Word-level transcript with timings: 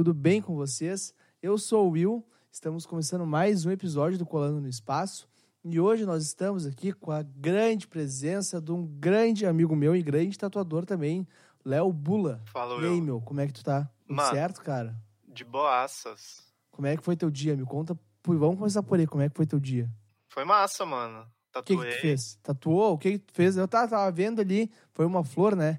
Tudo 0.00 0.14
bem 0.14 0.40
com 0.40 0.54
vocês? 0.54 1.12
Eu 1.42 1.58
sou 1.58 1.86
o 1.86 1.90
Will, 1.90 2.26
estamos 2.50 2.86
começando 2.86 3.26
mais 3.26 3.66
um 3.66 3.70
episódio 3.70 4.16
do 4.16 4.24
Colando 4.24 4.58
no 4.58 4.66
Espaço 4.66 5.28
e 5.62 5.78
hoje 5.78 6.06
nós 6.06 6.24
estamos 6.24 6.64
aqui 6.64 6.90
com 6.90 7.10
a 7.12 7.20
grande 7.22 7.86
presença 7.86 8.62
de 8.62 8.72
um 8.72 8.86
grande 8.86 9.44
amigo 9.44 9.76
meu 9.76 9.94
e 9.94 10.02
grande 10.02 10.38
tatuador 10.38 10.86
também, 10.86 11.28
Léo 11.62 11.92
Bula. 11.92 12.40
Fala, 12.46 12.76
E 12.80 12.86
aí, 12.86 12.92
Will. 12.92 13.02
meu, 13.02 13.20
como 13.20 13.42
é 13.42 13.46
que 13.46 13.52
tu 13.52 13.62
tá? 13.62 13.90
Tudo 14.06 14.16
Mano. 14.16 14.30
certo, 14.34 14.62
cara? 14.62 14.96
De 15.28 15.44
boaças. 15.44 16.50
Como 16.70 16.86
é 16.86 16.96
que 16.96 17.04
foi 17.04 17.14
teu 17.14 17.30
dia? 17.30 17.54
Me 17.54 17.66
conta, 17.66 17.94
vamos 18.24 18.56
começar 18.56 18.82
por 18.82 18.98
aí, 18.98 19.06
como 19.06 19.22
é 19.22 19.28
que 19.28 19.36
foi 19.36 19.44
teu 19.44 19.60
dia? 19.60 19.86
Foi 20.28 20.46
massa, 20.46 20.86
mano. 20.86 21.20
O 21.54 21.62
que, 21.62 21.74
que 21.76 21.82
Tatuei. 21.82 21.92
tu 21.94 22.00
fez? 22.00 22.38
Tatuou? 22.42 22.94
O 22.94 22.98
que, 22.98 23.12
que 23.12 23.18
tu 23.18 23.34
fez? 23.34 23.54
Eu 23.54 23.68
tava, 23.68 23.86
tava 23.86 24.10
vendo 24.10 24.40
ali, 24.40 24.70
foi 24.94 25.04
uma 25.04 25.22
flor, 25.22 25.54
né? 25.54 25.78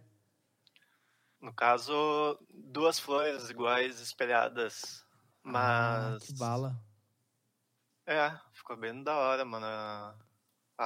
No 1.41 1.51
caso, 1.51 2.37
duas 2.53 2.99
flores 2.99 3.49
iguais 3.49 3.99
espelhadas. 3.99 5.03
Ah, 5.43 6.11
Mas. 6.13 6.23
que 6.23 6.33
bala. 6.37 6.79
É, 8.05 8.31
ficou 8.53 8.77
bem 8.77 9.03
da 9.03 9.15
hora, 9.17 9.43
mano. 9.43 9.65
A- 9.65 10.15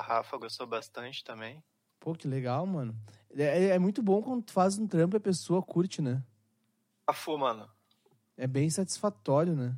Rafa 0.02 0.38
gostou 0.38 0.66
bastante 0.68 1.24
também. 1.24 1.64
Pô, 2.00 2.14
que 2.14 2.28
legal, 2.28 2.66
mano. 2.66 2.96
É, 3.32 3.68
é 3.68 3.80
muito 3.80 4.02
bom 4.02 4.22
quando 4.22 4.44
tu 4.44 4.54
faz 4.54 4.78
um 4.78 4.88
trampo 4.88 5.16
e 5.16 5.18
a 5.18 5.22
pessoa 5.22 5.62
curte, 5.62 6.02
né? 6.02 6.24
A 7.08 7.38
mano. 7.38 7.70
É 8.38 8.48
bem 8.48 8.70
satisfatório, 8.70 9.56
né? 9.56 9.78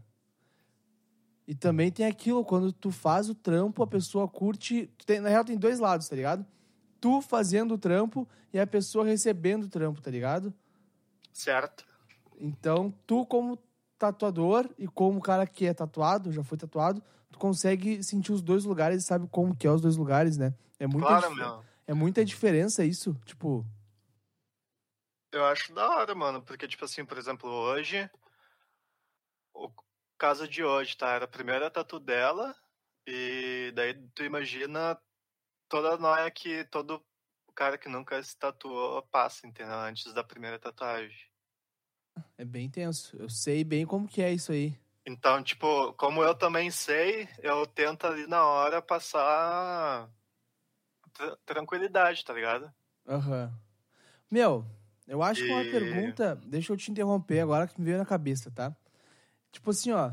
E 1.47 1.55
também 1.55 1.91
tem 1.91 2.05
aquilo, 2.05 2.43
quando 2.43 2.73
tu 2.73 2.91
faz 2.91 3.29
o 3.29 3.35
trampo, 3.35 3.81
a 3.81 3.87
pessoa 3.87 4.27
curte. 4.27 4.87
tem- 5.05 5.19
na 5.21 5.29
real, 5.29 5.45
tem 5.45 5.57
dois 5.57 5.79
lados, 5.79 6.09
tá 6.09 6.15
ligado? 6.15 6.45
Tu 6.99 7.21
fazendo 7.21 7.75
o 7.75 7.77
trampo 7.77 8.27
e 8.51 8.59
a 8.59 8.67
pessoa 8.67 9.05
recebendo 9.05 9.63
o 9.63 9.69
trampo, 9.69 10.01
tá 10.01 10.11
ligado? 10.11 10.53
Certo? 11.37 11.85
Então, 12.39 12.91
tu, 13.05 13.23
como 13.27 13.59
tatuador 13.95 14.67
e 14.75 14.87
como 14.87 15.21
cara 15.21 15.45
que 15.45 15.67
é 15.67 15.73
tatuado, 15.73 16.31
já 16.31 16.43
foi 16.43 16.57
tatuado, 16.57 16.99
tu 17.31 17.37
consegue 17.37 18.03
sentir 18.03 18.31
os 18.31 18.41
dois 18.41 18.65
lugares 18.65 19.03
e 19.03 19.05
sabe 19.05 19.27
como 19.27 19.55
que 19.55 19.67
é 19.67 19.71
os 19.71 19.79
dois 19.79 19.95
lugares, 19.97 20.35
né? 20.35 20.51
É 20.79 20.87
muita, 20.87 21.07
claro, 21.07 21.35
meu. 21.35 21.63
é 21.85 21.93
muita 21.93 22.25
diferença 22.25 22.83
isso. 22.83 23.13
Tipo, 23.23 23.63
Eu 25.31 25.45
acho 25.45 25.71
da 25.75 25.87
hora, 25.87 26.15
mano. 26.15 26.41
Porque, 26.41 26.67
tipo 26.67 26.83
assim, 26.83 27.05
por 27.05 27.19
exemplo, 27.19 27.47
hoje. 27.47 28.09
O 29.53 29.71
caso 30.17 30.47
de 30.47 30.63
hoje, 30.63 30.97
tá? 30.97 31.11
Era 31.11 31.25
a 31.25 31.29
primeira 31.29 31.69
tatu 31.69 31.99
dela. 31.99 32.55
E 33.05 33.71
daí 33.75 33.93
tu 34.15 34.23
imagina 34.23 34.99
toda 35.69 35.93
a 35.93 35.97
noia 35.97 36.31
que 36.31 36.65
todo 36.65 37.05
cara 37.57 37.75
que 37.75 37.89
nunca 37.89 38.21
se 38.21 38.37
tatuou 38.37 39.01
passa, 39.07 39.47
entendeu? 39.47 39.73
Antes 39.73 40.13
da 40.13 40.23
primeira 40.23 40.59
tatuagem. 40.59 41.26
É 42.37 42.45
bem 42.45 42.69
tenso. 42.69 43.15
Eu 43.17 43.29
sei 43.29 43.63
bem 43.63 43.85
como 43.85 44.07
que 44.07 44.21
é 44.21 44.31
isso 44.33 44.51
aí. 44.51 44.77
Então, 45.05 45.41
tipo, 45.41 45.93
como 45.93 46.21
eu 46.23 46.35
também 46.35 46.69
sei, 46.69 47.29
eu 47.39 47.65
tento 47.65 48.05
ali 48.05 48.27
na 48.27 48.43
hora 48.45 48.81
passar 48.81 50.09
tra- 51.13 51.37
tranquilidade, 51.45 52.23
tá 52.25 52.33
ligado? 52.33 52.71
Aham. 53.07 53.53
Meu, 54.29 54.65
eu 55.07 55.23
acho 55.23 55.45
que 55.45 55.51
uma 55.51 55.61
E- 55.61 55.71
pergunta. 55.71 56.35
Deixa 56.45 56.73
eu 56.73 56.77
te 56.77 56.91
interromper 56.91 57.39
agora 57.39 57.67
que 57.67 57.79
me 57.79 57.85
veio 57.85 57.97
na 57.97 58.05
cabeça, 58.05 58.51
tá? 58.51 58.75
Tipo 59.51 59.71
assim, 59.71 59.91
ó. 59.91 60.11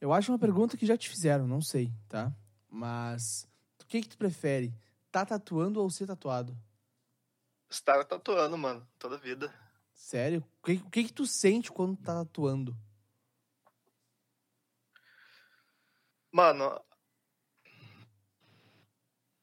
Eu 0.00 0.12
acho 0.12 0.30
uma 0.30 0.38
pergunta 0.38 0.76
que 0.76 0.84
já 0.84 0.96
te 0.98 1.08
fizeram, 1.08 1.46
não 1.46 1.62
sei, 1.62 1.90
tá? 2.08 2.30
Mas. 2.68 3.48
O 3.82 3.86
que 3.86 4.02
que 4.02 4.08
tu 4.08 4.18
prefere? 4.18 4.74
Tá 5.10 5.24
tatuando 5.24 5.80
ou 5.80 5.88
ser 5.88 6.06
tatuado? 6.06 6.54
Estar 7.70 8.04
tatuando, 8.04 8.58
mano, 8.58 8.86
toda 8.98 9.16
vida. 9.16 9.52
Sério? 10.04 10.44
O 10.60 10.66
que, 10.66 10.72
o 10.74 10.90
que 10.90 11.04
que 11.04 11.12
tu 11.14 11.26
sente 11.26 11.72
quando 11.72 11.96
tá 11.96 12.12
tatuando? 12.22 12.76
Mano, 16.30 16.78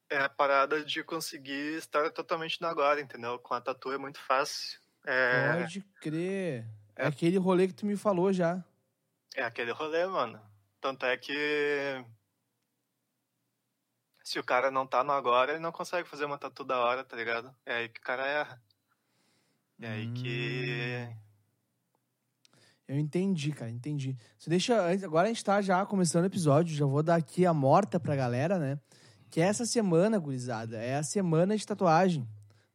é 0.07 0.19
a 0.19 0.29
parada 0.29 0.85
de 0.85 1.03
conseguir 1.03 1.77
estar 1.77 2.11
totalmente 2.11 2.61
no 2.61 2.67
agora, 2.67 3.01
entendeu? 3.01 3.39
Com 3.39 3.55
a 3.55 3.59
tatu 3.61 3.91
é 3.91 3.97
muito 3.97 4.19
fácil. 4.19 4.79
É, 5.03 5.61
Pode 5.63 5.81
crer. 5.99 6.63
É 6.95 7.05
É. 7.05 7.07
aquele 7.07 7.39
rolê 7.39 7.67
que 7.67 7.73
tu 7.73 7.87
me 7.87 7.97
falou 7.97 8.31
já. 8.31 8.63
é 9.35 9.41
aquele 9.41 9.71
rolê, 9.71 10.05
mano. 10.05 10.39
Tanto 10.79 11.07
é 11.07 11.17
que 11.17 12.05
se 14.23 14.37
o 14.37 14.43
cara 14.43 14.69
não 14.69 14.85
tá 14.85 15.03
no 15.03 15.11
agora, 15.11 15.53
ele 15.53 15.59
não 15.59 15.71
consegue 15.71 16.07
fazer 16.07 16.25
uma 16.25 16.37
tatu 16.37 16.63
da 16.63 16.77
hora, 16.79 17.03
tá 17.03 17.15
ligado? 17.15 17.51
É 17.65 17.77
aí 17.77 17.89
que 17.89 17.99
o 17.99 18.03
cara 18.03 18.27
erra. 18.27 18.61
É 19.81 19.87
aí 19.87 20.11
que. 20.11 21.09
Eu 22.87 22.99
entendi, 22.99 23.51
cara, 23.51 23.71
entendi. 23.71 24.15
Você 24.37 24.47
deixa. 24.47 24.91
Agora 25.03 25.25
a 25.25 25.29
gente 25.29 25.43
tá 25.43 25.59
já 25.59 25.83
começando 25.87 26.23
o 26.23 26.27
episódio, 26.27 26.75
já 26.75 26.85
vou 26.85 27.01
dar 27.01 27.15
aqui 27.15 27.47
a 27.47 27.53
morta 27.53 27.99
pra 27.99 28.15
galera, 28.15 28.59
né? 28.59 28.79
Que 29.31 29.41
essa 29.41 29.65
semana, 29.65 30.19
gurizada, 30.19 30.77
é 30.77 30.97
a 30.97 31.03
semana 31.03 31.57
de 31.57 31.65
tatuagem 31.65 32.27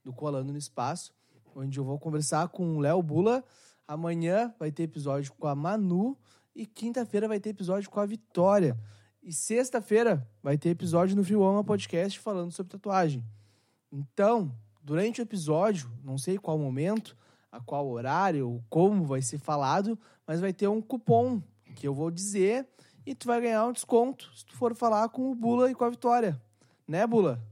do 0.02 0.12
Colando 0.12 0.50
no 0.50 0.58
Espaço, 0.58 1.14
onde 1.54 1.78
eu 1.78 1.84
vou 1.84 1.96
conversar 1.96 2.48
com 2.48 2.76
o 2.76 2.80
Léo 2.80 3.00
Bula. 3.02 3.44
Amanhã 3.86 4.52
vai 4.58 4.72
ter 4.72 4.82
episódio 4.82 5.32
com 5.34 5.46
a 5.46 5.54
Manu 5.54 6.18
e 6.56 6.66
quinta-feira 6.66 7.28
vai 7.28 7.38
ter 7.38 7.50
episódio 7.50 7.88
com 7.88 8.00
a 8.00 8.06
Vitória. 8.06 8.76
E 9.22 9.32
sexta-feira 9.32 10.26
vai 10.42 10.58
ter 10.58 10.70
episódio 10.70 11.14
no 11.14 11.22
Fio 11.22 11.44
Ama 11.44 11.62
Podcast 11.62 12.18
falando 12.18 12.50
sobre 12.50 12.72
tatuagem. 12.72 13.24
Então, 13.92 14.52
durante 14.86 15.20
o 15.20 15.24
episódio, 15.24 15.90
não 16.04 16.16
sei 16.16 16.38
qual 16.38 16.56
momento, 16.56 17.16
a 17.50 17.58
qual 17.58 17.88
horário, 17.88 18.48
ou 18.48 18.64
como 18.70 19.04
vai 19.04 19.20
ser 19.20 19.36
falado, 19.36 19.98
mas 20.24 20.40
vai 20.40 20.52
ter 20.52 20.68
um 20.68 20.80
cupom 20.80 21.42
que 21.74 21.88
eu 21.88 21.92
vou 21.92 22.08
dizer 22.08 22.64
e 23.04 23.12
tu 23.12 23.26
vai 23.26 23.40
ganhar 23.40 23.66
um 23.66 23.72
desconto 23.72 24.30
se 24.32 24.46
tu 24.46 24.56
for 24.56 24.76
falar 24.76 25.08
com 25.08 25.28
o 25.28 25.34
Bula 25.34 25.68
e 25.68 25.74
com 25.74 25.84
a 25.84 25.90
Vitória. 25.90 26.40
Né, 26.86 27.04
Bula? 27.04 27.42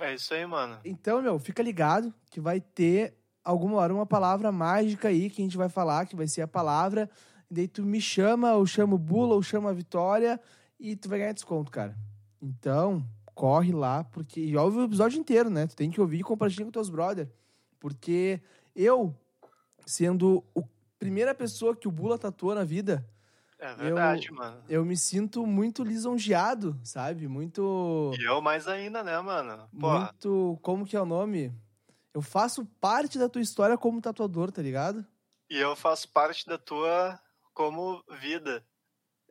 É 0.00 0.14
isso 0.14 0.34
aí, 0.34 0.44
mano. 0.44 0.78
Então, 0.84 1.22
meu, 1.22 1.38
fica 1.38 1.62
ligado 1.62 2.12
que 2.28 2.40
vai 2.40 2.60
ter 2.60 3.14
alguma 3.44 3.76
hora 3.76 3.94
uma 3.94 4.04
palavra 4.04 4.50
mágica 4.50 5.06
aí 5.06 5.30
que 5.30 5.40
a 5.40 5.44
gente 5.44 5.56
vai 5.56 5.68
falar, 5.68 6.06
que 6.06 6.16
vai 6.16 6.26
ser 6.26 6.42
a 6.42 6.48
palavra. 6.48 7.08
E 7.48 7.54
daí 7.54 7.68
tu 7.68 7.84
me 7.84 8.00
chama, 8.00 8.54
ou 8.54 8.66
chama 8.66 8.96
o 8.96 8.98
Bula, 8.98 9.36
ou 9.36 9.42
chama 9.44 9.70
a 9.70 9.72
Vitória, 9.72 10.40
e 10.78 10.96
tu 10.96 11.08
vai 11.08 11.20
ganhar 11.20 11.34
desconto, 11.34 11.70
cara. 11.70 11.96
Então, 12.42 13.06
corre 13.34 13.72
lá, 13.72 14.04
porque. 14.04 14.40
E 14.40 14.56
ouve 14.56 14.78
o 14.78 14.84
episódio 14.84 15.18
inteiro, 15.18 15.48
né? 15.50 15.66
Tu 15.66 15.76
tem 15.76 15.90
que 15.90 16.00
ouvir 16.00 16.20
e 16.20 16.22
compartilhar 16.22 16.64
com 16.66 16.70
teus 16.70 16.90
brother. 16.90 17.28
Porque 17.78 18.40
eu, 18.74 19.14
sendo 19.86 20.44
a 20.56 20.60
primeira 20.98 21.34
pessoa 21.34 21.74
que 21.74 21.88
o 21.88 21.90
Bula 21.90 22.18
tatuou 22.18 22.54
na 22.54 22.64
vida, 22.64 23.06
É 23.58 23.74
verdade, 23.74 24.28
Eu- 24.28 24.34
mano. 24.34 24.62
eu 24.68 24.84
me 24.84 24.96
sinto 24.96 25.46
muito 25.46 25.82
lisonjeado, 25.84 26.78
sabe? 26.82 27.28
Muito. 27.28 28.10
E 28.18 28.24
eu 28.24 28.40
mais 28.40 28.66
ainda, 28.66 29.02
né, 29.02 29.18
mano? 29.20 29.68
Pô, 29.78 29.98
muito. 29.98 30.58
Como 30.62 30.84
que 30.86 30.96
é 30.96 31.00
o 31.00 31.04
nome? 31.06 31.52
Eu 32.14 32.22
faço 32.22 32.64
parte 32.80 33.18
da 33.18 33.28
tua 33.28 33.40
história 33.42 33.76
como 33.78 34.00
tatuador, 34.00 34.50
tá 34.50 34.60
ligado? 34.62 35.04
e 35.52 35.56
eu 35.58 35.74
faço 35.74 36.08
parte 36.10 36.46
da 36.46 36.56
tua 36.56 37.18
como 37.52 38.02
vida. 38.20 38.64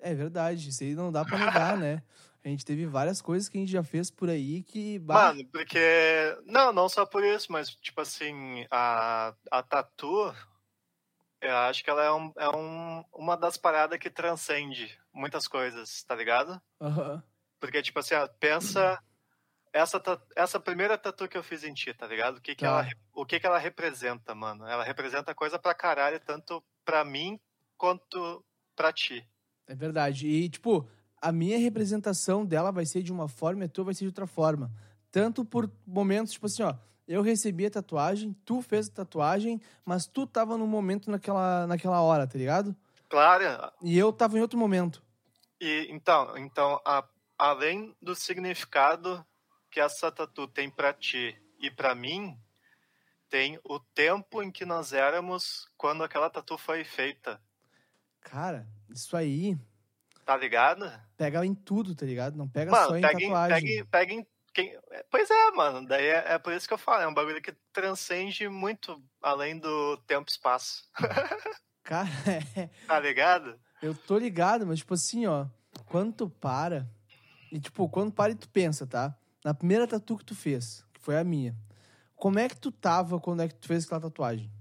É 0.02 0.14
verdade, 0.14 0.70
isso 0.70 0.84
aí 0.84 0.94
não 0.94 1.12
dá 1.14 1.24
pra 1.26 1.38
negar, 1.38 1.78
né? 1.78 2.04
A 2.44 2.48
gente 2.48 2.66
teve 2.66 2.86
várias 2.86 3.22
coisas 3.22 3.50
que 3.50 3.58
a 3.58 3.62
gente 3.62 3.72
já 3.72 3.84
fez 3.84 4.10
por 4.10 4.30
aí 4.30 4.64
que. 4.64 4.98
Mano, 5.00 5.46
porque. 5.52 5.80
Não, 6.46 6.72
não 6.72 6.88
só 6.88 7.06
por 7.06 7.24
isso, 7.24 7.52
mas, 7.52 7.70
tipo 7.76 8.00
assim, 8.00 8.66
a, 8.72 9.34
a 9.52 9.62
tatu, 9.62 10.34
eu 11.42 11.56
acho 11.58 11.84
que 11.84 11.90
ela 11.90 12.04
é, 12.04 12.12
um, 12.12 12.34
é 12.38 12.50
um, 12.50 13.04
uma 13.14 13.36
das 13.36 13.58
paradas 13.58 14.00
que 14.00 14.10
transcende 14.10 14.98
muitas 15.14 15.48
coisas, 15.48 16.04
tá 16.04 16.16
ligado? 16.16 16.62
aham. 16.82 17.22
Porque, 17.60 17.82
tipo 17.82 18.00
assim, 18.00 18.16
pensa. 18.40 19.02
Essa, 19.72 20.02
essa 20.36 20.60
primeira 20.60 20.98
tatu 20.98 21.28
que 21.28 21.38
eu 21.38 21.44
fiz 21.44 21.64
em 21.64 21.76
ti, 21.76 21.94
tá 21.94 22.08
ligado? 22.08 22.38
O 22.38 22.42
que, 22.42 22.56
que, 22.56 22.64
Tá. 22.64 22.70
ela, 22.70 22.88
o 23.14 23.24
que, 23.24 23.40
que 23.40 23.46
ela 23.46 23.60
representa, 23.60 24.34
mano? 24.34 24.66
Ela 24.66 24.84
representa 24.84 25.36
coisa 25.36 25.60
pra 25.60 25.76
caralho, 25.76 26.20
tanto 26.20 26.64
pra 26.84 27.06
mim 27.06 27.40
quanto 27.78 28.44
pra 28.76 28.92
ti. 28.92 29.30
É 29.68 29.76
verdade. 29.76 30.28
E, 30.28 30.50
tipo, 30.50 30.90
a 31.22 31.32
minha 31.32 31.58
representação 31.58 32.46
dela 32.46 32.72
vai 32.72 32.86
ser 32.86 33.02
de 33.04 33.12
uma 33.12 33.28
forma 33.28 33.64
e 33.64 33.66
a 33.66 33.70
tua 33.70 33.86
vai 33.86 33.94
ser 33.94 34.06
de 34.06 34.08
outra 34.10 34.28
forma. 34.28 34.72
Tanto 35.12 35.44
por 35.44 35.70
momentos, 35.86 36.34
tipo 36.34 36.46
assim, 36.46 36.64
ó, 36.64 36.76
eu 37.08 37.22
recebi 37.22 37.66
a 37.66 37.72
tatuagem, 37.72 38.34
tu 38.46 38.62
fez 38.62 38.88
a 38.88 38.92
tatuagem, 38.92 39.60
mas 39.84 40.06
tu 40.06 40.28
tava 40.28 40.58
num 40.58 40.68
momento 40.68 41.10
naquela, 41.10 41.66
naquela 41.66 42.02
hora, 42.02 42.28
tá 42.28 42.38
ligado? 42.38 42.76
Claro. 43.10 43.44
E 43.82 43.98
eu 43.98 44.14
tava 44.14 44.38
em 44.38 44.42
outro 44.42 44.60
momento. 44.60 45.02
E 45.60 45.88
então, 45.90 46.38
então 46.38 46.80
a- 46.86 47.04
além 47.38 47.96
do 48.02 48.14
significado 48.16 49.26
que 49.72 49.80
essa 49.80 50.12
tatu 50.12 50.48
tem 50.48 50.70
pra 50.70 50.94
ti 50.94 51.36
e 51.60 51.72
pra 51.72 51.96
mim, 51.96 52.38
tem 53.30 53.60
o 53.64 53.80
tempo 53.80 54.42
em 54.42 54.52
que 54.52 54.66
nós 54.66 54.94
éramos 54.94 55.68
quando 55.78 56.04
aquela 56.04 56.30
tatu 56.30 56.58
foi 56.58 56.84
feita. 56.84 57.42
Cara, 58.22 58.68
isso 58.90 59.16
aí 59.18 59.58
Tá 60.30 60.38
ligado? 60.38 60.92
pega 61.18 61.44
em 61.44 61.56
tudo, 61.56 61.96
tá 61.96 62.06
ligado? 62.06 62.38
Não 62.38 62.48
pega 62.48 62.70
Mano, 62.70 62.90
só 62.90 62.98
em 62.98 63.02
pega 63.02 63.18
em, 63.20 63.22
tatuagem. 63.24 63.62
pega 63.66 63.82
em- 63.82 63.86
pega 63.86 64.14
em 64.14 64.28
quem... 64.54 64.80
Pois 65.10 65.28
é, 65.28 65.52
mano. 65.52 65.88
Daí 65.88 66.06
é, 66.06 66.34
é 66.34 66.38
por 66.38 66.54
isso 66.54 66.68
que 66.68 66.74
eu 66.76 66.78
falo. 66.78 67.02
É 67.02 67.08
um 67.08 67.14
bagulho 67.16 67.42
que 67.42 67.52
transcende 67.74 68.48
muito 68.48 69.02
além 69.24 69.58
do 69.58 69.98
tempo 70.06 70.30
e 70.30 70.32
espaço. 70.32 70.84
Cara, 71.84 72.08
é, 72.56 72.70
Tá 72.86 73.00
ligado? 73.00 73.60
eu 73.82 73.96
tô 73.96 74.20
ligado, 74.20 74.68
mas 74.68 74.78
tipo 74.80 74.94
assim, 74.94 75.26
ó, 75.26 75.48
quando 75.88 76.14
tu 76.14 76.30
para, 76.30 76.88
e 77.52 77.60
tipo, 77.60 77.90
quando 77.90 78.12
para 78.12 78.32
e 78.32 78.36
tu 78.36 78.48
pensa, 78.50 78.86
tá? 78.86 79.18
Na 79.44 79.56
primeira 79.56 79.88
tatu 79.88 80.16
que 80.16 80.26
tu 80.26 80.36
fez, 80.36 80.86
que 80.94 81.02
foi 81.02 81.18
a 81.18 81.24
minha, 81.24 81.56
como 82.16 82.38
é 82.38 82.48
que 82.48 82.56
tu 82.60 82.72
tava 82.72 83.20
quando 83.20 83.42
é 83.42 83.48
que 83.48 83.56
tu 83.56 83.68
fez 83.68 83.86
aquela 83.86 84.02
tatuagem? 84.02 84.52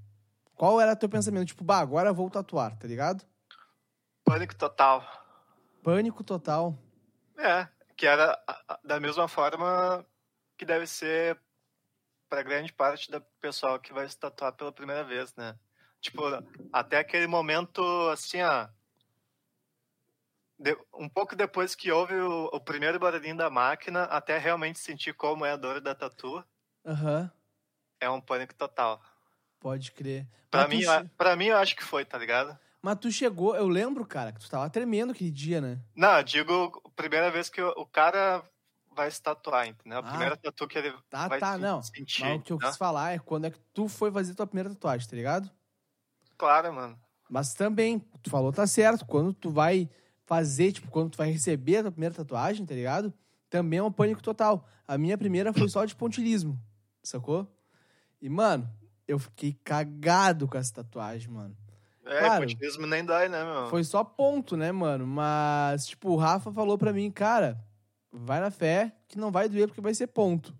Qual 0.54 0.80
era 0.80 0.96
teu 0.96 1.10
pensamento? 1.10 1.48
Tipo, 1.48 1.62
bah, 1.62 1.80
agora 1.80 2.08
eu 2.08 2.14
vou 2.14 2.30
tatuar, 2.30 2.74
tá 2.78 2.88
ligado? 2.88 3.22
Pânico 4.24 4.54
total. 4.56 5.04
Pânico 5.88 6.22
total. 6.22 6.76
É, 7.38 7.66
que 7.96 8.06
era 8.06 8.38
da 8.84 9.00
mesma 9.00 9.26
forma 9.26 10.04
que 10.58 10.66
deve 10.66 10.86
ser 10.86 11.40
para 12.28 12.42
grande 12.42 12.70
parte 12.74 13.10
do 13.10 13.22
pessoal 13.40 13.80
que 13.80 13.90
vai 13.90 14.06
se 14.06 14.18
tatuar 14.18 14.52
pela 14.52 14.70
primeira 14.70 15.02
vez, 15.02 15.34
né? 15.34 15.58
Tipo, 15.98 16.20
até 16.70 16.98
aquele 16.98 17.26
momento, 17.26 17.80
assim, 18.10 18.42
ó. 18.42 18.68
de- 20.58 20.76
um 20.92 21.08
pouco 21.08 21.34
depois 21.34 21.74
que 21.74 21.90
houve 21.90 22.16
o, 22.16 22.50
o 22.52 22.60
primeiro 22.60 22.98
barulhinho 22.98 23.38
da 23.38 23.48
máquina, 23.48 24.02
até 24.04 24.36
realmente 24.36 24.78
sentir 24.78 25.14
como 25.14 25.46
é 25.46 25.52
a 25.52 25.56
dor 25.56 25.80
da 25.80 25.94
tatu, 25.94 26.44
Aham, 26.84 27.32
é 27.98 28.10
um 28.10 28.20
pânico 28.20 28.54
total. 28.54 29.02
pode 29.58 29.90
crer. 29.92 30.26
Pra 30.50 30.68
Mas 30.68 30.70
tu 30.70 30.76
mim, 30.76 30.82
eu- 30.82 31.08
pra 31.16 31.34
mim, 31.34 31.46
eu 31.46 31.56
acho 31.56 31.74
que 31.74 31.82
foi, 31.82 32.04
tá 32.04 32.18
ligado? 32.18 32.58
Mas 32.82 32.98
tu 32.98 33.10
chegou, 33.10 33.56
eu 33.56 33.66
lembro, 33.68 34.06
cara, 34.06 34.32
que 34.32 34.40
tu 34.40 34.48
tava 34.48 34.70
tremendo 34.70 35.10
aquele 35.12 35.30
dia, 35.30 35.60
né? 35.60 35.80
Não, 35.96 36.16
eu 36.18 36.22
digo, 36.22 36.80
a 36.84 36.90
primeira 36.90 37.30
vez 37.30 37.48
que 37.48 37.60
o, 37.60 37.86
cara 37.86 38.42
vai 38.94 39.10
se 39.10 39.20
tatuar, 39.20 39.66
entendeu? 39.66 39.98
A 39.98 40.00
Ah. 40.00 40.08
primeira 40.10 40.36
tatu 40.36 40.66
que 40.68 40.78
ele 40.78 40.92
Tá, 41.10 41.28
vai 41.28 41.40
tá, 41.40 41.54
se- 41.54 41.58
não. 41.60 41.82
sentir. 41.82 42.22
Mas 42.22 42.38
o 42.38 42.42
que 42.42 42.52
eu 42.52 42.58
quis 42.58 42.76
falar 42.76 43.12
é 43.12 43.18
quando 43.18 43.46
é 43.46 43.50
que 43.50 43.58
tu 43.74 43.88
foi 43.88 44.10
fazer 44.12 44.34
tua 44.34 44.46
primeira 44.46 44.70
tatuagem, 44.70 45.08
tá 45.08 45.16
ligado? 45.16 45.50
Claro, 46.36 46.72
mano. 46.72 46.98
Mas 47.28 47.52
também, 47.54 47.98
tu 48.22 48.30
falou 48.30 48.52
tá 48.52 48.66
certo, 48.66 49.04
quando 49.04 49.34
tu 49.34 49.50
vai 49.50 49.88
fazer, 50.24 50.72
tipo, 50.72 50.90
quando 50.90 51.10
tu 51.10 51.18
vai 51.18 51.30
receber 51.30 51.78
a 51.78 51.82
tua 51.82 51.92
primeira 51.92 52.14
tatuagem, 52.14 52.64
tá 52.64 52.74
ligado? 52.74 53.12
Também 53.50 53.78
é 53.80 53.82
um 53.82 53.92
pânico 53.92 54.22
total. 54.22 54.66
A 54.86 54.96
minha 54.96 55.18
primeira 55.18 55.52
foi 55.52 55.68
só 55.68 55.84
de 55.84 55.94
pontilismo, 55.96 56.58
sacou? 57.02 57.46
E, 58.20 58.28
mano, 58.28 58.68
eu 59.06 59.18
fiquei 59.18 59.52
cagado 59.64 60.46
com 60.48 60.56
essa 60.58 60.72
tatuagem, 60.72 61.28
mano. 61.30 61.56
É, 62.08 62.20
Claro. 62.20 62.40
pontilhismo 62.46 62.86
nem 62.86 63.04
dói, 63.04 63.28
né, 63.28 63.44
meu? 63.44 63.68
Foi 63.68 63.84
só 63.84 64.02
ponto, 64.02 64.56
né, 64.56 64.72
mano? 64.72 65.06
Mas, 65.06 65.86
tipo, 65.86 66.10
o 66.10 66.16
Rafa 66.16 66.50
falou 66.50 66.78
pra 66.78 66.92
mim, 66.92 67.10
cara, 67.10 67.62
vai 68.10 68.40
na 68.40 68.50
fé 68.50 68.96
que 69.06 69.18
não 69.18 69.30
vai 69.30 69.48
doer 69.48 69.68
porque 69.68 69.80
vai 69.80 69.94
ser 69.94 70.06
ponto. 70.08 70.56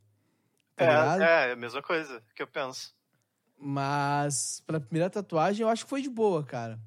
Tá 0.77 0.85
ligado? 0.85 1.23
é, 1.23 1.49
é 1.49 1.53
a 1.53 1.56
mesma 1.56 1.83
coisa 1.83 2.23
que 2.35 2.43
eu 2.43 2.47
penso. 2.47 2.95
Mas 3.56 4.62
pra 4.67 4.79
primeira 4.79 5.11
tatuagem 5.11 5.62
eu 5.62 5.69
acho 5.69 5.85
que 5.85 5.91
foi 5.91 6.03
de 6.03 6.09
boa, 6.11 6.45
cara. 6.45 6.79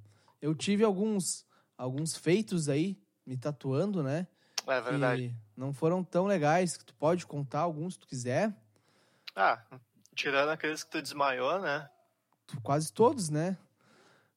Eu 0.42 0.56
tive 0.56 0.84
alguns 0.84 1.46
alguns 1.78 2.16
feitos 2.16 2.69
aí 2.69 2.98
me 3.25 3.36
tatuando, 3.36 4.04
né? 4.04 4.28
É 4.68 4.80
verdade. 4.80 5.36
Não 5.58 5.74
foram 5.74 6.04
tão 6.04 6.25
legais, 6.25 6.78
que 6.78 6.86
tu 6.86 6.94
pode 6.94 7.25
contar 7.25 7.62
alguns 7.62 7.96
se 7.96 8.00
tu 8.00 8.08
quiser. 8.08 8.56
Ah, 9.36 9.60
tirando 10.16 10.50
aqueles 10.50 10.84
que 10.84 10.92
tu 10.92 11.02
desmaiou, 11.02 11.60
né? 11.60 11.90
Quase 12.63 12.94
todos, 12.94 13.30
né? 13.30 13.58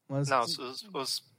Mas 0.08 0.28
Não, 0.28 0.40
os, 0.42 0.58
os- 0.58 0.82
os- 0.92 1.34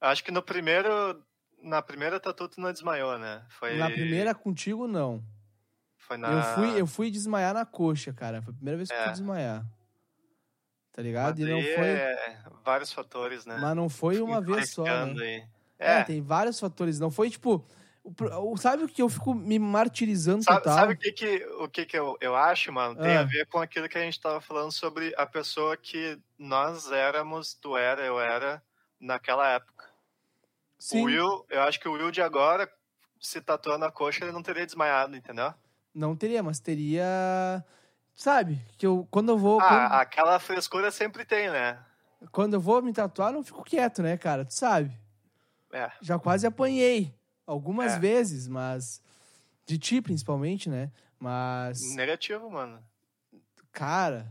Acho 0.00 0.22
que 0.24 0.30
no 0.30 0.42
primeiro. 0.42 1.22
Na 1.62 1.80
primeira 1.82 2.20
tatu 2.20 2.48
tu 2.48 2.60
não 2.60 2.70
desmaiou, 2.72 3.18
né? 3.18 3.44
Foi. 3.48 3.76
na 3.76 3.90
primeira 3.90 4.34
contigo 4.34 4.86
não. 4.86 5.24
Foi 5.96 6.16
na. 6.16 6.30
Eu 6.30 6.42
fui 6.54 6.80
eu 6.82 6.86
fui 6.86 7.10
desmaiar 7.10 7.54
na 7.54 7.64
coxa, 7.64 8.12
cara. 8.12 8.42
Foi 8.42 8.52
a 8.52 8.56
primeira 8.56 8.76
vez 8.76 8.88
que 8.88 8.94
eu 8.94 8.98
É. 9.00 9.04
fui 9.04 9.12
desmaiar. 9.12 9.66
Tá 10.92 11.02
ligado? 11.02 11.38
Mas 11.40 11.48
E 11.48 11.50
não 11.50 11.60
foi, 11.62 11.88
é 11.88 12.38
vários 12.64 12.92
fatores, 12.92 13.44
né? 13.46 13.58
mas 13.60 13.76
não 13.76 13.88
foi 13.88 14.20
uma 14.20 14.40
vez 14.40 14.70
só, 14.70 14.84
né? 14.84 15.48
É, 15.78 15.98
É, 16.00 16.04
tem 16.04 16.22
vários 16.22 16.58
fatores. 16.60 16.98
Não 17.00 17.10
foi 17.10 17.28
tipo. 17.30 17.66
Sabe 18.56 18.84
o 18.84 18.88
que 18.88 19.02
eu 19.02 19.08
fico 19.08 19.34
me 19.34 19.58
martirizando 19.58 20.42
sabe, 20.44 20.58
total? 20.58 20.74
sabe 20.78 20.92
o 20.94 20.96
que, 20.98 21.12
que, 21.12 21.44
o 21.58 21.68
que, 21.68 21.86
que 21.86 21.98
eu, 21.98 22.16
eu 22.20 22.36
acho, 22.36 22.72
mano? 22.72 22.96
Tem 22.96 23.16
Ah. 23.16 23.20
a 23.20 23.24
ver 23.24 23.46
com 23.46 23.58
aquilo 23.58 23.88
que 23.88 23.98
a 23.98 24.02
gente 24.02 24.20
tava 24.20 24.40
falando 24.40 24.72
sobre 24.72 25.14
a 25.16 25.26
pessoa 25.26 25.76
que 25.76 26.18
nós 26.38 26.90
éramos, 26.90 27.54
tu 27.54 27.76
era, 27.76 28.02
eu 28.02 28.20
era, 28.20 28.62
naquela 29.00 29.48
época. 29.48 29.86
Sim. 30.78 31.02
O 31.02 31.04
Will, 31.04 31.46
eu 31.48 31.62
acho 31.62 31.80
que 31.80 31.88
o 31.88 31.92
Will 31.92 32.10
de 32.10 32.22
agora, 32.22 32.70
se 33.20 33.40
tatuando 33.40 33.84
a 33.84 33.90
coxa, 33.90 34.24
ele 34.24 34.32
não 34.32 34.42
teria 34.42 34.66
desmaiado, 34.66 35.16
entendeu? 35.16 35.52
Não 35.94 36.14
teria, 36.14 36.42
mas 36.42 36.60
teria. 36.60 37.64
Sabe? 38.14 38.60
Que 38.78 38.86
eu, 38.86 39.06
quando 39.10 39.30
eu 39.30 39.38
vou. 39.38 39.60
Ah, 39.60 40.00
aquela 40.00 40.38
frescura 40.38 40.90
sempre 40.90 41.24
tem, 41.24 41.50
né? 41.50 41.78
Quando, 42.18 42.30
quando 42.30 42.54
eu 42.54 42.60
vou 42.60 42.82
me 42.82 42.92
tatuar, 42.92 43.32
não 43.32 43.42
fico 43.42 43.64
quieto, 43.64 44.02
né, 44.02 44.16
cara? 44.16 44.44
Tu 44.44 44.54
sabe. 44.54 44.90
É. 45.72 45.90
Já 46.00 46.18
quase 46.18 46.46
apanhei. 46.46 47.14
Algumas 47.46 47.92
É. 47.92 47.98
vezes, 47.98 48.48
mas. 48.48 49.00
De 49.66 49.78
ti, 49.78 50.00
principalmente, 50.00 50.68
né? 50.68 50.90
Mas. 51.18 51.94
Negativo, 51.94 52.50
mano. 52.50 52.78
Cara. 53.72 54.30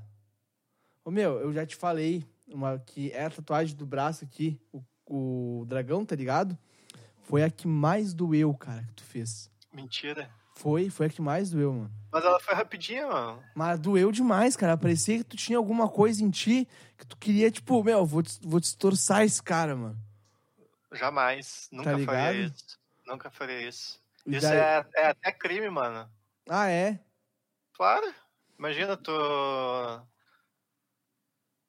Ô, 1.04 1.12
meu, 1.12 1.40
eu 1.40 1.54
já 1.54 1.66
te 1.66 1.76
falei 1.76 2.26
uma, 2.48 2.80
que 2.80 3.12
é 3.12 3.26
a 3.26 3.30
tatuagem 3.30 3.76
do 3.76 3.86
braço 3.86 4.24
aqui, 4.24 4.60
o, 4.74 4.82
o 5.06 5.66
dragão, 5.68 6.04
tá 6.06 6.16
ligado? 6.16 6.58
Foi 7.24 7.44
a 7.44 7.50
que 7.50 7.68
mais 7.68 8.14
doeu, 8.14 8.54
cara, 8.54 8.84
que 8.84 8.94
tu 8.94 9.04
fez. 9.04 9.50
Mentira. 9.74 10.30
Foi, 10.56 10.90
foi 10.90 11.08
a 11.08 11.10
que 11.10 11.22
mais 11.22 11.50
doeu, 11.52 11.74
mano. 11.74 11.92
Mas 12.12 12.24
ela 12.24 12.40
foi 12.40 12.54
rapidinha, 12.56 13.08
mano. 13.08 13.44
Mas 13.54 13.80
doeu 13.80 14.12
demais, 14.12 14.56
cara. 14.56 14.78
Parecia 14.78 15.18
que 15.18 15.24
tu 15.26 15.36
tinha 15.36 15.58
alguma 15.58 15.90
coisa 15.90 16.24
em 16.24 16.30
ti 16.30 16.68
que 16.98 17.06
tu 17.06 17.18
queria, 17.18 17.52
tipo, 17.52 17.84
meu, 17.84 18.06
vou, 18.06 18.24
vou 18.42 18.60
destorçar 18.60 19.24
esse 19.24 19.44
cara, 19.44 19.76
mano. 19.76 20.00
Jamais. 20.94 21.68
Nunca 21.72 21.92
Tá 21.92 21.98
ligado? 21.98 22.16
faria 22.16 22.42
isso. 22.46 22.80
Nunca 23.06 23.30
faria 23.30 23.62
isso. 23.68 24.02
E 24.26 24.38
Isso 24.38 24.48
daí- 24.48 24.58
é, 24.60 24.86
é 24.96 25.08
até 25.08 25.32
crime, 25.32 25.70
mano. 25.70 26.10
Ah, 26.50 26.70
é? 26.70 27.00
Claro. 27.74 28.14
Imagina 28.58 28.96
tu 28.98 29.12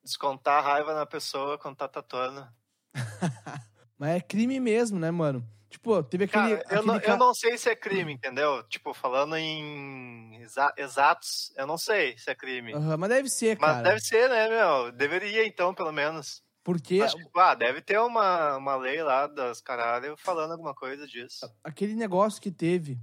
descontar 0.03 0.59
a 0.59 0.61
raiva 0.69 0.95
na 0.95 1.05
pessoa 1.07 1.59
quando 1.59 1.77
tá 1.77 1.89
tatuando. 1.89 2.47
Mas 3.99 4.17
é 4.17 4.21
crime 4.21 4.61
mesmo, 4.61 4.99
né, 4.99 5.11
mano? 5.11 5.47
Tipo, 5.69 6.03
teve 6.03 6.25
aquele. 6.25 6.57
Cara, 6.59 6.65
eu, 6.71 6.79
aquele 6.79 6.87
não, 6.87 7.01
ca- 7.01 7.07
eu 7.09 7.17
não 7.19 7.35
sei 7.35 7.59
se 7.59 7.69
é 7.69 7.75
crime, 7.77 8.13
entendeu? 8.13 8.63
Tipo, 8.69 8.95
falando 8.95 9.37
em 9.37 10.37
exa- 10.43 10.73
exatos, 10.77 11.53
eu 11.57 11.67
não 11.67 11.77
sei 11.77 12.17
se 12.17 12.31
é 12.31 12.35
crime. 12.35 12.73
Aham, 12.73 12.97
mas 12.97 13.09
deve 13.11 13.29
ser, 13.29 13.59
Mas 13.59 13.73
cara. 13.73 13.83
deve 13.89 14.01
ser, 14.01 14.29
né, 14.31 14.49
meu? 14.49 14.93
Deveria, 14.93 15.47
então, 15.47 15.75
pelo 15.75 15.93
menos. 15.93 16.43
Porque 16.67 17.01
Acho 17.01 17.17
que, 17.17 17.31
ah, 17.37 17.55
deve 17.55 17.81
ter 17.81 17.97
uma, 18.01 18.57
uma 18.57 18.75
lei 18.75 19.01
lá 19.01 19.29
das 19.29 19.61
caralho 19.61 20.17
falando 20.17 20.51
alguma 20.51 20.75
coisa 20.75 21.07
disso. 21.07 21.49
aquele 21.63 21.95
negócio 21.95 22.43
que 22.43 22.51
teve 22.51 22.99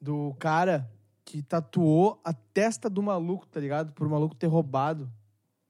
do 0.00 0.32
cara 0.38 0.88
que 1.24 1.42
tatuou 1.42 2.20
a 2.24 2.32
testa 2.32 2.88
do 2.88 3.02
maluco, 3.02 3.48
tá 3.48 3.58
ligado? 3.58 3.92
Por 3.94 4.06
o 4.06 4.10
maluco 4.10 4.36
ter 4.36 4.46
roubado. 4.46 5.10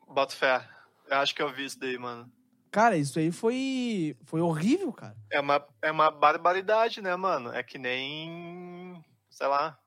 Bota 0.07 0.37
fé. 0.37 0.69
Eu 1.09 1.17
acho 1.17 1.35
que 1.35 1.41
eu 1.41 1.51
vi 1.51 1.65
isso 1.65 1.81
daí, 1.81 1.97
mano. 1.97 2.31
Cara, 2.71 2.99
isso 2.99 3.19
aí 3.19 3.33
foi. 3.33 4.15
Foi 4.27 4.43
horrível, 4.43 4.93
cara. 4.93 5.17
É 5.33 5.41
uma, 5.41 5.67
é 5.81 5.91
uma 5.91 6.11
barbaridade, 6.11 7.01
né, 7.01 7.17
mano? 7.17 7.55
É 7.55 7.63
que 7.63 7.79
nem. 7.79 9.03
Sei 9.31 9.47
lá. 9.47 9.81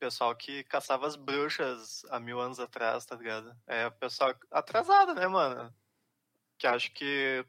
Pessoal 0.00 0.34
que 0.34 0.64
caçava 0.64 1.06
as 1.06 1.14
bruxas 1.14 2.04
há 2.10 2.18
mil 2.18 2.40
anos 2.40 2.58
atrás, 2.58 3.06
tá 3.06 3.14
ligado? 3.14 3.56
É 3.64 3.86
o 3.86 3.92
pessoal 3.92 4.34
atrasado, 4.50 5.14
né, 5.14 5.28
mano? 5.28 5.72
Que 6.58 6.66
acha 6.66 6.90
que 6.90 7.44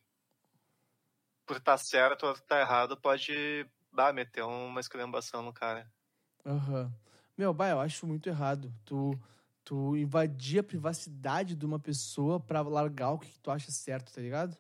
por 1.45 1.57
estar 1.57 1.77
certo 1.77 2.25
ou 2.27 2.33
estar 2.33 2.59
errado 2.61 2.95
pode 2.95 3.65
bah, 3.91 4.13
meter 4.13 4.43
uma 4.43 4.79
esculhambação 4.79 5.41
no 5.41 5.51
cara. 5.51 5.91
Aham. 6.45 6.93
Meu, 7.37 7.53
bah, 7.53 7.69
eu 7.69 7.79
acho 7.79 8.05
muito 8.05 8.27
errado. 8.29 8.73
Tu, 8.85 9.19
tu 9.63 9.95
invadir 9.97 10.59
a 10.59 10.63
privacidade 10.63 11.55
de 11.55 11.65
uma 11.65 11.79
pessoa 11.79 12.39
pra 12.39 12.61
largar 12.61 13.11
o 13.11 13.19
que 13.19 13.39
tu 13.39 13.49
acha 13.49 13.71
certo, 13.71 14.13
tá 14.13 14.21
ligado? 14.21 14.57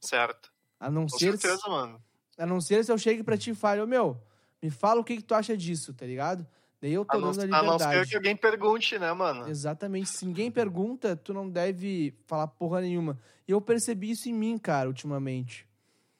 Certo. 0.00 0.52
A 0.78 0.90
não 0.90 1.06
Com 1.08 1.18
ser. 1.18 1.32
certeza, 1.32 1.58
se- 1.58 1.68
mano. 1.68 2.02
A 2.38 2.46
não 2.46 2.60
ser 2.60 2.84
se 2.84 2.90
eu 2.90 2.98
chegue 2.98 3.22
pra 3.22 3.36
ti 3.36 3.50
e 3.50 3.54
fale, 3.54 3.80
ô 3.82 3.86
meu, 3.86 4.20
me 4.62 4.70
fala 4.70 5.00
o 5.00 5.04
que, 5.04 5.16
que 5.16 5.22
tu 5.22 5.34
acha 5.34 5.56
disso, 5.56 5.92
tá 5.92 6.06
ligado? 6.06 6.46
Daí 6.80 6.94
eu 6.94 7.04
tô 7.04 7.16
A 7.16 7.20
não, 7.20 7.32
dando 7.32 7.40
a 7.54 7.58
a 7.58 7.62
não 7.62 7.72
liberdade. 7.72 8.04
ser 8.04 8.10
que 8.10 8.16
alguém 8.16 8.36
pergunte, 8.36 8.98
né, 8.98 9.12
mano? 9.12 9.48
Exatamente. 9.48 10.08
Se 10.08 10.24
ninguém 10.24 10.50
pergunta, 10.50 11.14
tu 11.14 11.34
não 11.34 11.48
deve 11.48 12.14
falar 12.26 12.46
porra 12.46 12.80
nenhuma. 12.80 13.18
E 13.46 13.52
eu 13.52 13.60
percebi 13.60 14.10
isso 14.10 14.28
em 14.28 14.32
mim, 14.32 14.56
cara, 14.56 14.88
ultimamente. 14.88 15.68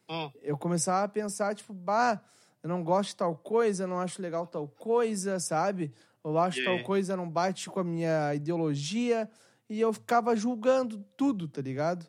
Hum. 0.09 0.31
Eu 0.43 0.59
começava 0.59 1.05
a 1.05 1.09
pensar, 1.09 1.55
tipo, 1.55 1.73
bah, 1.73 2.21
eu 2.63 2.69
não 2.69 2.85
gosto 2.85 3.11
de 3.11 3.17
tal 3.17 3.35
coisa, 3.37 3.87
não 3.87 3.99
acho 3.99 4.21
legal 4.21 4.47
tal 4.47 4.69
coisa, 4.69 5.41
sabe? 5.41 5.95
Eu 6.23 6.39
acho 6.39 6.63
tal 6.63 6.83
coisa 6.83 7.17
não 7.17 7.29
bate 7.31 7.71
com 7.71 7.81
a 7.81 7.85
minha 7.85 8.35
ideologia. 8.35 9.31
E 9.69 9.81
eu 9.81 9.93
ficava 9.95 10.37
julgando 10.37 11.03
tudo, 11.17 11.49
tá 11.49 11.63
ligado? 11.63 12.07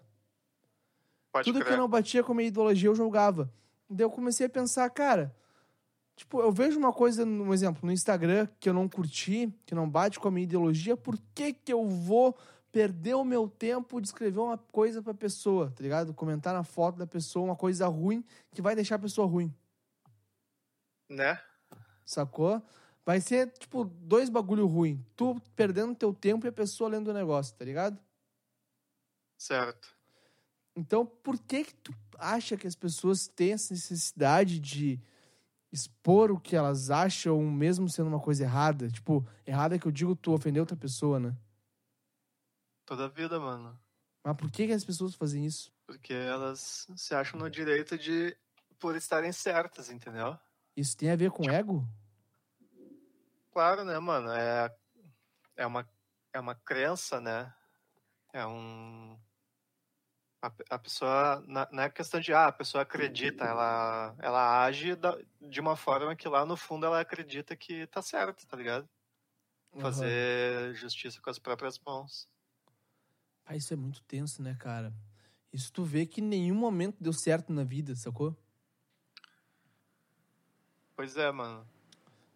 Pode 1.32 1.46
tudo 1.46 1.60
que 1.60 1.66
crer. 1.66 1.78
eu 1.78 1.82
não 1.82 1.88
batia 1.88 2.22
com 2.24 2.34
a 2.34 2.36
minha 2.36 2.48
ideologia, 2.50 2.90
eu 2.90 2.96
julgava. 2.96 3.50
Daí 3.90 4.04
eu 4.06 4.10
comecei 4.12 4.48
a 4.48 4.50
pensar, 4.50 4.90
cara, 4.90 5.34
tipo, 6.16 6.40
eu 6.40 6.52
vejo 6.52 6.78
uma 6.78 6.94
coisa, 6.94 7.26
um 7.26 7.54
exemplo, 7.54 7.86
no 7.86 7.92
Instagram 7.92 8.48
que 8.60 8.70
eu 8.70 8.74
não 8.74 8.88
curti, 8.88 9.54
que 9.66 9.76
não 9.76 9.90
bate 9.90 10.20
com 10.20 10.28
a 10.28 10.32
minha 10.32 10.44
ideologia, 10.44 10.96
por 10.96 11.18
que 11.34 11.54
que 11.54 11.74
eu 11.74 11.88
vou 11.88 12.38
perder 12.72 13.16
o 13.16 13.26
meu 13.26 13.50
tempo 13.50 14.00
de 14.00 14.08
escrever 14.08 14.40
uma 14.40 14.58
coisa 14.58 15.02
pra 15.02 15.14
pessoa, 15.14 15.72
tá 15.72 15.84
ligado? 15.84 16.14
Comentar 16.14 16.54
na 16.54 16.64
foto 16.64 16.98
da 16.98 17.06
pessoa 17.06 17.46
uma 17.46 17.56
coisa 17.56 17.88
ruim 17.88 18.24
que 18.54 18.62
vai 18.62 18.76
deixar 18.76 18.96
a 18.96 19.00
pessoa 19.00 19.28
ruim, 19.28 19.54
Né? 21.10 21.40
sacou? 22.06 22.62
Vai 23.06 23.20
ser, 23.20 23.52
tipo, 23.54 23.84
dois 23.84 24.30
bagulho 24.30 24.68
ruim. 24.68 25.04
Tu 25.16 25.42
perdendo 25.56 25.96
teu 25.96 26.14
tempo 26.14 26.46
e 26.46 26.50
a 26.50 26.52
pessoa 26.52 26.90
lendo 26.90 27.10
o 27.10 27.14
negócio, 27.14 27.56
tá 27.56 27.66
ligado? 27.66 28.00
Certo. 29.38 29.96
Então, 30.76 31.06
por 31.06 31.38
que 31.40 31.66
que 31.66 31.74
tu 31.74 31.94
acha 32.18 32.56
que 32.56 32.68
as 32.68 32.76
pessoas 32.76 33.28
têm 33.28 33.54
essa 33.54 33.74
necessidade 33.74 34.60
de 34.60 35.00
expor 35.72 36.32
o 36.32 36.40
que 36.40 36.56
elas 36.56 36.90
acham, 36.92 37.42
mesmo 37.50 37.90
sendo 37.90 38.08
uma 38.08 38.20
coisa 38.20 38.44
errada? 38.44 38.90
Tipo, 38.90 39.26
errada 39.46 39.80
que 39.80 39.88
eu 39.88 39.92
digo 39.92 40.16
tu 40.16 40.34
ofender 40.34 40.60
outra 40.60 40.76
pessoa, 40.76 41.20
né? 41.20 41.36
Toda 42.86 43.08
vida, 43.08 43.40
mano. 43.40 43.80
Mas 44.24 44.36
por 44.36 44.52
que 44.52 44.68
que 44.68 44.74
as 44.74 44.84
pessoas 44.84 45.16
fazem 45.16 45.46
isso? 45.46 45.72
Porque 45.86 46.14
elas 46.14 46.88
se 46.96 47.16
acham 47.16 47.40
no 47.40 47.50
direito 47.50 47.98
de 47.98 48.36
por 48.80 48.96
estarem 48.96 49.32
certas, 49.32 49.90
entendeu? 49.90 50.38
Isso 50.76 50.98
tem 50.98 51.12
a 51.12 51.16
ver 51.16 51.32
com 51.32 51.50
ego? 51.50 51.88
Claro, 53.52 53.84
né, 53.84 54.00
mano? 54.00 54.32
É, 54.32 54.74
é, 55.56 55.66
uma, 55.66 55.88
é 56.34 56.40
uma 56.40 56.56
crença, 56.56 57.20
né? 57.20 57.54
É 58.34 58.46
um. 58.46 59.18
A, 60.42 60.52
a 60.72 60.80
pessoa. 60.80 61.44
na- 61.48 61.70
Não 61.72 61.84
é 61.84 61.90
questão 61.90 62.20
de, 62.20 62.34
ah, 62.34 62.48
a 62.48 62.52
pessoa 62.52 62.82
acredita, 62.82 63.46
ela, 63.46 64.16
ela 64.20 64.64
age 64.64 64.96
da- 64.96 65.18
de 65.40 65.60
uma 65.60 65.76
forma 65.76 66.16
que 66.16 66.28
lá 66.28 66.46
no 66.46 66.58
fundo 66.58 66.86
ela 66.86 67.00
acredita 67.00 67.56
que 67.56 67.86
tá 67.88 68.02
certo, 68.02 68.46
tá 68.48 68.58
ligado? 68.58 68.90
Fazer 69.80 70.74
justiça 70.76 71.22
com 71.22 71.30
as 71.30 71.38
próprias 71.40 71.80
mãos. 71.80 72.28
Ah, 73.46 73.56
isso 73.56 73.72
é 73.74 73.76
muito 73.78 74.02
tenso, 74.04 74.42
né, 74.42 74.56
cara? 74.60 74.92
Isso 75.54 75.72
tu 75.72 75.84
vê 75.84 76.06
que 76.06 76.22
em 76.22 76.24
nenhum 76.26 76.56
momento 76.56 77.02
deu 77.02 77.14
certo 77.14 77.54
na 77.54 77.64
vida, 77.64 77.96
sacou? 77.96 78.36
Pois 80.96 81.16
é, 81.18 81.32
mano. 81.32 81.68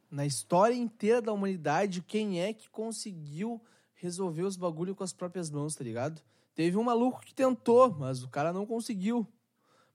Na 0.10 0.26
história 0.26 0.74
inteira 0.76 1.22
da 1.22 1.34
humanidade, 1.34 2.02
quem 2.02 2.42
é 2.42 2.54
que 2.54 2.70
conseguiu 2.70 3.62
resolver 3.96 4.44
os 4.44 4.56
bagulho 4.56 4.96
com 4.96 5.04
as 5.04 5.14
próprias 5.14 5.50
mãos, 5.50 5.76
tá 5.76 5.84
ligado? 5.84 6.22
Teve 6.56 6.78
um 6.78 6.84
maluco 6.84 7.22
que 7.22 7.34
tentou, 7.36 7.94
mas 7.94 8.24
o 8.24 8.30
cara 8.30 8.52
não 8.54 8.66
conseguiu. 8.66 9.32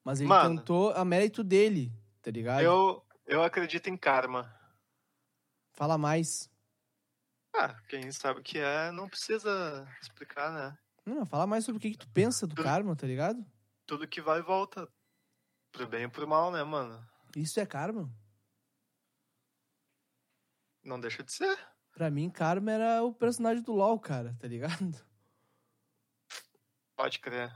Mas 0.05 0.21
ele 0.21 0.29
Mano. 0.29 0.57
tentou 0.59 0.93
a 0.93 1.05
mérito 1.05 1.43
dele, 1.43 1.93
tá 2.23 2.31
ligado? 2.31 2.61
Eu, 2.62 3.05
eu 3.26 3.43
acredito 3.43 3.88
em 3.88 3.97
karma. 3.97 4.55
Fala 5.73 5.97
mais. 5.99 6.49
Ah, 7.55 7.75
quem 7.88 8.12
sabe 8.12 8.40
o 8.40 8.43
que 8.43 8.59
é, 8.59 8.90
não 8.93 9.09
precisa 9.09 9.88
explicar, 10.00 10.52
né? 10.52 10.79
Não, 11.05 11.25
fala 11.26 11.47
mais 11.47 11.64
sobre 11.64 11.79
o 11.79 11.81
que, 11.81 11.90
que 11.93 11.99
tu 11.99 12.09
pensa 12.11 12.47
do 12.47 12.55
Tudo- 12.55 12.64
karma, 12.64 12.95
tá 12.95 13.07
ligado? 13.07 13.45
Tudo 13.87 14.07
que 14.07 14.21
vai 14.21 14.38
e 14.38 14.43
volta. 14.43 14.87
Pro 15.73 15.87
bem 15.88 16.05
e 16.05 16.09
pro 16.09 16.29
mal, 16.29 16.50
né, 16.52 16.62
mano? 16.62 17.02
Isso 17.35 17.59
é 17.59 17.67
karma. 17.67 18.12
Não 20.85 21.00
deixa 21.00 21.23
de 21.23 21.33
ser. 21.33 21.59
Pra 21.93 22.11
mim, 22.11 22.31
karma 22.31 22.71
era 22.73 23.02
o 23.02 23.12
personagem 23.12 23.62
do 23.62 23.73
LoL, 23.73 23.99
cara, 23.99 24.37
tá 24.38 24.47
ligado? 24.47 24.95
Pode 27.00 27.19
crer. 27.19 27.50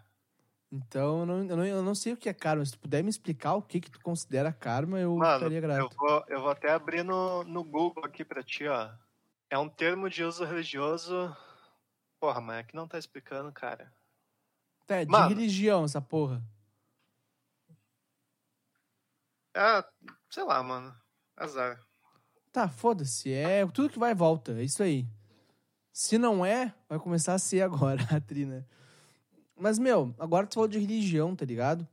Então, 0.72 1.20
eu 1.20 1.26
não, 1.26 1.44
eu 1.44 1.56
não, 1.58 1.66
eu 1.66 1.82
não 1.82 1.94
sei 1.94 2.14
o 2.14 2.16
que 2.16 2.30
é 2.30 2.32
karma. 2.32 2.64
Se 2.64 2.72
tu 2.72 2.78
puder 2.78 3.04
me 3.04 3.10
explicar 3.10 3.52
o 3.56 3.60
que, 3.62 3.78
que 3.78 3.90
tu 3.90 4.00
considera 4.00 4.50
karma, 4.54 4.98
eu 4.98 5.14
Mano, 5.16 5.34
ficaria 5.34 5.58
eu 5.58 5.62
grato. 5.62 5.96
vou, 5.96 6.24
eu 6.28 6.40
vou 6.40 6.48
até 6.48 6.72
abrir 6.72 7.04
no, 7.04 7.44
no 7.44 7.62
Google 7.62 8.06
aqui 8.06 8.24
pra 8.24 8.42
ti, 8.42 8.66
ó. 8.66 8.90
É 9.50 9.58
um 9.58 9.68
termo 9.68 10.08
de 10.08 10.24
uso 10.24 10.46
religioso. 10.46 11.36
Porra, 12.18 12.40
mas 12.40 12.60
é 12.60 12.62
que 12.62 12.74
não 12.74 12.88
tá 12.88 12.98
explicando, 12.98 13.52
cara. 13.52 13.92
Tá, 14.86 14.96
é 14.96 15.04
de 15.04 15.10
Mano. 15.10 15.28
religião 15.28 15.84
essa 15.84 16.00
porra. 16.00 16.42
É, 19.54 19.84
sei 20.30 20.44
lá, 20.44 20.62
mano. 20.62 20.96
Azar. 21.36 21.78
Tá, 22.50 22.66
foda-se. 22.66 23.30
É 23.30 23.66
tudo 23.66 23.90
que 23.90 23.98
vai 23.98 24.12
e 24.12 24.14
volta. 24.14 24.52
É 24.52 24.62
isso 24.62 24.82
aí. 24.82 25.06
Se 25.92 26.16
não 26.16 26.46
é, 26.46 26.74
vai 26.88 26.98
começar 26.98 27.34
a 27.34 27.38
ser 27.38 27.60
agora 27.60 28.00
a 28.10 28.18
trina. 28.18 28.66
Mas, 29.56 29.78
meu, 29.78 30.14
agora 30.18 30.46
tu 30.46 30.54
falou 30.54 30.68
de 30.68 30.78
religião, 30.78 31.34
tá 31.34 31.44
ligado? 31.44 31.86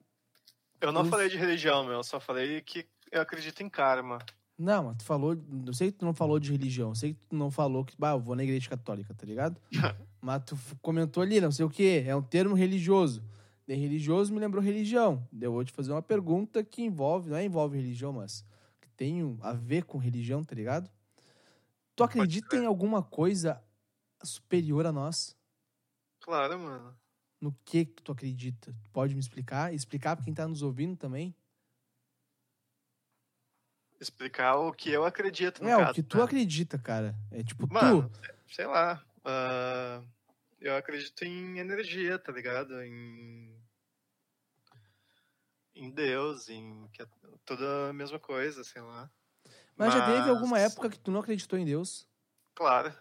Eu 0.80 0.92
não 0.92 1.06
falei 1.06 1.30
de 1.30 1.38
religião, 1.38 1.84
meu. 1.84 1.94
Eu 1.96 2.04
só 2.04 2.20
falei 2.20 2.60
que 2.62 2.88
eu 3.12 3.22
acredito 3.22 3.62
em 3.62 3.70
karma. 3.70 4.18
Não, 4.58 4.86
mas 4.86 4.98
tu 4.98 5.06
falou. 5.06 5.38
Eu 5.66 5.74
sei 5.74 5.92
que 5.92 6.00
tu 6.00 6.06
não 6.06 6.14
falou 6.14 6.40
de 6.40 6.52
religião. 6.52 6.90
Eu 6.90 6.96
sei 6.96 7.14
que 7.14 7.20
tu 7.30 7.36
não 7.36 7.52
falou 7.52 7.86
que. 7.86 7.96
Bah, 7.98 8.12
eu 8.12 8.20
vou 8.20 8.36
na 8.36 8.44
igreja 8.44 8.70
católica, 8.70 9.14
tá 9.14 9.26
ligado? 9.26 9.62
mas 10.22 10.44
tu 10.44 10.58
comentou 10.82 11.22
ali, 11.22 11.40
não 11.40 11.52
sei 11.52 11.66
o 11.66 11.70
quê. 11.70 12.04
É 12.06 12.16
um 12.16 12.22
termo 12.22 12.56
religioso. 12.56 13.24
De 13.68 13.76
religioso 13.76 14.34
me 14.34 14.40
lembrou 14.40 14.64
religião. 14.64 15.28
Eu 15.40 15.52
vou 15.52 15.64
te 15.64 15.72
fazer 15.72 15.92
uma 15.92 16.02
pergunta 16.02 16.64
que 16.64 16.82
envolve. 16.82 17.30
Não 17.30 17.38
é 17.38 17.46
envolve 17.46 17.78
religião, 17.78 18.12
mas. 18.12 18.44
Que 18.82 18.90
tem 18.90 19.38
a 19.42 19.54
ver 19.54 19.84
com 19.84 20.00
religião, 20.00 20.44
tá 20.44 20.56
ligado? 20.56 20.90
Tu 21.96 22.04
acredita 22.04 22.56
em 22.56 22.66
alguma 22.66 23.04
coisa 23.04 23.62
superior 24.24 24.86
a 24.86 24.92
nós? 24.92 25.36
Claro, 26.20 26.58
mano. 26.58 26.96
No 27.42 27.52
que 27.66 27.86
que 27.86 28.04
tu 28.04 28.12
acredita? 28.12 28.72
Pode 28.94 29.16
me 29.16 29.20
explicar? 29.20 29.74
Explicar 29.74 30.16
pra 30.16 30.24
quem 30.24 30.34
tá 30.34 30.48
nos 30.48 30.62
ouvindo 30.62 30.96
também? 30.96 31.36
Explicar 34.00 34.56
o 34.58 34.72
que 34.72 34.90
eu 34.92 35.06
acredito, 35.06 35.62
no 35.64 35.70
é, 35.70 35.76
o 35.76 35.80
caso, 35.80 35.94
que 35.94 36.04
tu 36.04 36.18
né? 36.18 36.24
acredita, 36.24 36.78
cara. 36.78 37.16
É 37.32 37.44
tipo, 37.44 37.72
Mano, 37.72 38.10
tu. 38.10 38.54
sei 38.54 38.66
lá. 38.66 39.04
ah, 39.26 40.02
eu 40.60 40.76
acredito 40.76 41.24
em 41.24 41.58
energia, 41.60 42.18
tá 42.20 42.32
ligado? 42.32 42.80
Em. 42.84 43.56
Em 45.76 45.90
Deus, 45.90 46.48
em. 46.50 46.88
Que 46.94 47.02
é 47.04 47.08
tudo 47.46 47.64
a 47.90 47.94
mesma 47.94 48.20
coisa, 48.20 48.64
sei 48.64 48.82
lá. 48.82 49.10
Mas, 49.76 49.94
já 49.94 50.06
teve 50.06 50.30
alguma 50.30 50.58
Mas- 50.58 50.72
época 50.72 50.90
que 50.90 51.00
tu 51.00 51.10
não 51.12 51.20
acreditou 51.22 51.58
em 51.58 51.66
Deus? 51.66 52.08
Claro. 52.56 52.94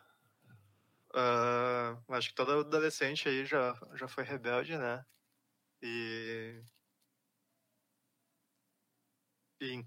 Ah, 1.14 1.98
acho 2.10 2.28
que 2.28 2.34
todo 2.34 2.52
adolescente 2.52 3.28
aí 3.28 3.44
já, 3.44 3.74
já 3.94 4.06
foi 4.06 4.24
rebelde, 4.24 4.76
né? 4.76 5.04
E. 5.82 6.62
E 9.60 9.84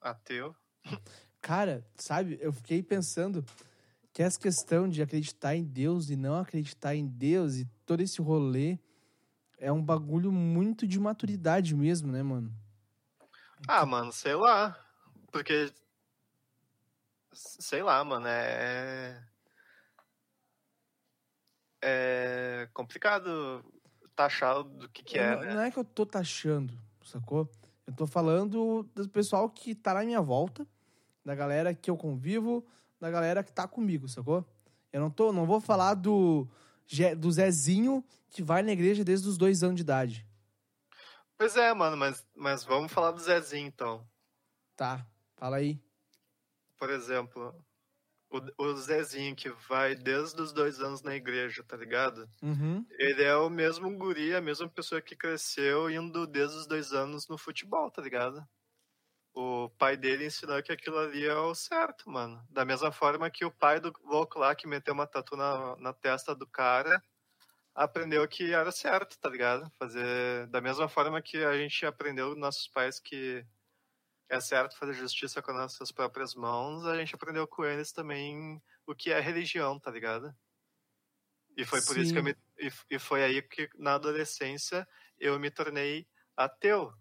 ateu. 0.00 0.54
Cara, 1.40 1.84
sabe, 1.96 2.38
eu 2.40 2.52
fiquei 2.52 2.82
pensando 2.82 3.44
que 4.12 4.22
essa 4.22 4.38
questão 4.38 4.88
de 4.88 5.02
acreditar 5.02 5.56
em 5.56 5.64
Deus 5.64 6.08
e 6.08 6.16
não 6.16 6.36
acreditar 6.36 6.94
em 6.94 7.06
Deus 7.06 7.56
e 7.56 7.66
todo 7.84 8.00
esse 8.00 8.22
rolê 8.22 8.78
é 9.58 9.72
um 9.72 9.82
bagulho 9.82 10.30
muito 10.30 10.86
de 10.86 11.00
maturidade 11.00 11.74
mesmo, 11.74 12.12
né, 12.12 12.22
mano? 12.22 12.52
Ah, 13.66 13.84
mano, 13.84 14.12
sei 14.12 14.34
lá. 14.34 14.78
Porque. 15.32 15.72
Sei 17.32 17.82
lá, 17.82 18.04
mano, 18.04 18.26
é. 18.28 19.20
É 21.86 22.66
complicado 22.72 23.62
taxar 24.16 24.62
do 24.62 24.88
que, 24.88 25.02
que 25.02 25.18
é, 25.18 25.34
não, 25.34 25.40
né? 25.42 25.54
não 25.54 25.60
é 25.60 25.70
que 25.70 25.78
eu 25.78 25.84
tô 25.84 26.06
taxando, 26.06 26.72
sacou? 27.04 27.46
Eu 27.86 27.92
tô 27.92 28.06
falando 28.06 28.84
do 28.94 29.08
pessoal 29.10 29.50
que 29.50 29.74
tá 29.74 29.92
na 29.92 30.02
minha 30.02 30.22
volta, 30.22 30.66
da 31.22 31.34
galera 31.34 31.74
que 31.74 31.90
eu 31.90 31.96
convivo, 31.96 32.66
da 32.98 33.10
galera 33.10 33.44
que 33.44 33.52
tá 33.52 33.68
comigo, 33.68 34.08
sacou? 34.08 34.46
Eu 34.90 35.00
não, 35.00 35.10
tô, 35.10 35.30
não 35.30 35.44
vou 35.44 35.60
falar 35.60 35.92
do, 35.92 36.48
do 37.18 37.30
Zezinho 37.30 38.02
que 38.30 38.42
vai 38.42 38.62
na 38.62 38.72
igreja 38.72 39.04
desde 39.04 39.28
os 39.28 39.36
dois 39.36 39.62
anos 39.62 39.76
de 39.76 39.82
idade. 39.82 40.26
Pois 41.36 41.54
é, 41.56 41.74
mano, 41.74 41.96
mas, 41.96 42.24
mas 42.34 42.64
vamos 42.64 42.90
falar 42.90 43.10
do 43.10 43.20
Zezinho 43.20 43.66
então. 43.66 44.08
Tá, 44.74 45.06
fala 45.36 45.56
aí. 45.56 45.78
Por 46.78 46.88
exemplo, 46.88 47.54
o, 48.36 48.64
o 48.64 48.76
Zezinho 48.76 49.34
que 49.36 49.48
vai 49.68 49.94
desde 49.94 50.40
os 50.40 50.52
dois 50.52 50.80
anos 50.80 51.02
na 51.02 51.14
igreja, 51.14 51.62
tá 51.62 51.76
ligado? 51.76 52.28
Uhum. 52.42 52.84
Ele 52.98 53.22
é 53.22 53.36
o 53.36 53.48
mesmo 53.48 53.90
guri, 53.96 54.34
a 54.34 54.40
mesma 54.40 54.68
pessoa 54.68 55.00
que 55.00 55.16
cresceu 55.16 55.90
indo 55.90 56.26
desde 56.26 56.56
os 56.56 56.66
dois 56.66 56.92
anos 56.92 57.28
no 57.28 57.38
futebol, 57.38 57.90
tá 57.90 58.02
ligado? 58.02 58.46
o 59.34 59.68
pai 59.70 59.96
dele 59.96 60.26
ensinou 60.26 60.62
que 60.62 60.72
aquilo 60.72 60.96
ali 60.98 61.26
é 61.26 61.34
o 61.34 61.54
certo, 61.54 62.08
mano. 62.08 62.40
Da 62.48 62.64
mesma 62.64 62.92
forma 62.92 63.28
que 63.28 63.44
o 63.44 63.50
pai 63.50 63.80
do 63.80 63.92
louco 64.04 64.38
lá 64.38 64.54
que 64.54 64.66
meteu 64.66 64.94
uma 64.94 65.06
tatu 65.06 65.36
na, 65.36 65.76
na 65.76 65.92
testa 65.92 66.34
do 66.34 66.46
cara 66.46 67.02
aprendeu 67.74 68.26
que 68.28 68.52
era 68.52 68.70
certo, 68.70 69.18
tá 69.18 69.28
ligado? 69.28 69.68
Fazer 69.76 70.46
da 70.46 70.60
mesma 70.60 70.88
forma 70.88 71.20
que 71.20 71.38
a 71.44 71.56
gente 71.58 71.84
aprendeu 71.84 72.36
nossos 72.36 72.68
pais 72.68 73.00
que 73.00 73.44
é 74.28 74.40
certo 74.40 74.76
fazer 74.76 74.94
justiça 74.94 75.42
com 75.42 75.50
as 75.52 75.56
nossas 75.56 75.92
próprias 75.92 76.34
mãos, 76.34 76.84
a 76.86 76.96
gente 76.96 77.14
aprendeu 77.14 77.46
com 77.46 77.64
eles 77.64 77.92
também 77.92 78.62
o 78.86 78.94
que 78.94 79.10
é 79.10 79.20
religião, 79.20 79.78
tá 79.78 79.90
ligado? 79.90 80.34
E 81.56 81.64
foi 81.64 81.80
por 81.82 81.96
isso 81.96 82.12
que 82.12 82.18
eu 82.18 82.24
Sim. 82.24 82.30
me, 82.30 82.36
e, 82.58 82.72
e 82.90 82.98
foi 82.98 83.22
aí 83.22 83.42
que 83.42 83.68
na 83.76 83.94
adolescência 83.94 84.86
eu 85.18 85.38
me 85.38 85.50
tornei 85.50 86.06
ateu, 86.36 86.92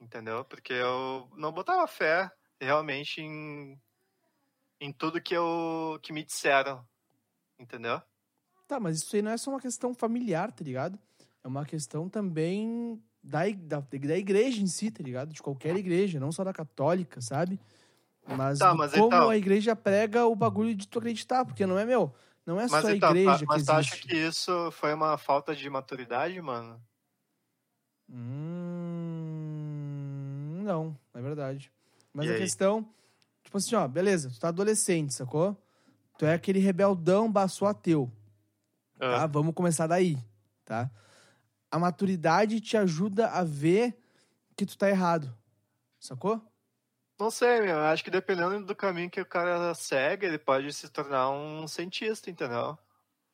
entendeu? 0.00 0.44
Porque 0.44 0.72
eu 0.72 1.30
não 1.36 1.52
botava 1.52 1.86
fé 1.86 2.30
realmente 2.60 3.20
em, 3.20 3.80
em 4.80 4.92
tudo 4.92 5.22
que 5.22 5.34
eu 5.34 5.98
que 6.02 6.12
me 6.12 6.24
disseram, 6.24 6.84
entendeu? 7.58 8.02
Tá, 8.66 8.80
mas 8.80 8.98
isso 8.98 9.14
aí 9.14 9.22
não 9.22 9.32
é 9.32 9.36
só 9.36 9.50
uma 9.50 9.60
questão 9.60 9.94
familiar, 9.94 10.52
tá 10.52 10.64
ligado? 10.64 10.98
É 11.42 11.48
uma 11.48 11.64
questão 11.64 12.08
também 12.08 13.02
da, 13.22 13.40
da, 13.50 13.80
da 13.80 14.16
igreja 14.16 14.62
em 14.62 14.66
si, 14.66 14.90
tá 14.90 15.02
ligado? 15.02 15.32
De 15.32 15.42
qualquer 15.42 15.76
igreja, 15.76 16.18
não 16.20 16.32
só 16.32 16.42
da 16.44 16.52
católica, 16.52 17.20
sabe? 17.20 17.60
Mas, 18.26 18.58
Tá, 18.58 18.74
mas 18.74 18.92
como 18.92 19.06
então- 19.06 19.28
a 19.30 19.36
igreja 19.36 19.74
prega 19.76 20.26
o 20.26 20.34
bagulho 20.34 20.74
de 20.74 20.86
tu 20.86 20.98
acreditar, 20.98 21.44
porque 21.44 21.66
não 21.66 21.78
é 21.78 21.84
meu. 21.84 22.12
Não 22.46 22.58
é 22.58 22.66
Mas, 22.68 22.82
só 22.82 22.88
a 22.88 22.96
então, 22.96 23.10
igreja 23.10 23.44
mas 23.46 23.60
que 23.62 23.66
tu 23.66 23.72
acha 23.72 23.96
que 23.98 24.16
isso 24.16 24.70
foi 24.72 24.92
uma 24.94 25.16
falta 25.18 25.54
de 25.54 25.68
maturidade, 25.68 26.40
mano? 26.40 26.80
Hum, 29.30 30.62
não, 30.64 30.96
é 31.14 31.20
verdade. 31.20 31.70
Mas 32.12 32.26
E 32.26 32.30
a 32.30 32.32
aí? 32.34 32.38
questão, 32.40 32.86
tipo 33.42 33.56
assim, 33.58 33.74
ó, 33.74 33.86
beleza, 33.86 34.30
tu 34.30 34.40
tá 34.40 34.48
adolescente, 34.48 35.14
sacou? 35.14 35.56
Tu 36.18 36.24
é 36.26 36.34
aquele 36.34 36.58
rebeldão, 36.58 37.30
baçou 37.30 37.68
ateu. 37.68 38.10
tá? 38.98 39.22
Ah, 39.22 39.26
Vamos 39.26 39.54
começar 39.54 39.86
daí, 39.86 40.18
tá? 40.64 40.90
A 41.70 41.78
maturidade 41.78 42.60
te 42.60 42.76
ajuda 42.76 43.28
a 43.30 43.44
ver 43.44 43.98
que 44.56 44.66
tu 44.66 44.76
tá 44.78 44.88
errado, 44.90 45.36
sacou? 46.00 46.42
Não 47.18 47.30
sei, 47.30 47.60
meu. 47.60 47.70
eu 47.76 47.80
Acho 47.84 48.02
que 48.02 48.10
dependendo 48.10 48.64
do 48.64 48.74
caminho 48.74 49.10
que 49.10 49.20
o 49.20 49.26
cara 49.26 49.74
segue, 49.74 50.26
ele 50.26 50.38
pode 50.38 50.72
se 50.72 50.88
tornar 50.88 51.30
um 51.30 51.68
cientista, 51.68 52.30
entendeu? 52.30 52.78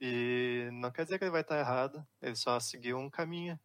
E 0.01 0.69
não 0.73 0.91
quer 0.93 1.05
dizer 1.05 1.19
que 1.19 1.25
ele 1.25 1.31
vai 1.33 1.43
estar 1.43 1.59
errado. 1.59 2.07
Ele 2.21 2.37
só 2.37 2.59
seguiu 2.61 2.99
um 2.99 3.11
caminho. 3.11 3.59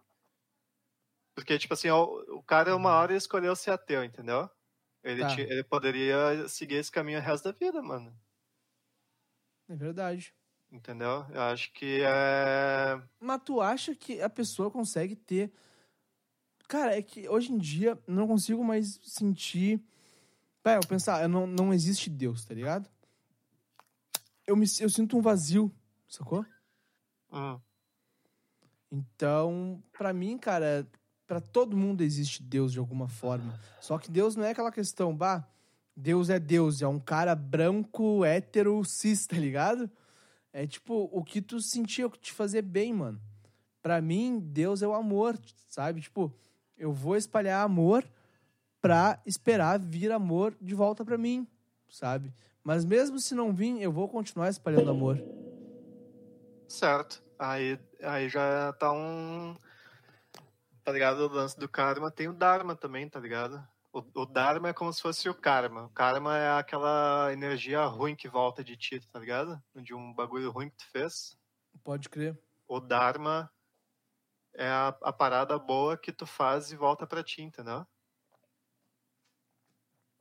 Porque, 1.36 1.58
tipo 1.58 1.74
assim, 1.74 1.90
o, 1.90 2.44
cara 2.44 2.76
uma 2.76 2.92
hora 2.96 3.16
escolheu 3.16 3.56
ser 3.56 3.72
ateu, 3.72 4.04
entendeu? 4.04 4.50
Ele, 5.04 5.26
Tá. 5.26 5.28
ti- 5.28 5.42
ele 5.42 5.64
poderia 5.64 6.48
seguir 6.48 6.76
esse 6.76 6.92
caminho 6.92 7.20
o 7.20 7.22
resto 7.22 7.46
da 7.52 7.58
vida, 7.58 7.82
mano. 7.82 8.18
É 9.68 9.76
verdade. 9.76 10.36
Entendeu? 10.72 11.26
Eu 11.30 11.42
acho 11.42 11.72
que 11.74 12.02
é. 12.02 13.02
Mas 13.20 13.42
tu 13.44 13.60
acha 13.60 13.94
que 13.94 14.22
a 14.22 14.30
pessoa 14.30 14.72
consegue 14.72 15.16
ter. 15.16 15.52
Cara, 16.68 16.98
é 16.98 17.02
que 17.02 17.28
hoje 17.28 17.52
em 17.52 17.58
dia 17.58 18.00
eu 18.08 18.14
não 18.14 18.26
consigo 18.26 18.64
mais 18.64 19.00
sentir. 19.04 19.84
Pera, 20.64 20.80
eu 20.82 20.88
pensar, 20.88 21.22
eu 21.24 21.28
não, 21.28 21.46
não 21.46 21.74
existe 21.74 22.10
Deus, 22.10 22.46
tá 22.46 22.54
ligado? 22.54 22.90
Eu, 24.48 24.56
me, 24.56 24.66
eu 24.80 24.90
sinto 24.90 25.18
um 25.18 25.22
vazio, 25.22 25.70
sacou? 26.08 26.46
Hum, 27.34 27.60
Então, 28.90 29.84
pra 29.92 30.14
mim, 30.14 30.38
cara, 30.38 30.88
pra 31.28 31.42
todo 31.42 31.76
mundo 31.76 32.02
existe 32.02 32.42
Deus 32.44 32.72
de 32.72 32.80
alguma 32.80 33.10
forma. 33.10 33.60
Só 33.82 33.98
que 33.98 34.10
Deus 34.10 34.36
não 34.36 34.46
é 34.46 34.52
aquela 34.52 34.72
questão, 34.72 35.16
bah, 35.16 35.46
Deus 35.96 36.30
é 36.30 36.40
Deus, 36.40 36.82
é 36.82 36.88
um 36.88 37.00
cara 37.00 37.36
branco, 37.36 38.24
hétero, 38.24 38.84
cis, 38.86 39.26
tá 39.28 39.36
ligado? 39.36 39.90
É 40.54 40.68
tipo, 40.68 41.10
o 41.12 41.24
que 41.24 41.42
tu 41.42 41.60
sentia, 41.62 42.08
o 42.08 42.10
que 42.10 42.20
te 42.20 42.34
fazia 42.34 42.62
bem, 42.62 42.94
mano. 42.94 43.22
Pra 43.82 44.02
mim, 44.02 44.40
Deus 44.40 44.82
é 44.82 44.88
o 44.88 44.94
amor, 44.94 45.40
sabe? 45.68 46.02
Tipo, 46.02 46.34
eu 46.78 46.92
vou 46.92 47.16
espalhar 47.16 47.64
amor 47.64 48.06
pra 48.82 49.22
esperar 49.26 49.80
vir 49.80 50.12
amor 50.12 50.56
de 50.60 50.76
volta 50.76 51.06
pra 51.06 51.18
mim, 51.18 51.48
sabe? 51.90 52.34
Mas 52.64 52.84
mesmo 52.84 53.20
se 53.20 53.34
não 53.34 53.54
vir, 53.54 53.82
eu 53.82 53.92
vou 53.92 54.08
continuar 54.08 54.50
espalhando 54.50 54.92
amor. 54.92 55.18
certo. 56.68 57.24
Aí, 57.40 57.80
aí 58.04 58.30
já 58.30 58.72
tá 58.74 58.92
um. 58.92 59.56
Tá 60.84 60.92
ligado? 60.92 61.22
O 61.22 61.34
lance 61.34 61.60
do 61.60 61.68
karma 61.68 62.12
tem 62.12 62.28
o 62.28 62.34
Dharma 62.34 62.76
também, 62.76 63.10
tá 63.10 63.20
ligado? 63.20 63.68
O, 63.94 64.22
o 64.22 64.26
Dharma 64.26 64.70
é 64.70 64.74
como 64.74 64.92
se 64.94 65.02
fosse 65.02 65.28
o 65.28 65.36
karma. 65.36 65.84
O 65.86 65.90
karma 65.90 66.38
é 66.38 66.58
aquela 66.58 67.32
energia 67.34 67.84
ruim 67.86 68.16
que 68.16 68.30
volta 68.30 68.64
de 68.64 68.78
ti, 68.78 69.00
tá 69.12 69.20
ligado? 69.20 69.62
De 69.76 69.94
um 69.94 70.14
bagulho 70.14 70.50
ruim 70.50 70.70
que 70.70 70.78
tu 70.78 70.90
fez. 70.92 71.38
Pode 71.84 72.08
crer. 72.10 72.40
O 72.68 72.80
Dharma 72.80 73.52
é 74.54 74.68
a, 74.68 74.88
a 75.04 75.12
parada 75.14 75.58
boa 75.60 75.98
que 75.98 76.12
tu 76.12 76.26
faz 76.26 76.72
e 76.72 76.76
volta 76.76 77.06
pra 77.06 77.24
ti, 77.24 77.42
entendeu? 77.42 77.86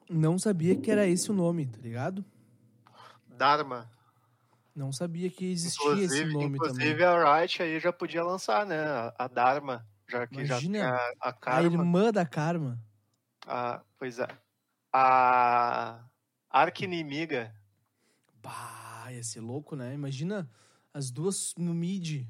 Não 0.08 0.38
sabia 0.38 0.76
que 0.76 0.90
era 0.90 1.06
esse 1.06 1.30
o 1.30 1.34
nome, 1.34 1.66
tá 1.66 1.78
ligado? 1.78 2.24
Dharma. 3.28 3.90
Não 4.74 4.92
sabia 4.92 5.30
que 5.30 5.44
existia 5.50 5.84
Inclusive, 5.84 6.04
esse 6.04 6.24
nome 6.32 6.56
inclusive 6.56 6.92
também. 6.92 7.06
a 7.06 7.14
Wright 7.14 7.62
aí 7.62 7.78
já 7.80 7.92
podia 7.92 8.24
lançar, 8.24 8.66
né? 8.66 8.82
A, 8.84 9.14
a 9.18 9.28
Dharma. 9.28 9.86
Já 10.08 10.26
que 10.26 10.42
Imagina, 10.42 10.78
já 10.78 10.96
a, 11.20 11.28
a 11.28 11.28
A 11.28 11.32
Karma. 11.32 11.66
irmã 11.66 12.10
da 12.10 12.26
Karma. 12.26 12.82
A, 13.46 13.82
pois 13.98 14.18
é. 14.18 14.26
A 14.92 16.04
arqui-inimiga. 16.50 17.54
Bah, 18.42 19.08
ia 19.10 19.22
ser 19.22 19.40
louco, 19.40 19.76
né? 19.76 19.94
Imagina 19.94 20.50
as 20.92 21.10
duas 21.10 21.54
no 21.56 21.74
mid. 21.74 22.26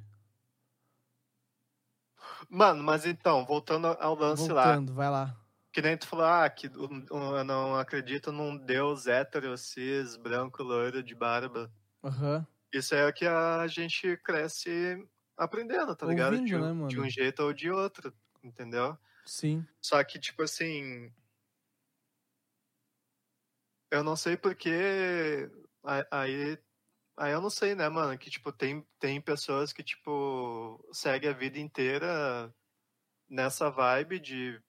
Mano, 2.49 2.83
mas 2.83 3.07
então, 3.07 3.45
voltando 3.45 3.87
ao 3.87 4.15
lance 4.15 4.51
lá. 4.53 4.65
Voltando, 4.67 4.93
vai 4.95 5.09
lá. 5.09 5.37
Que 5.73 5.81
nem 5.81 5.97
tu 5.97 6.07
falou, 6.07 6.25
ah, 6.27 6.49
que 6.51 6.67
eu 6.67 7.45
não 7.45 7.77
acredito 7.77 8.33
num 8.33 8.57
deus 8.57 9.07
hétero, 9.07 9.57
cis, 9.57 10.17
branco, 10.17 10.63
loiro, 10.63 11.03
de 11.03 11.15
barba. 11.15 11.73
Aham. 12.03 12.45
Isso 12.73 12.95
é 12.95 13.07
o 13.07 13.13
que 13.13 13.27
a 13.27 13.67
gente 13.69 14.17
cresce 14.19 14.97
aprendendo, 15.37 15.95
tá 15.95 16.07
ligado? 16.07 16.33
Ouvindo, 16.33 16.47
De, 16.47 16.57
um- 16.57 16.75
né, 16.83 16.89
de 16.89 17.01
um 17.01 17.09
jeito 17.09 17.41
ou 17.43 17.53
de 17.53 17.71
outro, 17.71 18.13
entendeu? 18.43 18.99
Sim. 19.31 19.65
Só 19.81 20.03
que, 20.03 20.19
tipo 20.19 20.43
assim. 20.43 21.13
Eu 23.89 24.03
não 24.03 24.17
sei 24.17 24.37
porque. 24.37 25.49
Aí. 26.11 26.59
Aí 27.17 27.33
eu 27.33 27.41
não 27.41 27.51
sei, 27.51 27.75
né, 27.75 27.89
mano? 27.89 28.19
Que, 28.19 28.31
tipo, 28.31 28.51
tem, 28.51 28.85
tem 28.99 29.21
pessoas 29.21 29.73
que, 29.73 29.85
tipo, 29.85 30.85
seguem 30.91 31.29
a 31.31 31.35
vida 31.35 31.59
inteira 31.61 32.53
nessa 33.29 33.71
vibe 33.71 34.19
de 34.19 34.61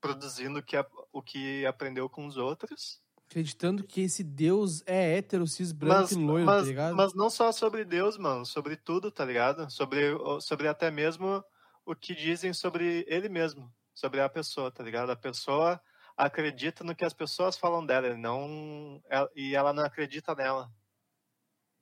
produzindo 0.00 0.58
o 0.58 0.62
que, 0.62 0.76
o 1.12 1.22
que 1.22 1.64
aprendeu 1.64 2.10
com 2.10 2.26
os 2.26 2.36
outros. 2.36 3.00
Acreditando 3.26 3.84
que 3.84 4.02
esse 4.02 4.22
Deus 4.22 4.82
é 4.86 5.16
hétero, 5.16 5.46
cis, 5.46 5.72
branco 5.72 6.00
Mas, 6.02 6.12
e 6.12 6.16
loiro, 6.16 6.46
mas, 6.46 6.62
tá 6.62 6.68
ligado? 6.68 6.96
mas 6.96 7.14
não 7.14 7.30
só 7.30 7.52
sobre 7.52 7.84
Deus, 7.84 8.18
mano. 8.18 8.44
Sobre 8.44 8.76
tudo, 8.76 9.10
tá 9.10 9.24
ligado? 9.24 9.70
Sobre, 9.70 10.10
sobre 10.40 10.68
até 10.68 10.90
mesmo 10.90 11.42
o 11.86 11.94
que 11.94 12.14
dizem 12.14 12.52
sobre 12.52 13.06
ele 13.08 13.28
mesmo. 13.30 13.72
Sobre 13.94 14.20
a 14.20 14.28
pessoa, 14.28 14.70
tá 14.70 14.82
ligado? 14.82 15.10
A 15.10 15.16
pessoa 15.16 15.80
acredita 16.16 16.84
no 16.84 16.94
que 16.94 17.04
as 17.04 17.14
pessoas 17.14 17.56
falam 17.56 17.84
dela 17.86 18.08
e 18.08 18.16
não, 18.16 19.02
ela- 19.08 19.30
e 19.34 19.54
ela 19.54 19.72
não 19.72 19.84
acredita 19.84 20.34
nela. 20.34 20.70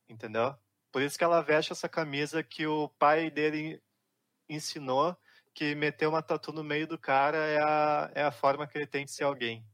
Entendeu? 0.09 0.55
Por 0.93 1.03
isso 1.03 1.19
que 1.19 1.25
ela 1.25 1.41
veste 1.41 1.73
essa 1.73 1.89
camisa 1.89 2.43
que 2.43 2.67
o 2.67 2.89
pai 2.89 3.31
dele 3.31 3.83
ensinou 4.49 5.17
que 5.53 5.75
meter 5.75 6.07
uma 6.07 6.23
tatu 6.23 6.53
no 6.53 6.63
meio 6.63 6.87
do 6.87 6.99
cara 6.99 7.39
é 7.39 7.59
a, 7.63 8.11
é 8.15 8.23
a 8.23 8.31
forma 8.31 8.67
que 8.67 8.77
ele 8.77 8.87
tem 8.87 9.05
de 9.05 9.11
ser 9.11 9.25
alguém. 9.25 9.67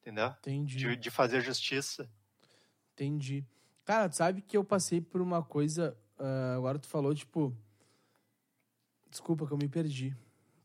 Entendeu? 0.00 0.28
Entendi. 0.38 0.76
De, 0.78 0.96
de 0.96 1.10
fazer 1.10 1.40
justiça. 1.42 2.10
Entendi. 2.94 3.44
Cara, 3.84 4.08
tu 4.08 4.16
sabe 4.16 4.40
que 4.40 4.56
eu 4.56 4.64
passei 4.64 5.00
por 5.00 5.20
uma 5.20 5.42
coisa. 5.42 5.96
ah, 6.18 6.54
agora 6.56 6.78
tu 6.78 6.88
falou, 6.88 7.14
tipo. 7.14 7.54
Desculpa 9.10 9.46
que 9.46 9.52
eu 9.52 9.58
me 9.58 9.68
perdi. 9.68 10.16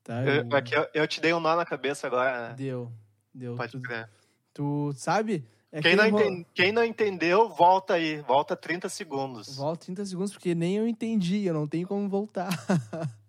Tá? 0.04 0.24
Eu, 0.24 0.48
é 0.56 0.62
que 0.62 0.76
eu, 0.76 0.88
eu 0.94 1.08
te 1.08 1.20
dei 1.20 1.34
um 1.34 1.40
nó 1.40 1.56
na 1.56 1.66
cabeça 1.66 2.06
agora, 2.06 2.50
né? 2.50 2.56
Deu. 2.56 2.92
Deu. 3.34 3.56
Pode 3.56 3.72
tu, 3.72 3.82
crer. 3.82 4.10
tu 4.54 4.94
sabe? 4.96 5.46
É 5.72 5.82
Quem 5.82 5.98
que 5.98 6.12
não, 6.12 6.44
quem 6.54 6.72
não 6.72 6.84
entendeu, 6.86 7.50
volta 7.50 7.96
aí. 7.96 8.22
Volta 8.22 8.56
30 8.56 8.88
segundos. 8.88 9.58
Volta 9.58 9.86
30 9.86 10.06
segundos, 10.06 10.32
porque 10.32 10.56
nem 10.56 10.78
eu 10.78 10.88
entendi, 10.88 11.44
eu 11.44 11.54
não 11.54 11.68
tenho 11.68 11.88
como 11.88 12.08
voltar. 12.08 12.48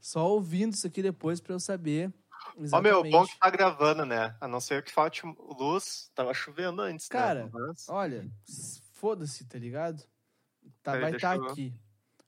Só 0.00 0.26
ouvindo 0.28 0.74
isso 0.74 0.86
aqui 0.86 1.02
depois 1.02 1.40
pra 1.40 1.52
eu 1.52 1.60
saber. 1.60 2.12
Ó, 2.72 2.80
meu, 2.80 3.02
bom 3.04 3.24
que 3.24 3.38
tá 3.38 3.50
gravando, 3.50 4.04
né? 4.04 4.34
A 4.40 4.48
não 4.48 4.60
ser 4.60 4.82
que 4.82 4.90
falte 4.90 5.22
luz. 5.58 6.10
Tava 6.14 6.34
chovendo 6.34 6.82
antes, 6.82 7.06
Cara, 7.06 7.44
né? 7.44 7.50
Mas- 7.52 7.88
Olha, 7.88 8.28
foda-se, 8.94 9.44
tá 9.44 9.58
ligado? 9.58 10.02
Tá, 10.82 10.98
vai 10.98 11.14
estar 11.14 11.36
eu- 11.36 11.44
aqui. 11.44 11.72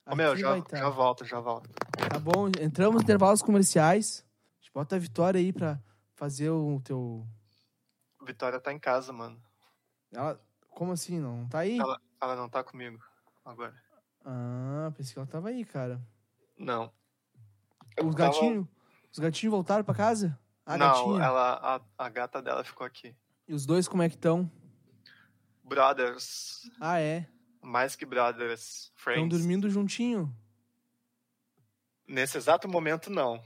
Ô, 0.07 0.17
meu, 0.17 0.37
já, 0.37 0.51
vai 0.51 0.63
tá. 0.63 0.77
já 0.79 0.89
volto, 0.89 1.25
já 1.25 1.41
volto. 1.41 1.71
Tá 2.11 2.19
bom, 2.19 2.49
entramos 2.61 2.95
nos 2.95 3.03
intervalos 3.03 3.43
comerciais. 3.43 4.25
A 4.59 4.63
gente 4.63 4.73
bota 4.73 4.97
a 4.97 4.99
vitória 4.99 5.39
aí 5.39 5.53
pra 5.53 5.81
fazer 6.15 6.51
o 6.51 6.81
teu. 6.83 7.27
Vitória 8.27 8.61
tá 8.61 8.73
em 8.73 8.79
casa, 8.79 9.13
mano. 9.13 9.41
Ela. 10.13 10.41
Como 10.69 10.93
assim? 10.93 11.19
Não 11.21 11.47
tá 11.49 11.61
aí? 11.61 11.79
Ela, 11.79 12.01
ela 12.21 12.37
não 12.37 12.49
tá 12.49 12.63
comigo 12.65 12.99
agora. 13.45 13.75
Ah, 14.25 14.93
pensei 14.97 15.13
que 15.13 15.19
ela 15.19 15.27
tava 15.29 15.49
aí, 15.49 15.65
cara. 15.65 16.01
Não. 16.59 16.93
Os 17.93 17.97
tava- 17.97 18.15
gatinhos. 18.15 18.67
Os 19.13 19.19
gatinhos 19.19 19.51
voltaram 19.51 19.85
pra 19.85 19.95
casa? 19.95 20.39
A 20.65 20.79
não, 20.79 20.87
gatinha. 20.87 21.25
ela, 21.25 21.81
a, 21.99 22.05
a 22.05 22.09
gata 22.09 22.41
dela 22.41 22.63
ficou 22.63 22.87
aqui. 22.87 23.15
E 23.49 23.53
os 23.55 23.67
dois 23.67 23.89
como 23.89 24.03
é 24.03 24.09
que 24.09 24.15
estão? 24.15 24.51
Brothers. 25.65 26.71
Ah, 26.81 27.01
é. 27.01 27.27
Mais 27.63 27.95
que 27.97 28.07
brothers. 28.07 28.61
Estão 28.61 28.93
Friends. 28.97 29.29
dormindo 29.39 29.69
juntinho. 29.71 30.35
Nesse 32.07 32.37
exato 32.39 32.69
momento, 32.69 33.11
não. 33.11 33.43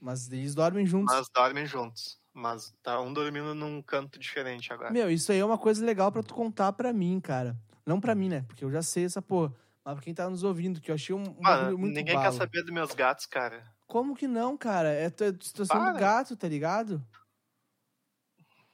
Mas 0.00 0.30
eles 0.30 0.54
dormem 0.54 0.86
juntos. 0.86 1.14
Mas 1.14 1.28
dormem 1.28 1.66
juntos. 1.66 2.18
Mas 2.32 2.72
tá 2.82 3.00
um 3.00 3.12
dormindo 3.12 3.54
num 3.54 3.82
canto 3.82 4.18
diferente 4.18 4.72
agora. 4.72 4.90
Meu, 4.92 5.10
isso 5.10 5.32
aí 5.32 5.38
é 5.40 5.44
uma 5.44 5.58
coisa 5.58 5.84
legal 5.84 6.10
pra 6.12 6.22
tu 6.22 6.34
contar 6.34 6.72
pra 6.72 6.92
mim, 6.92 7.20
cara. 7.20 7.56
Não 7.84 8.00
pra 8.00 8.14
mim, 8.14 8.28
né? 8.28 8.42
Porque 8.46 8.64
eu 8.64 8.70
já 8.70 8.80
sei 8.80 9.04
essa 9.04 9.20
porra. 9.20 9.52
Mas 9.84 9.94
pra 9.94 10.02
quem 10.04 10.14
tá 10.14 10.28
nos 10.30 10.44
ouvindo, 10.44 10.80
que 10.80 10.90
eu 10.90 10.94
achei 10.94 11.14
um, 11.14 11.22
um 11.22 11.42
Mano, 11.42 11.76
muito 11.78 11.94
ninguém 11.94 12.14
bala. 12.14 12.30
quer 12.30 12.36
saber 12.36 12.62
dos 12.62 12.72
meus 12.72 12.94
gatos, 12.94 13.26
cara. 13.26 13.64
Como 13.86 14.14
que 14.14 14.28
não, 14.28 14.56
cara? 14.56 14.90
É 14.92 15.06
a 15.06 15.10
situação 15.10 15.78
do 15.78 15.84
Para. 15.86 15.98
gato, 15.98 16.36
tá 16.36 16.46
ligado? 16.46 17.02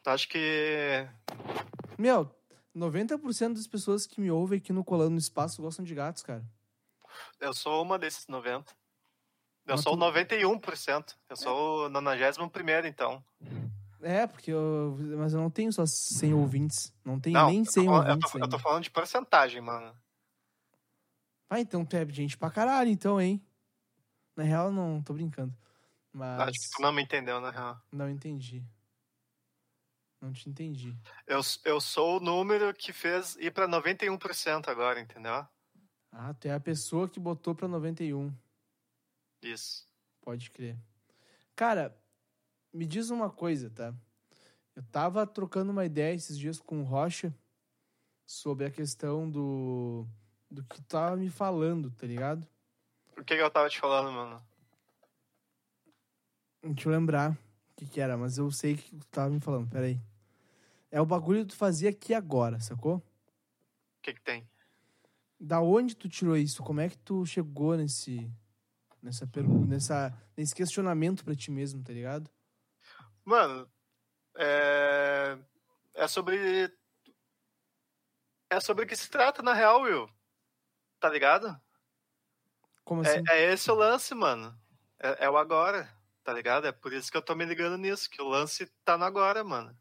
Tu 0.03 0.11
acha 0.11 0.29
que. 0.29 1.09
Meu, 1.99 2.34
90% 2.75 3.55
das 3.55 3.67
pessoas 3.67 4.07
que 4.07 4.21
me 4.21 4.31
ouvem 4.31 4.59
aqui 4.59 4.73
no 4.73 4.85
Colando 4.85 5.13
no 5.13 5.19
Espaço 5.19 5.63
gostam 5.63 5.85
de 5.85 5.95
gatos, 5.95 6.23
cara. 6.23 6.45
Eu 7.41 7.55
sou 7.55 7.83
uma 7.83 7.99
desses 7.99 8.27
90. 8.27 8.73
Eu 9.67 9.77
Mas 9.77 9.81
sou 9.83 9.95
o 9.95 9.97
tu- 9.97 10.01
91%. 10.01 11.17
Eu 11.29 11.37
sou 11.37 11.87
o 11.87 11.89
91 11.89 12.87
então. 12.87 13.25
É, 14.03 14.27
porque 14.27 14.51
eu. 14.53 14.99
Mas 15.17 15.33
eu 15.33 15.41
não 15.41 15.49
tenho 15.51 15.73
só 15.73 15.87
100 15.87 16.35
ouvintes. 16.35 16.93
Não 17.05 17.19
tem 17.19 17.33
Não, 17.33 17.47
nem 17.49 17.61
eu 17.61 17.65
tô 17.65 17.71
100 17.73 17.85
falando- 17.87 18.05
eu 18.07 18.11
ouvintes. 18.11 18.33
tô, 18.33 18.39
eu 18.39 18.49
tô 18.49 18.59
falando 18.59 18.83
de 18.83 18.91
porcentagem, 18.91 19.61
mano. 19.63 19.97
Ah, 21.49 21.61
então 21.61 21.85
tu 21.85 21.97
é 21.97 22.05
gente 22.07 22.37
pra 22.37 22.51
caralho, 22.51 22.91
então, 22.91 23.21
hein? 23.21 23.41
Na 24.37 24.43
real, 24.43 24.71
não, 24.73 25.01
tô 25.03 25.15
brincando. 25.15 25.55
Mas. 26.13 26.41
Acho 26.49 26.61
que 26.61 26.69
tu 26.77 26.83
não 26.83 26.93
me 26.93 27.03
entendeu, 27.03 27.41
na 27.41 27.51
real. 27.51 27.81
Não 27.93 28.11
entendi. 28.11 28.63
Não 30.25 30.33
te 30.33 30.49
entendi. 30.49 30.97
Eu, 31.27 31.41
eu 31.67 31.79
sou 31.83 32.17
o 32.17 32.21
número 32.21 32.73
que 32.73 32.95
fez 32.95 33.37
ir 33.37 33.53
pra 33.53 33.69
91% 33.69 34.69
agora, 34.69 34.99
entendeu? 34.99 35.47
Ah, 36.11 36.33
tu 36.33 36.49
é 36.49 36.55
a 36.55 36.59
pessoa 36.61 37.07
que 37.07 37.21
botou 37.21 37.55
pra 37.55 37.69
91. 37.69 38.35
Isso. 39.43 39.87
Pode 40.23 40.51
crer. 40.51 40.79
Cara, 41.55 41.95
me 42.73 42.87
diz 42.87 43.11
uma 43.11 43.29
coisa, 43.29 43.69
tá? 43.69 43.93
Eu 44.75 44.83
tava 44.85 45.27
trocando 45.27 45.73
uma 45.73 45.85
ideia 45.85 46.15
esses 46.15 46.39
dias 46.39 46.59
com 46.59 46.81
o 46.81 46.85
Rocha 46.85 47.31
sobre 48.25 48.65
a 48.65 48.71
questão 48.71 49.31
do. 49.31 50.09
do 50.51 50.65
que 50.65 50.81
tu 50.81 50.89
tava 50.89 51.17
me 51.17 51.29
falando, 51.29 51.91
tá 51.91 52.07
ligado? 52.07 52.49
O 53.15 53.23
que, 53.23 53.37
que 53.37 53.43
eu 53.43 53.51
tava 53.51 53.69
te 53.69 53.79
falando, 53.79 54.11
mano? 54.11 54.43
Deixa 56.63 56.89
eu 56.89 56.93
lembrar 56.93 57.33
o 57.33 57.37
que, 57.77 57.87
que 57.87 58.01
era, 58.01 58.17
mas 58.17 58.39
eu 58.39 58.51
sei 58.51 58.75
que 58.75 58.97
tu 58.97 59.07
tava 59.09 59.29
me 59.29 59.39
falando, 59.39 59.69
peraí. 59.69 60.01
É 60.95 61.01
o 61.01 61.07
bagulho 61.07 61.41
que 61.41 61.51
tu 61.51 61.57
fazia 61.57 61.91
aqui 61.91 62.15
agora, 62.15 62.61
sacou? 62.61 62.99
O 62.99 63.03
que, 64.01 64.15
que 64.15 64.21
tem? 64.21 64.49
Da 65.41 65.61
onde 65.61 65.97
tu 65.97 66.09
tirou 66.09 66.37
isso? 66.37 66.63
Como 66.63 66.81
é 66.81 66.89
que 66.89 66.97
tu 66.97 67.27
chegou 67.27 67.77
nesse. 67.77 68.31
nessa 69.03 69.27
pergunta, 69.27 69.67
nessa, 69.67 70.17
nesse 70.37 70.55
questionamento 70.55 71.25
pra 71.25 71.35
ti 71.35 71.51
mesmo, 71.51 71.83
tá 71.83 71.93
ligado? 71.93 72.31
Mano, 73.25 73.69
é. 74.37 75.37
É 75.95 76.07
sobre. 76.07 76.73
É 78.49 78.61
sobre 78.61 78.85
o 78.85 78.87
que 78.87 78.95
se 78.95 79.11
trata, 79.11 79.43
na 79.43 79.53
real, 79.53 79.81
Will. 79.81 80.09
Tá 81.01 81.09
ligado? 81.09 81.61
Como 82.85 83.01
assim? 83.01 83.21
É, 83.31 83.43
é 83.43 83.53
esse 83.53 83.69
o 83.69 83.75
lance, 83.75 84.15
mano. 84.15 84.57
É, 85.01 85.25
é 85.25 85.29
o 85.29 85.37
agora, 85.37 85.93
tá 86.23 86.33
ligado? 86.33 86.69
É 86.69 86.73
por 86.73 86.93
isso 86.93 87.11
que 87.11 87.17
eu 87.17 87.23
tô 87.23 87.35
me 87.35 87.45
ligando 87.45 87.77
nisso, 87.77 88.09
que 88.09 88.23
o 88.23 88.29
lance 88.29 88.67
tá 88.85 88.97
no 88.97 89.05
agora, 89.05 89.43
mano. 89.43 89.77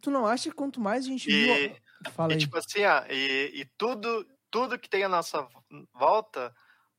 Tu 0.00 0.10
não 0.10 0.26
acha 0.26 0.50
que 0.50 0.56
quanto 0.56 0.80
mais 0.80 1.04
a 1.04 1.08
gente 1.08 1.30
E- 1.30 1.32
viu. 1.32 1.76
Fala 2.12 2.34
E 2.34 2.36
aí. 2.36 2.38
tipo 2.38 2.56
assim, 2.58 2.84
ah, 2.84 3.06
e, 3.10 3.60
e 3.62 3.64
tudo, 3.78 4.24
tudo 4.50 4.78
que 4.78 4.88
tem 4.88 5.04
à 5.04 5.08
nossa 5.08 5.48
volta 5.94 6.54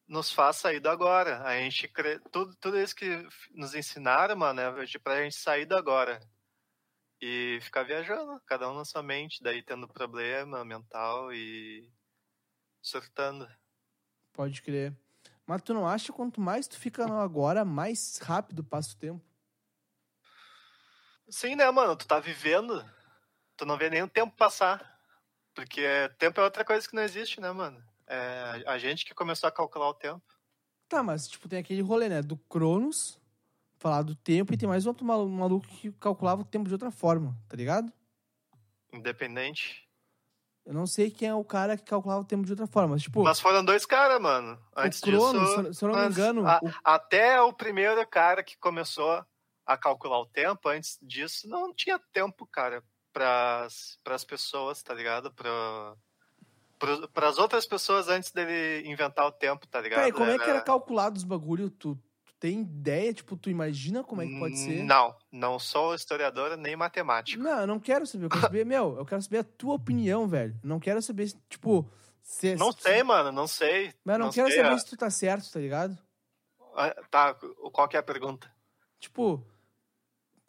nos 0.07 0.31
faz 0.31 0.57
sair 0.57 0.79
do 0.79 0.89
agora. 0.89 1.43
A 1.43 1.57
gente 1.59 1.87
cre... 1.89 2.19
tudo, 2.31 2.55
tudo 2.57 2.79
isso 2.79 2.95
que 2.95 3.07
nos 3.53 3.75
ensinaram, 3.75 4.35
mano, 4.37 4.61
é 4.61 4.85
de- 4.85 4.99
pra 4.99 5.23
gente 5.23 5.35
sair 5.37 5.65
do 5.65 5.75
agora. 5.77 6.19
E 7.21 7.59
ficar 7.61 7.83
viajando, 7.83 8.41
cada 8.45 8.69
um 8.71 8.75
na 8.75 8.85
sua 8.85 9.03
mente, 9.03 9.43
daí 9.43 9.63
tendo 9.63 9.87
problema 9.87 10.63
mental 10.65 11.33
e 11.33 11.91
surtando. 12.81 13.47
Pode 14.33 14.61
crer. 14.63 14.97
Mas 15.45 15.61
tu 15.61 15.73
não 15.73 15.87
acha 15.87 16.07
que 16.07 16.13
quanto 16.13 16.39
mais 16.41 16.67
tu 16.67 16.77
fica 16.79 17.05
no 17.07 17.19
agora, 17.19 17.63
mais 17.65 18.17
rápido 18.17 18.63
passa 18.63 18.95
o 18.95 18.97
tempo? 18.97 19.23
Sim, 21.29 21.55
né, 21.55 21.69
mano? 21.71 21.95
Tu 21.95 22.07
tá 22.07 22.19
vivendo, 22.19 22.83
tu 23.55 23.65
não 23.65 23.77
vê 23.77 23.89
nem 23.89 24.03
o 24.03 24.07
tempo 24.09 24.35
passar. 24.35 24.97
Porque 25.53 25.81
tempo 26.17 26.39
é 26.39 26.43
outra 26.43 26.63
coisa 26.63 26.87
que 26.87 26.95
não 26.95 27.03
existe, 27.03 27.41
né, 27.41 27.51
mano? 27.51 27.83
É 28.07 28.63
a 28.65 28.77
gente 28.77 29.05
que 29.05 29.13
começou 29.13 29.47
a 29.47 29.51
calcular 29.51 29.89
o 29.89 29.93
tempo. 29.93 30.23
Tá, 30.87 31.03
mas 31.03 31.27
tipo, 31.27 31.47
tem 31.47 31.59
aquele 31.59 31.81
rolê, 31.81 32.09
né? 32.09 32.21
Do 32.21 32.37
Cronos, 32.37 33.19
falar 33.77 34.01
do 34.01 34.15
tempo, 34.15 34.53
e 34.53 34.57
tem 34.57 34.67
mais 34.67 34.85
outro 34.87 35.05
malu- 35.05 35.29
maluco 35.29 35.67
que 35.67 35.91
calculava 35.93 36.41
o 36.41 36.45
tempo 36.45 36.67
de 36.67 36.73
outra 36.73 36.89
forma, 36.89 37.37
tá 37.47 37.55
ligado? 37.55 37.91
Independente. 38.91 39.87
Eu 40.65 40.73
não 40.73 40.87
sei 40.87 41.11
quem 41.11 41.27
é 41.29 41.33
o 41.33 41.43
cara 41.43 41.77
que 41.77 41.83
calculava 41.83 42.21
o 42.21 42.25
tempo 42.25 42.45
de 42.45 42.51
outra 42.51 42.67
forma, 42.67 42.89
mas 42.95 43.03
tipo, 43.03 43.21
Mas 43.23 43.39
foram 43.39 43.63
dois 43.63 43.85
caras, 43.85 44.19
mano. 44.19 44.59
Antes 44.75 44.99
o 44.99 45.03
Cronos, 45.03 45.49
disso. 45.49 45.73
se 45.73 45.85
eu- 45.85 45.89
não 45.89 45.99
me 45.99 46.07
engano, 46.07 46.47
a- 46.47 46.59
o- 46.63 46.71
Até 46.83 47.41
o 47.41 47.53
primeiro 47.53 48.05
cara 48.07 48.43
que 48.43 48.57
começou 48.57 49.23
a 49.69 49.77
calcular 49.77 50.19
o 50.19 50.25
tempo, 50.25 50.67
antes 50.69 50.97
disso, 51.01 51.47
não 51.47 51.73
tinha 51.73 51.99
tempo, 52.11 52.47
cara, 52.47 52.83
pras, 53.13 53.99
pras 54.03 54.23
pessoas, 54.23 54.81
tá 54.81 54.93
ligado? 54.93 55.31
Pra, 55.31 55.95
pro, 56.79 57.07
pras 57.09 57.37
outras 57.37 57.65
pessoas 57.65 58.07
antes 58.07 58.31
dele 58.31 58.87
inventar 58.89 59.25
o 59.27 59.31
tempo, 59.31 59.67
tá 59.67 59.79
ligado? 59.79 59.99
Peraí, 59.99 60.11
como 60.11 60.31
é 60.31 60.37
que 60.39 60.49
era 60.49 60.61
calculado 60.61 61.17
os 61.17 61.23
bagulho? 61.23 61.69
Tu, 61.69 61.95
tu 62.25 62.33
tem 62.39 62.61
ideia? 62.61 63.13
Tipo, 63.13 63.37
tu 63.37 63.49
imagina 63.49 64.03
como 64.03 64.21
é 64.21 64.27
que 64.27 64.39
pode 64.39 64.57
ser? 64.57 64.83
Não, 64.83 65.15
não 65.31 65.59
sou 65.59 65.93
historiador 65.93 66.57
nem 66.57 66.75
matemático. 66.75 67.41
Não, 67.43 67.61
eu 67.61 67.67
não 67.67 67.79
quero 67.79 68.07
saber. 68.07 68.25
Eu 68.25 68.29
quero 68.29 68.41
saber, 68.41 68.65
meu, 68.65 68.97
eu 68.97 69.05
quero 69.05 69.21
saber 69.21 69.37
a 69.39 69.43
tua 69.43 69.75
opinião, 69.75 70.27
velho. 70.27 70.57
Não 70.63 70.79
quero 70.79 71.01
saber, 71.01 71.31
tipo. 71.47 71.89
Se, 72.23 72.55
Não 72.55 72.71
se- 72.71 72.81
sei, 72.81 73.01
mano, 73.03 73.31
não 73.31 73.47
sei. 73.47 73.93
Mas 74.03 74.15
eu 74.15 74.19
não, 74.19 74.25
não 74.27 74.33
quero 74.33 74.47
sei, 74.49 74.57
saber 74.57 74.73
ó. 74.73 74.77
se 74.77 74.85
tu 74.85 74.97
tá 74.97 75.09
certo, 75.09 75.51
tá 75.51 75.59
ligado? 75.59 75.97
Ah, 76.75 76.93
Tá, 77.09 77.33
qual 77.73 77.87
que 77.87 77.95
é 77.97 77.99
a 77.99 78.03
pergunta? 78.03 78.51
Tipo, 78.99 79.43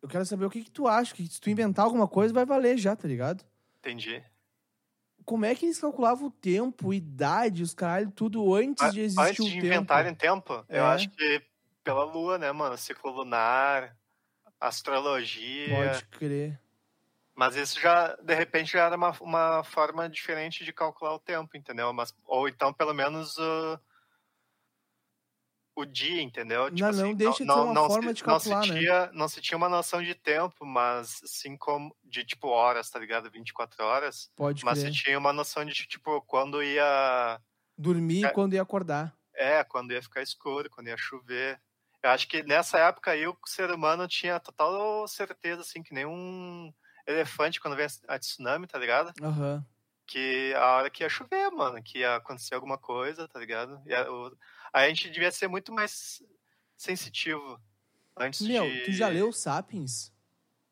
eu 0.03 0.09
quero 0.09 0.25
saber 0.27 0.45
o 0.47 0.51
que, 0.51 0.65
que 0.65 0.71
tu 0.71 0.87
acha. 0.89 1.15
Que 1.15 1.27
se 1.27 1.41
tu 1.41 1.51
inventar 1.51 1.85
alguma 1.85 2.09
coisa, 2.09 2.33
vai 2.35 2.45
valer 2.45 2.77
já, 2.79 2.95
tá 2.97 3.07
ligado? 3.09 3.45
Entendi. 3.81 4.23
Como 5.25 5.45
é 5.45 5.55
que 5.55 5.67
eles 5.67 5.79
calculavam 5.81 6.29
o 6.29 6.31
tempo, 6.31 6.93
idade, 6.93 7.63
os 7.63 7.75
caralho, 7.75 8.11
tudo 8.11 8.55
antes 8.55 8.91
de 8.93 9.01
existir 9.01 9.23
Antes 9.23 9.39
o 9.41 9.45
de 9.45 9.51
tempo? 9.55 9.67
inventarem 9.67 10.15
tempo, 10.15 10.65
É. 10.69 10.79
eu 10.79 10.87
acho 10.87 11.09
que 11.11 11.43
pela 11.85 12.05
lua, 12.05 12.37
né, 12.39 12.51
mano? 12.53 12.77
Ciclo 12.77 13.11
lunar, 13.13 13.97
astrologia. 14.59 15.75
Pode 15.93 16.05
crer. 16.07 16.61
Mas 17.35 17.57
isso 17.57 17.81
já, 17.81 18.17
de 18.17 18.35
repente, 18.35 18.73
já 18.73 18.87
era 18.87 18.97
uma, 18.97 19.13
uma 19.21 19.65
forma 19.65 20.09
diferente 20.09 20.65
de 20.65 20.73
calcular 20.73 21.15
o 21.15 21.19
tempo, 21.19 21.57
entendeu? 21.57 21.93
Mas, 21.93 22.15
ou 22.27 22.49
então, 22.49 22.73
pelo 22.73 22.93
menos, 22.93 23.37
o, 23.39 23.79
o 25.77 25.85
dia, 25.85 26.21
entendeu? 26.23 26.71
Tipo 26.71 26.91
Não, 26.91 26.93
não 26.93 27.15
deixa 27.15 27.45
de 27.45 27.53
ser 27.53 27.59
uma 27.61 27.87
forma 27.89 28.13
de 28.13 28.23
calcular, 28.25 28.57
não 28.61 28.67
né? 28.67 28.75
se 28.75 28.81
tinha, 28.81 29.11
Não 29.13 29.29
se 29.29 29.41
tinha 29.41 29.57
uma 29.57 29.69
noção 29.69 30.03
de 30.03 30.15
tempo, 30.15 30.67
mas 30.67 31.21
sim 31.25 31.57
como 31.57 31.97
de, 32.05 32.25
tipo, 32.25 32.49
horas, 32.49 32.91
tá 32.91 32.99
ligado? 32.99 33.31
24 33.31 33.85
horas. 33.85 34.31
Pode 34.37 34.65
Mas 34.65 34.81
crer. 34.81 34.93
se 34.93 35.03
tinha 35.03 35.19
uma 35.19 35.33
noção 35.33 35.65
de, 35.65 35.73
tipo, 35.75 36.21
quando 36.23 36.63
ia... 36.63 37.41
Dormir 37.79 38.27
É. 38.27 38.31
quando 38.31 38.55
ia 38.55 38.63
acordar. 38.63 39.15
É, 39.35 39.65
quando 39.65 39.93
ia 39.93 40.03
ficar 40.03 40.23
escuro, 40.23 40.69
quando 40.69 40.89
ia 40.89 40.97
chover. 40.99 41.59
Eu 42.03 42.11
acho 42.11 42.29
que 42.29 42.43
nessa 42.43 42.79
época 42.79 43.11
aí 43.13 43.27
o 43.27 43.37
ser 43.47 43.71
humano 43.71 44.07
tinha 44.09 44.39
total 44.41 45.07
certeza, 45.09 45.63
assim, 45.63 45.83
que 45.83 45.95
nem 45.95 46.05
um 46.07 46.73
elefante 47.07 47.61
quando 47.61 47.77
vem 47.77 47.87
a 48.09 48.19
tsunami, 48.19 48.67
tá 48.67 48.79
ligado? 48.79 49.13
Aham. 49.23 49.65
Que 50.07 50.53
a 50.57 50.67
hora 50.77 50.91
que 50.91 51.05
ia 51.05 51.09
chover, 51.09 51.51
mano, 51.53 51.81
que 51.83 51.99
ia 52.01 52.17
acontecer 52.17 52.55
alguma 52.55 52.77
coisa, 52.77 53.29
tá 53.29 53.39
ligado? 53.39 53.81
E 53.87 53.95
a, 53.95 54.11
o- 54.11 54.37
a 54.73 54.89
gente 54.89 55.11
devia 55.11 55.31
ser 55.31 55.49
muito 55.49 55.73
mais 55.73 56.23
sensitivo 56.77 57.61
antes 58.17 58.41
Meu, 58.47 58.65
de... 58.65 58.83
tu 58.85 58.93
já 58.93 59.09
leu 59.09 59.33
Sapiens? 59.33 60.13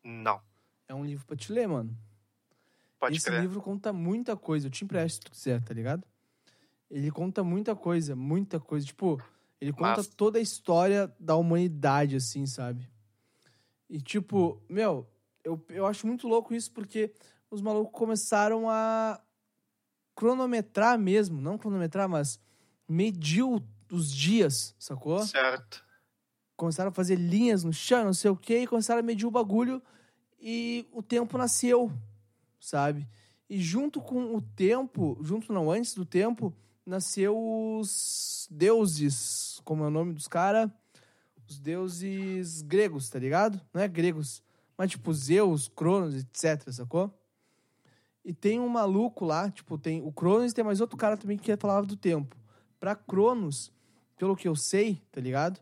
Não, 0.03 0.41
É 0.89 0.95
um 0.95 1.05
livro 1.05 1.27
pra 1.27 1.37
te 1.37 1.53
ler, 1.53 1.67
mano. 1.69 1.97
pode 2.99 3.17
Esse 3.17 3.27
crer. 3.27 3.41
livro 3.43 3.61
conta 3.61 3.93
muita 3.93 4.37
coisa. 4.37 4.67
Eu 4.67 4.71
te 4.71 4.85
empresto 4.85 5.15
se 5.17 5.21
tu 5.21 5.31
quiser, 5.31 5.63
tá 5.63 5.75
ligado? 5.75 6.07
Ele 6.91 7.11
conta 7.11 7.45
muita 7.45 7.77
coisa, 7.77 8.17
muita 8.17 8.59
coisa. 8.59 8.87
Tipo, 8.87 9.21
ele 9.61 9.73
conta 9.73 9.97
Massa. 9.99 10.11
toda 10.17 10.39
a 10.39 10.43
história 10.43 11.15
da 11.21 11.37
humanidade, 11.37 12.17
assim, 12.17 12.47
sabe? 12.47 12.89
E 13.91 14.01
tipo, 14.01 14.63
meu, 14.69 15.07
eu, 15.45 15.63
eu 15.69 15.87
acho 15.87 16.07
muito 16.07 16.27
louco 16.29 16.55
isso 16.55 16.71
porque 16.73 17.13
os 17.51 17.61
malucos 17.61 17.93
começaram 17.99 18.69
a 18.71 19.21
cronometrar 20.15 20.99
mesmo, 20.99 21.41
não 21.41 21.59
cronometrar, 21.59 22.09
mas 22.09 22.41
medir 22.89 23.43
o- 23.43 23.63
os 23.91 24.13
dias, 24.13 24.75
sacou? 24.79 25.23
Certo. 25.25 25.85
Começaram 26.57 26.91
a 26.91 26.95
fazer 26.95 27.17
linhas 27.17 27.65
no 27.65 27.73
chão, 27.73 28.05
não 28.05 28.15
sei 28.15 28.31
o 28.31 28.37
quê, 28.37 28.63
e 28.63 28.67
começaram 28.67 29.01
a 29.01 29.03
medir 29.03 29.27
o 29.27 29.31
bagulho 29.31 29.83
e 30.41 30.87
o 30.93 31.03
tempo 31.03 31.39
nasceu, 31.39 31.93
sabe? 32.61 33.09
E 33.49 33.61
junto 33.61 34.01
com 34.01 34.35
o 34.35 34.41
tempo, 34.41 35.19
junto 35.23 35.53
não, 35.53 35.71
antes 35.71 35.95
do 35.95 36.05
tempo, 36.05 36.55
nasceu 36.85 37.37
os 37.79 38.47
deuses, 38.51 39.61
como 39.65 39.85
é 39.85 39.87
o 39.87 39.91
nome 39.91 40.13
dos 40.13 40.29
caras? 40.29 40.71
Os 41.49 41.59
deuses 41.59 42.63
gregos, 42.63 43.09
tá 43.09 43.19
ligado? 43.19 43.61
Não 43.73 43.81
é 43.81 43.89
gregos, 43.89 44.43
mas 44.77 44.91
tipo 44.91 45.13
Zeus, 45.15 45.69
Cronos, 45.69 46.15
etc, 46.15 46.71
sacou? 46.71 47.13
E 48.25 48.35
tem 48.35 48.61
um 48.61 48.69
maluco 48.69 49.25
lá, 49.25 49.51
tipo, 49.51 49.79
tem 49.79 50.03
o 50.03 50.13
Cronos 50.13 50.53
e 50.53 50.55
tem 50.55 50.63
mais 50.63 50.83
outro 50.83 50.99
cara 50.99 51.17
também 51.17 51.39
que 51.39 51.57
falava 51.57 51.87
do 51.87 51.97
tempo. 51.97 52.37
Pra 52.79 52.95
Cronos, 52.95 53.73
pelo 54.19 54.37
que 54.37 54.49
eu 54.49 54.57
sei, 54.57 54.97
tá 55.13 55.21
ligado? 55.21 55.61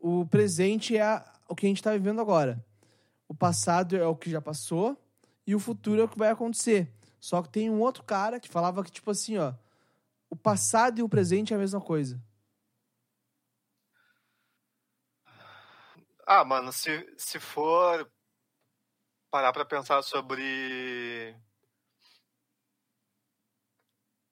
O 0.00 0.24
presente 0.26 0.96
é 0.96 1.02
a- 1.02 1.32
o 1.48 1.54
que 1.54 1.66
a 1.66 1.68
gente 1.68 1.82
tá 1.82 1.92
vivendo 1.92 2.20
agora. 2.20 2.64
O 3.28 3.34
passado 3.34 3.96
é 3.96 4.06
o 4.06 4.16
que 4.16 4.30
já 4.30 4.40
passou 4.40 4.96
e 5.46 5.54
o 5.54 5.60
futuro 5.60 6.00
é 6.00 6.04
o 6.04 6.08
que 6.08 6.18
vai 6.18 6.30
acontecer. 6.30 6.90
Só 7.20 7.42
que 7.42 7.48
tem 7.50 7.68
um 7.68 7.80
outro 7.80 8.02
cara 8.02 8.40
que 8.40 8.48
falava 8.48 8.82
que, 8.82 8.90
tipo 8.90 9.10
assim, 9.10 9.36
ó, 9.36 9.52
o 10.30 10.36
passado 10.36 10.98
e 10.98 11.02
o 11.02 11.08
presente 11.08 11.52
é 11.52 11.56
a 11.56 11.58
mesma 11.58 11.80
coisa. 11.80 12.20
Ah, 16.26 16.44
mano, 16.44 16.72
se, 16.72 17.06
se 17.18 17.40
for 17.40 18.10
parar 19.30 19.52
pra 19.52 19.64
pensar 19.64 20.02
sobre. 20.02 21.36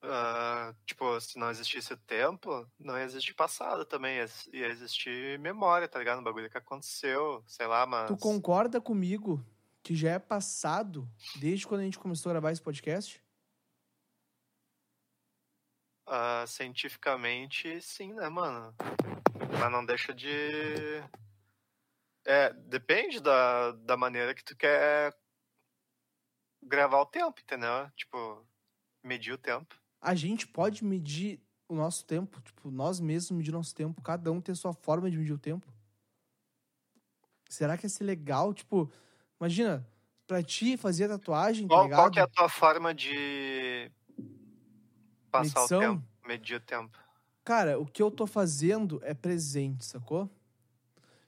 Ah, 0.02 0.74
tipo, 0.86 1.20
se 1.20 1.38
não 1.38 1.50
existisse 1.50 1.92
o 1.92 1.96
tempo, 1.96 2.66
não 2.78 2.96
ia 2.96 3.04
existir 3.04 3.34
passado 3.34 3.84
também. 3.84 4.18
Ia, 4.52 4.66
existir 4.68 5.38
memória, 5.38 5.88
tá 5.88 5.98
ligado? 5.98 6.20
Um 6.20 6.24
bagulho 6.24 6.50
que 6.50 6.58
aconteceu, 6.58 7.42
sei 7.46 7.66
lá, 7.66 7.86
mas. 7.86 8.08
Tu 8.08 8.16
concorda 8.16 8.80
comigo 8.80 9.44
que 9.82 9.94
já 9.96 10.12
é 10.12 10.18
passado 10.18 11.08
desde 11.36 11.66
quando 11.66 11.80
a 11.80 11.84
gente 11.84 11.98
começou 11.98 12.30
a 12.30 12.34
gravar 12.34 12.52
esse 12.52 12.62
podcast? 12.62 13.22
ah, 16.08 16.44
cientificamente, 16.46 17.80
sim, 17.82 18.14
né, 18.14 18.28
mano? 18.28 18.74
Mas 19.58 19.70
não 19.70 19.84
deixa 19.84 20.14
de. 20.14 21.02
É, 22.24 22.52
depende 22.52 23.20
da, 23.20 23.72
da 23.72 23.96
maneira 23.96 24.34
que 24.34 24.44
tu 24.44 24.56
quer 24.56 25.14
gravar 26.62 27.00
o 27.00 27.06
tempo, 27.06 27.40
entendeu? 27.40 27.90
Tipo, 27.96 28.46
medir 29.02 29.32
o 29.32 29.38
tempo. 29.38 29.77
A 30.00 30.14
gente 30.14 30.46
pode 30.46 30.84
medir 30.84 31.40
o 31.68 31.74
nosso 31.74 32.04
tempo, 32.04 32.40
tipo, 32.40 32.70
nós 32.70 32.98
mesmos 33.00 33.36
medir 33.36 33.52
nosso 33.52 33.74
tempo, 33.74 34.00
cada 34.02 34.32
um 34.32 34.40
tem 34.40 34.54
sua 34.54 34.72
forma 34.72 35.10
de 35.10 35.18
medir 35.18 35.32
o 35.32 35.38
tempo. 35.38 35.66
Será 37.48 37.76
que 37.76 37.86
ia 37.86 37.90
ser 37.90 38.04
legal? 38.04 38.52
Tipo, 38.54 38.90
imagina, 39.40 39.86
pra 40.26 40.42
ti 40.42 40.76
fazer 40.76 41.08
tatuagem, 41.08 41.66
tá 41.66 41.74
Qual, 41.74 41.84
ligado? 41.84 41.98
qual 42.00 42.10
que 42.10 42.20
é 42.20 42.22
a 42.22 42.28
tua 42.28 42.48
forma 42.48 42.94
de 42.94 43.90
passar 45.30 45.60
Medição? 45.60 45.78
o 45.78 45.80
tempo? 45.80 46.04
Medir 46.26 46.56
o 46.56 46.60
tempo. 46.60 46.98
Cara, 47.44 47.78
o 47.78 47.86
que 47.86 48.02
eu 48.02 48.10
tô 48.10 48.26
fazendo 48.26 49.00
é 49.02 49.14
presente, 49.14 49.84
sacou? 49.84 50.30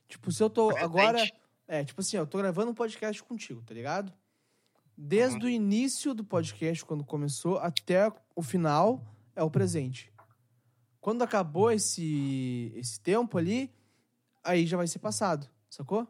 Tipo, 0.08 0.30
se 0.32 0.42
eu 0.42 0.50
tô 0.50 0.68
Presente? 0.68 0.84
agora. 0.84 1.18
É, 1.66 1.84
tipo 1.84 2.00
assim, 2.00 2.16
eu 2.16 2.26
tô 2.26 2.38
gravando 2.38 2.70
um 2.72 2.74
podcast 2.74 3.22
contigo, 3.22 3.62
tá 3.62 3.72
ligado? 3.72 4.12
Desde 5.02 5.38
Uhum. 5.38 5.46
o 5.46 5.48
início 5.48 6.12
do 6.14 6.22
podcast, 6.22 6.84
quando 6.84 7.02
começou, 7.02 7.58
até 7.58 8.12
o 8.36 8.42
final, 8.42 9.02
é 9.34 9.42
o 9.42 9.50
presente. 9.50 10.12
Quando 11.00 11.22
acabou 11.22 11.70
esse, 11.72 12.70
esse 12.76 13.00
tempo 13.00 13.38
ali, 13.38 13.72
aí 14.44 14.66
já 14.66 14.76
vai 14.76 14.86
ser 14.86 14.98
passado, 14.98 15.48
sacou? 15.70 16.06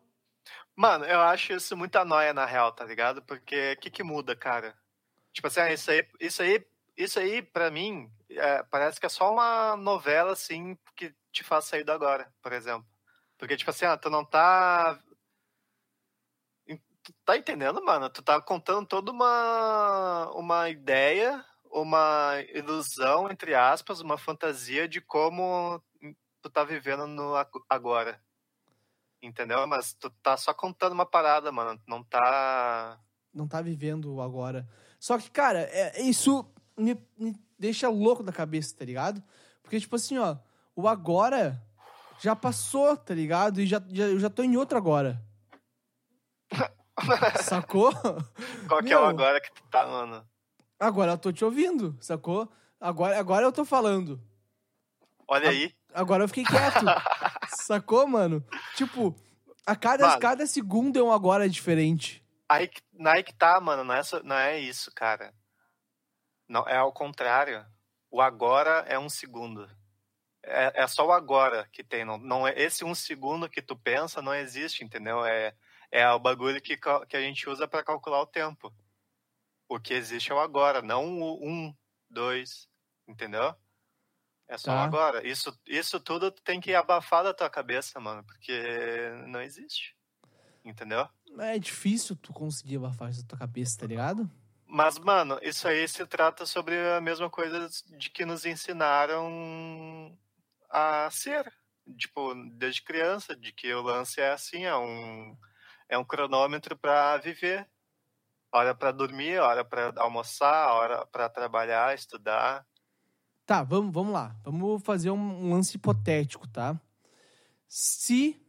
Mano, 0.75 1.05
eu 1.05 1.21
acho 1.21 1.53
isso 1.53 1.77
muita 1.77 2.05
noia 2.05 2.35
na 2.35 2.45
real, 2.45 2.73
tá 2.73 2.85
ligado? 2.85 3.23
Porque 3.23 3.75
o 3.75 3.81
que 3.81 3.91
que 3.91 4.03
muda, 4.03 4.35
cara? 4.35 4.75
Tipo 5.33 5.47
assim, 5.47 5.61
ah, 5.61 5.73
isso 5.73 5.89
aí, 5.93 6.05
isso 6.19 6.43
aí, 6.43 6.67
isso 6.97 7.21
aí 7.21 7.43
pra 7.43 7.71
mim, 7.71 8.11
é, 8.29 8.65
parece 8.65 8.99
que 8.99 9.07
é 9.07 9.09
só 9.09 9.33
uma 9.33 9.77
novela, 9.77 10.33
assim, 10.33 10.77
que 10.97 11.15
te 11.31 11.45
faz 11.45 11.67
sair 11.67 11.85
do 11.85 11.93
agora, 11.93 12.29
por 12.43 12.53
exemplo. 12.53 12.85
Porque, 13.39 13.57
tipo 13.57 13.71
assim, 13.71 13.85
ah, 13.85 13.97
tu 13.97 14.11
não 14.11 14.25
tá... 14.25 14.99
Tu 17.03 17.13
tá 17.25 17.37
entendendo, 17.37 17.83
mano? 17.85 18.11
Tu 18.11 18.23
tá 18.23 18.41
contando 18.41 18.87
toda 18.87 19.11
uma, 19.11 20.31
uma 20.35 20.69
ideia, 20.69 21.45
uma 21.71 22.35
ilusão, 22.53 23.31
entre 23.31 23.55
aspas, 23.55 24.01
uma 24.01 24.19
fantasia 24.19 24.87
de 24.89 25.01
como 25.01 25.83
tu 26.43 26.51
tá 26.51 26.63
vivendo 26.65 27.07
no 27.07 27.35
ag- 27.35 27.51
agora. 27.69 28.23
Entendeu? 29.23 29.67
Mas 29.67 29.93
tu 29.95 30.11
tá 30.23 30.37
só 30.37 30.53
contando 30.55 30.93
uma 30.93 31.07
parada, 31.07 31.51
mano. 31.53 31.81
Não 31.87 32.03
tá. 32.03 32.99
Não 33.33 33.47
tá 33.47 33.61
vivendo 33.63 34.15
o 34.15 34.23
agora. 34.23 34.69
Só 34.99 35.19
que, 35.19 35.31
cara, 35.31 35.61
é- 35.73 36.03
isso 36.03 36.45
me, 36.77 36.95
me 37.17 37.35
deixa 37.59 37.89
louco 37.89 38.23
da 38.23 38.33
cabeça, 38.33 38.77
tá 38.77 38.85
ligado? 38.85 39.23
Porque, 39.63 39.79
tipo 39.81 39.97
assim, 39.97 40.19
ó, 40.19 40.37
o 40.75 40.89
agora 40.89 41.63
já 42.19 42.35
passou, 42.37 42.97
tá 42.97 43.15
ligado? 43.15 43.61
E 43.61 43.67
já, 43.67 43.81
já, 43.91 44.05
eu 44.05 44.19
já 44.21 44.29
tô 44.31 44.43
em 44.43 44.57
outro 44.57 44.77
agora. 44.77 45.23
Sacou? 47.43 47.93
Qual 48.69 48.83
que 48.83 48.93
é 48.93 48.97
o 48.97 49.01
Meu. 49.01 49.09
agora 49.11 49.41
que 49.41 49.53
tu 49.53 49.63
tá, 49.71 49.87
mano? 49.87 50.27
Agora 50.79 51.13
eu 51.13 51.19
tô 51.19 51.33
te 51.33 51.45
ouvindo, 51.45 51.97
sacou? 52.01 52.51
Agora, 52.81 53.19
agora 53.19 53.45
eu 53.45 53.53
tô 53.53 53.65
falando. 53.65 54.21
Olha 55.29 55.49
Ah, 55.49 55.51
aí. 55.51 55.75
Agora 55.93 56.25
eu 56.25 56.29
fiquei 56.29 56.45
quieto. 56.45 56.85
sacou, 57.57 58.07
mano? 58.07 58.45
Tipo, 58.77 59.15
a 59.67 59.77
cada, 59.77 60.07
Mano. 60.07 60.21
cada 60.21 60.47
segundo 60.47 60.99
é 60.99 61.03
um 61.03 61.13
agora 61.13 61.49
diferente. 61.49 62.25
Aí, 62.49 62.67
que- 62.69 62.81
aí 63.07 63.23
que 63.23 63.35
tá, 63.35 63.61
mano. 63.61 63.85
Não 63.85 63.95
é, 63.95 64.03
só- 64.03 64.23
não 64.23 64.37
é 64.37 64.59
isso, 64.59 64.91
cara. 64.95 65.33
Não, 66.49 66.67
é 66.67 66.77
ao 66.77 66.93
contrário. 66.93 67.65
O 68.11 68.21
agora 68.21 68.85
é 68.89 68.99
um 68.99 69.09
segundo. 69.09 69.69
É, 70.43 70.83
é 70.83 70.87
só 70.87 71.07
o 71.07 71.13
agora 71.13 71.69
que 71.71 71.85
tem. 71.85 72.05
Não, 72.05 72.17
não 72.19 72.49
é, 72.49 72.55
esse 72.57 72.85
um 72.85 72.95
segundo 72.95 73.49
que 73.49 73.61
tu 73.63 73.77
pensa 73.77 74.23
não 74.23 74.35
existe, 74.35 74.83
entendeu? 74.83 75.25
É, 75.25 75.55
é 75.91 76.09
o 76.11 76.19
bagulho 76.19 76.61
que, 76.61 76.77
que 76.77 77.17
a 77.17 77.21
gente 77.21 77.49
usa 77.49 77.67
pra 77.67 77.83
calcular 77.83 78.21
o 78.21 78.27
tempo. 78.27 78.73
O 79.69 79.79
que 79.79 79.95
existe 79.95 80.31
é 80.31 80.35
o 80.35 80.41
agora, 80.41 80.83
não 80.83 81.21
o 81.21 81.49
um, 81.49 81.75
dois, 82.09 82.69
entendeu? 83.07 83.55
É 84.49 84.59
só 84.59 84.73
o 84.73 84.75
Tá. 84.75 84.85
agora. 84.85 85.27
Isso, 85.27 85.57
isso 85.67 86.01
tudo 86.01 86.31
tu 86.31 86.43
tem 86.43 86.61
que 86.61 86.75
abafar 86.75 87.23
da 87.23 87.33
tua 87.33 87.49
cabeça, 87.49 88.01
mano, 88.01 88.25
porque 88.25 89.11
não 89.29 89.41
existe. 89.41 89.97
Entendeu? 90.65 91.09
É 91.39 91.59
difícil 91.59 92.17
tu 92.17 92.33
conseguir 92.33 92.77
abafar 92.77 93.11
isso 93.11 93.23
da 93.23 93.29
tua 93.29 93.39
cabeça, 93.39 93.79
tá 93.79 93.87
ligado? 93.87 94.31
Mas, 94.67 94.99
mano, 94.99 95.39
isso 95.43 95.67
aí 95.67 95.87
se 95.89 96.05
trata 96.07 96.45
sobre 96.47 96.77
a 96.97 97.01
mesma 97.01 97.31
coisa 97.31 97.69
de 97.97 98.11
que 98.11 98.25
nos 98.25 98.45
ensinaram 98.45 100.17
a 100.69 101.09
ser. 101.11 101.53
Tipo, 101.97 102.35
desde 102.57 102.83
criança, 102.83 103.35
de 103.35 103.53
que 103.53 103.73
o 103.73 103.83
lance 103.83 104.21
é 104.21 104.31
assim, 104.31 104.65
é 104.65 104.77
um, 104.77 105.37
é 105.91 105.99
um 105.99 106.05
cronômetro 106.05 106.77
pra 106.77 107.19
viver. 107.19 107.69
Hora 108.53 108.75
pra 108.75 108.91
dormir, 108.91 109.39
hora 109.39 109.65
pra 109.65 109.93
almoçar, 109.97 110.73
hora 110.73 111.07
pra 111.07 111.29
trabalhar, 111.29 111.95
estudar. 111.95 112.67
Tá, 113.47 113.63
vamos, 113.63 113.93
vamos 113.93 114.13
lá. 114.13 114.35
Vamos 114.43 114.83
fazer 114.83 115.11
um, 115.11 115.51
lance 115.51 115.77
hipotético, 115.77 116.49
tá? 116.49 116.81
Se 117.69 118.41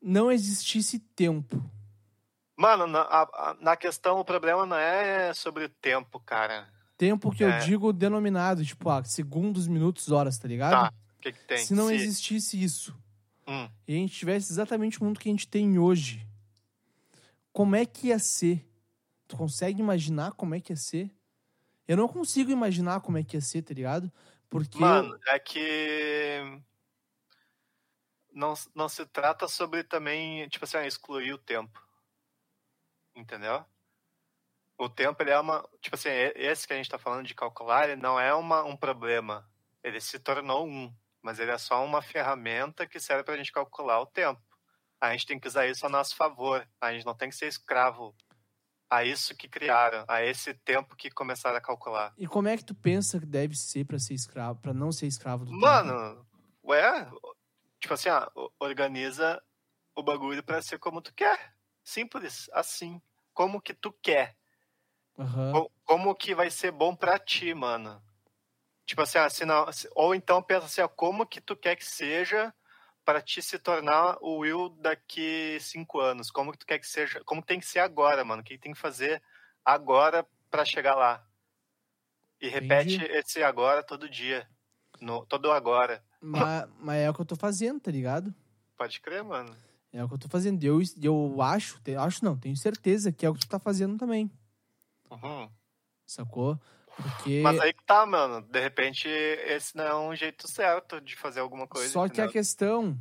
não 0.00 0.30
existisse 0.30 0.98
tempo, 0.98 1.62
Mano, 2.54 2.86
na, 2.86 3.00
a- 3.00 3.56
na 3.60 3.76
questão, 3.76 4.20
o 4.20 4.24
problema 4.24 4.64
não 4.66 4.76
é 4.76 5.32
sobre 5.34 5.64
o 5.64 5.68
tempo, 5.68 6.20
cara. 6.20 6.68
tempo 6.96 7.32
que 7.32 7.42
eu 7.42 7.48
É. 7.50 7.58
digo 7.58 7.92
denominado, 7.92 8.64
tipo, 8.64 8.88
ah, 8.88 9.02
segundos, 9.02 9.66
minutos, 9.66 10.12
horas, 10.12 10.38
tá 10.38 10.46
ligado? 10.46 10.70
Tá, 10.88 10.92
o 11.18 11.20
que, 11.20 11.32
que 11.32 11.40
tem? 11.44 11.58
Se 11.58 11.74
não 11.74 11.88
Se- 11.88 11.94
existisse 11.94 12.62
isso 12.62 12.96
Hum. 13.48 13.68
e 13.88 13.94
a 13.94 13.96
gente 13.96 14.14
tivesse 14.14 14.52
exatamente 14.52 15.00
o 15.00 15.04
mundo 15.04 15.18
que 15.18 15.28
a 15.28 15.32
gente 15.32 15.48
tem 15.48 15.76
hoje, 15.78 16.24
como 17.52 17.76
é 17.76 17.84
que 17.84 18.08
ia 18.08 18.18
ser? 18.18 18.66
Tu 19.28 19.36
consegue 19.36 19.80
imaginar 19.80 20.32
como 20.32 20.54
é 20.54 20.60
que 20.60 20.72
ia 20.72 20.76
ser? 20.76 21.14
Eu 21.86 21.96
não 21.96 22.08
consigo 22.08 22.50
imaginar 22.50 23.00
como 23.00 23.18
é 23.18 23.24
que 23.24 23.36
ia 23.36 23.40
ser, 23.40 23.62
tá 23.62 23.74
ligado? 23.74 24.10
Porque. 24.48 24.78
Mano, 24.78 25.18
é 25.28 25.38
que 25.38 26.62
não, 28.32 28.54
não 28.74 28.88
se 28.88 29.04
trata 29.06 29.46
sobre 29.46 29.84
também, 29.84 30.48
tipo 30.48 30.64
assim, 30.64 30.78
ah, 30.78 30.86
excluir 30.86 31.32
o 31.32 31.38
tempo. 31.38 31.82
Entendeu? 33.14 33.64
O 34.78 34.88
tempo, 34.88 35.22
ele 35.22 35.30
é 35.30 35.38
uma. 35.38 35.68
Tipo 35.80 35.96
assim, 35.96 36.10
esse 36.34 36.66
que 36.66 36.72
a 36.72 36.76
gente 36.76 36.90
tá 36.90 36.98
falando 36.98 37.26
de 37.26 37.34
calcular, 37.34 37.88
ele 37.88 38.00
não 38.00 38.18
é 38.18 38.34
uma, 38.34 38.64
um 38.64 38.76
problema. 38.76 39.48
Ele 39.82 40.00
se 40.00 40.18
tornou 40.18 40.66
um. 40.66 40.94
Mas 41.20 41.38
ele 41.38 41.50
é 41.50 41.58
só 41.58 41.84
uma 41.84 42.02
ferramenta 42.02 42.86
que 42.86 42.98
serve 42.98 43.22
pra 43.22 43.36
gente 43.36 43.52
calcular 43.52 44.00
o 44.00 44.06
tempo. 44.06 44.42
A 45.02 45.10
gente 45.12 45.26
tem 45.26 45.38
que 45.40 45.48
usar 45.48 45.66
isso 45.66 45.84
a 45.84 45.88
nosso 45.88 46.14
favor. 46.14 46.66
A 46.80 46.92
gente 46.92 47.04
não 47.04 47.14
tem 47.14 47.28
que 47.28 47.34
ser 47.34 47.48
escravo 47.48 48.14
a 48.88 49.04
isso 49.04 49.34
que 49.36 49.48
criaram, 49.48 50.04
a 50.06 50.22
esse 50.22 50.54
tempo 50.54 50.94
que 50.94 51.10
começaram 51.10 51.56
a 51.56 51.60
calcular. 51.60 52.12
E 52.16 52.26
como 52.28 52.46
é 52.46 52.56
que 52.56 52.64
tu 52.64 52.74
pensa 52.74 53.18
que 53.18 53.26
deve 53.26 53.56
ser 53.56 53.84
pra 53.84 53.98
ser 53.98 54.14
escravo, 54.14 54.60
para 54.60 54.72
não 54.72 54.92
ser 54.92 55.06
escravo 55.06 55.44
do 55.44 55.50
tempo? 55.50 55.60
Mano, 55.60 56.26
ué, 56.62 57.10
tipo 57.80 57.94
assim, 57.94 58.10
ó, 58.10 58.28
organiza 58.60 59.42
o 59.96 60.02
bagulho 60.02 60.42
pra 60.44 60.62
ser 60.62 60.78
como 60.78 61.02
tu 61.02 61.12
quer. 61.14 61.54
Simples, 61.82 62.48
assim. 62.52 63.02
Como 63.34 63.60
que 63.60 63.74
tu 63.74 63.90
quer. 63.92 64.36
Co- 65.52 65.72
Como 65.84 66.14
que 66.14 66.34
vai 66.34 66.50
ser 66.50 66.70
bom 66.70 66.94
pra 66.94 67.18
ti, 67.18 67.52
mano. 67.54 68.00
Tipo 68.86 69.02
assim, 69.02 69.18
se 69.30 69.44
não, 69.44 69.66
ou 69.96 70.14
então 70.14 70.42
pensa 70.42 70.66
assim, 70.66 70.80
ó, 70.82 70.88
como 70.88 71.26
que 71.26 71.40
tu 71.40 71.56
quer 71.56 71.76
que 71.76 71.84
seja 71.84 72.54
pra 73.04 73.20
ti 73.20 73.42
se 73.42 73.58
tornar 73.58 74.16
o 74.20 74.38
Will 74.38 74.70
daqui 74.80 75.58
cinco 75.60 76.00
anos? 76.00 76.30
Como 76.30 76.52
que 76.52 76.58
tu 76.58 76.66
quer 76.66 76.78
que 76.78 76.86
seja? 76.86 77.22
Como 77.24 77.42
tem 77.42 77.58
que 77.60 77.66
ser 77.66 77.80
agora, 77.80 78.24
mano? 78.24 78.42
O 78.42 78.44
que 78.44 78.58
tem 78.58 78.72
que 78.72 78.78
fazer 78.78 79.22
agora 79.64 80.26
pra 80.50 80.64
chegar 80.64 80.94
lá? 80.94 81.26
E 82.40 82.48
repete 82.48 82.96
Entendi. 82.96 83.12
esse 83.12 83.42
agora 83.42 83.82
todo 83.82 84.08
dia. 84.08 84.48
No, 85.00 85.24
todo 85.26 85.50
agora. 85.50 86.04
Mas, 86.20 86.68
mas 86.78 87.00
é 87.00 87.10
o 87.10 87.14
que 87.14 87.20
eu 87.20 87.24
tô 87.26 87.36
fazendo, 87.36 87.80
tá 87.80 87.90
ligado? 87.90 88.34
Pode 88.76 89.00
crer, 89.00 89.22
mano. 89.22 89.54
É 89.92 90.02
o 90.02 90.08
que 90.08 90.14
eu 90.14 90.18
tô 90.18 90.28
fazendo. 90.28 90.62
Eu, 90.64 90.80
eu 91.00 91.42
acho, 91.42 91.80
te- 91.82 91.94
acho 91.96 92.24
não, 92.24 92.36
tenho 92.36 92.56
certeza 92.56 93.12
que 93.12 93.26
é 93.26 93.28
o 93.30 93.34
que 93.34 93.40
tu 93.40 93.48
tá 93.48 93.58
fazendo 93.58 93.98
também. 93.98 94.30
Uhum. 95.10 95.50
Sacou? 96.06 96.58
Porque. 97.02 97.40
Mas 97.42 97.60
aí 97.60 97.72
que 97.72 97.82
tá, 97.84 98.06
mano. 98.06 98.40
De 98.42 98.60
repente, 98.60 99.08
esse 99.08 99.76
não 99.76 99.84
é 99.84 99.94
um 99.94 100.14
jeito 100.14 100.48
certo 100.48 101.00
de 101.00 101.16
fazer 101.16 101.40
alguma 101.40 101.66
coisa. 101.66 101.88
Só 101.88 102.00
que 102.08 102.20
a 102.20 102.24
entendeu? 102.24 102.32
questão 102.32 102.98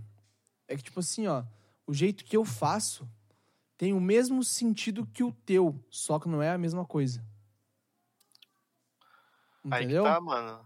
é 0.68 0.76
que, 0.76 0.84
tipo 0.84 1.00
assim, 1.00 1.28
ó, 1.28 1.44
o 1.86 1.94
jeito 1.94 2.24
que 2.24 2.36
eu 2.36 2.46
faço 2.46 3.08
tem 3.78 3.94
o 3.94 4.00
mesmo 4.00 4.44
sentido 4.44 5.08
que 5.08 5.24
o 5.24 5.32
teu, 5.32 5.84
só 5.90 6.20
que 6.20 6.30
não 6.30 6.42
é 6.42 6.52
a 6.52 6.58
mesma 6.58 6.86
coisa. 6.86 7.24
Aí 9.70 9.80
que 9.80 9.86
Entendeu? 9.86 10.04
tá, 10.04 10.20
mano. 10.20 10.60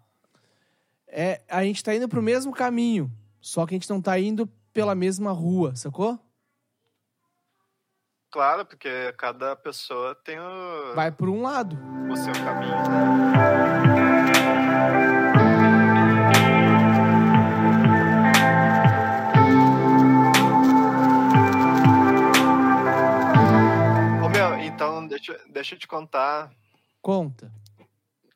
É, 1.07 1.41
a 1.47 1.63
gente 1.63 1.83
tá 1.83 1.95
indo 1.95 2.09
pro 2.09 2.21
mesmo 2.21 2.51
caminho, 2.51 3.11
só 3.39 3.65
que 3.65 3.73
a 3.73 3.77
gente 3.77 3.89
não 3.89 4.01
tá 4.01 4.19
indo 4.19 4.47
pela 4.73 4.93
mesma 4.93 5.31
rua, 5.31 5.75
sacou? 5.75 6.19
Claro, 8.35 8.65
porque 8.65 9.13
cada 9.17 9.55
pessoa 9.55 10.13
tem 10.13 10.37
o, 10.37 10.93
Vai 10.93 11.09
por 11.09 11.29
um 11.29 11.41
lado. 11.41 11.79
o 12.11 12.17
seu 12.17 12.33
caminho. 12.33 12.75
né? 12.89 14.15
Ô 24.23 24.29
meu, 24.29 24.57
então 24.59 25.07
deixa, 25.07 25.39
deixa 25.49 25.75
eu 25.75 25.79
te 25.79 25.87
contar 25.87 26.51
Conta. 27.01 27.51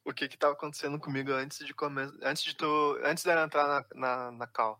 o 0.06 0.14
que 0.14 0.28
que 0.28 0.38
tava 0.38 0.54
acontecendo 0.54 1.00
comigo 1.00 1.32
antes 1.32 1.66
de 1.66 1.74
começar. 1.74 2.14
Antes 2.24 2.44
de 2.44 2.56
tu. 2.56 3.00
Antes 3.04 3.24
de 3.24 3.30
eu 3.32 3.40
entrar 3.40 3.68
na, 3.68 3.86
na, 3.96 4.32
na 4.32 4.48
cal. 4.48 4.80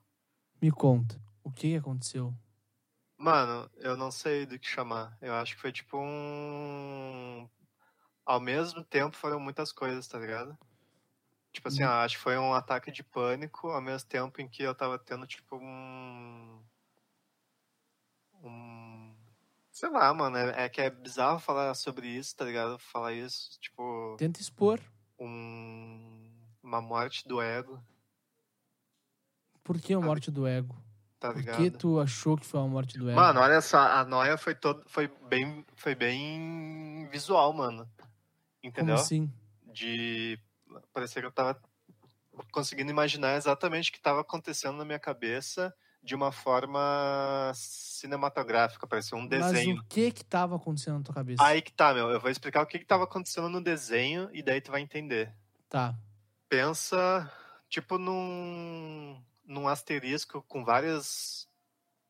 Me 0.62 0.72
conta. 0.72 1.20
O 1.44 1.52
que 1.52 1.76
aconteceu? 1.76 2.34
Mano, 3.20 3.70
eu 3.76 3.96
não 3.98 4.10
sei 4.12 4.46
do 4.46 4.58
que 4.58 4.66
chamar. 4.68 5.18
Eu 5.22 5.34
acho 5.36 5.56
que 5.56 5.62
foi 5.62 5.72
tipo 5.72 5.98
um. 6.00 7.48
Ao 8.26 8.40
mesmo 8.40 8.84
tempo 8.84 9.16
foram 9.18 9.40
muitas 9.40 9.72
coisas, 9.74 10.08
tá 10.08 10.20
ligado? 10.20 10.58
Tipo 11.54 11.68
assim, 11.70 11.84
Hum. 11.84 11.88
ó, 11.88 12.04
acho 12.06 12.18
que 12.18 12.24
foi 12.24 12.38
um 12.38 12.54
ataque 12.54 12.92
de 12.92 13.04
pânico 13.04 13.70
ao 13.70 13.82
mesmo 13.82 14.10
tempo 14.10 14.42
em 14.42 14.50
que 14.50 14.64
eu 14.64 14.76
tava 14.76 15.00
tendo 15.00 15.28
tipo 15.28 15.58
um. 15.58 16.64
Um. 18.44 19.16
Sei 19.72 19.90
lá, 19.90 20.14
mano. 20.14 20.38
É, 20.38 20.66
é 20.66 20.70
que 20.70 20.82
é 20.82 20.90
bizarro 20.90 21.40
falar 21.40 21.74
sobre 21.76 22.08
isso, 22.08 22.36
tá 22.36 22.46
ligado? 22.46 22.80
Falar 22.80 23.14
isso, 23.14 23.60
tipo. 23.60 24.18
Tenta 24.18 24.40
expor. 24.42 24.80
Um. 25.20 26.32
Uma 26.64 26.82
morte 26.82 27.28
do 27.28 27.42
ego, 27.42 27.82
Por 29.64 29.80
que 29.80 29.94
a 29.94 30.00
morte 30.02 30.30
do 30.32 30.46
ego? 30.46 30.76
Tá 31.20 31.34
Por 31.34 31.44
que 31.44 31.70
tu 31.70 32.00
achou 32.00 32.38
que 32.38 32.46
foi 32.46 32.60
a 32.60 32.64
morte 32.64 32.98
do 32.98 33.10
ego? 33.10 33.20
Mano, 33.20 33.42
olha 33.42 33.62
só, 33.62 33.78
a 33.78 34.06
noia 34.06 34.38
foi 34.38 34.56
todo, 34.56 34.84
foi 34.88 35.12
bem, 35.28 35.66
foi 35.76 35.94
bem 35.94 37.08
visual, 37.12 37.52
mano. 37.54 37.86
Como 37.86 38.10
Entendeu? 38.64 38.96
assim? 38.96 39.32
De 39.66 40.40
parecer 40.94 41.20
que 41.22 41.26
eu 41.26 41.32
tava 41.32 41.60
conseguindo 42.52 42.90
imaginar 42.90 43.36
exatamente 43.36 43.90
o 43.90 43.94
que 43.94 44.00
tava 44.00 44.22
acontecendo 44.22 44.78
na 44.78 44.86
minha 44.86 45.00
cabeça 45.00 45.74
de 46.02 46.16
uma 46.16 46.32
forma 46.32 47.52
cinematográfica, 47.54 48.88
parecia 48.88 49.18
um 49.18 49.28
desenho. 49.28 49.76
Mas 49.76 49.86
o 49.86 49.88
que 49.90 50.12
que 50.12 50.24
tava 50.24 50.56
acontecendo 50.56 50.98
na 50.98 51.04
tua 51.04 51.16
cabeça? 51.16 51.44
Aí 51.44 51.62
que 51.62 51.74
tá, 51.74 51.94
meu. 51.94 52.10
Eu 52.10 52.20
vou 52.20 52.32
explicar 52.32 52.62
o 52.62 52.66
que 52.66 52.80
que 52.80 52.86
tava 52.86 53.04
acontecendo 53.04 53.50
no 53.50 53.62
desenho 53.62 54.30
e 54.32 54.42
daí 54.42 54.62
tu 54.62 54.72
vai 54.72 54.82
entender. 54.82 55.34
Tá. 55.68 55.94
Pensa, 56.48 57.30
tipo, 57.68 57.98
num, 57.98 59.22
num 59.50 59.68
asterisco 59.68 60.44
com 60.44 60.64
várias. 60.64 61.50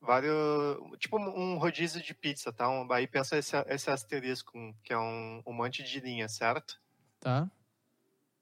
Vários. 0.02 0.78
Tipo 0.99 1.17
um 1.17 1.58
rodízio 1.58 2.02
de 2.02 2.13
pizza, 2.13 2.54
tá? 2.54 2.69
Um- 2.69 2.91
aí 2.91 3.08
pensa 3.08 3.38
esse, 3.38 3.56
esse 3.67 3.89
asterisco, 3.89 4.52
que 4.84 4.93
é 4.93 4.97
um, 4.97 5.41
um 5.45 5.54
monte 5.54 5.82
de 5.84 5.99
linha, 5.99 6.28
certo? 6.30 6.80
Tá. 7.19 7.49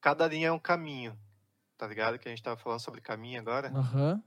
Cada 0.01 0.27
linha 0.27 0.49
é 0.49 0.51
um 0.51 0.60
caminho, 0.60 1.17
tá 1.77 1.88
ligado? 1.88 2.19
Que 2.19 2.27
a 2.27 2.31
gente 2.31 2.43
tava 2.43 2.57
falando 2.57 2.79
sobre 2.79 3.01
caminho 3.01 3.39
agora. 3.39 3.69
Aham. 3.69 4.21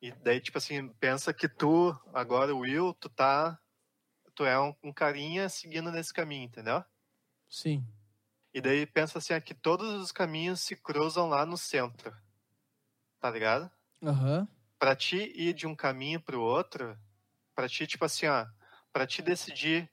E 0.00 0.12
daí, 0.12 0.40
tipo 0.40 0.58
assim, 0.58 0.88
pensa 0.94 1.32
que 1.34 1.48
tu, 1.48 1.96
agora, 2.12 2.54
o 2.54 2.60
Will, 2.60 2.94
tu 2.94 3.08
tá. 3.08 3.58
Tu 4.34 4.44
é 4.44 4.58
um, 4.60 4.74
um 4.84 4.92
carinha 4.92 5.48
seguindo 5.48 5.90
nesse 5.90 6.12
caminho, 6.12 6.44
entendeu? 6.44 6.84
Sim. 7.48 7.84
E 8.54 8.60
daí 8.60 8.86
pensa 8.86 9.18
assim, 9.18 9.34
é 9.34 9.40
que 9.40 9.54
todos 9.54 10.00
os 10.00 10.12
caminhos 10.12 10.60
se 10.60 10.76
cruzam 10.76 11.28
lá 11.28 11.44
no 11.44 11.56
centro. 11.56 12.16
Tá 13.18 13.30
ligado? 13.30 13.68
Aham. 14.02 14.48
Pra 14.78 14.96
ti 14.96 15.16
ir 15.36 15.54
de 15.54 15.66
um 15.68 15.74
caminho 15.76 16.20
pro 16.20 16.40
outro, 16.42 16.98
pra 17.54 17.68
ti, 17.68 17.86
tipo 17.86 18.04
assim, 18.04 18.26
ó, 18.26 18.46
pra 18.92 19.06
ti 19.06 19.22
decidir 19.22 19.90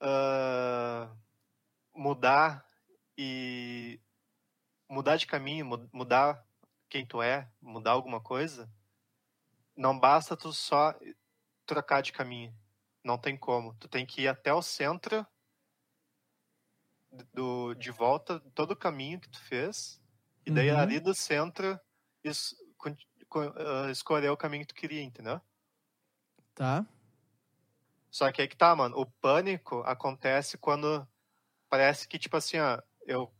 ah, 0.00 1.16
mudar 1.94 2.66
e 3.18 4.00
mudar 4.90 5.16
de 5.16 5.26
caminho, 5.26 5.66
mu- 5.66 5.90
mudar 5.92 6.46
quem 6.90 7.06
tu 7.06 7.22
é, 7.22 7.50
mudar 7.62 7.92
alguma 7.92 8.22
coisa, 8.22 8.70
não 9.76 9.98
basta 9.98 10.36
tu 10.36 10.52
só 10.52 10.94
trocar 11.66 12.02
de 12.02 12.12
caminho. 12.12 12.54
Não 13.04 13.18
tem 13.18 13.36
como. 13.38 13.74
Tu 13.76 13.88
tem 13.88 14.06
que 14.06 14.22
ir 14.22 14.28
até 14.28 14.52
o 14.54 14.62
centro 14.62 15.26
do, 17.32 17.74
de 17.74 17.90
volta 17.90 18.40
todo 18.54 18.72
o 18.72 18.76
caminho 18.76 19.20
que 19.20 19.28
tu 19.28 19.40
fez. 19.40 20.00
E 20.44 20.50
daí 20.50 20.70
Uhum. 20.70 20.78
ali 20.80 21.00
do 21.00 21.14
centro 21.14 21.78
ah, 22.24 22.54
escolher 23.90 24.30
o 24.30 24.36
caminho 24.36 24.62
que 24.62 24.74
tu 24.74 24.78
queria, 24.78 25.02
entendeu? 25.02 25.40
Tá. 26.54 26.86
Só 28.10 28.30
que 28.30 28.42
aí 28.42 28.48
que 28.48 28.56
tá, 28.56 28.74
mano. 28.74 28.96
O 28.98 29.06
pânico 29.06 29.80
acontece 29.80 30.56
quando 30.56 31.06
parece 31.68 32.06
que, 32.06 32.18
tipo 32.18 32.36
assim, 32.36 32.58
ó, 32.58 32.80
eu. 33.06 33.32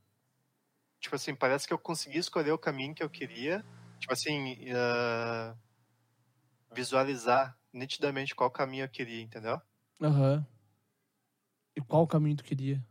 Tipo 1.00 1.16
assim, 1.16 1.34
parece 1.34 1.66
que 1.66 1.72
eu 1.72 1.78
consegui 1.78 2.18
escolher 2.18 2.52
o 2.52 2.58
caminho 2.58 2.94
que 2.94 3.02
eu 3.02 3.10
queria. 3.10 3.64
Tipo 4.00 4.12
assim, 4.12 4.70
ah, 4.74 5.54
visualizar 6.72 7.56
nitidamente 7.72 8.34
qual 8.34 8.50
caminho 8.50 8.84
eu 8.84 8.88
queria, 8.88 9.22
entendeu? 9.22 9.60
Aham. 10.02 10.46
E 11.76 11.80
qual 11.80 12.06
caminho 12.06 12.36
tu 12.36 12.44
queria? 12.44 12.84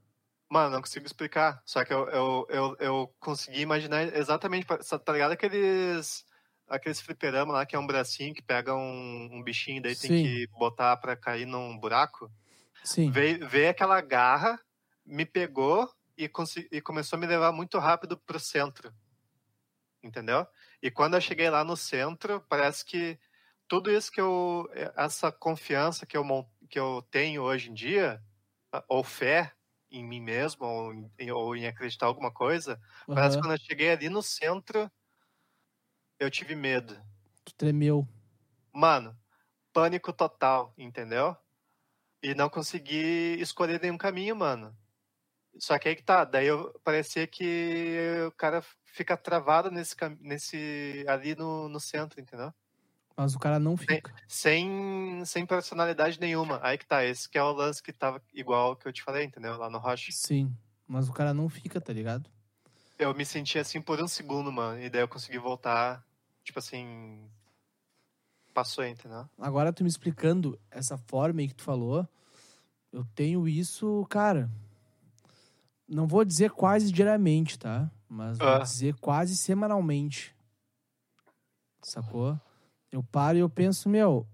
Mano, 0.49 0.71
não 0.71 0.81
consigo 0.81 1.05
explicar. 1.05 1.61
Só 1.65 1.83
que 1.83 1.93
eu, 1.93 2.07
eu, 2.09 2.47
eu, 2.49 2.77
eu 2.79 3.15
consegui 3.19 3.61
imaginar 3.61 4.03
exatamente. 4.15 4.67
Tá 4.67 5.13
ligado 5.13 5.31
aqueles. 5.31 6.25
Aqueles 6.67 7.01
fliperama 7.01 7.53
lá 7.53 7.65
que 7.65 7.75
é 7.75 7.79
um 7.79 7.85
bracinho 7.87 8.33
que 8.33 8.41
pega 8.41 8.73
um, 8.73 9.29
um 9.31 9.43
bichinho 9.43 9.81
daí 9.81 9.95
Sim. 9.95 10.07
tem 10.07 10.23
que 10.23 10.47
botar 10.57 10.97
pra 10.97 11.15
cair 11.15 11.45
num 11.45 11.77
buraco? 11.77 12.31
Sim. 12.83 13.11
Veio, 13.11 13.47
veio 13.47 13.69
aquela 13.69 14.01
garra, 14.01 14.59
me 15.05 15.25
pegou 15.25 15.89
e, 16.17 16.29
e 16.71 16.81
começou 16.81 17.17
a 17.17 17.19
me 17.19 17.27
levar 17.27 17.51
muito 17.51 17.77
rápido 17.79 18.17
pro 18.17 18.39
centro. 18.39 18.93
Entendeu? 20.03 20.45
E 20.81 20.91
quando 20.91 21.15
eu 21.15 21.21
cheguei 21.21 21.49
lá 21.49 21.63
no 21.63 21.77
centro, 21.77 22.41
parece 22.49 22.83
que 22.83 23.17
tudo 23.67 23.89
isso 23.91 24.11
que 24.11 24.19
eu. 24.19 24.69
Essa 24.97 25.31
confiança 25.31 26.05
que 26.05 26.17
eu, 26.17 26.23
que 26.69 26.77
eu 26.77 27.01
tenho 27.09 27.41
hoje 27.43 27.69
em 27.69 27.73
dia, 27.73 28.21
ou 28.89 29.03
fé 29.03 29.53
em 29.89 30.03
mim 30.03 30.19
mesmo, 30.21 30.65
ou 30.65 30.93
em, 31.17 31.31
ou 31.31 31.55
em 31.55 31.67
acreditar 31.67 32.07
alguma 32.07 32.31
coisa, 32.31 32.79
parece 33.07 33.37
que 33.37 33.43
quando 33.43 33.53
eu 33.53 33.59
cheguei 33.59 33.91
ali 33.91 34.09
no 34.09 34.21
centro, 34.21 34.91
eu 36.19 36.29
tive 36.29 36.55
medo. 36.55 36.95
Tu 37.43 37.53
tremeu. 37.55 38.07
Mano, 38.71 39.15
pânico 39.71 40.13
total, 40.13 40.73
entendeu? 40.77 41.35
E 42.21 42.33
não 42.33 42.49
consegui 42.49 43.37
escolher 43.39 43.81
nenhum 43.81 43.97
caminho, 43.97 44.35
mano. 44.35 44.75
Só 45.59 45.77
que 45.77 45.89
aí 45.89 45.95
que 45.95 46.03
tá, 46.03 46.23
daí 46.25 46.47
eu 46.47 46.73
parecia 46.83 47.27
que 47.27 47.97
o 48.27 48.31
cara 48.31 48.63
fica 48.85 49.15
travado 49.15 49.69
nesse, 49.69 49.95
nesse 50.19 51.05
ali 51.07 51.35
no, 51.35 51.69
no 51.69 51.79
centro, 51.79 52.19
entendeu? 52.19 52.51
Mas 53.15 53.35
o 53.35 53.39
cara 53.39 53.59
não 53.59 53.77
fica. 53.77 54.11
Sem, 54.27 55.23
sem 55.25 55.45
personalidade 55.45 56.19
nenhuma. 56.19 56.59
Aí 56.63 56.77
que 56.77 56.85
tá, 56.85 57.05
esse 57.05 57.29
que 57.29 57.37
é 57.37 57.43
o 57.43 57.51
lance 57.51 57.83
que 57.83 57.93
tava 57.93 58.21
igual 58.33 58.75
que 58.75 58.87
eu 58.87 58.93
te 58.93 59.03
falei, 59.03 59.25
entendeu? 59.25 59.55
Lá 59.57 59.69
no 59.69 59.77
Rocha. 59.77 60.11
Sim. 60.11 60.51
Mas 60.87 61.07
o 61.07 61.13
cara 61.13 61.33
não 61.33 61.47
fica, 61.47 61.79
tá 61.79 61.93
ligado? 61.93 62.29
Eu 63.03 63.13
me 63.13 63.25
senti 63.25 63.59
assim 63.59 63.81
por 63.81 64.01
um 64.01 64.07
segundo, 64.07 64.51
mano. 64.51 64.79
E 64.81 64.89
daí 64.89 65.01
eu 65.01 65.07
consegui 65.07 65.37
voltar, 65.37 66.05
tipo 66.43 66.59
assim. 66.59 67.29
Passou, 68.53 68.85
entendeu? 68.85 69.27
Agora 69.39 69.73
tu 69.73 69.83
me 69.83 69.89
explicando 69.89 70.59
essa 70.71 70.97
forma 70.97 71.41
aí 71.41 71.47
que 71.47 71.55
tu 71.55 71.63
falou, 71.63 72.07
eu 72.91 73.03
tenho 73.15 73.47
isso, 73.47 74.05
cara. 74.09 74.49
Não 75.87 76.07
vou 76.07 76.23
dizer 76.23 76.51
quase 76.51 76.91
diariamente, 76.91 77.57
tá? 77.59 77.89
Mas 78.07 78.37
vou 78.37 78.47
Ah. 78.47 78.59
dizer 78.59 78.95
quase 78.99 79.35
semanalmente. 79.35 80.35
Sacou? 81.81 82.39
Eu 82.91 83.03
paro 83.03 83.37
e 83.37 83.41
eu 83.41 83.49
penso, 83.49 83.89
meu, 83.89 84.27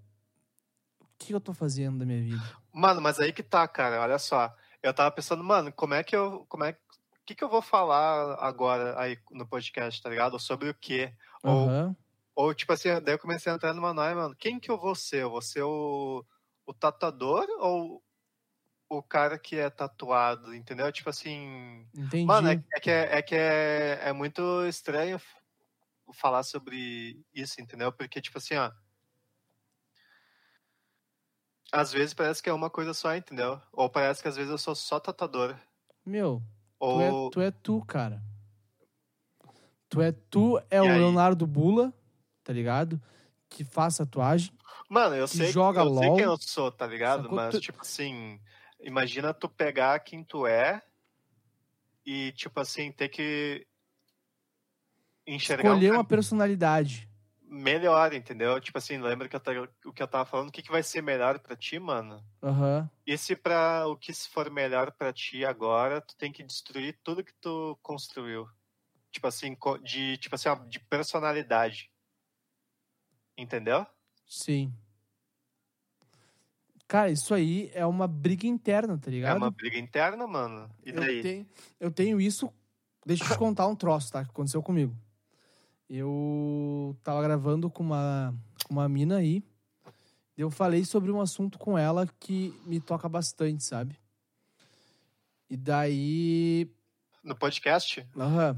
o 1.02 1.06
que 1.18 1.34
eu 1.34 1.40
tô 1.40 1.54
fazendo 1.54 2.00
da 2.00 2.06
minha 2.06 2.22
vida? 2.22 2.44
Mano, 2.74 3.02
mas 3.02 3.20
aí 3.20 3.32
que 3.34 3.42
tá, 3.42 3.68
cara. 3.68 4.02
Olha 4.02 4.20
só. 4.20 4.54
Eu 4.84 4.94
tava 4.94 5.10
pensando, 5.12 5.44
mano, 5.44 5.72
como 5.72 5.94
é 5.94 6.04
que 6.04 6.16
eu. 6.16 6.46
Como 6.48 6.64
é, 6.66 6.78
que, 7.30 7.36
que 7.36 7.44
eu 7.44 7.50
vou 7.50 7.62
falar 7.62 8.36
agora 8.40 9.00
aí 9.00 9.16
no 9.30 9.48
podcast, 9.48 10.02
tá 10.02 10.10
ligado? 10.10 10.40
Sobre 10.40 10.70
o 10.70 10.74
quê? 10.74 11.14
Ou, 11.44 11.70
Aham. 11.70 11.96
ou, 12.36 12.54
tipo 12.56 12.74
assim, 12.74 12.90
daí 13.02 13.14
eu 13.14 13.20
comecei 13.20 13.52
a 13.52 13.56
entrar 13.56 13.72
numa 13.72 13.94
noia, 13.94 14.16
mano. 14.16 14.36
Quem 14.36 14.60
que 14.60 14.72
eu 14.72 14.80
vou 14.80 14.96
ser? 14.96 15.22
Eu 15.22 15.30
vou 15.30 15.42
ser 15.42 15.62
o, 15.62 16.26
o 16.66 16.74
tatuador 16.74 17.48
ou 17.60 18.04
o 18.90 19.04
cara 19.04 19.38
que 19.38 19.58
é 19.58 19.70
tatuado, 19.70 20.56
entendeu? 20.56 20.92
Tipo 20.92 21.12
assim. 21.12 21.88
Entendi. 21.96 22.26
Mano, 22.26 22.50
é, 22.50 22.64
é 22.74 22.80
que, 22.80 22.90
é, 22.90 23.18
é 23.18 23.22
que 23.22 23.36
é, 23.36 24.00
é 24.06 24.12
muito 24.12 24.66
estranho 24.66 25.22
falar 26.12 26.42
sobre 26.42 27.24
isso, 27.32 27.62
entendeu? 27.62 27.92
Porque, 27.92 28.20
tipo 28.20 28.40
assim, 28.40 28.56
ó. 28.56 28.72
Às 31.72 31.94
vezes 31.94 32.16
parece 32.16 32.42
que 32.42 32.50
é 32.50 32.54
uma 32.54 32.72
coisa 32.72 32.96
só, 32.96 33.16
entendeu? 33.16 33.62
Ou 33.72 33.88
parece 33.88 34.24
que 34.24 34.28
às 34.28 34.36
vezes 34.36 34.50
eu 34.50 34.58
sou 34.58 34.74
só 34.74 35.00
tatuador. 35.00 35.56
Meu, 36.04 36.42
tu 36.80 36.86
Ou. 36.86 37.02
é, 37.02 37.32
tu 37.32 37.42
é 37.42 37.52
tu, 37.52 37.86
cara. 37.86 38.22
Tu 39.90 40.02
é 40.02 40.12
tu, 40.12 40.62
é 40.70 40.82
o 40.82 40.86
E 40.86 40.90
aí? 40.90 40.98
Leonardo 41.00 41.46
Bula, 41.48 41.92
tá 42.44 42.54
ligado? 42.54 43.02
Que 43.50 43.64
faz 43.64 43.98
tatuagem. 43.98 44.52
Mano, 44.88 45.16
eu 45.16 45.28
sei, 45.28 45.52
joga 45.52 45.82
eu 45.82 45.96
sei 45.98 46.08
LOL. 46.08 46.16
quem 46.16 46.26
eu 46.26 46.38
sou, 46.38 46.72
tá 46.72 46.86
ligado? 46.86 47.24
Sacou? 47.24 47.36
Mas, 47.36 47.56
Tu- 47.56 47.62
tipo 47.62 47.82
assim, 47.82 48.40
imagina 48.80 49.34
tu 49.34 49.50
pegar 49.50 50.00
quem 50.02 50.24
tu 50.24 50.46
é 50.46 50.82
e, 52.06 52.32
tipo 52.34 52.60
assim, 52.60 52.92
ter 52.92 53.10
que 53.10 53.66
enxergar 55.26 55.70
um 55.70 55.74
Escolher 55.74 55.88
uma 55.90 55.94
caminho 55.98 56.08
personalidade. 56.08 57.09
Melhor, 57.50 58.14
entendeu? 58.14 58.60
Tipo 58.62 58.78
assim, 58.78 58.98
lembra 59.00 59.28
que 59.28 59.36
eu 59.36 59.40
tava- 59.40 59.70
o 59.86 59.92
que 59.92 60.04
eu 60.04 60.08
tava 60.08 60.26
falando? 60.26 60.50
O 60.50 60.52
que, 60.52 60.62
que 60.62 60.72
vai 60.72 60.84
ser 60.84 61.02
melhor 61.02 61.40
pra 61.40 61.56
ti, 61.56 61.80
mano? 61.80 62.24
Aham. 62.44 62.90
E 63.06 63.18
se 63.18 63.36
pra 63.36 63.88
o 63.88 63.98
que 63.98 64.14
for 64.14 64.50
melhor 64.52 64.92
pra 64.92 65.12
ti 65.12 65.44
agora, 65.44 66.00
tu 66.00 66.16
tem 66.16 66.32
que 66.32 66.44
destruir 66.44 67.00
tudo 67.04 67.24
que 67.24 67.34
tu 67.42 67.78
construiu. 67.82 68.48
Tipo 69.12 69.26
assim, 69.28 69.58
de, 69.84 70.18
tipo 70.18 70.36
assim, 70.36 70.50
de 70.68 70.80
personalidade. 70.80 71.92
Entendeu? 73.38 73.86
Sim. 74.28 74.72
Cara, 76.88 77.10
isso 77.12 77.34
aí 77.34 77.70
é 77.74 77.86
uma 77.86 78.08
briga 78.08 78.48
interna, 78.48 78.98
tá 78.98 79.08
É 79.10 79.12
ligado? 79.12 79.38
uma 79.38 79.52
briga 79.52 79.78
interna, 79.78 80.26
mano. 80.28 80.70
E 80.84 80.90
eu, 80.90 81.00
daí? 81.00 81.22
tenho, 81.22 81.48
eu 81.80 81.92
tenho 81.92 82.20
isso. 82.22 82.52
Deixa 83.06 83.24
eu 83.24 83.30
te 83.30 83.38
contar 83.38 83.68
um 83.68 83.76
troço, 83.76 84.12
tá? 84.12 84.24
Que 84.24 84.32
aconteceu 84.32 84.62
comigo. 84.62 84.96
Eu 85.90 86.96
tava 87.04 87.22
gravando 87.24 87.70
com 87.70 87.82
uma, 87.84 88.34
com 88.66 88.74
uma 88.74 88.88
mina 88.88 89.18
aí. 89.18 89.44
Eu 90.38 90.52
falei 90.52 90.86
sobre 90.86 91.12
um 91.12 91.20
assunto 91.20 91.58
com 91.58 91.78
ela 91.78 92.08
que 92.20 92.54
me 92.66 92.80
toca 92.80 93.10
bastante, 93.10 93.64
sabe? 93.64 93.98
E 95.50 95.58
daí. 95.58 96.70
No 97.24 97.36
podcast? 97.36 98.06
Aham. 98.16 98.58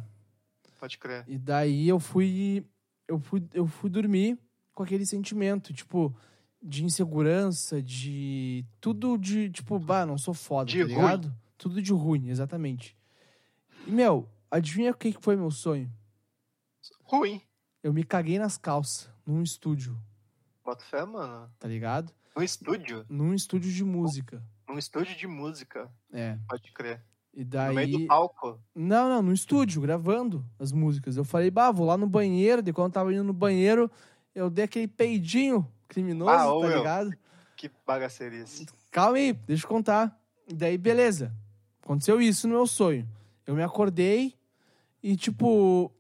Pode 0.80 0.98
crer. 0.98 1.24
E 1.28 1.38
daí 1.38 1.88
eu 1.88 2.00
fui, 2.00 2.66
eu 3.08 3.20
fui, 3.20 3.44
eu 3.54 3.66
fui 3.68 3.90
dormir 3.90 4.38
com 4.74 4.84
aquele 4.84 5.06
sentimento, 5.06 5.74
tipo, 5.74 6.16
de 6.62 6.84
insegurança, 6.84 7.82
de 7.82 8.66
tudo 8.80 9.18
de, 9.18 9.50
tipo, 9.50 9.80
bah, 9.80 10.06
não 10.06 10.18
sou 10.18 10.34
foda, 10.34 10.70
De 10.72 10.80
tá 10.80 10.84
ruim. 10.86 10.96
ligado? 10.96 11.36
Tudo 11.58 11.82
de 11.82 11.94
ruim, 11.94 12.30
exatamente. 12.30 12.96
E, 13.88 13.92
meu, 13.92 14.28
adivinha 14.50 14.92
o 14.92 14.96
que 14.96 15.16
foi 15.22 15.36
meu 15.36 15.52
sonho? 15.52 15.92
Ruim. 17.12 17.42
Eu 17.84 17.92
me 17.94 18.04
caguei 18.04 18.40
nas 18.40 18.58
calças, 18.58 19.10
num 19.26 19.42
estúdio, 19.44 19.98
Bota 20.64 20.84
fé, 20.86 21.04
mano. 21.06 21.52
tá 21.60 21.68
ligado? 21.68 22.14
Num 22.36 22.44
estúdio. 22.44 23.06
Num 23.10 23.34
estúdio 23.34 23.72
de 23.72 23.84
música. 23.84 24.42
Num 24.70 24.78
estúdio 24.78 25.16
de 25.18 25.28
música. 25.28 25.92
É. 26.14 26.38
Pode 26.48 26.72
crer. 26.72 27.04
E 27.34 27.44
No 27.44 27.74
meio 27.74 27.92
do 27.92 27.98
daí. 27.98 28.08
palco. 28.08 28.60
Não, 28.76 29.10
não, 29.10 29.22
no 29.22 29.34
estúdio, 29.34 29.82
gravando 29.82 30.46
as 30.60 30.72
músicas. 30.72 31.18
Eu 31.18 31.24
falei, 31.26 31.50
bah, 31.52 31.72
vou 31.72 31.86
lá 31.88 31.98
no 31.98 32.08
banheiro. 32.08 32.62
De 32.62 32.72
quando 32.72 32.88
eu 32.88 32.94
tava 32.94 33.14
indo 33.14 33.24
no 33.24 33.34
banheiro, 33.34 33.90
eu 34.36 34.50
dei 34.50 34.66
aquele 34.66 34.88
peidinho 34.88 35.68
criminoso, 35.88 36.32
Ah, 36.32 36.46
tá 36.62 36.68
meu. 36.68 36.78
ligado? 36.78 37.12
Que 37.58 37.70
bagaceirice. 37.86 38.66
Calma 38.92 39.18
aí, 39.18 39.34
deixa 39.34 39.66
eu 39.66 39.70
contar. 39.70 40.18
E 40.48 40.54
daí, 40.54 40.78
beleza. 40.78 41.34
Aconteceu 41.82 42.22
isso 42.22 42.48
no 42.48 42.56
meu 42.56 42.68
sonho. 42.68 43.08
Eu 43.46 43.56
me 43.56 43.64
acordei 43.64 44.36
e, 45.02 45.16
tipo, 45.18 45.92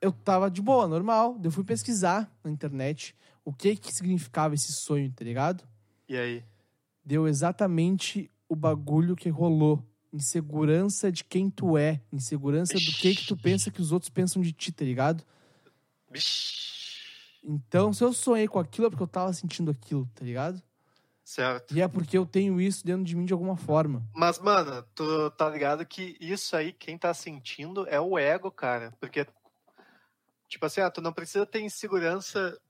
eu 0.00 0.12
tava 0.12 0.50
de 0.50 0.62
boa, 0.62 0.88
normal. 0.88 1.38
Eu 1.42 1.50
fui 1.50 1.64
pesquisar 1.64 2.30
na 2.42 2.50
internet 2.50 3.14
o 3.44 3.52
que 3.52 3.76
que 3.76 3.92
significava 3.92 4.54
esse 4.54 4.72
sonho, 4.72 5.12
tá 5.12 5.24
ligado? 5.24 5.64
E 6.08 6.16
aí? 6.16 6.44
Deu 7.04 7.28
exatamente 7.28 8.30
o 8.48 8.56
bagulho 8.56 9.16
que 9.16 9.28
rolou. 9.28 9.84
Insegurança 10.12 11.10
de 11.12 11.22
quem 11.22 11.48
tu 11.48 11.78
é. 11.78 12.00
Insegurança 12.12 12.74
do 12.74 12.92
que 12.92 13.14
que 13.14 13.26
tu 13.26 13.36
pensa 13.36 13.70
que 13.70 13.80
os 13.80 13.92
outros 13.92 14.10
pensam 14.10 14.42
de 14.42 14.52
ti, 14.52 14.72
tá 14.72 14.84
ligado? 14.84 15.24
Vixe. 16.10 16.70
Então, 17.42 17.92
se 17.92 18.04
eu 18.04 18.12
sonhei 18.12 18.46
com 18.48 18.58
aquilo, 18.58 18.86
é 18.86 18.90
porque 18.90 19.02
eu 19.02 19.08
tava 19.08 19.32
sentindo 19.32 19.70
aquilo, 19.70 20.08
tá 20.14 20.24
ligado? 20.24 20.62
Certo. 21.24 21.76
E 21.76 21.80
é 21.80 21.86
porque 21.86 22.18
eu 22.18 22.26
tenho 22.26 22.60
isso 22.60 22.84
dentro 22.84 23.04
de 23.04 23.14
mim 23.14 23.24
de 23.24 23.32
alguma 23.32 23.56
forma. 23.56 24.02
Mas, 24.12 24.38
mano, 24.40 24.84
tu 24.94 25.30
tá 25.30 25.48
ligado 25.48 25.86
que 25.86 26.16
isso 26.20 26.56
aí, 26.56 26.72
quem 26.72 26.98
tá 26.98 27.14
sentindo 27.14 27.86
é 27.88 28.00
o 28.00 28.18
ego, 28.18 28.50
cara. 28.50 28.92
Porque, 29.00 29.24
tipo 30.50 30.66
assim, 30.66 30.80
ah, 30.82 30.90
tu 30.90 31.00
não 31.00 31.12
precisa 31.12 31.46
ter 31.46 31.60
insegurança 31.62 32.60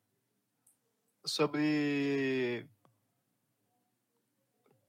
sobre 1.26 2.68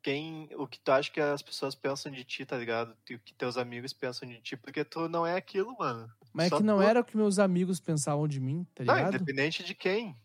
quem, 0.02 0.50
o 0.56 0.68
que 0.68 0.80
tu 0.80 0.92
acha 0.92 1.12
que 1.12 1.20
as 1.22 1.42
pessoas 1.42 1.74
pensam 1.76 2.12
de 2.12 2.24
ti, 2.24 2.46
tá 2.46 2.58
ligado? 2.58 2.96
E 3.10 3.16
O 3.16 3.20
que 3.20 3.34
teus 3.34 3.58
amigos 3.58 3.94
pensam 3.94 4.28
de 4.28 4.42
ti, 4.42 4.58
porque 4.58 4.84
tu 4.84 5.08
não 5.08 5.26
é 5.26 5.36
aquilo, 5.36 5.76
mano. 5.78 6.12
Mas 6.34 6.50
Só 6.50 6.56
é 6.56 6.60
que 6.60 6.64
não 6.66 6.78
tu- 6.78 6.82
era 6.84 7.00
o 7.02 7.04
que 7.04 7.16
meus 7.16 7.40
amigos 7.40 7.80
pensavam 7.80 8.28
de 8.28 8.40
mim, 8.40 8.66
tá 8.76 8.84
Não, 8.84 8.96
ligado? 8.96 9.16
independente 9.16 9.64
de 9.64 9.74
quem. 9.76 10.16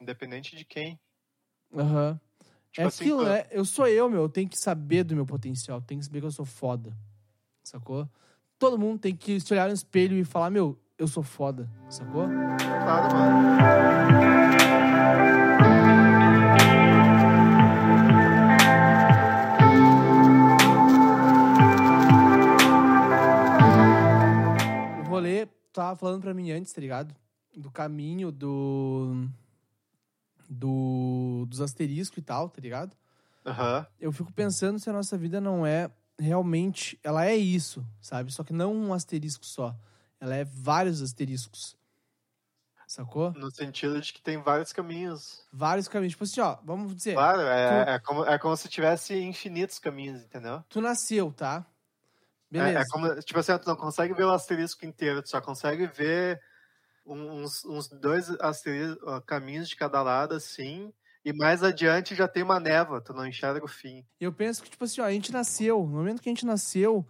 Independente 0.00 0.56
de 0.56 0.64
quem. 0.64 0.98
Aham. 1.74 2.18
Tipo 2.72 2.82
é 2.82 2.84
assim, 2.84 3.04
aquilo, 3.04 3.18
tu- 3.24 3.28
né? 3.28 3.46
Eu 3.50 3.64
sou 3.64 3.86
eu, 3.86 4.08
meu. 4.08 4.22
Eu 4.22 4.28
tenho 4.28 4.48
que 4.48 4.56
saber 4.56 5.04
do 5.04 5.14
meu 5.14 5.26
potencial. 5.26 5.82
Tenho 5.82 6.00
que 6.00 6.06
saber 6.06 6.20
que 6.20 6.26
eu 6.26 6.30
sou 6.32 6.44
foda. 6.46 6.96
Sacou? 7.64 8.08
Todo 8.58 8.78
mundo 8.78 9.00
tem 9.00 9.14
que 9.14 9.38
se 9.40 9.52
olhar 9.52 9.68
no 9.68 9.74
espelho 9.74 10.16
e 10.16 10.24
falar, 10.24 10.50
meu, 10.50 10.78
eu 11.00 11.08
sou 11.08 11.22
foda. 11.22 11.66
Sacou? 11.88 12.28
Claro, 12.28 13.16
mano. 13.16 14.50
O 25.00 25.08
rolê 25.08 25.46
tava 25.72 25.96
falando 25.96 26.20
pra 26.20 26.34
mim 26.34 26.50
antes, 26.50 26.70
tá 26.70 26.82
ligado? 26.82 27.16
Do 27.56 27.70
caminho 27.70 28.30
do. 28.30 29.26
do 30.48 31.46
dos 31.48 31.62
asteriscos 31.62 32.18
e 32.18 32.22
tal, 32.22 32.50
tá 32.50 32.60
ligado? 32.60 32.94
Aham. 33.46 33.86
Eu 33.98 34.12
fico 34.12 34.30
pensando 34.34 34.78
se 34.78 34.90
a 34.90 34.92
nossa 34.92 35.16
vida 35.16 35.40
não 35.40 35.64
é 35.64 35.90
realmente. 36.18 37.00
Ela 37.02 37.24
é 37.24 37.34
isso, 37.34 37.82
sabe? 38.02 38.30
Só 38.30 38.44
que 38.44 38.52
não 38.52 38.74
um 38.74 38.92
asterisco 38.92 39.46
só. 39.46 39.74
Ela 40.20 40.36
é 40.36 40.44
vários 40.44 41.00
asteriscos. 41.00 41.76
Sacou? 42.86 43.32
No 43.34 43.50
sentido 43.52 44.00
de 44.00 44.12
que 44.12 44.20
tem 44.20 44.42
vários 44.42 44.72
caminhos. 44.72 45.46
Vários 45.52 45.86
caminhos. 45.86 46.12
Tipo 46.12 46.24
assim, 46.24 46.40
ó, 46.40 46.58
vamos 46.64 46.94
dizer. 46.94 47.14
Claro, 47.14 47.40
é, 47.42 47.84
Tu- 47.84 47.90
é, 47.90 47.98
como, 48.00 48.24
é 48.24 48.38
como 48.38 48.56
se 48.56 48.68
tivesse 48.68 49.14
infinitos 49.16 49.78
caminhos, 49.78 50.22
entendeu? 50.24 50.64
Tu 50.68 50.80
nasceu, 50.80 51.32
tá? 51.32 51.64
É, 52.52 52.58
Beleza. 52.58 52.78
é 52.80 52.84
como, 52.90 53.14
tipo 53.22 53.38
assim, 53.38 53.56
tu 53.58 53.68
não 53.68 53.76
consegue 53.76 54.12
ver 54.12 54.24
o 54.24 54.32
asterisco 54.32 54.84
inteiro, 54.84 55.22
tu 55.22 55.28
só 55.28 55.40
consegue 55.40 55.86
ver 55.86 56.40
uns, 57.06 57.64
uns 57.64 57.88
dois 57.88 58.28
asteriscos, 58.40 58.98
ó, 59.06 59.20
caminhos 59.20 59.68
de 59.68 59.76
cada 59.76 60.02
lado, 60.02 60.34
assim, 60.34 60.92
e 61.24 61.32
mais 61.32 61.62
adiante 61.62 62.16
já 62.16 62.26
tem 62.26 62.42
uma 62.42 62.58
névoa, 62.58 63.00
tu 63.00 63.12
não 63.14 63.24
enxerga 63.24 63.64
o 63.64 63.68
fim. 63.68 64.04
Eu 64.18 64.32
penso 64.32 64.64
que, 64.64 64.70
tipo 64.70 64.82
assim, 64.84 65.00
ó, 65.00 65.04
a 65.04 65.12
gente 65.12 65.30
nasceu. 65.30 65.78
No 65.78 65.86
momento 65.98 66.20
que 66.20 66.28
a 66.28 66.32
gente 66.32 66.44
nasceu, 66.44 67.06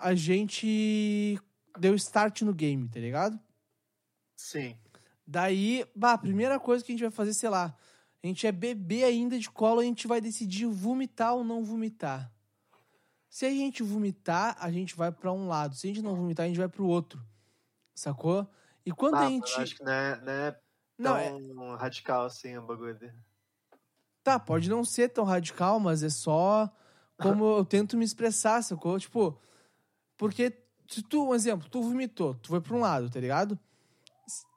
a 0.00 0.14
gente 0.14 1.38
deu 1.78 1.94
start 1.94 2.42
no 2.42 2.52
game, 2.54 2.88
tá 2.88 2.98
ligado? 3.00 3.38
Sim. 4.36 4.76
Daí, 5.26 5.84
bah, 5.94 6.12
a 6.14 6.18
primeira 6.18 6.58
coisa 6.58 6.84
que 6.84 6.92
a 6.92 6.94
gente 6.94 7.02
vai 7.02 7.10
fazer, 7.10 7.34
sei 7.34 7.48
lá, 7.48 7.76
a 8.22 8.26
gente 8.26 8.46
é 8.46 8.52
bebê 8.52 9.04
ainda 9.04 9.38
de 9.38 9.50
colo, 9.50 9.80
a 9.80 9.84
gente 9.84 10.06
vai 10.06 10.20
decidir 10.20 10.66
vomitar 10.66 11.34
ou 11.34 11.44
não 11.44 11.62
vomitar. 11.64 12.32
Se 13.28 13.44
a 13.44 13.50
gente 13.50 13.82
vomitar, 13.82 14.56
a 14.58 14.70
gente 14.70 14.96
vai 14.96 15.12
pra 15.12 15.30
um 15.32 15.46
lado. 15.48 15.74
Se 15.76 15.86
a 15.86 15.88
gente 15.90 16.02
não 16.02 16.14
vomitar, 16.16 16.44
a 16.44 16.48
gente 16.48 16.58
vai 16.58 16.68
pro 16.68 16.86
outro. 16.86 17.22
Sacou? 17.94 18.48
E 18.86 18.90
quando 18.92 19.16
Ah, 19.16 19.26
a 19.26 19.28
gente. 19.28 19.52
acho 19.60 19.76
que 19.76 19.84
não 19.84 19.92
é, 19.92 20.20
não 20.22 20.32
é 20.32 20.60
Não, 20.98 21.12
tão 21.14 21.74
é- 21.74 21.76
radical 21.76 22.24
assim 22.24 22.56
o 22.56 22.62
bagulho. 22.62 22.98
Tá, 24.22 24.38
pode 24.38 24.68
não 24.70 24.84
ser 24.84 25.10
tão 25.10 25.24
radical, 25.24 25.78
mas 25.78 26.02
é 26.02 26.08
só 26.08 26.70
como 27.20 27.58
eu 27.58 27.64
tento 27.64 27.96
me 27.96 28.04
expressar, 28.04 28.62
sacou? 28.62 28.98
Tipo, 28.98 29.38
porque 30.16 30.50
se 30.88 31.02
tu, 31.02 31.28
um 31.28 31.34
exemplo, 31.34 31.68
tu 31.68 31.82
vomitou, 31.82 32.34
tu 32.34 32.48
foi 32.48 32.60
pra 32.60 32.74
um 32.74 32.80
lado, 32.80 33.10
tá 33.10 33.20
ligado? 33.20 33.58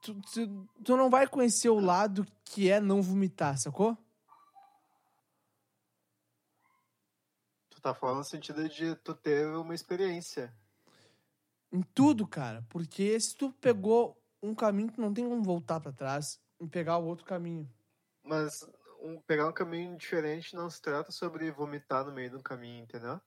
Tu, 0.01 0.19
tu, 0.21 0.69
tu 0.83 0.97
não 0.97 1.09
vai 1.09 1.27
conhecer 1.27 1.69
o 1.69 1.79
lado 1.79 2.25
que 2.45 2.69
é 2.71 2.79
não 2.79 3.01
vomitar, 3.01 3.57
sacou? 3.57 3.97
Tu 7.69 7.81
tá 7.81 7.93
falando 7.93 8.19
no 8.19 8.23
sentido 8.23 8.67
de 8.67 8.95
tu 8.95 9.13
ter 9.13 9.45
uma 9.55 9.75
experiência. 9.75 10.53
Em 11.71 11.81
tudo, 11.81 12.25
cara. 12.27 12.65
Porque 12.69 13.19
se 13.19 13.35
tu 13.35 13.51
pegou 13.53 14.17
um 14.41 14.55
caminho, 14.55 14.91
tu 14.91 15.01
não 15.01 15.13
tem 15.13 15.27
como 15.27 15.43
voltar 15.43 15.79
pra 15.79 15.91
trás 15.91 16.39
e 16.59 16.67
pegar 16.67 16.97
o 16.97 17.05
outro 17.05 17.25
caminho. 17.25 17.69
Mas 18.23 18.63
um- 19.01 19.19
pegar 19.21 19.47
um 19.47 19.53
caminho 19.53 19.97
diferente 19.97 20.55
não 20.55 20.69
se 20.69 20.81
trata 20.81 21.11
sobre 21.11 21.51
vomitar 21.51 22.05
no 22.05 22.11
meio 22.11 22.31
do 22.31 22.43
caminho, 22.43 22.83
entendeu? 22.83 23.19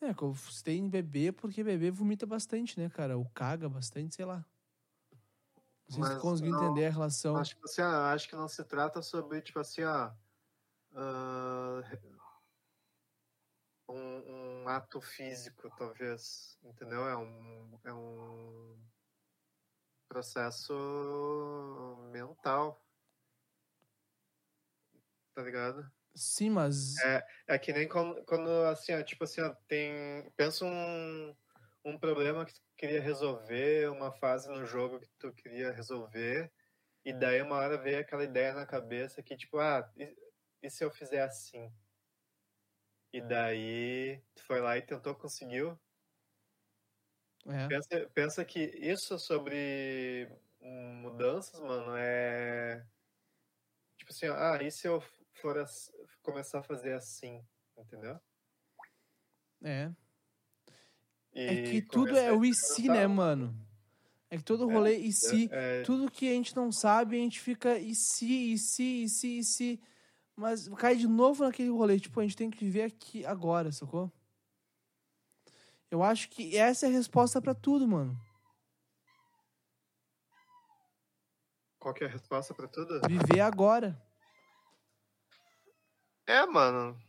É, 0.00 0.12
que 0.12 0.22
eu 0.22 0.34
citei 0.34 0.76
em 0.76 0.88
bebê 0.88 1.32
porque 1.32 1.64
bebê 1.64 1.90
vomita 1.90 2.26
bastante, 2.26 2.78
né, 2.78 2.88
cara? 2.88 3.16
Ou 3.16 3.24
caga 3.30 3.68
bastante, 3.68 4.14
sei 4.14 4.24
lá. 4.24 4.44
Não 5.88 6.04
sei 6.04 6.16
se 6.16 6.20
conseguiu 6.20 6.54
entender 6.54 6.86
a 6.86 6.90
relação. 6.90 7.36
Acho, 7.36 7.50
tipo 7.50 7.64
assim, 7.64 7.80
ah, 7.80 8.12
acho 8.12 8.28
que 8.28 8.36
não 8.36 8.48
se 8.48 8.62
trata 8.64 9.00
sobre, 9.00 9.40
tipo 9.40 9.58
assim, 9.58 9.84
ó. 9.84 10.10
ah, 10.94 11.82
um, 13.88 14.64
um 14.64 14.68
ato 14.68 15.00
físico, 15.00 15.70
talvez. 15.76 16.58
Entendeu? 16.62 17.08
É 17.08 17.16
um, 17.16 17.80
é 17.84 17.92
um 17.92 18.76
processo 20.08 20.74
mental. 22.10 22.82
Tá 25.34 25.42
ligado? 25.42 25.90
Sim, 26.16 26.50
mas. 26.50 26.96
É, 27.04 27.26
é 27.48 27.58
que 27.58 27.72
nem 27.74 27.86
quando, 27.86 28.24
quando 28.24 28.48
assim, 28.64 28.94
ó, 28.94 29.02
tipo 29.02 29.22
assim, 29.24 29.42
ó, 29.42 29.54
tem. 29.68 30.28
Pensa 30.34 30.64
um, 30.64 31.36
um 31.84 31.98
problema 31.98 32.46
que 32.46 32.54
tu 32.54 32.62
queria 32.74 33.02
resolver, 33.02 33.90
uma 33.90 34.10
fase 34.10 34.48
no 34.48 34.64
jogo 34.64 34.98
que 34.98 35.08
tu 35.18 35.30
queria 35.34 35.72
resolver, 35.72 36.50
e 37.04 37.12
daí 37.12 37.42
uma 37.42 37.56
hora 37.56 37.76
veio 37.76 38.00
aquela 38.00 38.24
ideia 38.24 38.54
na 38.54 38.64
cabeça 38.64 39.22
que, 39.22 39.36
tipo, 39.36 39.58
ah, 39.58 39.88
e, 39.96 40.16
e 40.62 40.70
se 40.70 40.82
eu 40.82 40.90
fizer 40.90 41.20
assim? 41.22 41.70
E 43.12 43.20
daí 43.20 44.22
tu 44.34 44.42
foi 44.44 44.60
lá 44.60 44.78
e 44.78 44.82
tentou, 44.82 45.14
conseguiu. 45.14 45.78
É. 47.46 47.68
Pensa, 47.68 48.10
pensa 48.14 48.44
que 48.44 48.60
isso 48.60 49.18
sobre 49.18 50.30
mudanças, 50.60 51.60
mano, 51.60 51.94
é. 51.94 52.84
Tipo 53.98 54.12
assim, 54.12 54.28
ó, 54.28 54.34
ah, 54.34 54.62
e 54.62 54.70
se 54.70 54.88
eu 54.88 55.02
for 55.40 55.58
ass- 55.58 55.90
começar 56.22 56.60
a 56.60 56.62
fazer 56.62 56.94
assim? 56.94 57.44
Entendeu? 57.76 58.18
É. 59.62 59.92
E 61.32 61.40
É 61.40 61.62
que 61.62 61.82
tudo 61.82 62.16
é 62.16 62.32
o 62.32 62.44
e 62.44 62.54
se, 62.54 62.88
né, 62.88 63.06
mano? 63.06 63.54
É 64.30 64.36
que 64.36 64.42
todo 64.44 64.68
rolê 64.68 64.96
e 64.96 65.12
se. 65.12 65.48
É, 65.52 65.82
Tudo 65.82 66.10
que 66.10 66.28
a 66.28 66.32
gente 66.32 66.56
não 66.56 66.72
sabe, 66.72 67.16
a 67.16 67.20
gente 67.20 67.40
fica 67.40 67.78
e 67.78 67.94
se, 67.94 68.52
e 68.52 68.58
se, 68.58 68.82
e 69.04 69.08
se, 69.08 69.38
e 69.38 69.44
se. 69.44 69.80
Mas 70.34 70.68
cai 70.68 70.96
de 70.96 71.06
novo 71.06 71.44
naquele 71.44 71.70
rolê. 71.70 71.98
Tipo, 72.00 72.20
a 72.20 72.22
gente 72.22 72.36
tem 72.36 72.50
que 72.50 72.64
viver 72.64 72.82
aqui 72.82 73.24
agora, 73.24 73.70
sacou? 73.72 74.12
Eu 75.90 76.02
acho 76.02 76.28
que 76.28 76.56
essa 76.56 76.86
é 76.86 76.88
a 76.88 76.92
resposta 76.92 77.40
pra 77.40 77.54
tudo, 77.54 77.86
mano. 77.86 78.18
qual 81.78 81.94
que 81.94 82.02
é 82.02 82.08
a 82.08 82.10
resposta 82.10 82.52
pra 82.52 82.66
tudo? 82.66 83.00
Viver 83.08 83.40
agora. 83.40 83.96
É, 86.26 86.44
mano. 86.46 87.00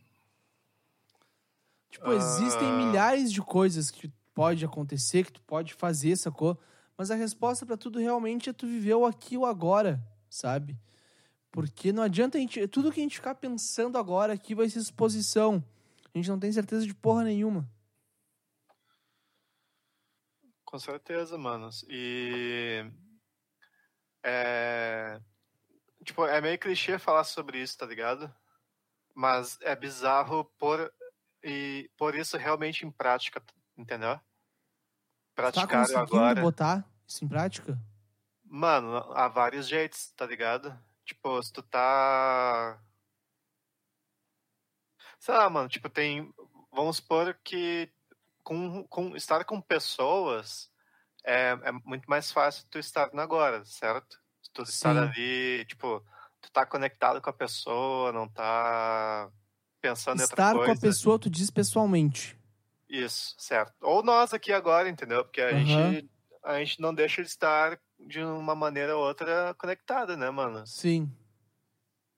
Tipo, 1.90 2.12
existem 2.12 2.68
Ah. 2.68 2.76
milhares 2.76 3.32
de 3.32 3.42
coisas 3.42 3.90
que 3.90 4.08
pode 4.34 4.64
acontecer, 4.64 5.24
que 5.24 5.32
tu 5.32 5.42
pode 5.42 5.74
fazer, 5.74 6.16
sacou? 6.16 6.58
Mas 6.96 7.10
a 7.10 7.14
resposta 7.14 7.64
pra 7.66 7.76
tudo 7.76 7.98
realmente 7.98 8.50
é 8.50 8.52
tu 8.52 8.66
viver 8.66 8.94
o 8.94 9.06
aqui 9.06 9.36
o 9.36 9.46
agora, 9.46 10.00
sabe? 10.28 10.78
Porque 11.50 11.92
não 11.92 12.02
adianta 12.02 12.38
a 12.38 12.40
gente. 12.40 12.66
Tudo 12.68 12.92
que 12.92 13.00
a 13.00 13.02
gente 13.02 13.16
ficar 13.16 13.34
pensando 13.34 13.96
agora 13.98 14.32
aqui 14.32 14.54
vai 14.54 14.68
ser 14.68 14.78
exposição. 14.80 15.64
A 16.14 16.18
gente 16.18 16.28
não 16.28 16.38
tem 16.38 16.52
certeza 16.52 16.86
de 16.86 16.94
porra 16.94 17.24
nenhuma. 17.24 17.68
Com 20.64 20.78
certeza, 20.78 21.38
mano. 21.38 21.70
E. 21.88 22.84
É. 24.22 25.20
Tipo, 26.04 26.26
é 26.26 26.40
meio 26.40 26.58
clichê 26.58 26.98
falar 26.98 27.24
sobre 27.24 27.60
isso, 27.62 27.76
tá 27.78 27.86
ligado? 27.86 28.32
Mas 29.18 29.58
é 29.62 29.74
bizarro 29.74 30.44
por, 30.56 30.94
e 31.42 31.90
por 31.96 32.14
isso 32.14 32.36
realmente 32.36 32.86
em 32.86 32.90
prática, 32.92 33.42
entendeu? 33.76 34.14
Tá 34.14 34.22
Praticar 35.34 35.80
conseguindo 35.80 35.98
agora. 35.98 36.40
botar 36.40 36.88
isso 37.04 37.24
em 37.24 37.28
prática? 37.28 37.76
Mano, 38.44 38.96
há 39.12 39.26
vários 39.26 39.66
jeitos, 39.66 40.12
tá 40.12 40.24
ligado? 40.24 40.72
Tipo, 41.04 41.42
se 41.42 41.52
tu 41.52 41.64
tá. 41.64 42.80
Sei 45.18 45.34
lá, 45.34 45.50
mano, 45.50 45.68
tipo, 45.68 45.88
tem. 45.88 46.32
Vamos 46.70 46.98
supor 46.98 47.34
que 47.42 47.92
com, 48.44 48.84
com 48.84 49.16
estar 49.16 49.44
com 49.44 49.60
pessoas 49.60 50.70
é, 51.24 51.58
é 51.64 51.72
muito 51.72 52.08
mais 52.08 52.30
fácil 52.30 52.68
tu 52.70 52.78
estar 52.78 53.12
no 53.12 53.20
agora, 53.20 53.64
certo? 53.64 54.20
Se 54.40 54.52
tu 54.52 54.62
estar 54.62 54.94
Sim. 54.94 55.00
ali, 55.00 55.64
tipo, 55.64 56.06
tu 56.40 56.50
tá 56.50 56.64
conectado 56.66 57.20
com 57.20 57.30
a 57.30 57.32
pessoa, 57.32 58.12
não 58.12 58.28
tá 58.28 59.30
pensando 59.80 60.18
em 60.18 60.22
outra 60.22 60.36
Estar 60.36 60.52
com 60.54 60.58
coisa. 60.60 60.72
a 60.72 60.80
pessoa, 60.80 61.18
tu 61.18 61.30
diz 61.30 61.50
pessoalmente. 61.50 62.36
Isso, 62.88 63.34
certo. 63.38 63.74
Ou 63.82 64.02
nós 64.02 64.32
aqui 64.32 64.52
agora, 64.52 64.88
entendeu? 64.88 65.24
Porque 65.24 65.40
a, 65.40 65.52
Aham. 65.52 65.64
gente, 65.64 66.10
a 66.42 66.58
gente 66.58 66.80
não 66.80 66.94
deixa 66.94 67.22
de 67.22 67.28
estar 67.28 67.78
de 67.98 68.22
uma 68.22 68.54
maneira 68.54 68.96
ou 68.96 69.04
outra 69.06 69.54
conectada, 69.58 70.16
né, 70.16 70.30
mano? 70.30 70.66
Sim. 70.66 71.12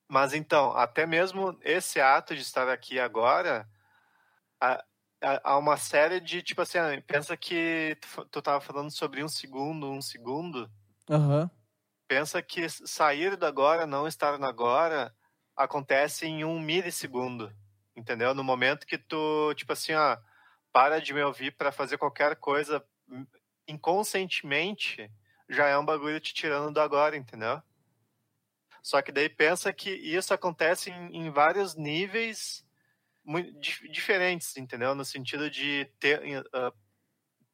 Mas 0.08 0.32
então, 0.32 0.76
até 0.76 1.06
mesmo 1.06 1.58
esse 1.62 2.00
ato 2.00 2.34
de 2.34 2.42
estar 2.42 2.68
aqui 2.68 2.98
agora, 2.98 3.68
há, 4.60 5.56
uma 5.56 5.76
série 5.76 6.20
de, 6.20 6.42
tipo 6.42 6.62
assim, 6.62 6.78
pensa 7.06 7.36
que 7.36 7.96
tu, 8.00 8.24
tu 8.26 8.42
tava 8.42 8.60
falando 8.60 8.90
sobre 8.90 9.22
um 9.22 9.28
segundo, 9.28 9.90
um 9.90 10.02
segundo. 10.02 10.70
Aham. 11.08 11.50
Pensa 12.10 12.42
que 12.42 12.68
sair 12.68 13.36
do 13.36 13.46
agora, 13.46 13.86
não 13.86 14.04
estar 14.04 14.36
no 14.36 14.44
agora, 14.44 15.14
acontece 15.54 16.26
em 16.26 16.44
um 16.44 16.58
milissegundo, 16.58 17.54
entendeu? 17.94 18.34
No 18.34 18.42
momento 18.42 18.84
que 18.84 18.98
tu, 18.98 19.54
tipo 19.54 19.72
assim, 19.72 19.92
ó, 19.92 20.18
para 20.72 21.00
de 21.00 21.14
me 21.14 21.22
ouvir 21.22 21.52
para 21.52 21.70
fazer 21.70 21.98
qualquer 21.98 22.34
coisa 22.34 22.84
hum, 23.08 23.24
inconscientemente, 23.68 25.08
já 25.48 25.68
é 25.68 25.78
um 25.78 25.84
bagulho 25.84 26.18
te 26.18 26.34
tirando 26.34 26.74
do 26.74 26.80
agora, 26.80 27.16
entendeu? 27.16 27.62
Só 28.82 29.00
que 29.00 29.12
daí 29.12 29.28
pensa 29.28 29.72
que 29.72 29.90
isso 29.90 30.34
acontece 30.34 30.90
em, 30.90 31.16
em 31.16 31.30
vários 31.30 31.76
níveis 31.76 32.66
diferentes, 33.88 34.56
entendeu? 34.56 34.96
No 34.96 35.04
sentido 35.04 35.48
de 35.48 35.88
ah, 36.52 36.72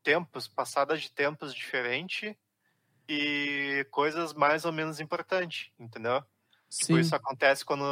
tempos, 0.02 0.48
passadas 0.48 1.02
de 1.02 1.12
tempos 1.12 1.54
diferentes 1.54 2.34
e 3.08 3.86
coisas 3.90 4.34
mais 4.34 4.64
ou 4.64 4.72
menos 4.72 5.00
importantes, 5.00 5.70
entendeu? 5.78 6.22
Tipo, 6.68 6.94
Sim. 6.94 7.00
isso 7.00 7.14
acontece 7.14 7.64
quando 7.64 7.84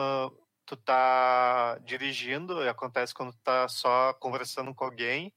tu 0.66 0.76
tá 0.76 1.78
dirigindo, 1.84 2.58
acontece 2.68 3.14
quando 3.14 3.32
tu 3.32 3.38
tá 3.42 3.68
só 3.68 4.12
conversando 4.14 4.74
com 4.74 4.84
alguém, 4.84 5.32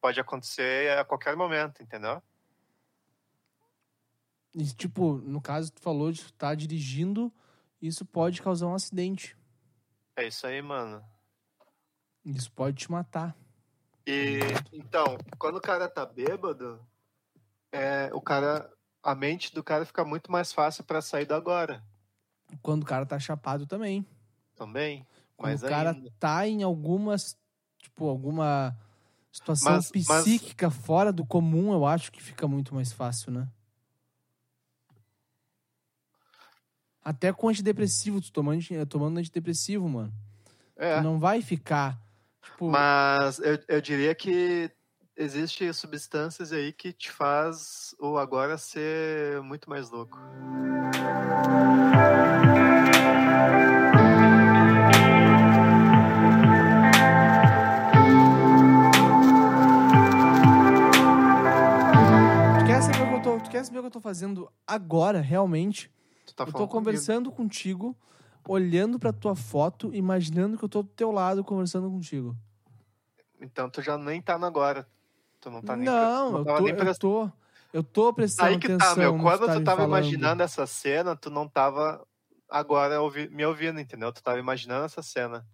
pode 0.00 0.20
acontecer 0.20 0.96
a 0.98 1.04
qualquer 1.04 1.36
momento, 1.36 1.82
entendeu? 1.82 2.22
E, 4.54 4.64
tipo, 4.66 5.14
no 5.18 5.40
caso, 5.40 5.72
tu 5.72 5.80
falou 5.80 6.12
de 6.12 6.20
estar 6.20 6.54
dirigindo, 6.54 7.32
isso 7.82 8.04
pode 8.04 8.40
causar 8.40 8.68
um 8.68 8.74
acidente. 8.74 9.36
É 10.16 10.26
isso 10.26 10.46
aí, 10.46 10.62
mano. 10.62 11.04
Isso 12.24 12.50
pode 12.52 12.76
te 12.76 12.90
matar. 12.90 13.36
E 14.06 14.38
então, 14.72 15.18
quando 15.38 15.56
o 15.56 15.60
cara 15.60 15.88
tá 15.88 16.06
bêbado, 16.06 16.80
é, 17.72 18.10
o 18.12 18.20
cara, 18.20 18.70
a 19.04 19.14
mente 19.14 19.54
do 19.54 19.62
cara 19.62 19.84
fica 19.84 20.04
muito 20.04 20.32
mais 20.32 20.52
fácil 20.52 20.82
pra 20.84 21.00
sair 21.02 21.26
do 21.26 21.34
agora 21.34 21.82
Quando 22.62 22.82
o 22.82 22.86
cara 22.86 23.04
tá 23.06 23.18
chapado 23.18 23.66
também. 23.66 24.06
também. 24.56 25.06
Quando 25.36 25.50
Mas 25.52 25.62
o 25.62 25.66
cara 25.68 25.90
ainda. 25.90 26.12
tá 26.18 26.46
em 26.46 26.62
algumas, 26.62 27.36
tipo, 27.78 28.08
alguma 28.08 28.76
situação 29.32 29.72
Mas- 29.72 29.90
mas- 30.06 30.22
psíquica 30.24 30.70
fora 30.70 31.12
do 31.12 31.26
comum, 31.26 31.72
eu 31.72 31.84
acho 31.84 32.10
que 32.12 32.22
fica 32.22 32.46
muito 32.48 32.74
mais 32.74 32.92
fácil, 32.92 33.32
né? 33.32 33.48
Até 37.04 37.32
com 37.32 37.48
antidepressivo, 37.48 38.20
tu 38.20 38.32
tomando, 38.32 38.60
tomando 38.88 39.18
antidepressivo, 39.18 39.88
mano. 39.88 40.12
É. 40.76 40.96
Tu 40.98 41.02
não 41.04 41.18
vai 41.18 41.42
ficar. 41.42 42.00
Tipo, 42.42 42.70
Mas 42.70 43.38
eu, 43.40 43.58
eu 43.68 43.80
diria 43.80 44.14
que 44.14 44.70
existe 45.16 45.72
substâncias 45.72 46.52
aí 46.52 46.72
que 46.72 46.92
te 46.92 47.10
faz 47.10 47.94
o 47.98 48.18
agora 48.18 48.58
ser 48.58 49.40
muito 49.42 49.70
mais 49.70 49.90
louco. 49.90 50.18
tu 63.42 63.50
quer 63.50 63.64
saber 63.64 63.78
o 63.78 63.82
que 63.82 63.86
eu 63.86 63.90
tô, 63.90 64.00
fazendo 64.00 64.50
agora, 64.66 65.20
realmente? 65.20 65.90
Tá 66.34 66.44
eu 66.44 66.46
tô 66.46 66.52
falando 66.52 66.52
comigo. 66.52 66.68
conversando 66.68 67.32
contigo, 67.32 67.96
olhando 68.46 68.98
pra 68.98 69.12
tua 69.12 69.34
foto, 69.34 69.94
imaginando 69.94 70.56
que 70.56 70.64
eu 70.64 70.68
tô 70.68 70.82
do 70.82 70.88
teu 70.88 71.10
lado 71.10 71.42
conversando 71.42 71.90
contigo. 71.90 72.36
Então 73.40 73.68
tu 73.68 73.82
já 73.82 73.98
nem 73.98 74.20
tá 74.22 74.38
no 74.38 74.46
agora. 74.46 74.86
Tu 75.44 75.50
não 75.50 75.60
tá 75.60 75.76
nem 75.76 75.84
não, 75.84 76.30
tu 76.32 76.38
eu 76.38 76.56
tô, 76.56 76.62
nem 76.62 76.74
eu 76.74 76.98
tô, 76.98 77.30
eu 77.70 77.84
tô 77.84 78.14
prestando 78.14 78.48
Aí 78.48 78.58
que 78.58 78.66
atenção 78.66 78.94
tá, 78.94 78.96
meu. 78.96 79.18
Quando 79.18 79.40
tu 79.40 79.46
tá 79.46 79.54
tu 79.56 79.62
tava 79.64 79.84
imaginando 79.84 80.42
essa 80.42 80.66
cena, 80.66 81.14
tu 81.14 81.28
não 81.28 81.46
tava 81.46 82.02
agora 82.48 83.02
ouvi- 83.02 83.28
me 83.28 83.44
ouvindo, 83.44 83.78
entendeu? 83.78 84.10
Tu 84.10 84.22
tava 84.22 84.38
imaginando 84.38 84.86
essa 84.86 85.02
cena. 85.02 85.46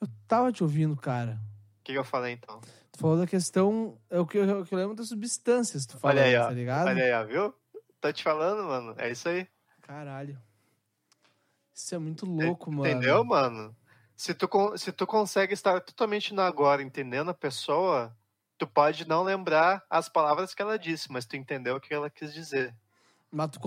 Eu 0.00 0.08
tava 0.26 0.50
te 0.50 0.62
ouvindo, 0.62 0.96
cara. 0.96 1.38
O 1.80 1.84
que, 1.84 1.92
que 1.92 1.98
eu 1.98 2.04
falei 2.04 2.32
então? 2.32 2.58
Tu 2.90 2.98
falou 2.98 3.18
da 3.18 3.26
questão, 3.26 3.98
é 4.08 4.18
o 4.18 4.24
que 4.26 4.38
eu, 4.38 4.46
eu 4.46 4.66
lembro 4.72 4.94
das 4.94 5.08
substâncias, 5.08 5.84
tu 5.84 5.98
falou, 5.98 6.16
Olha 6.16 6.24
aí, 6.26 6.34
ó. 6.34 6.46
tá 6.46 6.54
ligado? 6.54 6.88
Olha 6.88 7.04
aí, 7.04 7.12
ó, 7.12 7.26
viu? 7.26 7.54
Tô 8.00 8.10
te 8.10 8.22
falando, 8.22 8.66
mano. 8.66 8.94
É 8.96 9.10
isso 9.10 9.28
aí. 9.28 9.46
Caralho. 9.82 10.40
Isso 11.74 11.94
é 11.94 11.98
muito 11.98 12.24
louco, 12.24 12.72
mano. 12.72 12.88
Entendeu, 12.88 13.22
mano? 13.26 13.76
Se 14.16 14.32
tu, 14.32 14.48
se 14.78 14.90
tu 14.90 15.06
consegue 15.06 15.52
estar 15.52 15.80
totalmente 15.82 16.32
no 16.32 16.40
agora, 16.40 16.82
entendendo 16.82 17.30
a 17.30 17.34
pessoa, 17.34 18.16
tu 18.58 18.66
pode 18.66 19.06
não 19.06 19.22
lembrar 19.22 19.84
as 19.88 20.08
palavras 20.08 20.52
que 20.52 20.60
ela 20.60 20.78
disse, 20.78 21.10
mas 21.10 21.24
tu 21.24 21.36
entendeu 21.36 21.76
o 21.76 21.80
que 21.80 21.94
ela 21.94 22.10
quis 22.10 22.34
dizer. 22.34 22.74
Mas 23.30 23.50
tu 23.50 23.60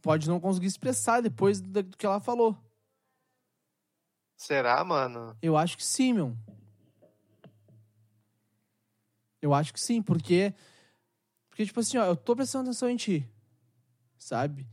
pode 0.00 0.28
não 0.28 0.40
conseguir 0.40 0.66
expressar 0.66 1.20
depois 1.20 1.60
do 1.60 1.82
do 1.82 1.96
que 1.96 2.06
ela 2.06 2.20
falou. 2.20 2.56
Será, 4.36 4.82
mano? 4.84 5.36
Eu 5.42 5.56
acho 5.56 5.76
que 5.76 5.84
sim, 5.84 6.12
meu. 6.12 6.36
Eu 9.42 9.52
acho 9.52 9.72
que 9.72 9.80
sim, 9.80 10.00
porque. 10.00 10.54
Porque, 11.48 11.66
tipo 11.66 11.80
assim, 11.80 11.98
ó, 11.98 12.04
eu 12.06 12.16
tô 12.16 12.36
prestando 12.36 12.70
atenção 12.70 12.88
em 12.88 12.96
ti. 12.96 13.28
Sabe? 14.16 14.68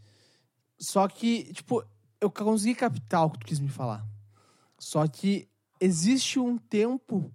Só 0.77 1.07
que, 1.07 1.51
tipo, 1.53 1.83
eu 2.21 2.29
consegui 2.29 2.75
captar 2.75 3.25
o 3.25 3.31
que 3.31 3.39
tu 3.39 3.45
quis 3.45 3.59
me 3.59 3.69
falar. 3.69 4.05
Só 4.77 5.07
que 5.07 5.49
existe 5.79 6.39
um 6.39 6.57
tempo. 6.57 7.33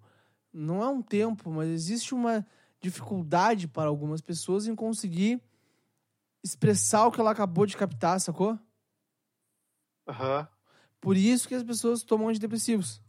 Não 0.53 0.83
é 0.83 0.89
um 0.89 1.01
tempo, 1.03 1.51
mas 1.51 1.69
existe 1.69 2.15
uma 2.15 2.47
dificuldade 2.81 3.69
para 3.69 3.89
algumas 3.89 4.21
pessoas 4.21 4.67
em 4.67 4.75
conseguir 4.75 5.41
expressar 6.43 7.07
o 7.07 7.13
que 7.13 7.21
ela 7.21 7.31
acabou 7.31 7.67
de 7.67 7.77
captar, 7.77 8.21
sacou? 8.21 8.59
Aham. 10.09 10.49
Por 11.01 11.17
isso 11.17 11.47
que 11.49 11.55
as 11.55 11.63
pessoas 11.63 12.03
tomam 12.03 12.29
antidepressivos. 12.29 13.03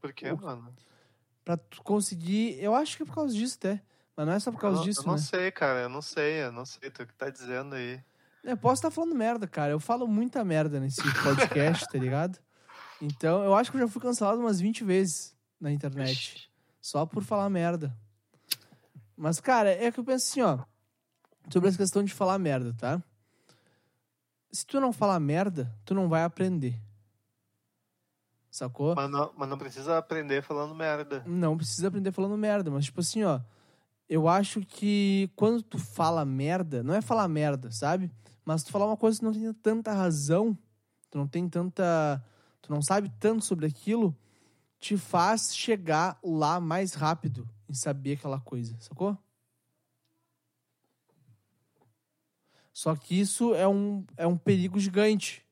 Por 0.00 0.12
quê, 0.12 0.30
O- 0.30 0.36
mano? 0.36 0.74
Pra 1.44 1.58
conseguir. 1.82 2.56
Eu 2.62 2.74
acho 2.74 2.96
que 2.96 3.02
é 3.02 3.06
por 3.06 3.14
causa 3.14 3.34
disso 3.34 3.56
até. 3.58 3.82
Mas 4.16 4.26
não 4.26 4.32
é 4.34 4.38
só 4.40 4.50
por 4.50 4.58
Eu 4.58 4.60
causa 4.60 4.76
não, 4.78 4.84
disso, 4.84 5.00
eu 5.00 5.06
não 5.06 5.12
né? 5.14 5.18
sei, 5.18 5.50
cara. 5.50 5.80
Eu 5.80 5.88
não 5.88 6.02
sei, 6.02 6.42
eu 6.44 6.52
não 6.52 6.64
sei. 6.64 6.90
Tu 6.90 7.06
que 7.06 7.14
tá 7.14 7.30
dizendo 7.30 7.74
aí. 7.74 8.00
Eu 8.44 8.56
posso 8.56 8.74
estar 8.80 8.90
falando 8.90 9.14
merda, 9.14 9.46
cara. 9.48 9.72
Eu 9.72 9.80
falo 9.80 10.06
muita 10.06 10.44
merda 10.44 10.78
nesse 10.78 11.00
podcast, 11.22 11.86
tá 11.88 11.98
ligado? 11.98 12.38
Então, 13.04 13.42
eu 13.42 13.52
acho 13.56 13.68
que 13.72 13.76
eu 13.76 13.80
já 13.80 13.88
fui 13.88 14.00
cancelado 14.00 14.38
umas 14.38 14.60
20 14.60 14.84
vezes 14.84 15.36
na 15.62 15.72
internet. 15.72 16.12
Ixi. 16.12 16.48
Só 16.80 17.06
por 17.06 17.22
falar 17.22 17.48
merda. 17.48 17.96
Mas, 19.16 19.40
cara, 19.40 19.70
é 19.70 19.90
que 19.92 20.00
eu 20.00 20.04
penso 20.04 20.28
assim, 20.28 20.42
ó. 20.42 20.58
Sobre 21.50 21.68
essa 21.68 21.78
questão 21.78 22.02
de 22.02 22.12
falar 22.12 22.38
merda, 22.38 22.74
tá? 22.74 23.02
Se 24.50 24.66
tu 24.66 24.80
não 24.80 24.92
falar 24.92 25.18
merda, 25.20 25.72
tu 25.84 25.94
não 25.94 26.08
vai 26.08 26.24
aprender. 26.24 26.78
Sacou? 28.50 28.94
Mas 28.94 29.10
não, 29.10 29.32
mas 29.36 29.48
não 29.48 29.56
precisa 29.56 29.96
aprender 29.96 30.42
falando 30.42 30.74
merda. 30.74 31.22
Não 31.26 31.56
precisa 31.56 31.88
aprender 31.88 32.12
falando 32.12 32.36
merda, 32.36 32.70
mas 32.70 32.84
tipo 32.84 33.00
assim, 33.00 33.22
ó. 33.22 33.40
Eu 34.08 34.28
acho 34.28 34.60
que 34.60 35.30
quando 35.36 35.62
tu 35.62 35.78
fala 35.78 36.24
merda, 36.24 36.82
não 36.82 36.94
é 36.94 37.00
falar 37.00 37.26
merda, 37.28 37.70
sabe? 37.70 38.10
Mas 38.44 38.62
tu 38.62 38.70
falar 38.70 38.86
uma 38.86 38.96
coisa 38.96 39.18
que 39.18 39.24
não 39.24 39.32
tem 39.32 39.52
tanta 39.54 39.94
razão, 39.94 40.58
tu 41.10 41.16
não 41.16 41.26
tem 41.26 41.48
tanta. 41.48 42.22
Tu 42.60 42.70
não 42.70 42.82
sabe 42.82 43.10
tanto 43.18 43.44
sobre 43.44 43.66
aquilo, 43.66 44.14
te 44.82 44.98
faz 44.98 45.54
chegar 45.56 46.18
lá 46.24 46.58
mais 46.58 46.94
rápido 46.94 47.48
em 47.68 47.72
saber 47.72 48.14
aquela 48.18 48.40
coisa, 48.40 48.76
sacou? 48.80 49.16
Só 52.72 52.96
que 52.96 53.18
isso 53.20 53.54
é 53.54 53.66
um, 53.68 54.04
é 54.16 54.26
um 54.26 54.36
perigo 54.36 54.80
gigante. 54.80 55.46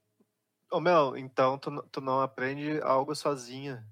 Ô, 0.69 0.81
meu, 0.81 1.17
então 1.17 1.57
tu, 1.59 1.81
tu 1.93 2.01
não 2.01 2.21
aprende 2.21 2.81
algo 2.83 3.15
sozinha. 3.15 3.87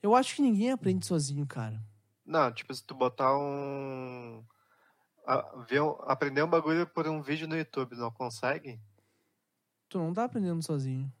Eu 0.00 0.14
acho 0.14 0.36
que 0.36 0.42
ninguém 0.42 0.70
aprende 0.70 1.04
sozinho, 1.06 1.44
cara. 1.44 1.82
Não, 2.24 2.52
tipo, 2.52 2.72
se 2.72 2.84
tu 2.84 2.94
botar 2.94 3.36
um. 3.36 4.44
a- 5.26 5.64
ver 5.68 5.82
um- 5.82 5.96
aprender 6.02 6.42
um 6.44 6.48
bagulho 6.50 6.86
por 6.86 7.08
um 7.08 7.20
vídeo 7.20 7.48
no 7.48 7.56
YouTube, 7.56 7.96
não 7.96 8.12
consegue? 8.12 8.80
Tu 9.88 9.98
não 9.98 10.12
tá 10.14 10.24
aprendendo 10.24 10.62
sozinho. 10.62 11.12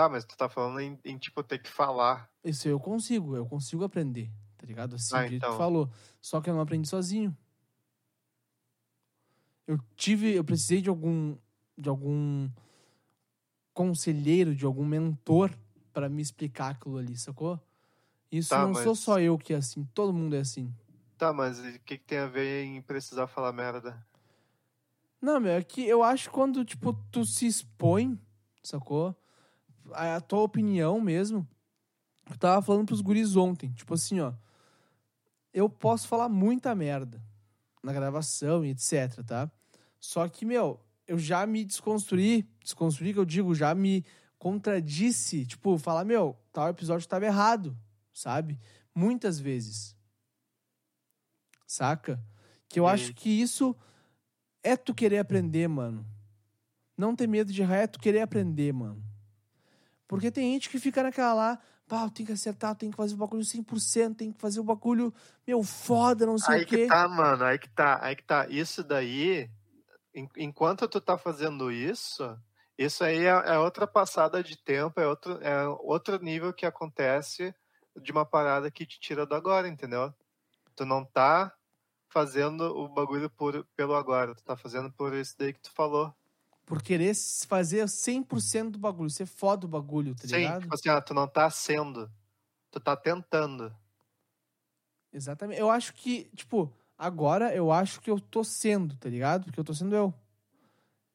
Tá, 0.00 0.08
mas 0.08 0.24
tu 0.24 0.34
tá 0.34 0.48
falando 0.48 0.80
em, 0.80 0.98
em, 1.04 1.18
tipo, 1.18 1.42
ter 1.42 1.58
que 1.58 1.68
falar. 1.68 2.30
Isso 2.42 2.66
eu 2.66 2.80
consigo, 2.80 3.36
eu 3.36 3.44
consigo 3.44 3.84
aprender, 3.84 4.30
tá 4.56 4.64
ligado? 4.64 4.96
Assim, 4.96 5.14
Ah, 5.14 5.18
jeito 5.20 5.30
que 5.32 5.36
então. 5.36 5.50
tu 5.52 5.58
falou. 5.58 5.90
Só 6.22 6.40
que 6.40 6.48
eu 6.48 6.54
não 6.54 6.62
aprendi 6.62 6.88
sozinho. 6.88 7.36
Eu 9.66 9.78
tive, 9.96 10.32
eu 10.32 10.42
precisei 10.42 10.80
de 10.80 10.88
algum 10.88 11.36
de 11.76 11.86
algum 11.90 12.48
conselheiro, 13.74 14.54
de 14.54 14.64
algum 14.64 14.86
mentor 14.86 15.50
pra 15.92 16.08
me 16.08 16.22
explicar 16.22 16.70
aquilo 16.70 16.96
ali, 16.96 17.14
sacou? 17.18 17.60
Isso 18.32 18.48
Tá, 18.48 18.66
não 18.66 18.74
sou 18.74 18.86
mas- 18.86 18.98
só 19.00 19.20
eu 19.20 19.36
que 19.36 19.52
é 19.52 19.56
assim, 19.56 19.84
todo 19.92 20.14
mundo 20.14 20.34
é 20.34 20.40
assim. 20.40 20.74
Tá, 21.18 21.30
mas 21.30 21.58
o 21.58 21.78
que, 21.80 21.98
que 21.98 22.04
tem 22.06 22.18
a 22.18 22.26
ver 22.26 22.64
em 22.64 22.80
precisar 22.80 23.26
falar 23.26 23.52
merda? 23.52 24.02
Não, 25.20 25.38
meu, 25.38 25.52
é 25.52 25.62
que 25.62 25.86
eu 25.86 26.02
acho 26.02 26.30
que 26.30 26.34
quando, 26.34 26.64
tipo, 26.64 26.94
tu 27.12 27.22
se 27.26 27.46
expõe, 27.46 28.18
sacou? 28.62 29.14
A, 29.92 30.20
tua 30.20 30.40
opinião 30.40 31.00
mesmo. 31.00 31.46
Eu 32.28 32.36
tava 32.36 32.62
falando 32.62 32.86
pros 32.86 33.00
guris 33.00 33.36
ontem, 33.36 33.72
tipo 33.72 33.94
assim, 33.94 34.20
ó. 34.20 34.32
Eu 35.52 35.68
posso 35.68 36.06
falar 36.06 36.28
muita 36.28 36.74
merda 36.74 37.20
na 37.82 37.92
gravação 37.92 38.64
e 38.64 38.70
etc, 38.70 39.24
tá? 39.26 39.50
Só 39.98 40.28
que, 40.28 40.44
meu, 40.44 40.80
eu 41.06 41.18
já 41.18 41.44
me 41.46 41.64
desconstruí, 41.64 42.48
desconstruí 42.62 43.12
que 43.12 43.18
eu 43.18 43.24
digo, 43.24 43.54
já 43.54 43.74
me 43.74 44.04
contradisse, 44.38 45.44
tipo, 45.44 45.76
falar, 45.76 46.04
meu, 46.04 46.38
tal 46.52 46.68
episódio 46.68 47.08
tava 47.08 47.26
errado, 47.26 47.76
sabe? 48.12 48.58
Muitas 48.94 49.40
vezes. 49.40 49.96
Saca? 51.66 52.22
Que 52.68 52.78
eu 52.78 52.86
acho 52.86 53.12
que 53.12 53.28
isso 53.28 53.76
é 54.62 54.76
tu 54.76 54.94
querer 54.94 55.18
aprender, 55.18 55.68
mano. 55.68 56.06
Não 56.96 57.16
ter 57.16 57.26
medo 57.26 57.52
de 57.52 57.62
errar, 57.62 57.76
é 57.78 57.86
tu 57.86 57.98
querer 57.98 58.20
aprender, 58.20 58.72
mano. 58.72 59.02
Porque 60.10 60.30
tem 60.30 60.52
gente 60.52 60.68
que 60.68 60.78
fica 60.78 61.02
naquela 61.04 61.32
lá, 61.34 61.58
pá, 61.88 62.02
eu 62.02 62.10
tenho 62.10 62.26
que 62.26 62.32
acertar, 62.32 62.72
eu 62.72 62.74
tenho 62.74 62.90
que 62.92 62.96
fazer 62.96 63.14
o 63.14 63.18
bagulho 63.18 63.44
100%, 63.44 64.16
tem 64.16 64.32
que 64.32 64.40
fazer 64.40 64.58
o 64.58 64.64
bagulho, 64.64 65.14
meu, 65.46 65.62
foda, 65.62 66.26
não 66.26 66.36
sei 66.36 66.56
Aí 66.56 66.62
o 66.62 66.66
quê. 66.66 66.76
que 66.78 66.88
tá, 66.88 67.08
mano, 67.08 67.44
aí 67.44 67.58
que 67.58 67.68
tá, 67.68 67.98
aí 68.04 68.16
que 68.16 68.24
tá. 68.24 68.46
Isso 68.48 68.82
daí, 68.82 69.48
en- 70.14 70.28
enquanto 70.36 70.88
tu 70.88 71.00
tá 71.00 71.16
fazendo 71.16 71.70
isso, 71.70 72.36
isso 72.76 73.04
aí 73.04 73.18
é, 73.24 73.28
é 73.54 73.58
outra 73.58 73.86
passada 73.86 74.42
de 74.42 74.56
tempo, 74.56 75.00
é 75.00 75.06
outro, 75.06 75.38
é 75.42 75.68
outro 75.68 76.18
nível 76.20 76.52
que 76.52 76.66
acontece 76.66 77.54
de 78.02 78.10
uma 78.10 78.24
parada 78.26 78.70
que 78.70 78.84
te 78.86 78.98
tira 78.98 79.24
do 79.24 79.34
agora, 79.34 79.68
entendeu? 79.68 80.12
Tu 80.74 80.84
não 80.84 81.04
tá 81.04 81.52
fazendo 82.12 82.62
o 82.76 82.88
bagulho 82.88 83.30
por, 83.30 83.64
pelo 83.76 83.94
agora, 83.94 84.34
tu 84.34 84.42
tá 84.42 84.56
fazendo 84.56 84.92
por 84.92 85.14
isso 85.14 85.36
daí 85.38 85.52
que 85.52 85.60
tu 85.60 85.70
falou. 85.72 86.12
Por 86.70 86.84
querer 86.84 87.12
fazer 87.48 87.88
100% 87.88 88.70
do 88.74 88.78
bagulho, 88.78 89.10
ser 89.10 89.26
foda 89.26 89.66
o 89.66 89.68
bagulho, 89.68 90.14
tá 90.14 90.24
Sim, 90.24 90.36
ligado? 90.36 90.60
tipo 90.60 90.72
assim, 90.72 90.88
ah, 90.88 91.00
tu 91.00 91.12
não 91.12 91.26
tá 91.26 91.50
sendo, 91.50 92.08
tu 92.70 92.78
tá 92.78 92.96
tentando. 92.96 93.76
Exatamente. 95.12 95.60
Eu 95.60 95.68
acho 95.68 95.92
que, 95.94 96.26
tipo, 96.36 96.72
agora 96.96 97.52
eu 97.52 97.72
acho 97.72 98.00
que 98.00 98.08
eu 98.08 98.20
tô 98.20 98.44
sendo, 98.44 98.96
tá 98.98 99.08
ligado? 99.08 99.46
Porque 99.46 99.58
eu 99.58 99.64
tô 99.64 99.74
sendo 99.74 99.96
eu. 99.96 100.14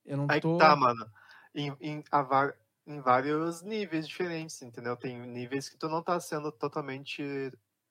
Eu 0.04 0.18
não 0.18 0.28
Aí 0.28 0.42
tô. 0.42 0.58
tá, 0.58 0.76
mano. 0.76 1.10
Em, 1.56 1.74
em, 1.80 2.04
a 2.12 2.54
em 2.86 3.00
vários 3.00 3.62
níveis 3.62 4.06
diferentes, 4.06 4.62
entendeu? 4.62 4.98
Tem 4.98 5.18
níveis 5.18 5.70
que 5.70 5.78
tu 5.78 5.88
não 5.88 6.04
tá 6.04 6.20
sendo 6.20 6.52
totalmente 6.52 7.24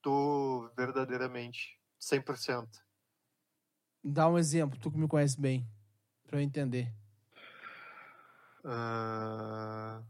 tu 0.03 0.71
verdadeiramente, 0.77 1.81
100%. 1.99 2.85
Dá 4.05 4.29
um 4.29 4.37
exemplo, 4.37 4.79
tu 4.79 4.91
que 4.91 4.99
me 4.99 5.09
conhece 5.09 5.41
bem, 5.41 5.67
pra 6.27 6.39
eu 6.39 6.43
entender. 6.43 6.93
Ah, 8.65 10.03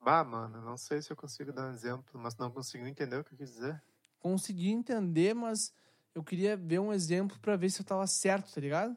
Bah, 0.00 0.24
mano, 0.24 0.60
não 0.62 0.76
sei 0.76 1.00
se 1.02 1.12
eu 1.12 1.16
consigo 1.16 1.52
dar 1.52 1.66
um 1.68 1.72
exemplo, 1.72 2.18
mas 2.18 2.36
não 2.36 2.50
consigo 2.50 2.86
entender 2.86 3.16
o 3.16 3.24
que 3.24 3.34
eu 3.34 3.38
quis 3.38 3.50
dizer. 3.52 3.82
Consegui 4.18 4.70
entender, 4.70 5.34
mas 5.34 5.72
eu 6.14 6.22
queria 6.24 6.56
ver 6.56 6.78
um 6.80 6.92
exemplo 6.92 7.38
pra 7.40 7.56
ver 7.56 7.70
se 7.70 7.80
eu 7.80 7.84
tava 7.86 8.06
certo, 8.06 8.52
tá 8.54 8.60
ligado? 8.60 8.96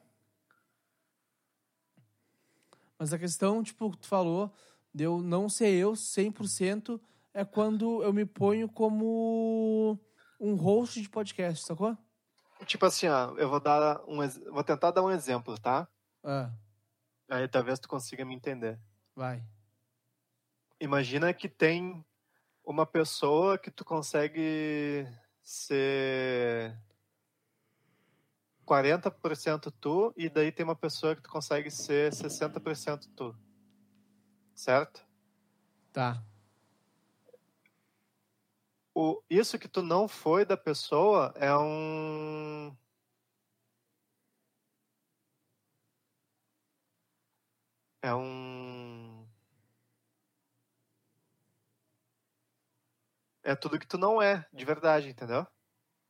Mas 2.98 3.14
a 3.14 3.20
questão, 3.20 3.64
tipo, 3.64 3.92
que 3.92 3.98
tu 3.98 4.08
falou, 4.08 4.52
de 4.94 5.04
eu 5.04 5.22
não 5.22 5.50
ser 5.50 5.74
eu 5.74 5.96
100%, 5.96 7.02
é 7.34 7.44
quando 7.44 8.04
eu 8.04 8.14
me 8.14 8.26
ponho 8.26 8.70
como 8.70 10.00
um 10.40 10.56
host 10.56 11.02
de 11.02 11.10
podcast, 11.10 11.66
sacou? 11.66 11.98
Tipo 12.66 12.86
assim, 12.86 13.08
ó, 13.08 13.36
eu 13.38 13.50
vou 13.50 13.60
dar 13.60 14.02
um, 14.08 14.18
vou 14.52 14.64
tentar 14.64 14.92
dar 14.92 15.04
um 15.04 15.12
exemplo, 15.12 15.58
tá? 15.58 15.88
Ah, 16.24 16.52
Aí 17.30 17.48
talvez 17.48 17.80
tu 17.80 17.88
consiga 17.88 18.24
me 18.24 18.36
entender. 18.36 18.80
vai. 19.16 19.44
Imagina 20.80 21.34
que 21.34 21.48
tem 21.48 22.06
uma 22.64 22.86
pessoa 22.86 23.58
que 23.58 23.72
tu 23.72 23.86
consegue 23.86 25.08
ser 25.42 26.78
40% 28.66 29.72
tu 29.80 30.14
e 30.18 30.30
daí 30.30 30.52
tem 30.52 30.66
uma 30.66 30.76
pessoa 30.76 31.16
que 31.16 31.22
tu 31.22 31.30
consegue 31.30 31.72
ser 31.72 32.12
60% 32.12 33.10
tu. 33.16 33.36
Certo? 34.54 35.06
Tá. 35.92 36.22
O, 38.96 39.22
isso 39.30 39.58
que 39.58 39.68
tu 39.68 39.82
não 39.82 40.08
foi 40.08 40.46
da 40.46 40.56
pessoa 40.58 41.34
é 41.36 41.56
um. 41.56 42.76
É 48.02 48.14
um. 48.14 49.26
É 53.44 53.56
tudo 53.56 53.80
que 53.80 53.88
tu 53.88 53.98
não 53.98 54.22
é, 54.22 54.46
de 54.54 54.64
verdade, 54.64 55.10
entendeu? 55.10 55.46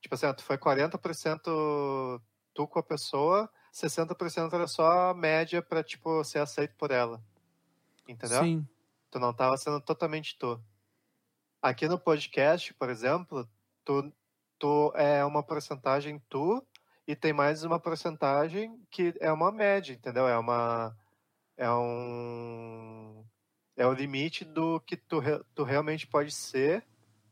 Tipo 0.02 0.16
assim, 0.16 0.34
tu 0.34 0.44
foi 0.44 0.58
40% 0.58 2.22
tu 2.54 2.68
com 2.68 2.80
a 2.80 2.84
pessoa, 2.84 3.50
60% 3.72 4.54
era 4.54 4.68
só 4.68 5.10
a 5.10 5.14
média 5.14 5.62
pra, 5.62 5.84
tipo, 5.84 6.24
ser 6.24 6.40
aceito 6.40 6.76
por 6.76 6.92
ela. 6.92 7.24
Entendeu? 8.08 8.44
Sim. 8.44 8.68
Tu 9.12 9.20
não 9.20 9.34
tava 9.34 9.58
sendo 9.58 9.82
totalmente 9.82 10.38
tu. 10.38 10.62
Aqui 11.64 11.88
no 11.88 11.98
podcast, 11.98 12.74
por 12.74 12.90
exemplo, 12.90 13.48
tu, 13.86 14.12
tu 14.60 14.92
é 14.98 15.24
uma 15.24 15.42
porcentagem 15.42 16.22
tu 16.28 16.62
e 17.08 17.16
tem 17.16 17.32
mais 17.32 17.64
uma 17.64 17.80
porcentagem 17.80 18.86
que 18.92 19.14
é 19.22 19.32
uma 19.32 19.50
média, 19.50 19.94
entendeu? 19.94 20.28
É 20.28 20.38
uma 20.38 20.94
é 21.56 21.72
um 21.72 23.26
é 23.78 23.88
o 23.88 23.94
limite 23.94 24.44
do 24.44 24.82
que 24.82 24.98
tu, 24.98 25.22
tu 25.56 25.64
realmente 25.64 26.06
pode 26.06 26.32
ser 26.34 26.86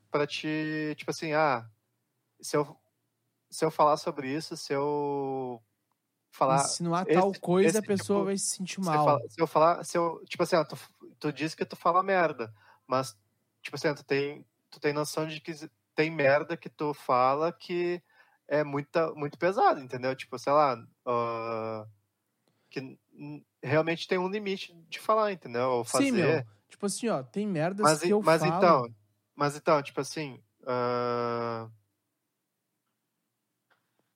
para 0.09 0.25
te, 0.25 0.93
tipo 0.97 1.11
assim, 1.11 1.33
ah, 1.33 1.69
se 2.41 2.55
eu 2.55 2.77
se 3.49 3.65
eu 3.65 3.69
falar 3.71 3.97
sobre 3.97 4.29
isso, 4.33 4.55
se 4.55 4.71
eu 4.71 5.61
falar 6.31 6.61
Insinuar 6.63 7.03
esse- 7.05 7.19
tal 7.19 7.33
coisa, 7.41 7.67
esse 7.69 7.77
a 7.79 7.83
pessoa 7.83 8.19
tipo- 8.19 8.25
vai 8.27 8.37
se 8.37 8.45
sentir 8.45 8.75
se 8.75 8.79
eu, 8.79 8.83
mal. 8.85 9.05
falar, 9.05 9.19
se 9.29 9.41
eu 9.41 9.47
falar, 9.47 9.83
se 9.83 9.97
eu, 9.97 10.23
tipo 10.25 10.41
assim, 10.43 10.55
ó, 10.55 10.63
tu, 10.63 10.77
tu 11.19 11.33
diz 11.33 11.53
que 11.53 11.65
tu 11.65 11.75
fala 11.75 12.01
merda, 12.01 12.53
mas, 12.87 13.17
tipo 13.61 13.75
assim, 13.75 13.93
tu 13.93 14.03
tem, 14.03 14.45
tu 14.69 14.79
tem 14.79 14.93
noção 14.93 15.27
de 15.27 15.39
que 15.41 15.53
tem 15.95 16.09
merda 16.09 16.57
que 16.57 16.69
tu 16.69 16.93
fala 16.93 17.51
que 17.51 18.01
é 18.47 18.63
muita, 18.63 19.13
muito 19.13 19.37
pesado, 19.37 19.79
entendeu? 19.79 20.15
Tipo, 20.15 20.37
sei 20.37 20.51
lá, 20.53 20.77
ah, 21.05 21.85
que 22.69 22.97
realmente 23.63 24.07
tem 24.07 24.17
um 24.17 24.29
limite 24.29 24.73
de 24.89 24.99
falar, 24.99 25.31
entendeu? 25.31 25.69
Ou 25.69 25.83
fazer. 25.85 26.05
Sim, 26.05 26.11
meu. 26.13 26.45
Tipo 26.69 26.85
assim, 26.85 27.09
ó, 27.09 27.21
tem 27.23 27.47
merdas 27.47 27.83
mas 27.85 28.01
que 28.01 28.11
eu 28.11 28.21
mas 28.21 28.41
falo. 28.41 28.55
então, 28.55 28.95
mas 29.35 29.55
então, 29.55 29.81
tipo 29.83 29.99
assim, 30.01 30.41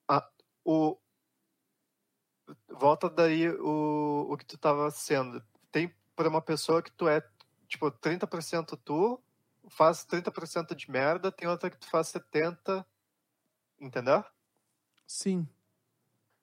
a- 0.07 0.29
o 0.65 0.97
volta 2.69 3.09
daí 3.09 3.49
o, 3.49 4.27
o 4.29 4.37
que 4.37 4.45
tu 4.45 4.57
tava 4.57 4.89
sendo. 4.91 5.43
Tem 5.71 5.93
para 6.15 6.29
uma 6.29 6.41
pessoa 6.41 6.81
que 6.81 6.91
tu 6.91 7.07
é 7.07 7.21
tipo 7.67 7.89
30% 7.91 8.77
tu, 8.77 9.21
faz 9.69 10.05
30% 10.05 10.75
de 10.75 10.89
merda, 10.89 11.31
tem 11.31 11.47
outra 11.47 11.69
que 11.69 11.77
tu 11.77 11.89
faz 11.89 12.07
70, 12.09 12.85
entendeu? 13.79 14.23
Sim. 15.07 15.47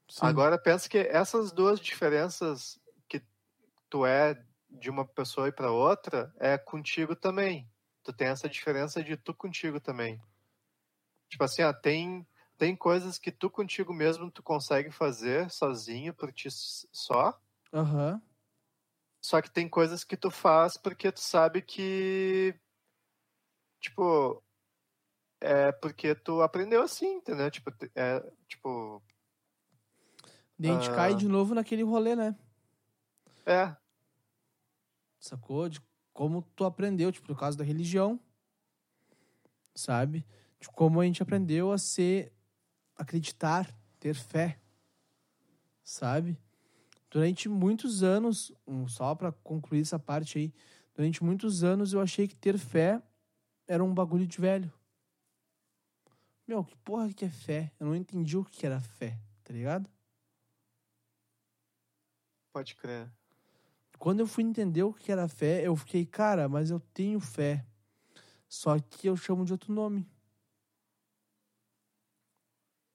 Sim. 0.08 0.26
Agora 0.26 0.58
pensa 0.58 0.88
que 0.88 0.98
essas 0.98 1.52
duas 1.52 1.80
diferenças 1.80 2.78
que 3.08 3.24
tu 3.88 4.04
é 4.06 4.44
de 4.70 4.90
uma 4.90 5.06
pessoa 5.06 5.48
e 5.48 5.52
para 5.52 5.70
outra 5.70 6.34
é 6.38 6.58
contigo 6.58 7.16
também. 7.16 7.70
Tu 8.02 8.12
tem 8.12 8.28
essa 8.28 8.48
diferença 8.48 9.02
de 9.02 9.16
tu 9.16 9.34
contigo 9.34 9.80
também. 9.80 10.20
Tipo 11.28 11.44
assim, 11.44 11.62
ó, 11.62 11.72
tem 11.72 12.26
tem 12.58 12.76
coisas 12.76 13.18
que 13.18 13.32
tu 13.32 13.50
contigo 13.50 13.92
mesmo 13.92 14.30
tu 14.30 14.40
consegue 14.42 14.90
fazer 14.92 15.50
sozinho 15.50 16.14
por 16.14 16.32
ti 16.32 16.48
só, 16.50 17.36
Aham. 17.72 18.22
só 19.20 19.40
que 19.40 19.50
tem 19.50 19.68
coisas 19.68 20.04
que 20.04 20.16
tu 20.16 20.30
faz 20.30 20.76
porque 20.76 21.10
tu 21.10 21.20
sabe 21.20 21.62
que 21.62 22.54
tipo 23.82 24.42
é 25.40 25.72
porque 25.72 26.14
tu 26.14 26.40
aprendeu 26.40 26.82
assim, 26.82 27.16
entendeu? 27.16 27.50
Tipo, 27.50 27.70
é, 27.96 28.20
tipo, 28.48 29.02
Daí 30.58 30.70
a 30.70 30.74
gente 30.74 30.90
Ah. 30.90 30.94
cai 30.94 31.14
de 31.16 31.26
novo 31.26 31.54
naquele 31.54 31.82
rolê, 31.82 32.14
né? 32.14 32.36
é, 33.44 33.76
Sacou? 35.18 35.68
De 35.68 35.80
como 36.12 36.42
tu 36.54 36.64
aprendeu, 36.64 37.10
tipo, 37.10 37.28
no 37.28 37.36
caso 37.36 37.58
da 37.58 37.64
religião. 37.64 38.20
Sabe? 39.74 40.24
De 40.60 40.68
como 40.68 41.00
a 41.00 41.04
gente 41.04 41.22
aprendeu 41.22 41.72
a 41.72 41.78
ser. 41.78 42.32
acreditar, 42.96 43.68
ter 43.98 44.14
fé. 44.14 44.60
Sabe? 45.82 46.38
Durante 47.10 47.48
muitos 47.48 48.02
anos, 48.04 48.52
só 48.86 49.12
pra 49.14 49.32
concluir 49.32 49.80
essa 49.80 49.98
parte 49.98 50.38
aí, 50.38 50.54
durante 50.94 51.24
muitos 51.24 51.64
anos 51.64 51.92
eu 51.92 52.00
achei 52.00 52.28
que 52.28 52.36
ter 52.36 52.56
fé 52.58 53.02
era 53.66 53.82
um 53.82 53.92
bagulho 53.92 54.26
de 54.26 54.40
velho. 54.40 54.72
Meu, 56.46 56.64
que 56.64 56.76
porra 56.76 57.12
que 57.12 57.24
é 57.24 57.30
fé? 57.30 57.72
Eu 57.78 57.86
não 57.86 57.94
entendi 57.94 58.36
o 58.36 58.44
que 58.44 58.66
era 58.66 58.80
fé, 58.80 59.18
tá 59.44 59.52
ligado? 59.52 59.88
pode 62.52 62.76
crer. 62.76 63.10
Quando 63.98 64.20
eu 64.20 64.26
fui 64.26 64.44
entender 64.44 64.82
o 64.82 64.92
que 64.92 65.10
era 65.10 65.26
fé, 65.26 65.66
eu 65.66 65.74
fiquei, 65.74 66.04
cara, 66.04 66.48
mas 66.48 66.70
eu 66.70 66.78
tenho 66.92 67.18
fé. 67.18 67.64
Só 68.46 68.78
que 68.78 69.06
eu 69.06 69.16
chamo 69.16 69.44
de 69.44 69.52
outro 69.52 69.72
nome, 69.72 70.06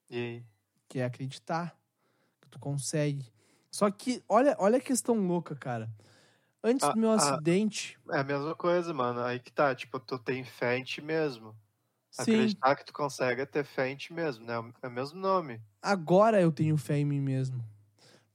E 0.09 0.15
aí? 0.15 0.45
que 0.87 0.99
é 0.99 1.05
acreditar. 1.05 1.75
Que 2.39 2.47
tu 2.49 2.59
consegue. 2.59 3.31
Só 3.71 3.89
que, 3.89 4.23
olha, 4.29 4.55
olha 4.59 4.77
a 4.77 4.81
questão 4.81 5.15
louca, 5.15 5.55
cara. 5.55 5.89
Antes 6.67 6.85
Ah, 6.85 6.91
do 6.91 6.99
meu 6.99 7.11
ah. 7.11 7.15
acidente. 7.15 7.97
É 8.11 8.19
a 8.19 8.23
mesma 8.23 8.53
coisa, 8.55 8.93
mano. 8.93 9.21
Aí 9.21 9.39
que 9.39 9.51
tá, 9.51 9.73
tipo, 9.73 9.99
tu 9.99 10.19
tem 10.19 10.43
fé 10.43 10.77
em 10.77 10.83
ti 10.83 11.01
mesmo. 11.01 11.55
Sim, 12.11 12.21
Acreditar 12.33 12.75
que 12.75 12.85
tu 12.85 12.93
consegue 12.93 13.41
é 13.41 13.45
ter 13.45 13.63
fé 13.63 13.89
em 13.89 13.95
ti 13.95 14.11
mesmo, 14.11 14.45
né? 14.45 14.53
É 14.81 14.87
o 14.87 14.91
mesmo 14.91 15.19
nome. 15.19 15.61
agora 15.81 16.41
eu 16.41 16.51
tenho 16.51 16.75
fé 16.77 16.97
em 16.97 17.05
mim 17.05 17.21
mesmo. 17.21 17.63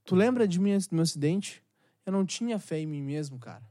Tu 0.04 0.14
lembra 0.14 0.48
de 0.48 0.58
mim 0.60 0.72
antes 0.72 0.86
do 0.86 0.94
meu 0.94 1.02
acidente? 1.02 1.62
Eu 2.06 2.12
não 2.12 2.24
tinha 2.24 2.58
fé 2.58 2.78
em 2.78 2.86
mim 2.86 3.02
mesmo, 3.02 3.38
cara. 3.38 3.62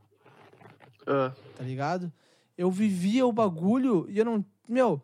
tá 1.06 1.64
ligado? 1.64 2.12
Eu 2.58 2.70
vivia 2.70 3.26
o 3.26 3.32
bagulho 3.34 4.06
e 4.10 4.18
eu 4.20 4.26
não. 4.26 4.46
Meu, 4.68 5.02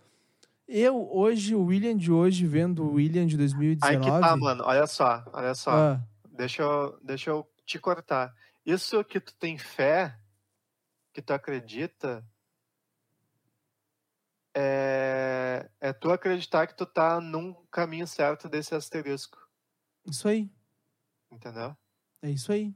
eu 0.68 1.10
hoje, 1.12 1.56
o 1.56 1.64
William 1.66 1.96
de 1.98 2.12
hoje, 2.12 2.46
vendo 2.46 2.84
o 2.84 2.94
William 2.94 3.26
de 3.26 3.36
Aí 3.36 3.38
2019. 3.38 4.00
que 4.00 4.22
tá, 4.22 4.36
mano. 4.36 4.64
Olha 4.66 4.86
só, 4.88 5.24
olha 5.34 5.56
só. 5.56 5.72
ah, 5.72 6.02
Deixa, 6.30 6.62
eu, 6.62 7.00
deixa 7.02 7.30
eu 7.32 7.48
te 7.66 7.80
cortar. 7.80 8.34
Isso 8.68 9.02
que 9.06 9.22
tu 9.22 9.34
tem 9.36 9.58
fé, 9.58 10.20
que 11.14 11.22
tu 11.22 11.32
acredita, 11.32 12.22
é, 14.54 15.72
é 15.80 15.94
tu 15.94 16.12
acreditar 16.12 16.68
que 16.68 16.76
tu 16.76 16.86
tá 16.86 17.22
num 17.22 17.54
caminho 17.72 18.06
certo 18.06 18.50
desse 18.50 18.76
asterisco. 18.76 19.38
isso 20.06 20.28
aí. 20.28 20.52
Entendeu? 21.32 21.78
É 22.22 22.30
isso 22.30 22.52
aí. 22.52 22.76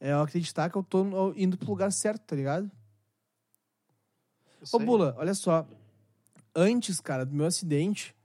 É 0.00 0.12
eu 0.12 0.22
acreditar 0.22 0.70
que 0.70 0.78
eu 0.78 0.82
tô 0.82 1.34
indo 1.34 1.58
pro 1.58 1.68
lugar 1.68 1.92
certo, 1.92 2.24
tá 2.24 2.34
ligado? 2.34 2.72
Isso 4.62 4.78
Ô, 4.78 4.80
aí. 4.80 4.86
Bula, 4.86 5.14
olha 5.18 5.34
só. 5.34 5.68
Antes, 6.54 7.00
cara, 7.00 7.26
do 7.26 7.34
meu 7.34 7.44
acidente, 7.44 8.16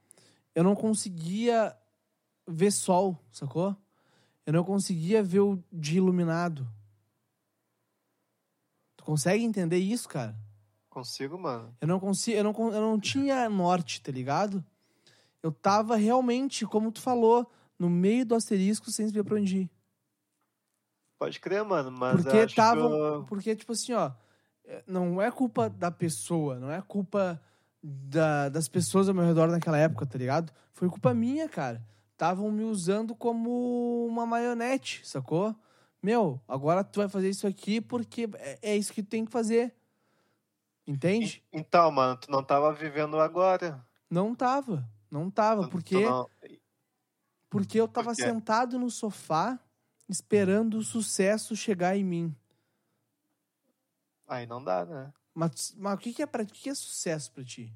eu 0.56 0.64
não 0.64 0.74
conseguia 0.74 1.78
ver 2.48 2.72
sol, 2.72 3.22
sacou? 3.30 3.76
Eu 4.52 4.58
não 4.58 4.66
conseguia 4.66 5.24
ver 5.24 5.40
o 5.40 5.64
dia 5.72 6.00
iluminado. 6.00 6.68
Tu 8.98 9.04
consegue 9.06 9.46
entender 9.46 9.78
isso, 9.78 10.10
cara? 10.10 10.36
Consigo, 10.90 11.40
mano. 11.40 11.74
Eu 11.80 11.88
não 11.88 12.02
consigo, 12.02 12.38
eu 12.38 12.44
não, 12.44 12.54
eu 12.74 12.82
não 12.82 13.00
tinha 13.00 13.50
norte, 13.50 14.02
tá 14.02 14.12
ligado? 14.12 14.62
Eu 15.42 15.54
tava 15.54 15.96
realmente, 15.96 16.66
como 16.66 16.92
tu 16.92 17.00
falou, 17.00 17.50
no 17.80 17.90
meio 17.90 18.26
do 18.26 18.36
asterisco 18.36 18.92
sem 18.92 19.08
saber 19.08 19.24
pra 19.24 19.38
onde 19.38 19.58
ir. 19.60 19.72
Pode 21.18 21.40
crer, 21.40 21.64
mano, 21.64 21.90
mas 21.90 22.22
Porque 22.22 22.36
acho 22.38 22.48
que 22.48 22.52
estavam. 22.52 22.92
eu- 22.92 23.24
Porque, 23.24 23.56
tipo 23.56 23.72
assim, 23.72 23.94
ó. 23.94 24.12
é, 24.66 24.84
Não 24.86 25.22
é 25.22 25.32
culpa 25.32 25.70
da 25.70 25.90
pessoa, 25.90 26.60
não 26.60 26.70
é 26.70 26.82
culpa 26.82 27.42
da- 27.82 28.50
das 28.50 28.68
pessoas 28.68 29.08
ao 29.08 29.16
meu 29.16 29.24
redor 29.24 29.48
naquela 29.48 29.78
época, 29.78 30.06
tá 30.06 30.18
ligado? 30.18 30.52
Foi 30.74 30.90
culpa 30.90 31.14
minha, 31.14 31.48
cara. 31.48 31.82
Estavam 32.22 32.52
me 32.52 32.64
usando 32.64 33.16
como 33.16 34.06
uma 34.06 34.28
marionete, 34.28 35.02
sacou? 35.04 35.56
Meu, 36.04 36.40
agora 36.48 36.84
tu 36.84 37.00
vai 37.00 37.10
fazer 37.10 37.28
isso 37.32 37.48
aqui 37.48 37.82
porque 37.82 38.30
é, 38.36 38.60
é 38.62 38.78
isso 38.78 38.94
que 38.94 39.02
tu 39.02 39.10
tem 39.10 39.26
que 39.26 39.32
fazer. 39.32 39.74
Entende? 40.86 41.44
Então, 41.52 41.90
mano, 41.90 42.16
tu 42.20 42.30
não 42.30 42.44
tava 42.44 42.72
vivendo 42.72 43.20
agora. 43.20 43.84
Não 44.08 44.36
tava. 44.36 44.88
Não 45.10 45.32
tava. 45.32 45.68
Porque, 45.68 46.06
não- 46.06 46.30
porque 47.50 47.80
eu 47.80 47.88
tava 47.88 48.10
Por 48.10 48.16
sentado 48.16 48.78
no 48.78 48.92
sofá 48.92 49.60
esperando 50.08 50.78
o 50.78 50.84
sucesso 50.84 51.56
chegar 51.56 51.98
em 51.98 52.04
mim. 52.04 52.36
Aí 54.28 54.46
não 54.48 54.64
dá, 54.64 54.86
né? 54.86 55.14
Mas, 55.34 55.74
mas 55.78 55.94
o 55.96 55.98
que, 55.98 56.14
que 56.14 56.22
é 56.22 56.26
pra, 56.26 56.44
o 56.44 56.46
que, 56.46 56.62
que 56.64 56.70
é 56.70 56.76
sucesso 56.76 57.32
pra 57.32 57.44
ti? 57.44 57.74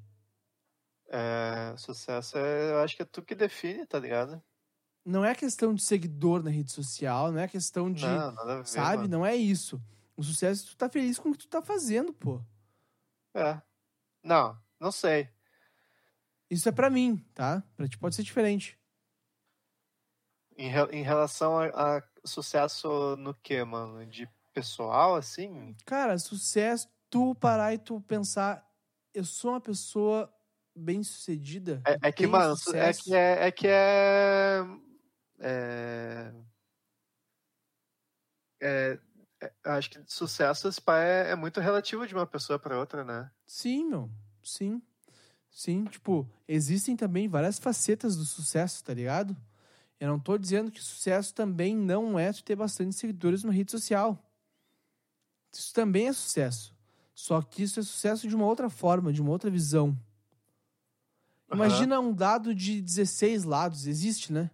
É, 1.08 1.76
sucesso 1.76 2.36
é, 2.38 2.72
eu 2.72 2.80
acho 2.80 2.96
que 2.96 3.02
é 3.02 3.04
tu 3.04 3.22
que 3.22 3.34
define, 3.34 3.86
tá 3.86 3.98
ligado? 3.98 4.42
Não 5.04 5.24
é 5.24 5.34
questão 5.34 5.72
de 5.72 5.82
seguidor 5.82 6.42
na 6.42 6.50
rede 6.50 6.72
social, 6.72 7.30
não 7.30 7.38
é 7.40 7.46
questão 7.46 7.92
de. 7.92 8.04
Não, 8.04 8.32
nada 8.32 8.52
a 8.54 8.56
ver, 8.56 8.66
sabe? 8.66 8.96
mano. 9.02 9.08
Não 9.08 9.26
é 9.26 9.36
isso. 9.36 9.80
O 10.16 10.22
sucesso 10.22 10.64
é 10.66 10.68
tu 10.70 10.76
tá 10.76 10.88
feliz 10.88 11.18
com 11.18 11.28
o 11.28 11.32
que 11.32 11.38
tu 11.38 11.48
tá 11.48 11.62
fazendo, 11.62 12.12
pô. 12.12 12.42
É. 13.34 13.62
Não, 14.24 14.58
não 14.80 14.92
sei. 14.92 15.30
Isso 16.50 16.68
é 16.68 16.72
pra 16.72 16.90
mim, 16.90 17.18
tá? 17.34 17.62
Pra 17.76 17.88
ti 17.88 17.98
pode 17.98 18.14
ser 18.16 18.22
diferente. 18.22 18.78
Em, 20.56 20.68
re- 20.70 20.90
em 20.92 21.02
relação 21.02 21.58
a, 21.58 21.98
a 21.98 22.02
sucesso 22.24 23.16
no 23.16 23.34
que, 23.34 23.62
mano? 23.64 24.04
De 24.06 24.28
pessoal, 24.54 25.14
assim? 25.14 25.76
Cara, 25.84 26.18
sucesso, 26.18 26.88
tu 27.10 27.34
parar 27.34 27.74
e 27.74 27.78
tu 27.78 28.00
pensar, 28.00 28.66
eu 29.14 29.24
sou 29.24 29.52
uma 29.52 29.60
pessoa 29.60 30.32
bem 30.76 31.02
sucedida. 31.02 31.82
É, 31.86 32.08
é 32.08 32.12
que, 32.12 32.26
mano, 32.26 32.54
é 32.74 32.92
que 32.92 33.14
é. 33.14 33.46
É 33.46 33.50
que 33.50 33.66
é, 33.68 34.62
é, 35.40 36.32
é- 38.60 38.98
é- 39.42 39.52
acho 39.64 39.90
que 39.90 40.02
sucesso 40.06 40.70
pá, 40.82 40.98
é, 41.00 41.30
é 41.30 41.34
muito 41.36 41.60
relativo 41.60 42.06
de 42.06 42.14
uma 42.14 42.26
pessoa 42.26 42.58
pra 42.58 42.78
outra, 42.78 43.04
né? 43.04 43.30
Sim, 43.46 43.86
meu. 43.88 44.10
Sim. 44.42 44.80
Sim, 45.50 45.84
tipo, 45.84 46.28
existem 46.46 46.96
também 46.96 47.28
várias 47.28 47.58
facetas 47.58 48.16
do 48.16 48.24
sucesso, 48.24 48.84
tá 48.84 48.92
ligado? 48.92 49.36
Eu 49.98 50.08
não 50.08 50.20
tô 50.20 50.36
dizendo 50.36 50.70
que 50.70 50.82
sucesso 50.82 51.34
também 51.34 51.74
não 51.76 52.18
é 52.18 52.32
ter 52.32 52.56
bastante 52.56 52.94
seguidores 52.94 53.42
numa 53.42 53.54
rede 53.54 53.70
social. 53.72 54.22
Isso 55.52 55.72
também 55.72 56.08
é 56.08 56.12
sucesso. 56.12 56.74
Só 57.14 57.40
que 57.40 57.62
isso 57.62 57.80
é 57.80 57.82
sucesso 57.82 58.28
de 58.28 58.36
uma 58.36 58.44
outra 58.44 58.68
forma, 58.68 59.12
de 59.12 59.22
uma 59.22 59.30
outra 59.30 59.50
visão. 59.50 59.98
Imagina 61.52 62.00
um 62.00 62.12
dado 62.12 62.54
de 62.54 62.80
16 62.80 63.44
lados, 63.44 63.86
existe, 63.86 64.32
né? 64.32 64.50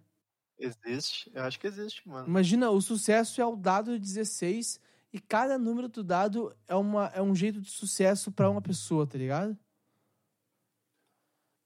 Existe. 0.57 1.31
Eu 1.33 1.43
acho 1.43 1.59
que 1.59 1.67
existe, 1.67 2.07
mano. 2.07 2.27
Imagina, 2.27 2.69
o 2.69 2.81
sucesso 2.81 3.41
é 3.41 3.45
o 3.45 3.55
dado 3.55 3.93
de 3.93 3.99
16 3.99 4.79
e 5.11 5.19
cada 5.19 5.57
número 5.57 5.87
do 5.89 6.03
dado 6.03 6.55
é, 6.67 6.75
uma, 6.75 7.07
é 7.07 7.21
um 7.21 7.35
jeito 7.35 7.59
de 7.59 7.69
sucesso 7.69 8.31
pra 8.31 8.49
uma 8.49 8.61
pessoa, 8.61 9.05
tá 9.05 9.17
ligado? 9.17 9.57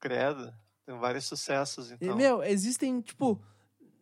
Credo. 0.00 0.52
Tem 0.86 0.98
vários 0.98 1.26
sucessos, 1.26 1.90
E, 1.90 1.94
então. 1.94 2.16
Meu, 2.16 2.42
existem, 2.42 3.00
tipo, 3.00 3.42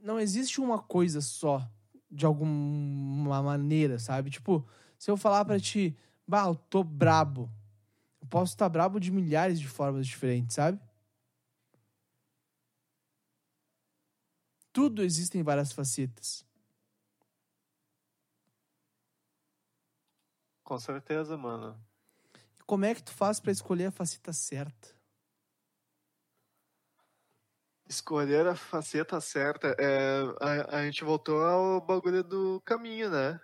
não 0.00 0.20
existe 0.20 0.60
uma 0.60 0.78
coisa 0.80 1.20
só, 1.20 1.68
de 2.10 2.24
alguma 2.24 3.42
maneira, 3.42 3.98
sabe? 3.98 4.30
Tipo, 4.30 4.66
se 4.98 5.10
eu 5.10 5.16
falar 5.16 5.44
pra 5.44 5.58
ti, 5.58 5.96
bah, 6.26 6.46
eu 6.46 6.54
tô 6.54 6.84
brabo. 6.84 7.50
Eu 8.20 8.28
posso 8.28 8.52
estar 8.52 8.68
brabo 8.68 9.00
de 9.00 9.10
milhares 9.10 9.58
de 9.58 9.68
formas 9.68 10.06
diferentes, 10.06 10.54
sabe? 10.54 10.80
Tudo 14.76 15.02
existem 15.02 15.42
várias 15.42 15.72
facetas. 15.72 16.44
Com 20.62 20.78
certeza, 20.78 21.34
mano. 21.34 21.82
E 22.60 22.62
como 22.66 22.84
é 22.84 22.94
que 22.94 23.02
tu 23.02 23.10
faz 23.10 23.40
pra 23.40 23.50
escolher 23.50 23.86
a 23.86 23.90
faceta 23.90 24.34
certa? 24.34 24.94
Escolher 27.88 28.46
a 28.46 28.54
faceta 28.54 29.18
certa. 29.18 29.74
É, 29.78 30.20
a, 30.42 30.76
a 30.80 30.84
gente 30.84 31.04
voltou 31.04 31.40
ao 31.40 31.80
bagulho 31.80 32.22
do 32.22 32.60
caminho, 32.60 33.08
né? 33.08 33.40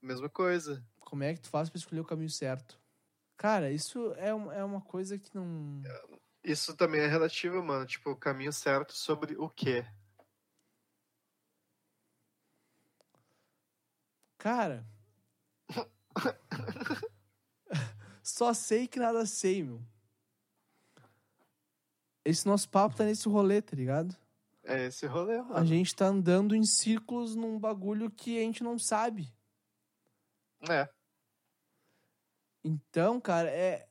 Mesma 0.00 0.28
coisa. 0.30 0.86
Como 1.00 1.24
é 1.24 1.34
que 1.34 1.40
tu 1.40 1.48
faz 1.48 1.68
pra 1.68 1.78
escolher 1.78 2.02
o 2.02 2.06
caminho 2.06 2.30
certo? 2.30 2.80
Cara, 3.36 3.72
isso 3.72 4.12
é, 4.12 4.32
um- 4.32 4.52
é 4.52 4.62
uma 4.64 4.80
coisa 4.80 5.18
que 5.18 5.34
não. 5.34 5.82
Isso 6.44 6.76
também 6.76 7.00
é 7.00 7.08
relativo, 7.08 7.60
mano. 7.64 7.84
Tipo, 7.84 8.10
o 8.12 8.16
caminho 8.16 8.52
certo 8.52 8.92
sobre 8.92 9.34
o 9.36 9.50
quê? 9.50 9.84
Cara. 14.40 14.86
Só 18.22 18.54
sei 18.54 18.88
que 18.88 18.98
nada 18.98 19.26
sei, 19.26 19.62
meu. 19.62 19.82
Esse 22.24 22.46
nosso 22.46 22.68
papo 22.68 22.96
tá 22.96 23.04
nesse 23.04 23.28
rolê, 23.28 23.60
tá 23.60 23.76
ligado? 23.76 24.16
É 24.64 24.86
esse 24.86 25.06
rolê, 25.06 25.36
A 25.36 25.42
mano. 25.42 25.66
gente 25.66 25.94
tá 25.94 26.06
andando 26.06 26.56
em 26.56 26.64
círculos 26.64 27.34
num 27.36 27.58
bagulho 27.58 28.10
que 28.10 28.38
a 28.38 28.42
gente 28.42 28.62
não 28.64 28.78
sabe. 28.78 29.30
É. 30.68 30.88
Então, 32.64 33.20
cara, 33.20 33.50
é. 33.50 33.86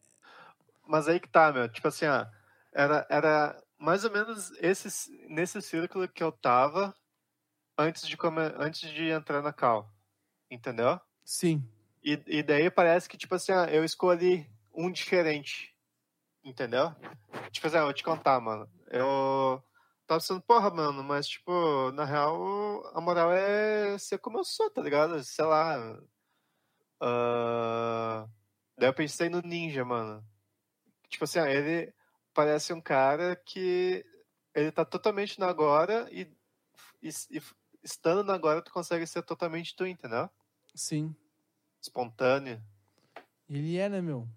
Mas 0.88 1.08
aí 1.08 1.20
que 1.20 1.30
tá, 1.30 1.52
meu. 1.52 1.70
Tipo 1.70 1.88
assim, 1.90 2.06
ó. 2.06 2.26
Era, 2.72 3.06
era 3.10 3.64
mais 3.78 4.04
ou 4.04 4.12
menos 4.12 4.52
esse, 4.60 5.12
nesse 5.28 5.62
círculo 5.62 6.08
que 6.08 6.24
eu 6.24 6.32
tava 6.32 6.96
antes 7.78 8.08
de, 8.08 8.18
come, 8.18 8.42
antes 8.58 8.90
de 8.90 9.10
entrar 9.10 9.42
na 9.44 9.54
Cal. 9.54 9.92
Entendeu? 10.50 11.00
Sim. 11.24 11.64
E, 12.04 12.22
e 12.26 12.44
daí 12.44 12.70
parece 12.72 13.08
que, 13.08 13.18
tipo 13.18 13.36
assim, 13.36 13.52
eu 13.72 13.84
escolhi 13.84 14.50
um 14.74 14.92
diferente. 14.92 15.76
Entendeu? 16.44 16.96
Tipo 17.52 17.68
assim, 17.68 17.78
eu 17.78 17.84
vou 17.84 17.94
te 17.94 18.04
contar, 18.04 18.40
mano. 18.40 18.70
Eu 18.88 19.62
tava 20.08 20.20
pensando, 20.20 20.42
porra, 20.42 20.70
mano, 20.72 21.04
mas, 21.04 21.28
tipo, 21.28 21.92
na 21.92 22.06
real, 22.06 22.90
a 22.96 23.02
moral 23.02 23.32
é 23.32 23.98
ser 23.98 24.18
como 24.20 24.40
eu 24.40 24.44
sou, 24.44 24.70
tá 24.72 24.82
ligado? 24.82 25.22
Sei 25.24 25.46
lá. 25.46 26.00
ah, 27.02 28.28
Daí 28.78 28.88
eu 28.90 28.94
pensei 28.94 29.30
no 29.30 29.42
Ninja, 29.42 29.84
mano. 29.84 30.26
Tipo 31.10 31.26
assim, 31.26 31.40
ele 31.40 31.94
parece 32.34 32.72
um 32.72 32.80
cara 32.80 33.36
que 33.36 34.06
ele 34.56 34.72
tá 34.72 34.86
totalmente 34.86 35.38
no 35.40 35.46
agora 35.46 36.08
e, 36.12 36.22
e, 37.02 37.10
e 37.32 37.42
estando 37.84 38.24
no 38.24 38.32
agora 38.32 38.62
tu 38.62 38.72
consegue 38.72 39.06
ser 39.06 39.24
totalmente 39.24 39.76
tu, 39.76 39.86
entendeu? 39.86 40.30
Sim. 40.76 41.16
Espontâneo. 41.82 42.62
Ele 43.50 43.78
é, 43.78 43.90
né, 43.90 44.02
meu? 44.02 44.28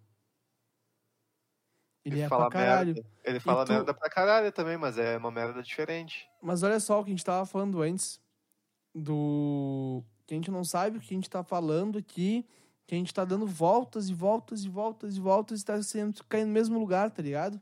Ele, 2.04 2.20
é 2.20 2.28
fala 2.28 2.48
pra 2.50 2.60
caralho. 2.60 2.94
merda. 2.94 3.10
Ele 3.24 3.40
fala 3.40 3.64
tu- 3.64 3.72
merda 3.72 3.94
pra 3.94 4.10
caralho 4.10 4.50
também, 4.52 4.76
mas 4.76 4.98
é 4.98 5.16
uma 5.16 5.30
merda 5.30 5.62
diferente. 5.62 6.28
Mas 6.42 6.62
olha 6.62 6.80
só 6.80 7.00
o 7.00 7.04
que 7.04 7.10
a 7.10 7.12
gente 7.14 7.24
tava 7.24 7.46
falando 7.46 7.80
antes. 7.82 8.20
Do. 8.94 10.02
Que 10.26 10.34
a 10.34 10.36
gente 10.36 10.50
não 10.50 10.64
sabe 10.64 10.98
o 10.98 11.00
que 11.00 11.14
a 11.14 11.16
gente 11.16 11.30
tá 11.30 11.42
falando 11.44 11.98
aqui. 11.98 12.46
Que 12.86 12.94
a 12.94 12.98
gente 12.98 13.14
tá 13.14 13.24
dando 13.24 13.46
voltas 13.46 14.08
e 14.08 14.14
voltas 14.14 14.64
e 14.64 14.68
voltas 14.68 15.16
e 15.16 15.20
voltas 15.20 15.60
e 15.60 15.64
tá 15.64 15.80
sempre 15.82 16.22
caindo 16.28 16.48
no 16.48 16.52
mesmo 16.52 16.78
lugar, 16.78 17.10
tá 17.10 17.22
ligado? 17.22 17.60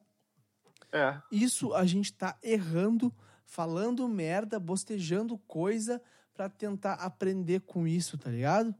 É. 0.90 1.20
Isso 1.30 1.74
a 1.74 1.84
gente 1.84 2.12
tá 2.12 2.36
errando, 2.42 3.14
falando 3.44 4.08
merda, 4.08 4.58
bostejando 4.58 5.36
coisa 5.38 6.02
pra 6.48 6.58
tentar 6.58 6.94
aprender 6.94 7.60
com 7.60 7.86
isso, 7.86 8.16
tá 8.18 8.30
ligado? 8.30 8.74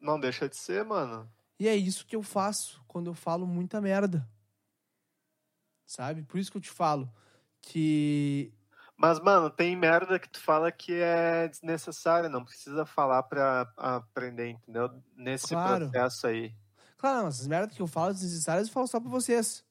Não 0.00 0.18
deixa 0.18 0.48
de 0.48 0.56
ser, 0.56 0.84
mano. 0.84 1.32
E 1.60 1.68
é 1.68 1.76
isso 1.76 2.06
que 2.06 2.16
eu 2.16 2.22
faço 2.24 2.82
quando 2.88 3.08
eu 3.08 3.14
falo 3.14 3.46
muita 3.46 3.80
merda. 3.80 4.28
Sabe? 5.86 6.22
Por 6.22 6.38
isso 6.38 6.50
que 6.50 6.56
eu 6.56 6.60
te 6.62 6.70
falo 6.70 7.12
que 7.60 8.52
Mas, 8.96 9.18
mano, 9.20 9.50
tem 9.50 9.74
merda 9.76 10.18
que 10.18 10.28
tu 10.28 10.40
fala 10.40 10.70
que 10.70 10.92
é 10.94 11.48
desnecessária, 11.48 12.28
não 12.28 12.44
precisa 12.44 12.84
falar 12.84 13.22
pra 13.24 13.72
aprender, 13.76 14.48
entendeu? 14.50 14.90
Nesse 15.16 15.48
Claro. 15.48 15.56
processo 15.56 16.26
aí. 16.26 16.54
Claro, 16.98 17.28
essas 17.28 17.46
merdas 17.48 17.74
que 17.76 17.82
eu 17.82 17.86
falo 17.86 18.12
desnecessárias 18.12 18.68
eu 18.68 18.72
falo 18.74 18.86
só 18.86 19.00
pra 19.00 19.10
vocês. 19.10 19.64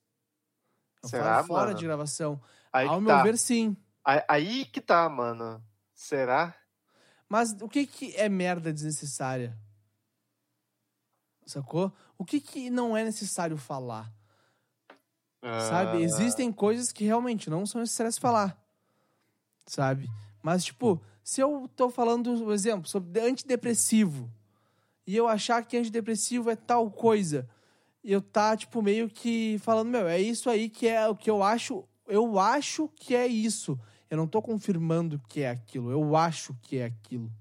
Eu 1.02 1.08
Será, 1.08 1.34
falo 1.34 1.44
fora 1.44 1.74
mano? 1.74 1.74
de 1.74 1.84
gravação. 1.84 2.40
Aí 2.72 2.88
Ao 2.88 3.00
meu 3.00 3.18
tá. 3.18 3.18
ver, 3.18 3.36
sim. 3.38 3.76
Aí, 4.04 4.22
aí 4.28 4.66
que 4.66 4.80
tá, 4.82 5.08
mano. 5.08 5.64
Será? 5.94 6.59
Mas 7.30 7.52
o 7.60 7.68
que, 7.68 7.86
que 7.86 8.12
é 8.16 8.28
merda 8.28 8.72
desnecessária? 8.72 9.56
Sacou? 11.46 11.92
O 12.18 12.24
que 12.24 12.40
que 12.40 12.68
não 12.68 12.96
é 12.96 13.04
necessário 13.04 13.56
falar? 13.56 14.12
Ah, 15.40 15.60
Sabe? 15.60 16.02
Existem 16.02 16.52
coisas 16.52 16.90
que 16.90 17.04
realmente 17.04 17.48
não 17.48 17.64
são 17.64 17.80
necessárias 17.80 18.18
falar. 18.18 18.60
Sabe? 19.64 20.08
Mas, 20.42 20.64
tipo, 20.64 21.00
se 21.22 21.40
eu 21.40 21.70
tô 21.76 21.88
falando, 21.88 22.32
um 22.32 22.52
exemplo, 22.52 22.88
sobre 22.88 23.20
antidepressivo, 23.20 24.28
e 25.06 25.14
eu 25.16 25.28
achar 25.28 25.64
que 25.64 25.76
antidepressivo 25.76 26.50
é 26.50 26.56
tal 26.56 26.90
coisa, 26.90 27.48
e 28.02 28.12
eu 28.12 28.20
tá, 28.20 28.56
tipo, 28.56 28.82
meio 28.82 29.08
que 29.08 29.56
falando, 29.60 29.88
meu, 29.88 30.08
é 30.08 30.20
isso 30.20 30.50
aí 30.50 30.68
que 30.68 30.88
é 30.88 31.06
o 31.06 31.14
que 31.14 31.30
eu 31.30 31.44
acho, 31.44 31.84
eu 32.08 32.40
acho 32.40 32.88
que 32.88 33.14
é 33.14 33.28
isso. 33.28 33.78
Eu 34.10 34.16
não 34.16 34.26
tô 34.26 34.42
confirmando 34.42 35.20
que 35.28 35.42
é 35.42 35.48
aquilo, 35.48 35.90
eu 35.90 36.16
acho 36.16 36.52
que 36.62 36.78
é 36.78 36.84
aquilo. 36.84 37.32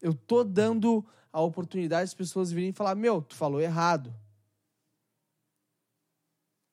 Eu 0.00 0.14
tô 0.14 0.42
dando 0.42 1.06
a 1.30 1.40
oportunidade 1.40 2.04
das 2.04 2.14
pessoas 2.14 2.50
virem 2.50 2.70
e 2.70 2.72
falar, 2.72 2.94
meu, 2.94 3.20
tu 3.20 3.36
falou 3.36 3.60
errado. 3.60 4.12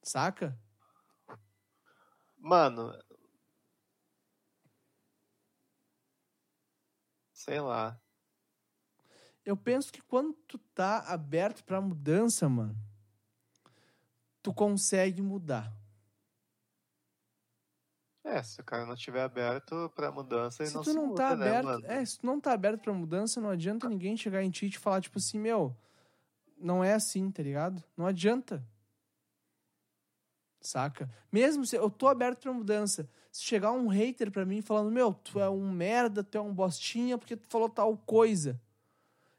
Saca? 0.01 0.57
Mano. 2.37 2.97
Sei 7.33 7.59
lá. 7.59 7.99
Eu 9.45 9.57
penso 9.57 9.91
que 9.91 10.01
quando 10.01 10.33
tu 10.47 10.57
tá 10.57 10.99
aberto 11.11 11.63
pra 11.63 11.81
mudança, 11.81 12.47
mano, 12.47 12.75
tu 14.41 14.53
consegue 14.53 15.21
mudar. 15.21 15.73
É, 18.29 18.43
se 18.43 18.61
o 18.61 18.63
cara 18.63 18.85
não 18.85 18.93
estiver 18.93 19.23
aberto 19.23 19.91
pra 19.95 20.11
mudança, 20.11 20.61
ele 20.61 20.69
Se 20.69 20.75
não 20.75 20.83
tu 20.83 20.89
se 20.91 20.95
não 20.95 21.07
muda, 21.07 21.29
tá 21.29 21.35
né, 21.35 21.57
aberto, 21.57 21.85
é, 21.85 22.05
se 22.05 22.19
tu 22.19 22.25
não 22.27 22.39
tá 22.39 22.53
aberto 22.53 22.81
pra 22.81 22.93
mudança, 22.93 23.41
não 23.41 23.49
adianta 23.49 23.89
ninguém 23.89 24.15
chegar 24.15 24.43
em 24.43 24.51
ti 24.51 24.67
e 24.67 24.69
te 24.69 24.77
falar 24.77 25.01
tipo 25.01 25.17
assim, 25.17 25.39
meu, 25.39 25.75
não 26.55 26.83
é 26.83 26.93
assim, 26.93 27.31
tá 27.31 27.41
ligado? 27.41 27.83
Não 27.97 28.05
adianta. 28.05 28.63
Saca? 30.61 31.09
Mesmo 31.31 31.65
se 31.65 31.75
eu 31.75 31.89
tô 31.89 32.07
aberto 32.07 32.41
pra 32.41 32.53
mudança, 32.53 33.09
se 33.31 33.41
chegar 33.41 33.71
um 33.71 33.87
hater 33.87 34.29
pra 34.29 34.45
mim 34.45 34.61
falando, 34.61 34.91
meu, 34.91 35.11
tu 35.11 35.39
é 35.39 35.49
um 35.49 35.71
merda, 35.71 36.23
tu 36.23 36.37
é 36.37 36.41
um 36.41 36.53
bostinha 36.53 37.17
porque 37.17 37.35
tu 37.35 37.47
falou 37.49 37.67
tal 37.67 37.97
coisa. 37.97 38.61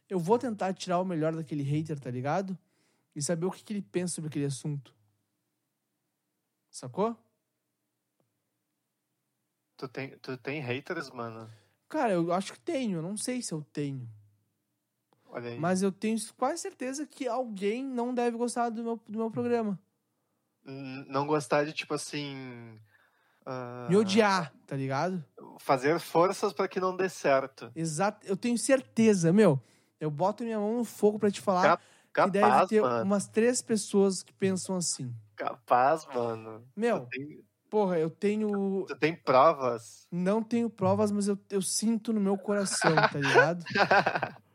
Eu 0.08 0.18
vou 0.18 0.36
tentar 0.36 0.74
tirar 0.74 0.98
o 0.98 1.04
melhor 1.04 1.32
daquele 1.32 1.62
hater, 1.62 1.96
tá 2.00 2.10
ligado? 2.10 2.58
E 3.14 3.22
saber 3.22 3.46
o 3.46 3.52
que, 3.52 3.62
que 3.62 3.72
ele 3.72 3.82
pensa 3.82 4.16
sobre 4.16 4.28
aquele 4.28 4.46
assunto. 4.46 4.92
Sacou? 6.68 7.16
Tu 9.80 9.88
tem, 9.88 10.10
tu 10.18 10.36
tem 10.36 10.60
haters, 10.60 11.08
mano? 11.08 11.50
Cara, 11.88 12.12
eu 12.12 12.30
acho 12.34 12.52
que 12.52 12.60
tenho, 12.60 12.98
eu 12.98 13.02
não 13.02 13.16
sei 13.16 13.40
se 13.40 13.54
eu 13.54 13.64
tenho. 13.72 14.06
Olha 15.26 15.48
aí. 15.48 15.58
Mas 15.58 15.80
eu 15.80 15.90
tenho 15.90 16.18
quase 16.36 16.60
certeza 16.60 17.06
que 17.06 17.26
alguém 17.26 17.82
não 17.82 18.12
deve 18.14 18.36
gostar 18.36 18.68
do 18.68 18.82
meu, 18.84 19.00
do 19.08 19.18
meu 19.18 19.30
programa. 19.30 19.80
Não 20.62 21.26
gostar 21.26 21.64
de, 21.64 21.72
tipo 21.72 21.94
assim. 21.94 22.78
ah, 23.46 23.86
Me 23.88 23.96
odiar, 23.96 24.52
tá 24.66 24.76
ligado? 24.76 25.24
Fazer 25.58 25.98
forças 25.98 26.52
pra 26.52 26.68
que 26.68 26.78
não 26.78 26.94
dê 26.94 27.08
certo. 27.08 27.72
Exato. 27.74 28.26
Eu 28.26 28.36
tenho 28.36 28.58
certeza, 28.58 29.32
meu. 29.32 29.58
Eu 29.98 30.10
boto 30.10 30.44
minha 30.44 30.58
mão 30.58 30.76
no 30.76 30.84
fogo 30.84 31.18
pra 31.18 31.30
te 31.30 31.40
falar 31.40 31.78
que 32.12 32.30
deve 32.30 32.46
Capaz, 32.46 32.68
ter 32.68 32.82
mano. 32.82 33.04
umas 33.04 33.26
três 33.26 33.62
pessoas 33.62 34.22
que 34.22 34.32
pensam 34.34 34.76
assim. 34.76 35.10
Capaz, 35.36 36.04
mano. 36.06 36.68
Meu, 36.76 37.08
porra, 37.70 37.98
eu 37.98 38.10
tenho. 38.10 38.84
tu 38.86 38.96
tem 38.96 39.14
provas. 39.14 40.06
Não 40.10 40.42
tenho 40.42 40.68
provas, 40.68 41.12
mas 41.12 41.28
eu, 41.28 41.38
eu 41.48 41.62
sinto 41.62 42.12
no 42.12 42.20
meu 42.20 42.36
coração, 42.36 42.94
tá 42.96 43.18
ligado? 43.18 43.64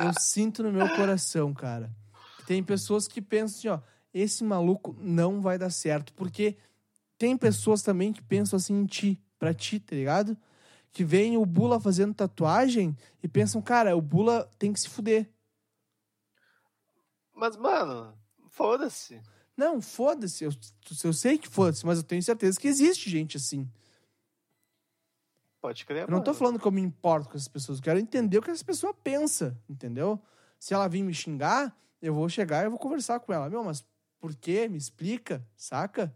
Eu 0.00 0.12
sinto 0.18 0.64
no 0.64 0.72
meu 0.72 0.88
coração, 0.96 1.54
cara. 1.54 1.94
Tem 2.44 2.60
pessoas 2.60 3.06
que 3.06 3.22
pensam 3.22 3.56
assim, 3.56 3.68
ó, 3.68 3.80
esse 4.12 4.42
maluco 4.42 4.96
não 4.98 5.40
vai 5.40 5.56
dar 5.56 5.70
certo. 5.70 6.12
Porque 6.14 6.56
tem 7.16 7.36
pessoas 7.36 7.82
também 7.82 8.12
que 8.12 8.20
pensam 8.20 8.56
assim 8.56 8.74
em 8.74 8.84
ti, 8.84 9.22
pra 9.38 9.54
ti, 9.54 9.78
tá 9.78 9.94
ligado? 9.94 10.36
Que 10.92 11.04
veem 11.04 11.36
o 11.36 11.46
Bula 11.46 11.78
fazendo 11.78 12.12
tatuagem 12.14 12.96
e 13.22 13.28
pensam, 13.28 13.62
cara, 13.62 13.96
o 13.96 14.02
Bula 14.02 14.50
tem 14.58 14.72
que 14.72 14.80
se 14.80 14.88
fuder. 14.88 15.30
Mas, 17.32 17.56
mano, 17.56 18.18
foda-se. 18.50 19.22
Não, 19.56 19.80
foda-se. 19.80 20.44
Eu, 20.44 20.52
eu 21.04 21.12
sei 21.12 21.38
que 21.38 21.48
foda-se, 21.48 21.84
mas 21.86 21.98
eu 21.98 22.04
tenho 22.04 22.22
certeza 22.22 22.58
que 22.60 22.68
existe 22.68 23.08
gente 23.08 23.36
assim. 23.36 23.68
Pode 25.60 25.84
crer, 25.84 26.02
Eu 26.02 26.10
não 26.10 26.20
tô 26.20 26.30
mano. 26.30 26.38
falando 26.38 26.60
que 26.60 26.66
eu 26.66 26.70
me 26.72 26.80
importo 26.82 27.28
com 27.28 27.36
essas 27.36 27.48
pessoas. 27.48 27.78
Eu 27.78 27.84
quero 27.84 27.98
entender 27.98 28.38
o 28.38 28.42
que 28.42 28.50
essa 28.50 28.64
pessoa 28.64 28.92
pensa, 28.94 29.58
entendeu? 29.68 30.20
Se 30.60 30.74
ela 30.74 30.88
vir 30.88 31.02
me 31.02 31.12
xingar, 31.14 31.76
eu 32.00 32.14
vou 32.14 32.28
chegar 32.28 32.62
e 32.62 32.66
eu 32.66 32.70
vou 32.70 32.78
conversar 32.78 33.18
com 33.20 33.32
ela. 33.32 33.48
Meu, 33.50 33.64
mas 33.64 33.84
por 34.20 34.34
quê? 34.34 34.68
Me 34.68 34.78
explica, 34.78 35.44
saca? 35.56 36.14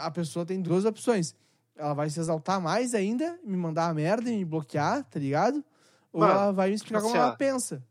A 0.00 0.10
pessoa 0.10 0.46
tem 0.46 0.62
duas 0.62 0.84
opções. 0.84 1.34
Ela 1.74 1.94
vai 1.94 2.08
se 2.08 2.20
exaltar 2.20 2.60
mais 2.60 2.94
ainda, 2.94 3.38
me 3.42 3.56
mandar 3.56 3.88
a 3.88 3.94
merda 3.94 4.30
e 4.30 4.36
me 4.36 4.44
bloquear, 4.44 5.04
tá 5.04 5.18
ligado? 5.18 5.64
Ou 6.12 6.20
Mano, 6.20 6.32
ela 6.32 6.52
vai 6.52 6.68
me 6.68 6.74
explicar 6.74 6.98
assim, 6.98 7.08
como 7.08 7.20
ó. 7.20 7.24
ela 7.26 7.36
pensa. 7.36 7.82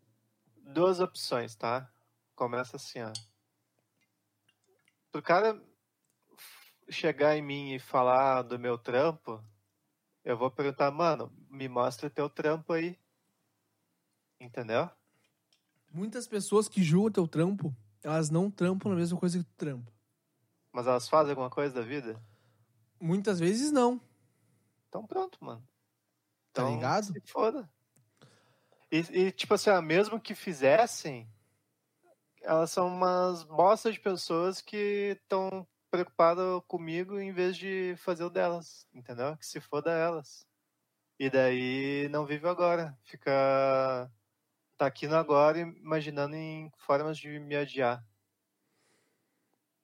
Duas 0.73 0.99
opções, 0.99 1.55
tá? 1.55 1.89
Começa 2.35 2.77
assim, 2.77 2.99
ó. 3.01 3.11
Pro 5.11 5.21
cara 5.21 5.61
chegar 6.89 7.35
em 7.37 7.41
mim 7.41 7.73
e 7.73 7.79
falar 7.79 8.41
do 8.43 8.57
meu 8.59 8.77
trampo, 8.77 9.43
eu 10.23 10.37
vou 10.37 10.51
perguntar, 10.51 10.91
mano, 10.91 11.31
me 11.49 11.67
mostra 11.67 12.07
o 12.07 12.11
teu 12.11 12.29
trampo 12.29 12.73
aí. 12.73 12.99
Entendeu? 14.39 14.89
Muitas 15.91 16.27
pessoas 16.27 16.67
que 16.67 16.81
julgam 16.83 17.11
teu 17.11 17.27
trampo, 17.27 17.75
elas 18.03 18.29
não 18.29 18.49
trampam 18.49 18.89
na 18.91 18.97
mesma 18.97 19.19
coisa 19.19 19.37
que 19.37 19.43
tu 19.43 19.55
trampa. 19.55 19.91
Mas 20.71 20.87
elas 20.87 21.09
fazem 21.09 21.31
alguma 21.31 21.49
coisa 21.49 21.75
da 21.75 21.81
vida? 21.81 22.21
Muitas 22.99 23.39
vezes 23.39 23.71
não, 23.71 23.99
Então 24.87 25.05
pronto, 25.05 25.43
mano. 25.43 25.61
tá 26.53 26.61
Então, 26.63 26.75
ligado? 26.75 27.05
Se 27.05 27.21
foda. 27.25 27.69
E, 28.91 28.97
e, 28.99 29.31
tipo 29.31 29.53
assim, 29.53 29.69
mesmo 29.81 30.19
que 30.19 30.35
fizessem, 30.35 31.27
elas 32.41 32.71
são 32.71 32.87
umas 32.87 33.43
bostas 33.43 33.93
de 33.93 33.99
pessoas 33.99 34.61
que 34.61 35.17
estão 35.21 35.67
preocupadas 35.89 36.61
comigo 36.67 37.19
em 37.19 37.31
vez 37.31 37.57
de 37.57 37.95
fazer 37.97 38.23
o 38.23 38.29
delas, 38.29 38.87
entendeu? 38.93 39.35
Que 39.37 39.45
se 39.45 39.59
foda 39.59 39.91
elas. 39.91 40.45
E 41.19 41.29
daí 41.29 42.07
não 42.09 42.25
vive 42.25 42.47
agora. 42.47 42.97
Fica. 43.03 44.11
Tá 44.77 44.87
aqui 44.87 45.07
no 45.07 45.15
agora 45.15 45.59
imaginando 45.59 46.35
em 46.35 46.71
formas 46.77 47.17
de 47.17 47.39
me 47.39 47.55
adiar. 47.55 48.03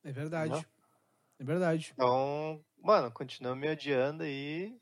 É 0.04 0.12
verdade. 0.12 0.52
Não? 0.52 0.66
É 1.40 1.44
verdade. 1.44 1.92
Então, 1.94 2.66
mano, 2.82 3.12
continua 3.12 3.56
me 3.56 3.68
adiando 3.68 4.24
aí. 4.24 4.76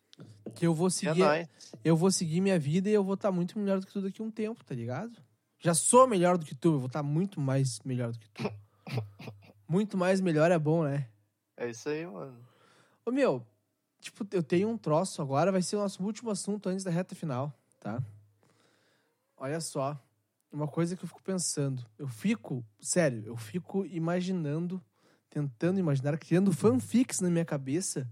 Que 0.56 0.66
eu 0.66 0.74
vou 0.74 0.88
é 0.88 0.92
seguir, 0.92 1.20
nóis. 1.20 1.50
eu 1.84 1.98
vou 1.98 2.10
seguir 2.10 2.40
minha 2.40 2.58
vida 2.58 2.90
e 2.90 2.94
eu 2.94 3.04
vou 3.04 3.16
estar 3.16 3.32
muito 3.32 3.60
melhor 3.60 3.82
do 3.82 3.86
que 3.86 3.92
tu 3.92 4.02
daqui 4.02 4.22
a 4.22 4.26
um 4.26 4.32
tempo, 4.32 4.64
tá 4.64 4.74
ligado? 4.74 5.25
Já 5.66 5.74
sou 5.74 6.06
melhor 6.06 6.38
do 6.38 6.46
que 6.46 6.54
tu, 6.54 6.74
eu 6.74 6.78
vou 6.78 6.86
estar 6.86 7.02
muito 7.02 7.42
mais 7.42 7.80
melhor 7.80 8.12
do 8.12 8.20
que 8.20 8.30
tu. 8.30 8.44
muito 9.68 9.98
mais 9.98 10.22
melhor 10.22 10.52
é 10.52 10.60
bom, 10.60 10.84
né? 10.84 11.10
É 11.58 11.68
isso 11.68 11.90
aí, 11.90 12.06
mano. 12.06 12.38
Ô 13.04 13.10
meu, 13.10 13.44
tipo, 14.00 14.28
eu 14.32 14.44
tenho 14.44 14.70
um 14.70 14.78
troço 14.78 15.24
agora, 15.24 15.52
vai 15.52 15.64
ser 15.64 15.76
o 15.78 15.80
nosso 15.80 16.04
último 16.04 16.30
assunto 16.30 16.70
antes 16.70 16.84
da 16.86 16.92
reta 16.92 17.16
final, 17.16 17.52
tá? 17.80 18.00
Olha 19.36 19.60
só, 19.60 20.00
uma 20.52 20.68
coisa 20.68 20.96
que 20.96 21.04
eu 21.04 21.08
fico 21.08 21.24
pensando. 21.24 21.84
Eu 21.98 22.08
fico, 22.08 22.64
sério, 22.80 23.24
eu 23.26 23.36
fico 23.36 23.88
imaginando, 23.88 24.80
tentando 25.32 25.80
imaginar, 25.80 26.16
criando 26.20 26.54
fanfics 26.54 27.22
na 27.22 27.30
minha 27.32 27.44
cabeça 27.44 28.08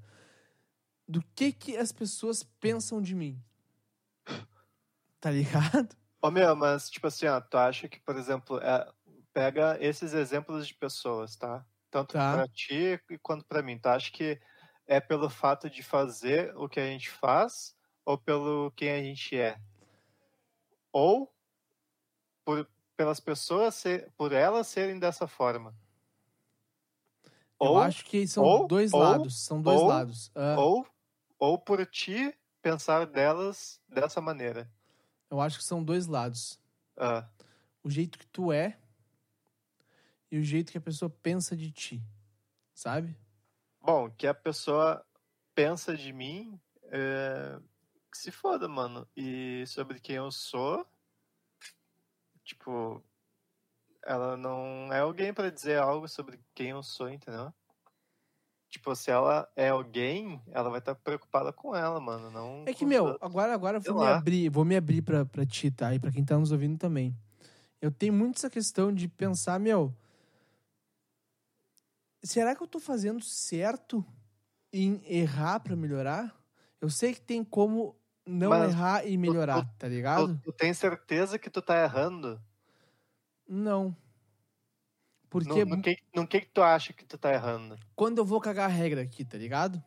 do 1.07 1.23
que 1.35 1.51
que 1.51 1.77
as 1.77 1.91
pessoas 1.91 2.41
pensam 2.59 2.99
de 2.99 3.13
mim. 3.13 3.39
Tá 5.21 5.29
ligado? 5.29 5.95
Ô 6.23 6.31
meu, 6.31 6.55
mas 6.55 6.89
tipo 6.89 7.05
assim, 7.07 7.27
ó, 7.27 7.41
tu 7.41 7.57
acha 7.57 7.89
que, 7.89 7.99
por 7.99 8.15
exemplo, 8.15 8.57
é, 8.59 8.89
pega 9.33 9.77
esses 9.83 10.13
exemplos 10.13 10.65
de 10.65 10.73
pessoas, 10.73 11.35
tá? 11.35 11.65
Tanto 11.91 12.13
Tá. 12.13 12.31
pra 12.31 12.47
ti 12.47 12.97
quanto 13.21 13.45
pra 13.45 13.61
mim. 13.61 13.77
Tu 13.77 13.87
acha 13.87 14.09
que 14.09 14.39
é 14.87 15.01
pelo 15.01 15.29
fato 15.29 15.69
de 15.69 15.83
fazer 15.83 16.55
o 16.55 16.69
que 16.69 16.79
a 16.79 16.85
gente 16.85 17.09
faz 17.09 17.75
ou 18.05 18.17
pelo 18.17 18.71
quem 18.71 18.89
a 18.91 19.03
gente 19.03 19.37
é? 19.37 19.59
Ou 20.93 21.29
por, 22.45 22.69
pelas 22.95 23.19
pessoas, 23.19 23.75
ser, 23.75 24.09
por 24.17 24.31
elas 24.31 24.67
serem 24.67 24.99
dessa 24.99 25.27
forma? 25.27 25.75
eu 27.59 27.67
Ou, 27.67 27.77
acho 27.79 28.05
que 28.05 28.25
são 28.27 28.43
ou- 28.43 28.67
dois 28.67 28.93
ou- 28.93 28.99
lados, 29.01 29.39
são 29.41 29.61
dois 29.61 29.81
ou- 29.81 29.87
lados. 29.87 30.31
Ah, 30.35 30.55
ou, 30.57 30.87
ou 31.37 31.57
por 31.59 31.85
ti 31.85 32.33
pensar 32.61 33.05
delas 33.07 33.81
dessa 33.89 34.21
maneira? 34.21 34.71
Eu 35.33 35.41
acho 35.41 35.57
que 35.57 35.63
são 35.63 35.83
dois 35.83 36.05
lados. 36.05 36.59
Ah, 36.95 37.27
o 37.83 37.89
jeito 37.89 38.19
que 38.19 38.27
tu 38.27 38.51
é 38.51 38.77
e 40.31 40.37
o 40.37 40.43
jeito 40.43 40.71
que 40.71 40.77
a 40.77 40.81
pessoa 40.81 41.09
pensa 41.09 41.57
de 41.57 41.71
ti, 41.71 42.03
sabe? 42.71 43.17
Bom, 43.81 44.11
que 44.11 44.27
a 44.27 44.33
pessoa 44.33 45.03
pensa 45.55 45.97
de 45.97 46.13
mim, 46.13 46.61
é, 46.83 47.59
que 48.11 48.17
se 48.17 48.29
foda, 48.29 48.67
mano. 48.67 49.07
E 49.17 49.65
sobre 49.65 49.99
quem 49.99 50.17
eu 50.17 50.29
sou, 50.29 50.87
tipo, 52.43 53.03
ela 54.05 54.37
não 54.37 54.93
é 54.93 54.99
alguém 54.99 55.33
pra 55.33 55.49
dizer 55.49 55.79
algo 55.79 56.07
sobre 56.07 56.39
quem 56.53 56.69
eu 56.69 56.83
sou, 56.83 57.09
entendeu? 57.09 57.51
Tipo, 58.73 58.95
se 58.95 59.11
ela 59.11 59.47
é 59.55 59.69
alguém, 59.69 60.41
ela 60.51 60.67
vai 60.67 60.79
estar 60.79 60.95
preocupada 60.95 61.53
com 61.53 61.75
ela, 61.75 61.99
mano. 61.99 62.31
Não 62.31 62.65
É 62.65 62.73
que, 62.73 62.85
meu, 62.85 63.15
agora, 63.21 63.53
agora 63.53 63.79
vou 63.79 63.93
me 63.93 64.07
abrir, 64.07 64.49
vou 64.49 64.65
me 64.65 64.75
abrir 64.75 65.01
pra, 65.01 65.25
pra 65.25 65.45
ti, 65.45 65.69
tá? 65.69 65.93
E 65.93 65.99
pra 65.99 66.11
quem 66.11 66.23
tá 66.25 66.37
nos 66.39 66.51
ouvindo 66.51 66.77
também. 66.77 67.15
Eu 67.81 67.91
tenho 67.91 68.13
muito 68.13 68.37
essa 68.37 68.49
questão 68.49 68.93
de 68.93 69.07
pensar, 69.09 69.59
meu. 69.59 69.93
Será 72.23 72.55
que 72.55 72.63
eu 72.63 72.67
tô 72.67 72.79
fazendo 72.79 73.21
certo 73.23 74.05
em 74.73 75.01
errar 75.05 75.59
pra 75.61 75.75
melhorar? 75.75 76.35
Eu 76.81 76.89
sei 76.89 77.13
que 77.13 77.21
tem 77.21 77.43
como 77.43 77.95
não 78.25 78.49
Mas 78.49 78.63
errar 78.63 79.05
e 79.07 79.17
melhorar, 79.17 79.65
tá 79.77 79.87
ligado? 79.87 80.39
Tu, 80.41 80.51
tu 80.51 80.53
tem 80.53 80.73
certeza 80.73 81.39
que 81.39 81.49
tu 81.49 81.61
tá 81.61 81.83
errando? 81.83 82.41
Não. 83.47 83.95
Porque 85.33 85.65
No, 85.65 85.75
no, 85.77 85.81
que, 85.81 85.97
no 86.13 86.27
que 86.27 86.41
que 86.41 86.45
tu 86.51 86.61
acha 86.61 86.93
que 86.93 87.03
tu 87.03 87.17
tá 87.17 87.33
errando? 87.33 87.75
quando 87.95 88.19
eu 88.19 88.25
vou 88.25 88.39
cagar 88.39 88.65
a 88.69 88.71
regra 88.71 89.01
aqui, 89.01 89.25
tá 89.25 89.35
ligado? 89.35 89.83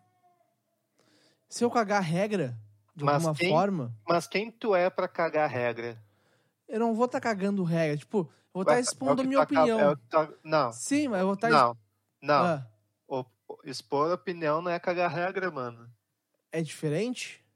Se 1.49 1.63
eu 1.63 1.71
cagar 1.71 1.99
a 1.99 2.05
regra, 2.05 2.59
de 2.97 3.05
Mas 3.05 3.15
alguma 3.25 3.33
quem- 3.39 3.49
forma, 3.51 3.97
Mas 4.09 4.27
quem 4.27 4.51
tu 4.51 4.75
é 4.75 4.91
pra 4.91 5.07
cagar 5.07 5.45
a 5.45 5.47
regra? 5.47 6.03
eu 6.67 6.81
não 6.81 6.97
vou 6.97 7.05
estar 7.07 7.21
cagando 7.21 7.63
regra. 7.63 7.97
Tipo, 7.97 8.19
eu 8.19 8.29
vou 8.53 8.63
estar 8.63 8.73
Ué, 8.75 8.79
é 8.79 8.81
expondo 8.81 9.21
a 9.23 9.25
que 9.25 9.29
minha 9.29 9.41
acaba- 9.41 9.61
opinião. 9.63 9.93
é 9.93 9.97
tu- 10.11 10.39
não, 10.43 10.73
Sim, 10.73 11.07
mas 11.07 11.21
eu 11.21 11.27
vou 11.27 11.35
estar. 11.37 11.49
não, 11.49 11.79
não. 12.21 12.45
Ah, 12.45 12.67
O- 13.07 13.25
expor 13.63 14.11
opinião 14.13 14.61
não 14.61 14.73
é 14.73 14.81
cagar 14.81 15.09
regra, 15.09 15.49
mano. 15.53 15.89
é 16.51 16.61
diferente? 16.61 17.47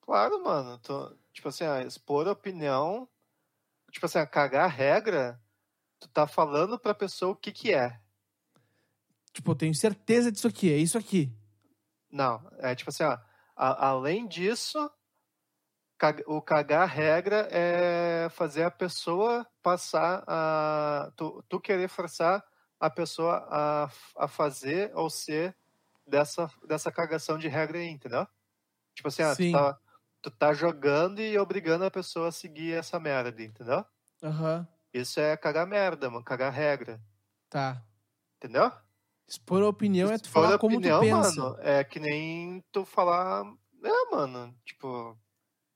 Claro, 0.00 0.42
mano. 0.42 0.78
Tu, 0.78 1.16
tipo 1.32 1.48
assim, 1.48 1.64
expor 1.86 2.26
opinião. 2.26 3.08
Tipo 3.92 4.06
assim, 4.06 4.26
cagar 4.26 4.68
regra, 4.68 5.40
tu 6.04 6.08
tá 6.08 6.26
falando 6.26 6.78
pra 6.78 6.94
pessoa 6.94 7.32
o 7.32 7.36
que 7.36 7.50
que 7.50 7.72
é. 7.72 7.98
Tipo, 9.32 9.50
eu 9.50 9.56
tenho 9.56 9.74
certeza 9.74 10.30
disso 10.30 10.46
aqui, 10.46 10.70
é 10.70 10.76
isso 10.76 10.96
aqui. 10.98 11.32
Não, 12.10 12.46
é 12.58 12.74
tipo 12.74 12.90
assim, 12.90 13.02
ó, 13.04 13.18
a- 13.56 13.88
além 13.88 14.26
disso, 14.28 14.90
o 16.26 16.42
cagar 16.42 16.86
regra 16.88 17.48
é 17.50 18.28
fazer 18.30 18.64
a 18.64 18.70
pessoa 18.70 19.46
passar 19.62 20.22
a. 20.26 21.10
Tu, 21.16 21.42
tu 21.48 21.60
querer 21.60 21.88
forçar 21.88 22.44
a 22.78 22.90
pessoa 22.90 23.46
a, 23.50 23.88
a 24.16 24.28
fazer 24.28 24.92
ou 24.94 25.08
ser 25.08 25.56
dessa, 26.06 26.50
dessa 26.66 26.92
cagação 26.92 27.38
de 27.38 27.48
regra 27.48 27.78
aí, 27.78 27.88
entendeu? 27.88 28.26
Tipo 28.94 29.08
assim, 29.08 29.22
ó, 29.22 29.36
tu 29.36 29.50
tá, 29.50 29.78
tu 30.22 30.30
tá 30.30 30.54
jogando 30.54 31.20
e 31.20 31.38
obrigando 31.38 31.84
a 31.84 31.90
pessoa 31.90 32.28
a 32.28 32.32
seguir 32.32 32.74
essa 32.74 33.00
merda, 33.00 33.42
entendeu? 33.42 33.84
Aham, 34.22 34.66
Isso 34.94 35.18
é 35.18 35.36
cagar 35.36 35.66
merda, 35.66 36.08
mano, 36.08 36.24
cagar 36.24 36.52
regra, 36.52 37.00
tá. 37.50 37.82
entendeu? 38.36 38.70
Expor 39.26 39.60
a 39.60 39.68
opinião 39.68 40.08
é 40.08 40.18
tu 40.18 40.26
Expor 40.26 40.44
falar 40.44 40.58
como 40.58 40.76
opinião, 40.76 41.00
tu 41.00 41.04
pensa. 41.04 41.40
Mano, 41.42 41.56
é 41.60 41.82
que 41.82 41.98
nem 41.98 42.62
tu 42.70 42.84
falar. 42.84 43.44
É, 43.82 44.10
mano, 44.14 44.54
tipo. 44.64 45.18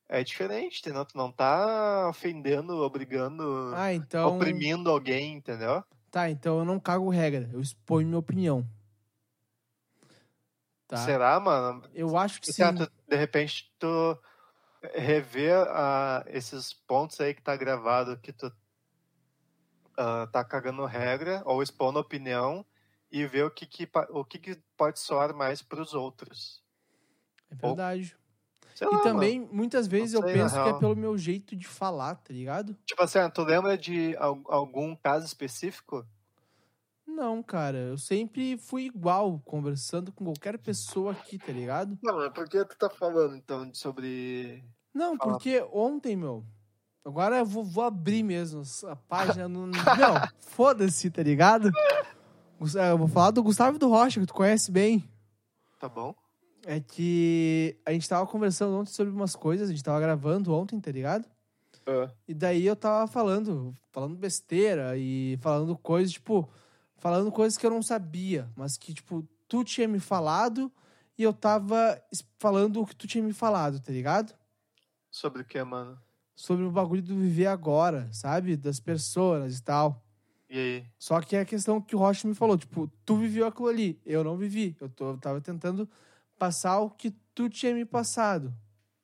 É 0.08 0.22
diferente, 0.24 0.80
entendeu? 0.80 1.04
Tu 1.04 1.18
não 1.18 1.30
tá 1.30 2.08
ofendendo, 2.08 2.76
obrigando, 2.78 3.74
Ah, 3.74 3.92
então. 3.92 4.36
oprimindo 4.36 4.88
alguém, 4.88 5.34
entendeu? 5.34 5.84
Tá, 6.10 6.30
então 6.30 6.60
eu 6.60 6.64
não 6.64 6.80
cago 6.80 7.10
regra, 7.10 7.50
eu 7.52 7.60
exponho 7.60 8.06
minha 8.06 8.18
opinião. 8.18 8.66
Tá. 10.86 10.96
Será, 10.96 11.38
mano? 11.38 11.82
Eu 11.92 12.16
acho 12.16 12.40
que 12.40 12.46
sim. 12.46 12.54
Certo, 12.54 12.90
de 13.06 13.16
repente 13.16 13.70
tu 13.78 14.18
rever 14.94 15.66
ah, 15.68 16.24
esses 16.28 16.72
pontos 16.72 17.20
aí 17.20 17.34
que 17.34 17.42
tá 17.42 17.54
gravado 17.54 18.18
que 18.18 18.32
tu 18.32 18.50
ah, 19.99 20.26
tá 20.32 20.44
cagando 20.44 20.84
regra 20.86 21.42
ou 21.46 21.62
expondo 21.62 21.99
opinião 22.01 22.66
e 23.12 23.26
ver 23.26 23.44
o 23.46 23.51
que 23.53 23.66
que, 23.66 23.88
o 24.11 24.24
que, 24.24 24.38
que 24.38 24.62
pode 24.76 25.01
soar 25.01 25.34
mais 25.34 25.62
pros 25.62 25.94
outros. 25.94 26.64
É 27.51 27.55
verdade. 27.55 28.16
Sei 28.74 28.86
E 28.90 28.99
lá, 28.99 29.09
mano. 29.11 29.30
também, 29.30 29.40
muitas 29.40 29.86
vezes 29.86 30.14
eu 30.14 30.22
sei, 30.22 30.36
na 30.36 30.49
penso 30.49 30.61
que 30.61 30.68
é 30.68 30.74
pelo 30.74 30.96
meu 30.96 31.16
jeito 31.18 31.57
de 31.57 31.66
falar, 31.68 32.16
tá 32.16 32.32
ligado? 32.32 32.78
Tipo 32.84 33.03
assim, 33.05 33.20
tu 33.32 33.42
lembra 33.44 33.78
de 33.78 34.16
al- 34.16 34.42
algum 34.49 34.96
caso 34.96 35.24
específico? 35.24 36.05
Não, 37.07 37.42
cara, 37.42 37.76
eu 37.78 37.99
sempre 37.99 38.57
fui 38.57 38.84
igual, 38.84 39.40
conversando 39.40 40.12
com 40.12 40.24
qualquer 40.24 40.59
pessoa 40.59 41.12
aqui, 41.12 41.38
tá 41.38 41.53
ligado? 41.53 41.99
Não, 42.03 42.16
mas 42.16 42.32
por 42.32 42.49
que 42.49 42.64
tu 42.64 42.76
tá 42.76 42.90
falando 42.90 43.36
então 43.36 43.72
sobre. 43.74 44.64
Não, 44.92 45.18
Fala. 45.18 45.38
porque 45.38 45.62
ontem, 45.72 46.14
meu. 46.16 46.44
Agora 47.09 47.38
eu 47.38 47.46
vou, 47.46 47.64
vou 47.64 47.84
abrir 47.84 48.22
mesmo 48.22 48.62
a 48.86 48.94
página. 49.09 49.48
No, 49.48 49.66
meu, 49.66 49.74
foda-se, 50.40 51.11
tá 51.11 51.22
ligado? 51.22 51.70
Gus- 52.61 52.74
Eu 52.74 52.98
vou 52.98 53.09
falar 53.09 53.30
do 53.30 53.42
Gustavo 53.42 53.78
do 53.78 53.88
Rocha, 53.88 54.20
que 54.20 54.26
tu 54.26 54.34
conhece 54.34 54.70
bem. 54.70 55.09
Tá 55.80 55.88
bom? 55.88 56.14
É 56.66 56.80
que 56.80 57.76
a 57.86 57.92
gente 57.92 58.09
tava 58.09 58.26
conversando 58.26 58.76
ontem 58.76 58.90
sobre 58.92 59.12
umas 59.12 59.34
coisas, 59.34 59.68
a 59.68 59.72
gente 59.72 59.82
tava 59.82 60.00
gravando 60.00 60.52
ontem, 60.52 60.78
tá 60.80 60.90
ligado? 60.90 61.24
E 62.28 62.34
daí 62.34 62.66
eu 62.66 62.76
tava 62.76 63.06
falando, 63.06 63.74
falando 63.90 64.14
besteira 64.16 64.94
e 64.98 65.38
falando 65.40 65.76
coisas, 65.78 66.12
tipo, 66.12 66.46
falando 66.98 67.32
coisas 67.32 67.56
que 67.56 67.64
eu 67.64 67.70
não 67.70 67.82
sabia, 67.82 68.50
mas 68.54 68.76
que, 68.76 68.92
tipo, 68.92 69.26
tu 69.48 69.64
tinha 69.64 69.88
me 69.88 69.98
falado 69.98 70.70
e 71.16 71.22
eu 71.22 71.32
tava 71.32 71.98
falando 72.38 72.82
o 72.82 72.86
que 72.86 72.94
tu 72.94 73.06
tinha 73.06 73.24
me 73.24 73.32
falado, 73.32 73.80
tá 73.80 73.90
ligado? 73.92 74.34
Sobre 75.11 75.40
o 75.40 75.44
que, 75.46 75.62
mano? 75.64 75.98
Sobre 76.39 76.64
o 76.64 76.70
bagulho 76.70 77.03
do 77.03 77.16
viver 77.16 77.49
agora, 77.49 78.09
sabe? 78.12 78.57
Das 78.57 78.78
pessoas 78.78 79.59
e 79.59 79.62
tal. 79.62 80.01
E 80.49 80.57
aí? 80.57 80.86
Só 80.97 81.20
que 81.20 81.34
é 81.34 81.41
a 81.41 81.45
questão 81.45 81.80
que 81.80 81.97
o 81.97 81.99
Rocha 81.99 82.28
me 82.28 82.34
falou, 82.34 82.57
tipo, 82.57 82.86
tu 83.05 83.16
viveu 83.16 83.45
aquilo 83.45 83.66
ali, 83.66 84.01
eu 84.07 84.22
não 84.22 84.36
vivi. 84.36 84.76
Eu, 84.80 84.89
tô, 84.89 85.11
eu 85.11 85.18
tava 85.18 85.41
tentando 85.41 85.89
passar 86.39 86.78
o 86.78 86.91
que 86.91 87.11
tu 87.34 87.51
tinha 87.51 87.74
me 87.74 87.84
passado, 87.84 88.55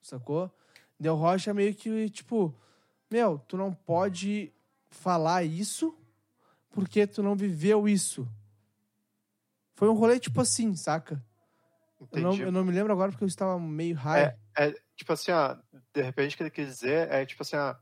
sacou? 0.01 0.49
Deu 0.97 1.13
Rocha 1.15 1.53
meio 1.53 1.75
que, 1.75 2.09
tipo, 2.09 2.55
meu, 3.11 3.37
tu 3.37 3.57
não 3.57 3.73
pode 3.73 4.53
falar 4.89 5.43
isso 5.43 5.93
porque 6.69 7.05
tu 7.05 7.21
não 7.21 7.35
viveu 7.35 7.85
isso. 7.85 8.25
Foi 9.73 9.89
um 9.89 9.93
rolê 9.93 10.21
tipo 10.21 10.39
assim, 10.39 10.73
saca? 10.73 11.21
Eu 12.13 12.21
não, 12.21 12.37
eu 12.37 12.51
não 12.51 12.63
me 12.63 12.71
lembro 12.71 12.93
agora 12.93 13.11
porque 13.11 13.25
eu 13.25 13.27
estava 13.27 13.59
meio 13.59 13.93
high. 13.93 14.37
É, 14.57 14.73
tipo 14.95 15.11
assim, 15.11 15.31
ó, 15.31 15.57
de 15.95 16.01
repente 16.01 16.35
o 16.35 16.37
que 16.37 16.43
ele 16.43 16.51
quis 16.51 16.67
dizer 16.67 17.09
é 17.11 17.25
tipo 17.25 17.41
assim, 17.41 17.55
ó. 17.55 17.75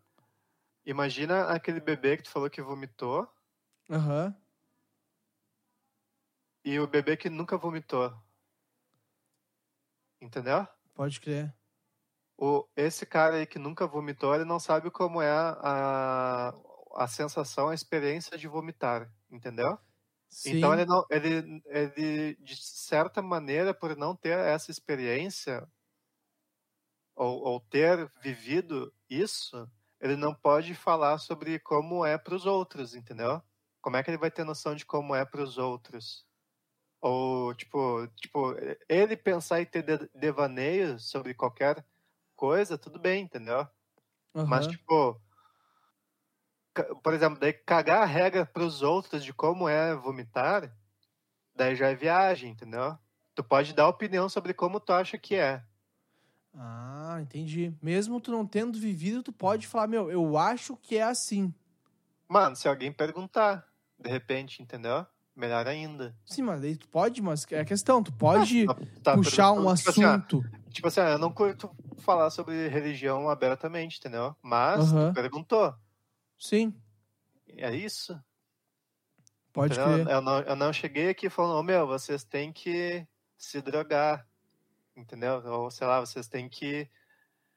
Imagina 0.85 1.47
aquele 1.47 1.79
bebê 1.79 2.17
que 2.17 2.23
tu 2.23 2.29
falou 2.29 2.49
que 2.49 2.61
vomitou 2.61 3.27
Aham. 3.89 4.35
e 6.63 6.79
o 6.79 6.87
bebê 6.87 7.17
que 7.17 7.29
nunca 7.29 7.57
vomitou. 7.57 8.13
Entendeu? 10.21 10.67
Pode 10.93 11.19
crer. 11.19 11.53
O, 12.37 12.67
esse 12.75 13.05
cara 13.05 13.37
aí 13.37 13.45
que 13.45 13.57
nunca 13.57 13.87
vomitou, 13.87 14.35
ele 14.35 14.45
não 14.45 14.59
sabe 14.59 14.91
como 14.91 15.21
é 15.21 15.31
a, 15.31 16.53
a 16.95 17.07
sensação, 17.07 17.69
a 17.69 17.75
experiência 17.75 18.37
de 18.37 18.47
vomitar, 18.47 19.11
entendeu? 19.31 19.77
Sim. 20.29 20.57
Então 20.57 20.73
ele 20.73 20.85
não, 20.85 21.05
ele, 21.09 21.61
ele 21.67 22.35
de 22.35 22.55
certa 22.55 23.21
maneira, 23.21 23.73
por 23.73 23.95
não 23.95 24.15
ter 24.15 24.37
essa 24.37 24.71
experiência 24.71 25.67
ou, 27.15 27.41
ou 27.43 27.59
ter 27.59 28.11
vivido 28.21 28.93
isso, 29.09 29.69
ele 30.01 30.15
não 30.15 30.33
pode 30.33 30.75
falar 30.75 31.17
sobre 31.19 31.59
como 31.59 32.05
é 32.05 32.17
para 32.17 32.35
os 32.35 32.45
outros, 32.45 32.95
entendeu? 32.95 33.41
Como 33.81 33.97
é 33.97 34.03
que 34.03 34.09
ele 34.09 34.17
vai 34.17 34.31
ter 34.31 34.43
noção 34.45 34.75
de 34.75 34.85
como 34.85 35.15
é 35.15 35.25
para 35.25 35.41
os 35.43 35.57
outros? 35.57 36.25
Ou 37.01 37.53
tipo, 37.55 38.07
tipo, 38.21 38.55
ele 38.89 39.17
pensar 39.17 39.61
e 39.61 39.65
ter 39.65 39.83
de- 39.83 40.09
devaneio 40.15 40.99
sobre 40.99 41.33
qualquer 41.33 41.85
coisa, 42.35 42.77
tudo 42.77 42.99
bem, 42.99 43.23
entendeu? 43.23 43.67
Mas, 44.45 44.67
Aham. 44.67 44.67
tipo, 44.67 45.21
por 47.03 47.13
exemplo, 47.13 47.39
daí 47.39 47.53
cagar 47.53 48.01
a 48.01 48.05
regra 48.05 48.45
pros 48.45 48.81
outros 48.81 49.23
de 49.23 49.33
como 49.33 49.69
é 49.69 49.95
vomitar, 49.95 50.75
daí 51.55 51.75
já 51.75 51.89
é 51.89 51.95
viagem, 51.95 52.51
entendeu? 52.51 52.97
Tu 53.35 53.43
pode 53.43 53.73
dar 53.73 53.87
opinião 53.89 54.29
sobre 54.29 54.53
como 54.53 54.79
tu 54.79 54.93
acha 54.93 55.17
que 55.17 55.35
é. 55.35 55.63
Ah, 56.55 57.17
entendi. 57.21 57.73
Mesmo 57.81 58.21
tu 58.21 58.31
não 58.31 58.45
tendo 58.45 58.77
vivido, 58.79 59.23
tu 59.23 59.31
pode 59.33 59.67
falar, 59.67 59.87
meu, 59.87 60.11
eu 60.11 60.37
acho 60.37 60.75
que 60.77 60.97
é 60.97 61.03
assim. 61.03 61.53
Mano, 62.29 62.55
se 62.55 62.67
alguém 62.67 62.91
perguntar, 62.91 63.67
de 63.99 64.09
repente, 64.09 64.61
entendeu? 64.61 65.05
Melhor 65.35 65.67
ainda. 65.67 66.15
Sim, 66.25 66.43
mas 66.43 66.61
daí 66.61 66.75
tu 66.77 66.87
pode, 66.87 67.21
mas 67.21 67.45
é 67.51 67.59
a 67.59 67.65
questão, 67.65 68.03
tu 68.03 68.13
pode 68.13 68.67
Tá- 68.67 68.75
tá 69.03 69.15
puxar 69.15 69.51
um 69.53 69.73
tipo 69.73 69.89
assim, 69.89 70.05
ó, 70.05 70.09
assunto. 70.15 70.43
Tipo 70.69 70.87
assim, 70.87 70.99
ó, 71.01 71.07
eu 71.07 71.17
não 71.17 71.31
curto 71.31 71.69
falar 71.99 72.29
sobre 72.29 72.67
religião 72.67 73.29
abertamente, 73.29 73.97
entendeu? 73.97 74.35
Mas 74.43 74.91
Aham. 74.91 75.09
tu 75.09 75.13
perguntou. 75.15 75.75
Sim, 76.37 76.73
É 77.57 77.75
isso. 77.75 78.19
pode 79.51 79.73
entendeu? 79.75 80.05
crer. 80.05 80.15
Eu 80.15 80.21
não, 80.21 80.39
eu 80.41 80.55
não 80.55 80.73
cheguei 80.73 81.09
aqui 81.09 81.29
falando, 81.29 81.59
ô 81.59 81.63
meu, 81.63 81.87
vocês 81.87 82.23
têm 82.23 82.51
que 82.53 83.07
se 83.37 83.61
drogar, 83.61 84.27
entendeu? 84.95 85.41
Ou 85.45 85.69
sei 85.71 85.87
lá, 85.87 85.99
vocês 85.99 86.27
têm 86.27 86.47
que 86.49 86.87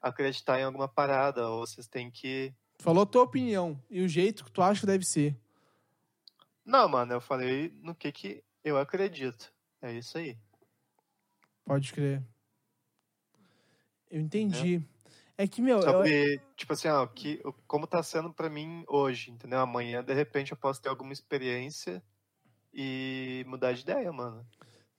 acreditar 0.01 0.61
em 0.61 0.65
alguma 0.65 0.89
parada, 0.89 1.49
ou 1.49 1.67
vocês 1.67 1.87
têm 1.89 2.11
que. 2.11 2.55
Falou 2.79 3.03
a 3.03 3.07
tua 3.07 3.23
opinião 3.23 3.81
e 3.91 4.03
o 4.03 4.09
jeito 4.09 4.45
que 4.45 4.51
tu 4.51 4.63
acha 4.63 4.81
que 4.81 4.87
deve 4.87 5.05
ser. 5.05 5.37
Não, 6.65 6.89
mano, 6.89 7.13
eu 7.15 7.21
falei 7.21 7.73
no 7.83 7.95
que 7.95 8.11
que 8.13 8.45
eu 8.65 8.77
acredito. 8.79 9.53
É 9.81 9.93
isso 9.93 10.19
aí. 10.19 10.37
Pode 11.65 11.93
crer. 11.93 12.23
Eu 14.11 14.21
entendi. 14.21 14.83
É 15.39 15.47
que, 15.47 15.61
meu, 15.61 15.77
eu- 15.79 15.83
Sobre, 15.83 16.41
tipo 16.57 16.73
assim, 16.73 16.89
ó, 16.89 17.07
que, 17.07 17.43
como 17.67 17.87
tá 17.87 18.03
sendo 18.03 18.33
pra 18.33 18.49
mim 18.49 18.85
hoje, 18.89 19.31
entendeu? 19.31 19.61
Amanhã, 19.61 20.03
de 20.03 20.15
repente, 20.15 20.53
eu 20.53 20.57
posso 20.57 20.81
ter 20.81 20.89
alguma 20.89 21.13
experiência 21.13 22.03
e 22.73 23.45
mudar 23.47 23.73
de 23.73 23.83
ideia, 23.83 24.11
mano. 24.13 24.47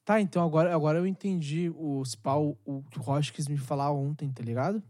Tá, 0.08 0.22
então 0.22 0.42
agora, 0.42 0.74
agora 0.74 1.00
eu 1.00 1.06
entendi 1.06 1.70
o 1.76 2.02
Spal, 2.06 2.58
o 2.64 2.82
que 2.84 2.98
o 2.98 3.02
Rocha 3.02 3.34
quis 3.34 3.46
me 3.46 3.58
falar 3.58 3.92
ontem, 3.92 4.32
tá 4.32 4.42
ligado? 4.42 4.82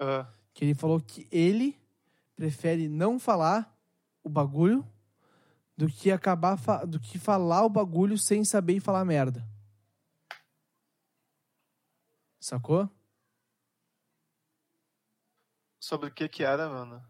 Ah, 0.00 0.26
Que 0.54 0.64
ele 0.64 0.74
falou 0.74 0.98
que 0.98 1.28
ele 1.30 1.78
prefere 2.34 2.88
não 2.88 3.18
falar 3.18 3.78
o 4.24 4.30
bagulho 4.30 4.82
do 5.76 5.86
que 5.88 6.10
acabar 6.10 6.56
do 6.86 6.98
que 6.98 7.18
falar 7.18 7.66
o 7.66 7.68
bagulho 7.68 8.16
sem 8.16 8.46
saber 8.46 8.76
e 8.76 8.80
falar 8.80 9.04
merda. 9.04 9.46
Sacou? 12.40 12.88
sobre 15.78 16.08
o 16.08 16.10
que 16.14 16.30
que 16.30 16.42
era, 16.42 16.66
mano? 16.66 17.04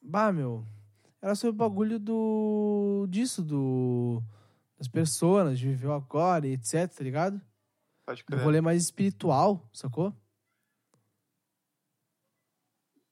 Bah, 0.00 0.30
meu. 0.30 0.64
Era 1.20 1.34
sobre 1.34 1.56
o 1.56 1.58
bagulho 1.58 1.98
do. 1.98 3.08
disso, 3.10 3.42
do. 3.42 4.22
Das 4.84 4.88
pessoas, 4.88 5.60
o 5.62 5.92
agora 5.92 6.46
etc, 6.46 6.92
tá 6.92 7.02
ligado? 7.02 7.40
Pode 8.06 8.22
crer. 8.24 8.42
rolê 8.42 8.60
mais 8.60 8.82
espiritual, 8.82 9.68
sacou? 9.72 10.14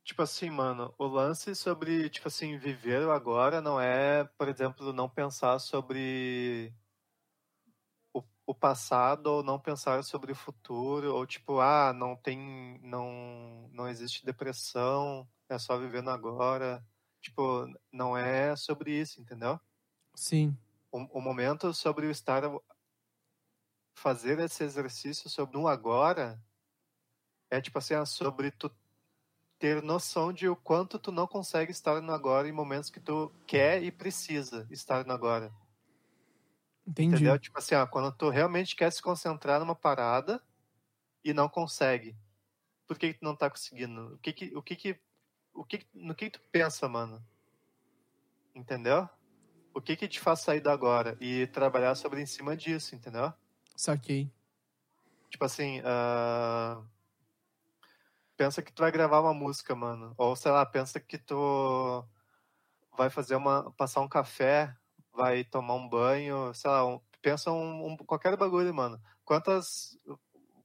Tipo 0.05 0.23
assim, 0.23 0.51
mano, 0.51 0.93
o 0.99 1.07
lance 1.07 1.55
sobre, 1.55 2.11
tipo 2.11 2.29
assim, 2.29 2.59
viver 2.59 3.07
o 3.07 3.13
agora 3.13 3.61
não 3.61 3.81
é, 3.81 4.25
por 4.37 4.49
exemplo, 4.49 4.93
não 4.93 5.09
pensar 5.09 5.59
sobre 5.61 6.75
o, 8.13 8.23
o 8.45 8.55
passado 8.55 9.29
ou 9.29 9.43
não 9.43 9.59
pensar 9.59 10.03
sobre 10.03 10.33
o 10.33 10.37
futuro, 10.37 11.15
ou 11.15 11.25
tipo, 11.25 11.61
ah, 11.61 11.93
não 11.95 12.17
tem, 12.17 12.79
não, 12.83 13.71
não 13.73 13.89
existe 13.89 14.27
depressão, 14.27 15.27
é 15.49 15.59
só 15.59 15.79
viver 15.79 16.03
no 16.03 16.11
agora. 16.11 16.85
Tipo, 17.21 17.67
não 17.93 18.17
é 18.17 18.57
sobre 18.57 19.01
isso, 19.01 19.21
entendeu? 19.21 19.59
Sim. 20.15 20.57
O, 20.93 21.19
o 21.19 21.21
momento 21.21 21.75
sobre 21.75 22.07
o 22.07 22.11
estar, 22.11 22.43
fazer 23.95 24.39
esse 24.39 24.63
exercício 24.63 25.29
sobre 25.29 25.57
o 25.57 25.67
agora 25.67 26.41
é 27.51 27.61
tipo 27.61 27.79
assim, 27.79 27.95
ah, 27.95 28.07
sobre 28.07 28.51
tu 28.51 28.71
ter 29.59 29.83
noção 29.83 30.33
de 30.33 30.49
o 30.49 30.57
quanto 30.57 30.99
tu 30.99 31.13
não 31.13 31.27
consegue 31.27 31.71
estar 31.71 32.01
no 32.01 32.13
agora 32.13 32.49
em 32.49 32.53
momentos 32.53 32.91
que 32.91 32.99
tu 32.99 33.33
quer 33.47 33.83
e 33.83 33.93
precisa 33.93 34.67
estar 34.71 35.05
no 35.07 35.13
agora. 35.13 35.53
Entendi. 36.87 37.15
Entendeu? 37.15 37.39
Tipo 37.39 37.59
assim, 37.59 37.75
ó, 37.75 37.87
quando 37.87 38.11
tu 38.11 38.29
realmente 38.29 38.75
quer 38.75 38.91
se 38.91 39.01
concentrar 39.01 39.61
numa 39.61 39.75
parada 39.75 40.43
e 41.25 41.33
não 41.33 41.49
consegue. 41.49 42.17
Por 42.87 42.99
que, 42.99 43.13
que 43.13 43.21
tu 43.21 43.25
não 43.25 43.37
tá 43.37 43.49
conseguindo? 43.49 44.15
O 44.15 44.19
que 44.19 44.33
que, 44.33 44.57
o 44.57 44.63
que 44.63 44.75
que, 44.75 45.01
o 45.55 45.65
que, 45.65 45.87
no 45.95 46.15
que 46.15 46.31
tu 46.31 46.41
pensa, 46.51 46.89
mano? 46.89 47.25
Entendeu? 48.55 49.09
O 49.75 49.81
que 49.81 49.97
que 49.97 50.09
te 50.09 50.21
faz 50.21 50.41
sair 50.41 50.61
do 50.61 50.71
agora 50.71 51.17
e 51.21 51.47
trabalhar 51.49 51.95
sobre 51.95 52.21
em 52.21 52.27
cima 52.27 52.57
disso, 52.57 52.95
entendeu? 52.95 53.33
Saquei. 53.77 54.31
Tipo 55.31 55.45
assim, 55.45 55.81
ah, 55.85 56.83
pensa 58.37 58.63
que 58.63 58.73
tu 58.73 58.81
vai 58.83 58.93
gravar 58.93 59.21
uma 59.21 59.35
música, 59.35 59.75
mano. 59.75 60.15
Ou 60.19 60.37
sei 60.37 60.51
lá, 60.53 60.65
pensa 60.67 61.01
que 61.01 61.19
tu 61.19 62.05
vai 62.97 63.11
fazer 63.11 63.37
uma. 63.37 63.73
passar 63.73 64.01
um 64.01 64.09
café, 64.09 64.75
vai 65.13 65.45
tomar 65.45 65.75
um 65.75 65.89
banho, 65.89 66.53
sei 66.55 66.71
lá, 66.71 66.87
um- 66.87 67.01
pensa 67.23 67.51
um, 67.53 67.87
um- 67.93 67.97
qualquer 67.99 68.37
bagulho, 68.37 68.75
mano. 68.75 69.01
Quantas. 69.25 69.99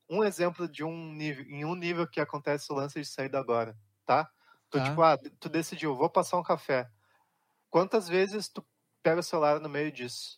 Um 0.10 0.24
exemplo 0.24 0.68
de 0.70 0.84
um 0.86 1.14
nível, 1.14 1.46
em 1.46 1.66
um 1.66 1.76
nível 1.76 2.08
que 2.08 2.20
acontece 2.22 2.72
o 2.72 2.76
lance 2.76 3.00
de 3.02 3.06
sair 3.08 3.30
do 3.30 3.38
agora, 3.38 3.78
tá? 4.06 4.26
Tu, 4.70 4.80
Tá. 4.80 4.84
tipo, 4.84 5.02
ah, 5.02 5.18
tu 5.40 5.50
decidiu, 5.50 5.96
vou 5.98 6.10
passar 6.10 6.38
um 6.38 6.44
café. 6.44 6.90
Quantas 7.70 8.08
vezes 8.10 8.50
tu 8.50 8.66
pega 9.08 9.22
o 9.22 9.24
celular 9.24 9.62
no 9.62 9.70
meio 9.70 9.90
disso? 9.90 10.38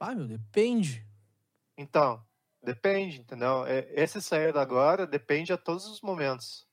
Ah, 0.00 0.14
meu, 0.14 0.26
depende. 0.26 1.04
Então, 1.76 2.24
depende, 2.62 3.20
entendeu? 3.20 3.66
Esse 3.90 4.22
sair 4.22 4.56
agora 4.56 5.06
depende 5.06 5.52
a 5.52 5.58
todos 5.58 5.86
os 5.86 6.00
momentos. 6.00 6.66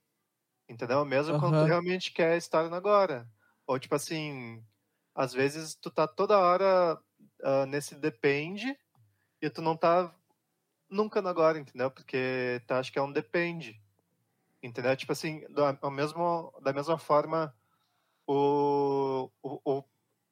Entendeu? 0.69 1.03
Mesmo 1.05 1.35
quando 1.35 1.55
Aham. 1.55 1.65
tu 1.65 1.65
realmente 1.65 2.13
quer 2.13 2.37
estar 2.37 2.69
no 2.69 2.75
agora. 2.75 3.29
Ou 3.67 3.77
tipo 3.77 3.95
assim, 3.95 4.63
às 5.13 5.33
vezes 5.33 5.75
tu 5.75 5.91
tá 5.91 6.07
toda 6.07 6.39
hora 6.39 6.97
ah, 7.43 7.65
nesse 7.65 7.95
depende 7.95 8.73
e 9.41 9.49
tu 9.49 9.61
não 9.61 9.75
tá 9.75 10.15
nunca 10.89 11.21
no 11.21 11.29
agora, 11.29 11.59
entendeu? 11.59 11.91
Porque 11.91 12.61
tu 12.67 12.73
acha 12.73 12.91
que 12.91 12.99
é 12.99 13.01
um 13.01 13.11
depende. 13.11 13.81
Entendeu? 14.63 14.95
Tipo 14.95 15.11
assim, 15.13 15.41
da, 15.53 15.91
mesmo, 15.91 16.53
da 16.63 16.73
mesma 16.73 16.97
forma, 16.97 17.55
o, 18.27 19.29
o, 19.43 19.61
o 19.79 19.83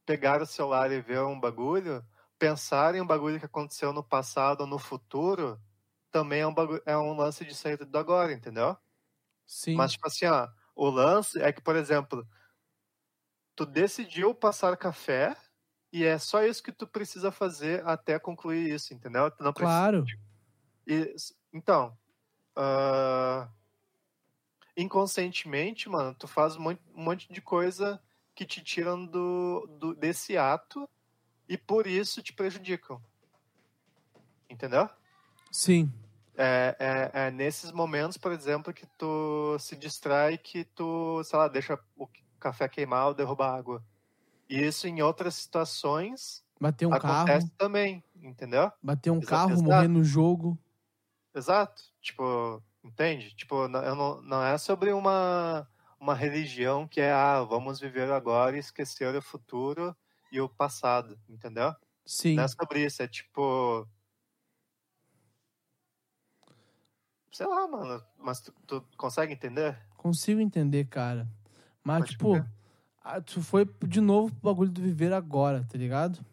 pegar 0.10 0.42
o 0.42 0.46
celular 0.48 0.92
e 0.92 1.00
ver 1.00 1.22
um 1.22 1.40
bagulho, 1.40 2.04
pensar 2.40 2.96
em 2.96 3.02
um 3.02 3.06
bagulho 3.06 3.38
que 3.38 3.46
aconteceu 3.46 3.94
no 3.94 4.04
passado 4.04 4.62
ou 4.62 4.66
no 4.66 4.80
futuro, 4.80 5.62
também 6.10 6.42
é 6.42 6.48
um, 6.48 6.54
bagulho, 6.54 6.82
é 6.84 6.98
um 6.98 7.16
lance 7.16 7.46
de 7.46 7.54
sair 7.54 7.78
do 7.78 7.96
agora, 7.96 8.34
entendeu? 8.34 8.76
Sim. 9.46 9.76
Mas, 9.76 9.92
tipo 9.92 10.08
assim, 10.08 10.26
ó, 10.26 10.50
o 10.76 10.90
lance 10.90 11.40
é 11.40 11.54
que, 11.54 11.62
por 11.62 11.76
exemplo, 11.76 12.28
tu 13.56 13.68
decidiu 13.68 14.34
passar 14.34 14.76
café 14.78 15.38
e 15.94 16.04
é 16.04 16.18
só 16.18 16.44
isso 16.44 16.64
que 16.64 16.72
tu 16.72 16.88
precisa 16.88 17.32
fazer 17.32 17.86
até 17.88 18.18
concluir 18.18 18.68
isso, 18.68 18.96
entendeu? 18.96 19.30
Tu 19.30 19.44
não 19.44 19.54
precisa 19.54 19.78
claro. 19.78 20.06
e, 20.88 21.16
então, 21.54 21.96
ah, 22.56 23.48
inconscientemente, 24.76 25.88
mano, 25.88 26.16
tu 26.16 26.28
faz 26.28 26.56
um 26.56 26.76
monte 26.96 27.32
de 27.32 27.42
coisa 27.42 28.02
que 28.40 28.46
te 28.46 28.64
tiram 28.64 29.06
do, 29.06 29.68
do- 29.78 29.94
desse 29.94 30.38
ato 30.38 30.88
e 31.46 31.58
por 31.58 31.86
isso 31.86 32.24
te 32.24 32.32
prejudicam. 32.32 33.02
Entendeu? 34.50 34.90
Sim. 35.52 35.92
É, 36.38 36.74
é, 36.80 37.28
é 37.28 37.32
nesses 37.32 37.70
momentos, 37.74 38.16
por 38.16 38.32
exemplo, 38.32 38.74
que 38.74 38.86
tu 38.98 39.58
se 39.60 39.76
distrai, 39.76 40.38
que 40.38 40.64
tu, 40.64 41.22
sei 41.26 41.38
lá, 41.38 41.50
deixa 41.50 41.78
o 41.98 42.08
café 42.40 42.70
queimar 42.70 43.08
ou 43.08 43.14
derrubar 43.14 43.54
água. 43.58 43.84
E 44.50 44.58
isso 44.66 44.88
em 44.88 45.02
outras 45.02 45.36
situações 45.36 46.42
Bater 46.62 46.86
um 46.88 46.94
acontece 46.94 47.48
carro, 47.48 47.58
também, 47.58 48.02
entendeu? 48.16 48.72
bater 48.82 49.12
um 49.12 49.20
carro, 49.20 49.62
morrer 49.62 49.90
no 49.90 50.02
jogo. 50.02 50.58
Exato. 51.36 51.84
Tipo, 52.02 52.64
entende? 52.82 53.36
Tipo, 53.36 53.64
eu 53.66 53.96
não, 53.96 54.22
não 54.22 54.42
é 54.46 54.58
sobre 54.58 54.94
uma, 54.94 55.68
uma 56.00 56.14
religião 56.14 56.88
que 56.88 57.02
é, 57.02 57.12
ah, 57.12 57.44
vamos 57.44 57.80
viver 57.80 58.12
agora 58.12 58.56
e 58.56 58.60
esquecer 58.60 59.14
o 59.16 59.22
futuro 59.22 59.96
e 60.32 60.40
o 60.40 60.48
passado, 60.48 61.20
entendeu? 61.28 61.74
Sim. 62.06 62.36
Não 62.36 62.44
é 62.44 62.48
sobre 62.48 62.86
isso, 62.86 63.02
é 63.04 63.08
tipo. 63.08 63.88
Sei 67.32 67.46
lá, 67.46 67.68
mano. 67.68 68.04
Mas 68.18 68.42
tu, 68.42 68.52
tu 68.66 68.84
consegue 68.98 69.34
entender? 69.34 69.78
Consigo 69.98 70.40
entender, 70.40 70.86
cara. 70.86 71.28
Mas, 71.84 72.00
Pode 72.00 72.12
tipo, 72.12 72.46
tu 73.26 73.42
foi 73.42 73.66
de 73.88 74.02
novo 74.02 74.34
pro 74.36 74.50
bagulho 74.52 74.72
do 74.72 74.82
viver 74.82 75.14
agora, 75.14 75.66
tá 75.70 75.78
ligado? 75.78 76.24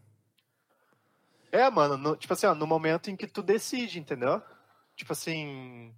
É, 1.52 1.68
mano, 1.70 1.96
no- 1.96 2.16
tipo 2.16 2.32
assim, 2.32 2.46
ó, 2.46 2.54
no 2.54 2.66
momento 2.66 3.10
em 3.10 3.16
que 3.16 3.26
tu 3.26 3.42
decide, 3.42 3.98
entendeu? 3.98 4.42
Tipo 4.94 5.12
assim. 5.12 5.94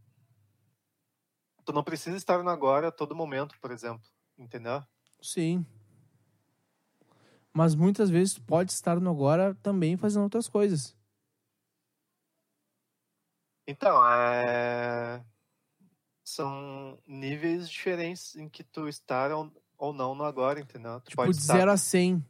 Tu 1.68 1.72
não 1.74 1.84
precisa 1.84 2.16
estar 2.16 2.42
no 2.42 2.48
agora 2.48 2.88
a 2.88 2.90
todo 2.90 3.14
momento, 3.14 3.54
por 3.60 3.70
exemplo. 3.70 4.00
Entendeu? 4.38 4.82
Sim. 5.20 5.66
Mas 7.52 7.74
muitas 7.74 8.08
vezes 8.08 8.32
tu 8.32 8.40
pode 8.40 8.72
estar 8.72 8.98
no 8.98 9.10
agora 9.10 9.54
também 9.56 9.94
fazendo 9.94 10.22
outras 10.22 10.48
coisas. 10.48 10.96
Então, 13.66 14.02
é... 14.10 15.22
são 16.24 16.98
níveis 17.06 17.68
diferentes 17.68 18.34
em 18.34 18.48
que 18.48 18.64
tu 18.64 18.88
estar 18.88 19.30
ou, 19.30 19.92
não 19.92 20.14
no 20.14 20.24
agora, 20.24 20.58
entendeu? 20.60 21.02
Tu 21.02 21.10
Tipo, 21.10 21.16
pode 21.16 21.32
de 21.32 21.42
estar... 21.42 21.58
0 21.58 21.70
a 21.70 21.76
100. 21.76 22.24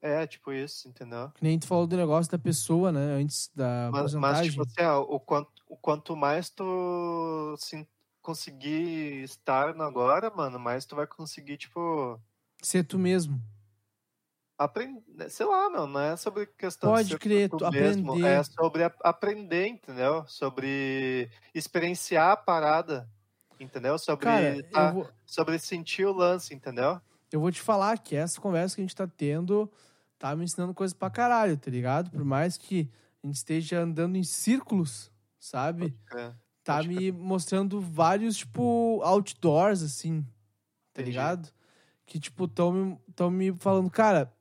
É, 0.00 0.26
tipo 0.26 0.52
isso, 0.52 0.88
entendeu? 0.88 1.32
Que 1.32 1.42
nem 1.42 1.58
tu 1.58 1.66
falou 1.66 1.86
do 1.86 1.96
negócio 1.96 2.30
da 2.30 2.38
pessoa, 2.38 2.92
né? 2.92 3.14
Antes 3.14 3.50
da 3.54 3.90
Mas, 3.90 4.14
mas 4.14 4.46
tipo 4.48 4.62
assim, 4.62 4.82
ó, 4.82 5.00
o, 5.02 5.18
quanto, 5.20 5.50
o 5.66 5.76
quanto 5.76 6.16
mais 6.16 6.50
tu 6.50 7.56
se, 7.58 7.88
conseguir 8.22 9.22
estar 9.24 9.74
no 9.74 9.82
agora, 9.84 10.30
mano, 10.30 10.58
mais 10.58 10.84
tu 10.84 10.94
vai 10.96 11.06
conseguir, 11.06 11.56
tipo, 11.56 12.20
Ser 12.62 12.84
tu 12.84 12.98
mesmo. 12.98 13.40
aprender. 14.56 15.30
Sei 15.30 15.46
lá, 15.46 15.70
meu, 15.70 15.86
não 15.86 16.00
é 16.00 16.16
sobre 16.16 16.46
questão 16.46 16.90
Pode 16.90 17.08
de 17.08 17.16
ser 17.16 17.18
crer, 17.18 17.48
tu 17.50 17.64
mesmo, 17.66 18.12
aprender. 18.12 18.26
é 18.26 18.42
sobre 18.42 18.84
a- 18.84 18.94
aprender, 19.02 19.66
entendeu? 19.66 20.26
Sobre 20.26 21.30
experienciar 21.54 22.30
a 22.32 22.36
parada. 22.36 23.08
entendeu? 23.60 23.98
Sobre, 23.98 24.24
Cara, 24.24 24.62
tá- 24.72 24.92
vou, 24.92 25.12
sobre 25.26 25.58
sentir 25.58 26.06
o 26.06 26.12
lance, 26.12 26.54
entendeu? 26.54 27.00
eu 27.30 27.40
vou 27.40 27.50
te 27.52 27.60
falar 27.60 27.98
que 27.98 28.16
essa 28.16 28.40
conversa 28.40 28.74
que 28.76 28.80
a 28.80 28.84
gente 28.84 28.96
tá 28.96 29.06
tendo 29.06 29.70
tá 30.18 30.34
me 30.36 30.44
ensinando 30.44 30.74
coisas 30.74 30.94
pra 30.94 31.10
caralho, 31.10 31.56
tá 31.56 31.70
ligado? 31.70 32.10
Por 32.10 32.24
mais 32.24 32.56
que 32.56 32.90
a 33.22 33.26
gente 33.26 33.36
esteja 33.36 33.80
andando 33.80 34.16
em 34.16 34.24
círculos, 34.24 35.10
sabe? 35.38 35.96
É. 36.16 36.34
Tá 36.64 36.82
me 36.82 37.10
mostrando 37.12 37.80
vários, 37.80 38.36
tipo, 38.38 39.00
outdoors, 39.02 39.82
assim, 39.82 40.22
tá 40.92 41.02
Entendi. 41.02 41.10
ligado? 41.10 41.52
Que, 42.06 42.20
tipo, 42.20 42.48
tão 42.48 42.72
me, 42.72 42.98
tão 43.14 43.30
me 43.30 43.52
falando, 43.58 43.90
cara, 43.90 44.32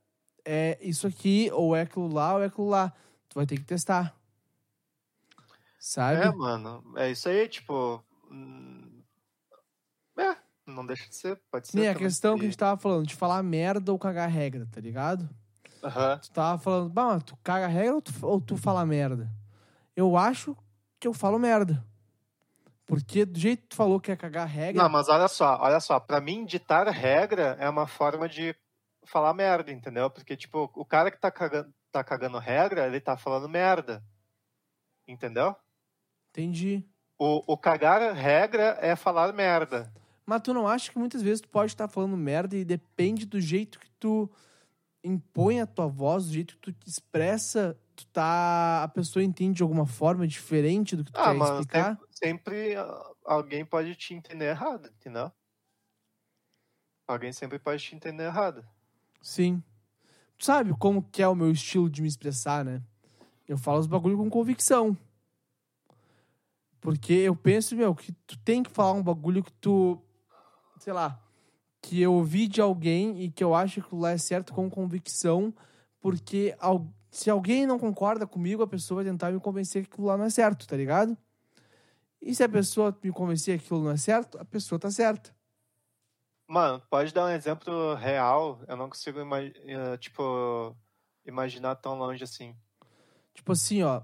é 0.45 0.77
isso 0.81 1.07
aqui, 1.07 1.49
ou 1.53 1.75
é 1.75 1.81
aquilo 1.81 2.07
lá, 2.13 2.35
ou 2.35 2.43
é 2.43 2.47
aquilo 2.47 2.69
lá. 2.69 2.93
Tu 3.29 3.35
vai 3.35 3.45
ter 3.45 3.57
que 3.57 3.65
testar. 3.65 4.15
Sabe? 5.79 6.21
É, 6.21 6.31
mano, 6.31 6.83
é 6.97 7.11
isso 7.11 7.29
aí, 7.29 7.47
tipo. 7.47 8.03
hum, 8.29 9.03
É, 10.17 10.35
não 10.65 10.85
deixa 10.85 11.07
de 11.07 11.15
ser, 11.15 11.41
pode 11.51 11.67
ser. 11.67 11.77
Nem 11.77 11.87
a 11.87 11.95
questão 11.95 12.35
que 12.35 12.41
a 12.41 12.45
gente 12.45 12.57
tava 12.57 12.79
falando, 12.79 13.07
de 13.07 13.15
falar 13.15 13.41
merda 13.43 13.91
ou 13.91 13.99
cagar 13.99 14.29
regra, 14.29 14.67
tá 14.71 14.81
ligado? 14.81 15.29
Aham. 15.88 16.19
Tu 16.19 16.31
tava 16.31 16.57
falando, 16.57 16.89
bah, 16.89 17.19
tu 17.22 17.38
caga 17.38 17.68
regra 17.68 17.95
ou 17.95 18.01
tu, 18.01 18.14
ou 18.22 18.41
tu 18.41 18.57
fala 18.57 18.85
merda? 18.85 19.31
Eu 19.95 20.18
acho 20.18 20.55
que 20.99 21.07
eu 21.07 21.14
falo 21.14 21.39
merda. 21.39 21.81
Porque 22.85 23.26
do 23.26 23.39
jeito 23.39 23.61
que 23.64 23.69
tu 23.69 23.76
falou 23.76 23.99
que 23.99 24.11
é 24.11 24.15
cagar 24.15 24.47
regra. 24.47 24.84
Não, 24.84 24.89
mas 24.89 25.07
olha 25.07 25.27
só, 25.27 25.57
olha 25.61 25.80
só, 25.80 25.99
pra 25.99 26.19
mim, 26.19 26.45
ditar 26.45 26.88
regra 26.88 27.57
é 27.59 27.69
uma 27.69 27.88
forma 27.88 28.27
de 28.27 28.53
falar 29.05 29.34
merda, 29.34 29.72
entendeu? 29.72 30.09
Porque, 30.09 30.35
tipo, 30.35 30.69
o 30.73 30.85
cara 30.85 31.09
que 31.09 31.19
tá 31.19 31.31
cagando, 31.31 31.73
tá 31.91 32.03
cagando 32.03 32.38
regra, 32.38 32.85
ele 32.85 32.99
tá 32.99 33.15
falando 33.15 33.47
merda. 33.47 34.03
Entendeu? 35.07 35.55
Entendi. 36.31 36.85
O, 37.18 37.53
o 37.53 37.57
cagar 37.57 38.14
regra 38.14 38.77
é 38.81 38.95
falar 38.95 39.34
merda. 39.34 39.91
Mas 40.26 40.41
tu 40.41 40.53
não 40.53 40.68
acha 40.68 40.91
que 40.91 40.99
muitas 40.99 41.22
vezes 41.22 41.39
tu 41.39 41.47
pode 41.47 41.72
estar 41.72 41.88
falando 41.88 42.18
merda 42.18 42.57
e 42.57 42.65
depende 42.65 43.26
do 43.26 43.39
jeito 43.39 43.80
que 43.80 43.89
tu 43.91 44.30
impõe 45.03 45.61
a 45.61 45.67
tua 45.67 45.87
voz, 45.87 46.25
do 46.27 46.33
jeito 46.33 46.55
que 46.55 46.61
tu 46.61 46.73
te 46.73 46.87
expressa, 46.89 47.79
tu 47.95 48.05
tá. 48.07 48.83
A 48.83 48.87
pessoa 48.87 49.23
entende 49.23 49.57
de 49.57 49.63
alguma 49.63 49.85
forma 49.85 50.27
diferente 50.27 50.95
do 50.95 51.03
que 51.03 51.11
tu 51.11 51.19
Ah, 51.19 51.33
quer 51.33 51.37
explicar? 51.37 51.95
sempre, 51.95 52.07
sempre 52.11 52.75
ah, 52.75 53.11
alguém 53.25 53.65
pode 53.65 53.95
te 53.95 54.13
entender 54.13 54.45
errado, 54.45 54.89
entendeu? 54.89 55.31
Alguém 57.07 57.31
sempre 57.31 57.57
pode 57.57 57.81
te 57.83 57.95
entender 57.95 58.25
errado. 58.25 58.67
Sim. 59.21 59.63
Tu 60.37 60.45
sabe 60.45 60.73
como 60.77 61.01
que 61.01 61.21
é 61.21 61.27
o 61.27 61.35
meu 61.35 61.51
estilo 61.51 61.89
de 61.89 62.01
me 62.01 62.07
expressar, 62.07 62.63
né? 62.63 62.81
Eu 63.47 63.57
falo 63.57 63.79
os 63.79 63.87
bagulho 63.87 64.17
com 64.17 64.29
convicção. 64.29 64.95
Porque 66.79 67.13
eu 67.13 67.35
penso, 67.35 67.75
meu, 67.75 67.95
que 67.95 68.11
tu 68.25 68.37
tem 68.39 68.61
que 68.63 68.69
falar 68.69 68.93
um 68.93 69.03
bagulho 69.03 69.43
que 69.43 69.51
tu, 69.53 70.01
sei 70.79 70.93
lá, 70.93 71.21
que 71.88 72.01
eu 72.01 72.14
ouvi 72.14 72.49
de 72.49 72.59
alguém 72.59 73.23
e 73.23 73.31
que 73.31 73.41
eu 73.41 73.55
acho 73.55 73.81
que 73.81 73.95
lá 73.95 74.11
é 74.11 74.18
certo 74.18 74.53
com 74.53 74.69
convicção, 74.69 75.53
porque 76.01 76.53
se 77.09 77.30
alguém 77.30 77.65
não 77.65 77.80
concorda 77.80 78.27
comigo, 78.27 78.61
a 78.61 78.68
pessoa 78.68 79.01
vai 79.01 79.09
tentar 79.09 79.31
me 79.31 79.39
convencer 79.39 79.85
que 79.85 79.93
aquilo 79.93 80.07
lá 80.07 80.18
não 80.18 80.26
é 80.26 80.30
certo, 80.30 80.68
tá 80.68 80.76
ligado? 80.76 81.18
E 82.22 82.35
se 82.35 82.43
a 82.43 82.49
pessoa 82.49 82.93
me 83.01 83.09
convencer 83.09 83.57
que 83.57 83.64
aquilo 83.64 83.85
não 83.85 83.91
é 83.91 83.95
certo, 83.95 84.38
a 84.38 84.43
pessoa 84.43 84.77
tá 84.77 84.91
certa. 84.91 85.34
Mano, 86.45 86.84
pode 86.89 87.14
dar 87.14 87.27
um 87.27 87.30
exemplo 87.30 87.93
real? 87.95 88.59
Eu 88.68 88.76
não 88.76 88.89
consigo, 88.89 89.19
eh, 89.34 89.97
tipo, 89.97 90.76
imaginar 91.26 91.76
tão 91.76 91.97
longe 91.97 92.22
assim. 92.22 92.53
Tipo 93.34 93.53
assim, 93.53 93.81
ó. 93.81 94.01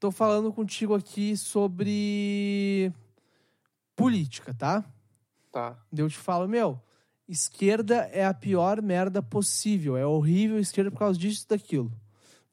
Tô 0.00 0.10
falando 0.10 0.52
contigo 0.52 0.96
aqui 0.96 1.36
sobre 1.36 2.92
política, 3.94 4.52
tá? 4.52 4.84
Tá. 5.52 5.76
Daí 5.92 6.02
eu 6.02 6.08
te 6.08 6.16
falo, 6.16 6.48
meu, 6.48 6.80
esquerda 7.28 8.08
é 8.10 8.24
a 8.24 8.32
pior 8.32 8.80
merda 8.80 9.22
possível. 9.22 9.96
É 9.96 10.06
horrível 10.06 10.56
a 10.56 10.60
esquerda 10.60 10.90
por 10.90 10.98
causa 10.98 11.18
disso 11.18 11.44
e 11.44 11.48
daquilo. 11.48 11.92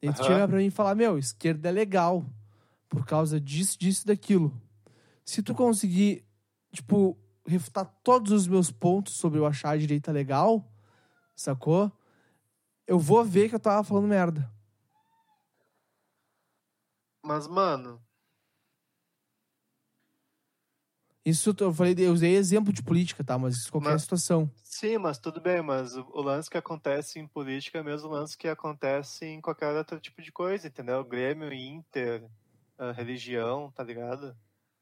Daí 0.02 0.12
tu 0.12 0.24
chega 0.24 0.46
pra 0.46 0.58
mim 0.58 0.66
e 0.66 0.70
fala, 0.70 0.94
meu, 0.94 1.18
esquerda 1.18 1.70
é 1.70 1.72
legal. 1.72 2.24
Por 2.88 3.06
causa 3.06 3.40
disso, 3.40 3.78
disso 3.78 4.02
e 4.04 4.06
daquilo. 4.06 4.52
Se 5.24 5.42
tu 5.42 5.54
conseguir, 5.54 6.26
tipo, 6.72 7.16
refutar 7.46 7.86
todos 8.02 8.32
os 8.32 8.46
meus 8.46 8.70
pontos 8.70 9.14
sobre 9.14 9.38
eu 9.38 9.46
achar 9.46 9.70
a 9.70 9.76
direita 9.76 10.12
legal, 10.12 10.70
sacou? 11.34 11.90
Eu 12.86 12.98
vou 12.98 13.24
ver 13.24 13.48
que 13.48 13.54
eu 13.54 13.60
tava 13.60 13.84
falando 13.84 14.08
merda. 14.08 14.50
Mas, 17.22 17.46
mano, 17.46 18.02
Isso 21.24 21.54
eu 21.58 21.72
falei, 21.72 21.94
eu 21.98 22.12
usei 22.12 22.34
exemplo 22.34 22.72
de 22.72 22.82
política, 22.82 23.22
tá? 23.22 23.38
Mas 23.38 23.56
isso 23.56 23.68
em 23.68 23.70
qualquer 23.72 23.90
Mas- 23.92 24.02
situação. 24.02 24.50
sim, 24.62 24.96
mas 24.98 25.18
tudo 25.18 25.40
bem, 25.40 25.60
mas 25.62 25.96
o, 25.96 26.02
o 26.12 26.22
lance 26.22 26.48
que 26.48 26.56
acontece 26.56 27.18
em 27.18 27.26
política 27.26 27.78
é 27.78 27.82
o 27.82 27.84
mesmo 27.84 28.08
lance 28.08 28.36
que 28.38 28.48
acontece 28.48 29.26
em 29.26 29.40
qualquer 29.40 29.74
outro 29.76 30.00
tipo 30.00 30.22
de 30.22 30.32
coisa, 30.32 30.68
entendeu? 30.68 31.04
Grêmio, 31.04 31.52
Inter, 31.52 32.26
religião, 32.94 33.70
tá 33.72 33.82
ligado? 33.82 34.34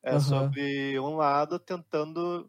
É 0.03 0.13
Aham. 0.13 0.21
sobre 0.21 1.01
um 1.01 1.17
lado 1.17 1.59
tentando 1.59 2.49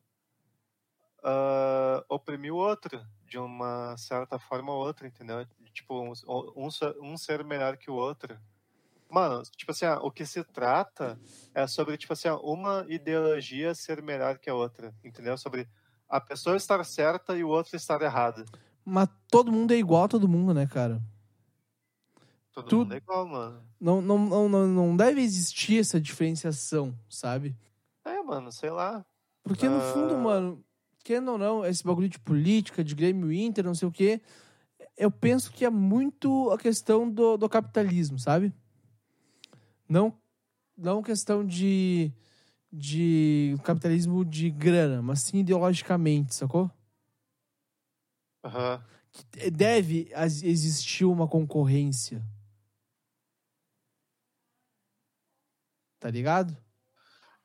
ah, 1.23 2.03
oprimir 2.09 2.53
o 2.53 2.57
outro, 2.57 3.05
de 3.25 3.37
uma 3.37 3.95
certa 3.97 4.39
forma 4.39 4.71
ou 4.71 4.85
outra, 4.85 5.07
entendeu? 5.07 5.45
Tipo, 5.73 6.01
um, 6.01 6.13
um, 6.55 6.69
um 7.01 7.17
ser 7.17 7.43
melhor 7.43 7.77
que 7.77 7.89
o 7.91 7.95
outro. 7.95 8.39
Mano, 9.11 9.41
tipo 9.57 9.71
assim, 9.71 9.85
ah, 9.85 9.99
o 10.01 10.11
que 10.11 10.25
se 10.25 10.43
trata 10.43 11.19
é 11.53 11.65
sobre, 11.65 11.97
tipo 11.97 12.13
assim, 12.13 12.27
ah, 12.27 12.37
uma 12.37 12.85
ideologia 12.87 13.73
ser 13.73 14.01
melhor 14.03 14.37
que 14.37 14.49
a 14.49 14.53
outra, 14.55 14.93
entendeu? 15.03 15.37
Sobre 15.37 15.67
a 16.07 16.21
pessoa 16.21 16.55
estar 16.55 16.83
certa 16.85 17.35
e 17.35 17.43
o 17.43 17.49
outro 17.49 17.75
estar 17.75 18.01
errado. 18.01 18.45
Mas 18.85 19.09
todo 19.29 19.51
mundo 19.51 19.71
é 19.73 19.77
igual 19.77 20.03
a 20.03 20.07
todo 20.07 20.27
mundo, 20.27 20.53
né, 20.53 20.67
cara? 20.67 21.01
Todo 22.53 22.67
Tu- 22.69 22.77
mundo 22.79 22.93
é 22.93 22.97
igual, 22.97 23.27
mano. 23.27 23.63
Não, 23.79 24.01
não, 24.01 24.17
não, 24.19 24.49
não, 24.49 24.67
não 24.67 24.97
deve 24.97 25.21
existir 25.21 25.79
essa 25.79 25.99
diferenciação, 26.01 26.93
sabe? 27.09 27.55
É, 28.05 28.21
mano, 28.21 28.51
sei 28.51 28.69
lá. 28.69 29.05
Porque 29.43 29.69
no 29.69 29.77
Ah. 29.77 29.81
fundo, 29.81 30.17
mano, 30.17 30.63
querendo 31.03 31.31
ou 31.31 31.37
não, 31.37 31.65
esse 31.65 31.83
bagulho 31.83 32.09
de 32.09 32.19
política, 32.19 32.83
de 32.83 32.93
Grêmio 32.93 33.31
Inter, 33.31 33.63
não 33.63 33.73
sei 33.73 33.87
o 33.87 33.91
quê, 33.91 34.21
eu 34.97 35.09
penso 35.11 35.51
que 35.51 35.65
é 35.65 35.69
muito 35.69 36.51
a 36.51 36.57
questão 36.57 37.09
do, 37.09 37.37
do 37.37 37.47
capitalismo, 37.49 38.19
sabe? 38.19 38.53
Não, 39.89 40.15
não 40.77 41.01
questão 41.01 41.43
de, 41.43 42.13
de 42.71 43.55
capitalismo 43.63 44.23
de 44.23 44.51
grana, 44.51 45.01
mas 45.01 45.21
sim 45.21 45.39
ideologicamente, 45.39 46.35
sacou? 46.35 46.69
Aham. 48.43 48.83
que 49.31 49.49
deve 49.49 50.11
existir 50.43 51.05
uma 51.05 51.27
concorrência. 51.27 52.23
Tá 55.99 56.09
ligado? 56.09 56.55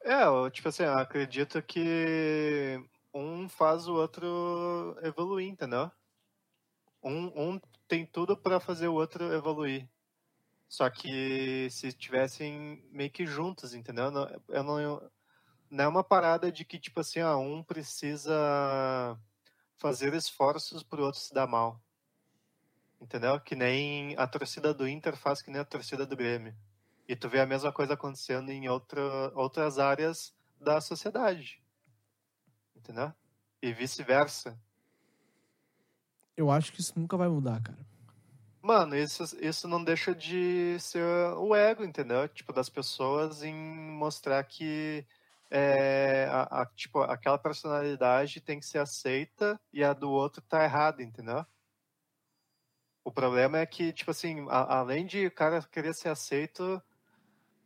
É, 0.05 0.25
eu, 0.25 0.51
tipo 0.51 0.69
assim, 0.69 0.83
eu 0.83 0.99
acredito 0.99 1.63
que 1.63 2.79
um 3.13 3.49
faz 3.49 3.89
o 3.89 3.95
outro 3.95 4.97
evoluir, 5.03 5.49
entendeu? 5.49 5.91
Um, 7.03 7.53
um 7.53 7.61
tem 7.89 8.05
tudo 8.07 8.37
pra 8.37 8.61
fazer 8.61 8.89
o 8.89 8.95
outro 8.95 9.33
evoluir. 9.33 9.89
Só 10.69 10.89
que 10.91 11.69
se 11.71 11.89
estivessem 11.89 12.85
meio 12.91 13.11
que 13.11 13.27
juntos, 13.27 13.75
entendeu? 13.75 14.11
Não, 14.11 14.29
eu 14.49 14.65
não, 14.65 15.85
é 15.85 15.89
uma 15.89 16.05
parada 16.05 16.51
de 16.51 16.65
que, 16.65 16.79
tipo 16.79 17.01
assim, 17.01 17.21
ah, 17.21 17.37
um 17.37 17.63
precisa 17.63 19.19
fazer 19.77 20.15
esforços 20.15 20.83
pro 20.83 21.05
outro 21.05 21.21
se 21.21 21.33
dar 21.33 21.47
mal. 21.47 21.81
Entendeu? 23.01 23.39
Que 23.41 23.55
nem 23.55 24.17
a 24.17 24.27
torcida 24.27 24.73
do 24.73 24.89
Inter 24.89 25.17
faz 25.17 25.43
que 25.43 25.51
nem 25.51 25.61
a 25.61 25.65
torcida 25.65 26.07
do 26.07 26.17
Grêmio. 26.17 26.57
E 27.07 27.15
tu 27.15 27.29
vê 27.29 27.41
a 27.41 27.47
mesma 27.47 27.73
coisa 27.73 27.95
acontecendo 27.95 28.51
em 28.51 28.69
outra, 28.69 29.03
outras 29.35 29.79
áreas 29.79 30.35
da 30.59 30.81
sociedade. 30.81 31.63
Entendeu? 32.75 33.13
E 33.61 33.73
vice-versa. 33.73 34.59
Eu 36.37 36.51
acho 36.51 36.73
que 36.73 36.81
isso 36.81 36.99
nunca 36.99 37.17
vai 37.17 37.29
mudar, 37.29 37.63
cara. 37.63 37.94
Mano, 38.67 38.97
isso, 38.97 39.23
isso 39.43 39.69
não 39.69 39.85
deixa 39.85 40.15
de 40.15 40.79
ser 40.81 41.03
o 41.37 41.55
ego, 41.55 41.85
entendeu? 41.85 42.27
Tipo, 42.29 42.51
das 42.53 42.71
pessoas 42.71 43.43
em 43.43 43.55
mostrar 43.55 44.43
que 44.45 45.07
é, 45.51 46.25
a, 46.31 46.63
a- 46.63 46.67
tipo, 46.75 47.01
aquela 47.03 47.39
personalidade 47.39 48.41
tem 48.41 48.59
que 48.59 48.65
ser 48.67 48.79
aceita 48.79 49.61
e 49.73 49.85
a 49.85 49.93
do 49.93 50.11
outro 50.11 50.41
tá 50.43 50.65
errada, 50.65 51.03
entendeu? 51.03 51.45
O 53.05 53.11
problema 53.13 53.59
é 53.59 53.67
que, 53.67 53.93
tipo 53.93 54.11
assim, 54.11 54.47
a- 54.49 54.79
além 54.79 55.07
de 55.07 55.27
o 55.27 55.31
cara 55.31 55.63
querer 55.63 55.95
ser 55.95 56.09
aceito, 56.09 56.83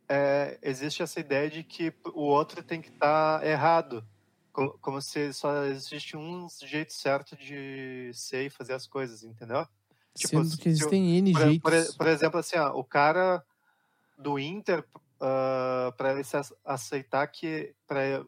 é, 0.09 0.59
existe 0.63 1.03
essa 1.03 1.19
ideia 1.19 1.49
de 1.49 1.63
que 1.63 1.93
o 2.13 2.21
outro 2.23 2.63
tem 2.63 2.81
que 2.81 2.89
estar 2.89 3.45
errado. 3.45 4.07
Co- 4.53 4.77
Como 4.79 5.01
se 5.01 5.33
só 5.33 5.65
existe 5.65 6.17
um 6.17 6.47
jeito 6.63 6.93
certo 6.93 7.35
de 7.37 8.11
ser 8.13 8.45
e 8.47 8.49
fazer 8.49 8.73
as 8.73 8.87
coisas, 8.87 9.23
entendeu? 9.23 9.67
Tipo, 10.19 10.29
Sendo 10.43 10.45
se 10.45 10.57
que 10.57 10.69
existem 10.69 11.17
N 11.17 11.33
Por, 11.33 11.41
jeitos. 11.41 11.61
por- 11.87 11.97
por 11.97 12.07
exemplo, 12.07 12.39
assim, 12.39 12.57
ó, 12.57 12.71
o 12.77 12.83
cara 12.83 13.43
do 14.17 14.37
Inter, 14.37 14.85
para 15.97 16.11
ele 16.11 16.23
se 16.23 16.35
ace- 16.37 16.55
aceitar 16.65 17.25
que. 17.27 17.73
Pra, 17.87 18.05
eu 18.05 18.25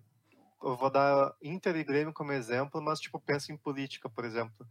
vou 0.61 0.89
dar 0.89 1.33
Inter 1.41 1.75
e 1.75 1.83
Grêmio 1.83 2.13
como 2.13 2.31
exemplo, 2.31 2.81
mas, 2.81 2.99
tipo, 2.99 3.19
pensa 3.19 3.51
em 3.51 3.57
política, 3.57 4.09
por 4.09 4.23
exemplo. 4.25 4.65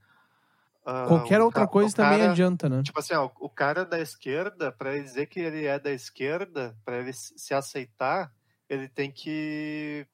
Ah, 0.87 1.05
Qualquer 1.07 1.41
outra 1.43 1.67
coisa 1.67 1.95
também 1.95 2.21
cara- 2.21 2.31
adianta, 2.33 2.69
né? 2.69 2.83
Tipo 2.83 2.99
assim, 3.01 3.13
ó, 3.15 3.29
o 3.39 3.51
cara 3.51 3.85
da 3.85 4.01
esquerda, 4.01 4.73
para 4.73 4.95
ele 4.95 5.05
dizer 5.05 5.27
que 5.27 5.39
ele 5.39 5.67
é 5.67 5.79
da 5.79 5.91
esquerda, 5.93 6.75
para 6.85 6.99
ele 6.99 7.13
se 7.13 7.39
se 7.39 7.53
aceitar, 7.53 8.33
ele 8.69 8.89
tem 8.89 9.11
que. 9.13 10.07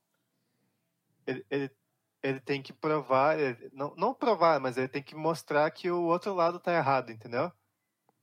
Ele, 1.27 1.45
ele, 1.51 1.71
ele 2.23 2.41
tem 2.41 2.63
que 2.63 2.73
provar. 2.73 3.39
ele- 3.39 3.71
não, 3.73 3.95
não 3.97 4.15
provar, 4.15 4.59
mas 4.61 4.77
ele 4.77 4.89
tem 4.89 5.03
que 5.03 5.15
mostrar 5.15 5.71
que 5.71 5.91
o 5.91 6.03
outro 6.05 6.35
lado 6.35 6.59
tá 6.61 6.73
errado, 6.75 7.11
entendeu? 7.13 7.51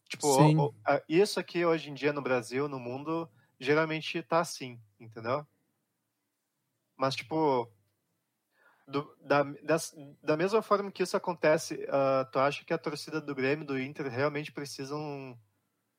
Tipo, 0.09 0.27
o- 0.27 0.67
o- 0.67 0.75
a- 0.85 1.01
isso 1.09 1.39
aqui 1.39 1.65
hoje 1.65 1.89
em 1.89 1.93
dia 1.93 2.13
no 2.13 2.21
Brasil, 2.21 2.67
no 2.67 2.79
mundo, 2.79 3.29
geralmente 3.59 4.21
tá 4.23 4.39
assim, 4.39 4.79
entendeu? 4.99 5.45
Mas, 6.95 7.15
tipo. 7.15 7.71
do- 8.87 9.15
da, 9.21 9.43
das- 9.63 9.95
da 10.21 10.35
mesma 10.35 10.61
forma 10.61 10.91
que 10.91 11.01
isso 11.03 11.15
acontece, 11.15 11.85
ah, 11.89 12.25
tu 12.31 12.37
acha 12.37 12.65
que 12.65 12.73
a 12.73 12.77
torcida 12.77 13.21
do 13.21 13.33
Grêmio 13.33 13.65
do 13.65 13.79
Inter 13.79 14.07
realmente 14.09 14.51
precisam, 14.51 15.39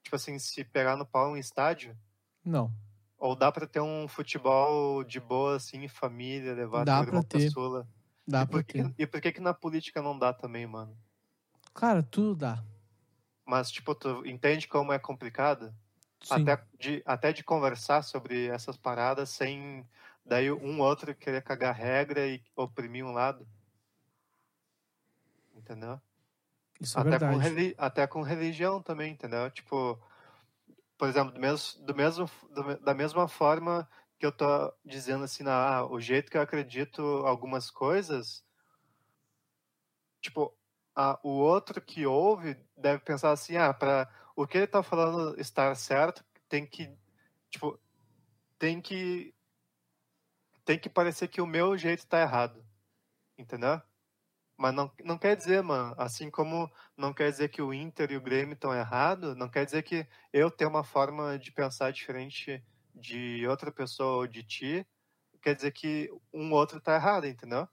tipo 0.03 0.15
assim, 0.15 0.39
se 0.39 0.63
pegar 0.65 0.95
no 0.95 1.07
pau 1.07 1.35
em 1.35 1.41
estádio? 1.41 1.97
Não. 2.45 2.71
Ou 3.25 3.35
dá 3.35 3.51
pra 3.51 3.67
ter 3.67 3.81
um 3.81 4.07
futebol 4.07 5.03
de 5.03 5.19
boa, 5.19 5.57
assim, 5.57 5.79
em 5.79 5.89
família, 5.89 6.53
levar 6.53 6.85
Dá 6.85 7.03
pra 7.03 7.23
ter. 7.23 7.51
Sula? 7.51 7.89
Dá 8.29 8.43
e, 8.45 8.47
pra 8.51 8.63
que, 8.63 8.73
ter. 8.75 8.95
e 8.99 9.07
por 9.07 9.19
que 9.23 9.33
que 9.33 9.41
na 9.41 9.55
política 9.55 10.03
não 10.03 10.19
dá 10.19 10.31
também, 10.31 10.67
mano? 10.67 10.95
Cara, 11.75 12.03
tudo 12.03 12.35
dá. 12.35 12.65
Mas, 13.47 13.71
tipo, 13.71 13.95
tu 13.95 14.23
entende 14.27 14.69
como 14.69 14.93
é 14.93 14.99
complicado? 14.99 15.75
Sim. 16.23 16.35
Até 16.35 16.63
de, 16.79 17.03
até 17.07 17.33
de 17.33 17.43
conversar 17.43 18.03
sobre 18.03 18.47
essas 18.49 18.77
paradas 18.77 19.31
sem 19.31 19.89
daí 20.25 20.53
um 20.53 20.81
outro 20.83 21.15
querer 21.15 21.43
cagar 21.43 21.75
regra 21.75 22.27
e 22.27 22.43
oprimir 22.55 23.07
um 23.07 23.13
lado. 23.13 23.47
Entendeu? 25.57 26.01
Isso 26.81 26.99
é 26.99 27.03
até, 27.03 27.19
com 27.19 27.37
verdade. 27.37 27.39
reli- 27.39 27.75
até 27.79 28.07
com 28.07 28.23
religião 28.23 28.83
também, 28.83 29.13
entendeu? 29.13 29.51
Tipo, 29.51 30.01
por 30.99 31.09
exemplo, 31.09 31.33
do 31.33 31.41
mesmo, 31.41 31.85
do 31.85 31.95
mesmo, 31.95 32.31
do 32.51 32.79
da 32.81 32.95
mesma 32.95 33.29
forma 33.29 33.89
que 34.19 34.27
eu 34.27 34.33
tô 34.33 34.73
dizendo 34.85 35.25
assim, 35.25 35.45
ah, 35.47 35.87
o 35.91 36.01
jeito 36.01 36.31
que 36.31 36.37
eu 36.37 36.43
acredito 36.43 37.03
algumas 37.27 37.71
coisas, 37.71 38.45
tipo, 40.21 40.57
a, 40.95 41.19
o 41.23 41.31
outro 41.31 41.81
que 41.81 42.07
ouve 42.07 42.57
deve 42.77 43.01
pensar 43.01 43.33
assim, 43.33 43.57
ah, 43.57 43.75
para 43.75 44.09
o 44.37 44.47
que 44.47 44.59
ele 44.59 44.67
tá 44.67 44.83
falando 44.83 45.39
estar 45.41 45.75
certo, 45.77 46.25
tem 46.49 46.67
que, 46.67 46.91
tipo, 47.51 47.79
tem 48.59 48.81
que 48.81 49.35
tem 50.65 50.79
que 50.79 50.89
parecer 50.89 51.29
que 51.29 51.41
o 51.43 51.47
meu 51.47 51.77
jeito 51.77 52.07
tá 52.07 52.21
errado. 52.21 52.65
Entendeu? 53.37 53.81
Mas 54.57 54.75
não, 54.75 54.91
não 55.05 55.19
quer 55.19 55.37
dizer, 55.37 55.63
mano, 55.63 55.95
assim 55.99 56.31
como 56.31 56.71
não 56.97 57.13
quer 57.13 57.31
dizer 57.31 57.49
que 57.49 57.61
o 57.61 57.75
Inter 57.75 58.13
e 58.13 58.17
o 58.17 58.21
Grêmio 58.21 58.55
estão 58.55 58.73
errados, 58.75 59.37
não 59.37 59.49
quer 59.49 59.65
dizer 59.65 59.83
que 59.83 60.07
eu 60.33 60.51
tenho 60.51 60.71
uma 60.71 60.85
forma 60.85 61.39
de 61.39 61.51
pensar 61.51 61.93
diferente 61.93 62.65
de 62.95 63.47
outra 63.49 63.73
pessoa 63.73 64.19
ou 64.19 64.27
de 64.27 64.45
ti, 64.45 64.87
quer 65.43 65.55
dizer 65.55 65.73
que 65.73 66.11
um 66.33 66.53
outro 66.53 66.81
tá 66.81 66.95
errado, 66.95 67.27
entendeu? 67.27 67.69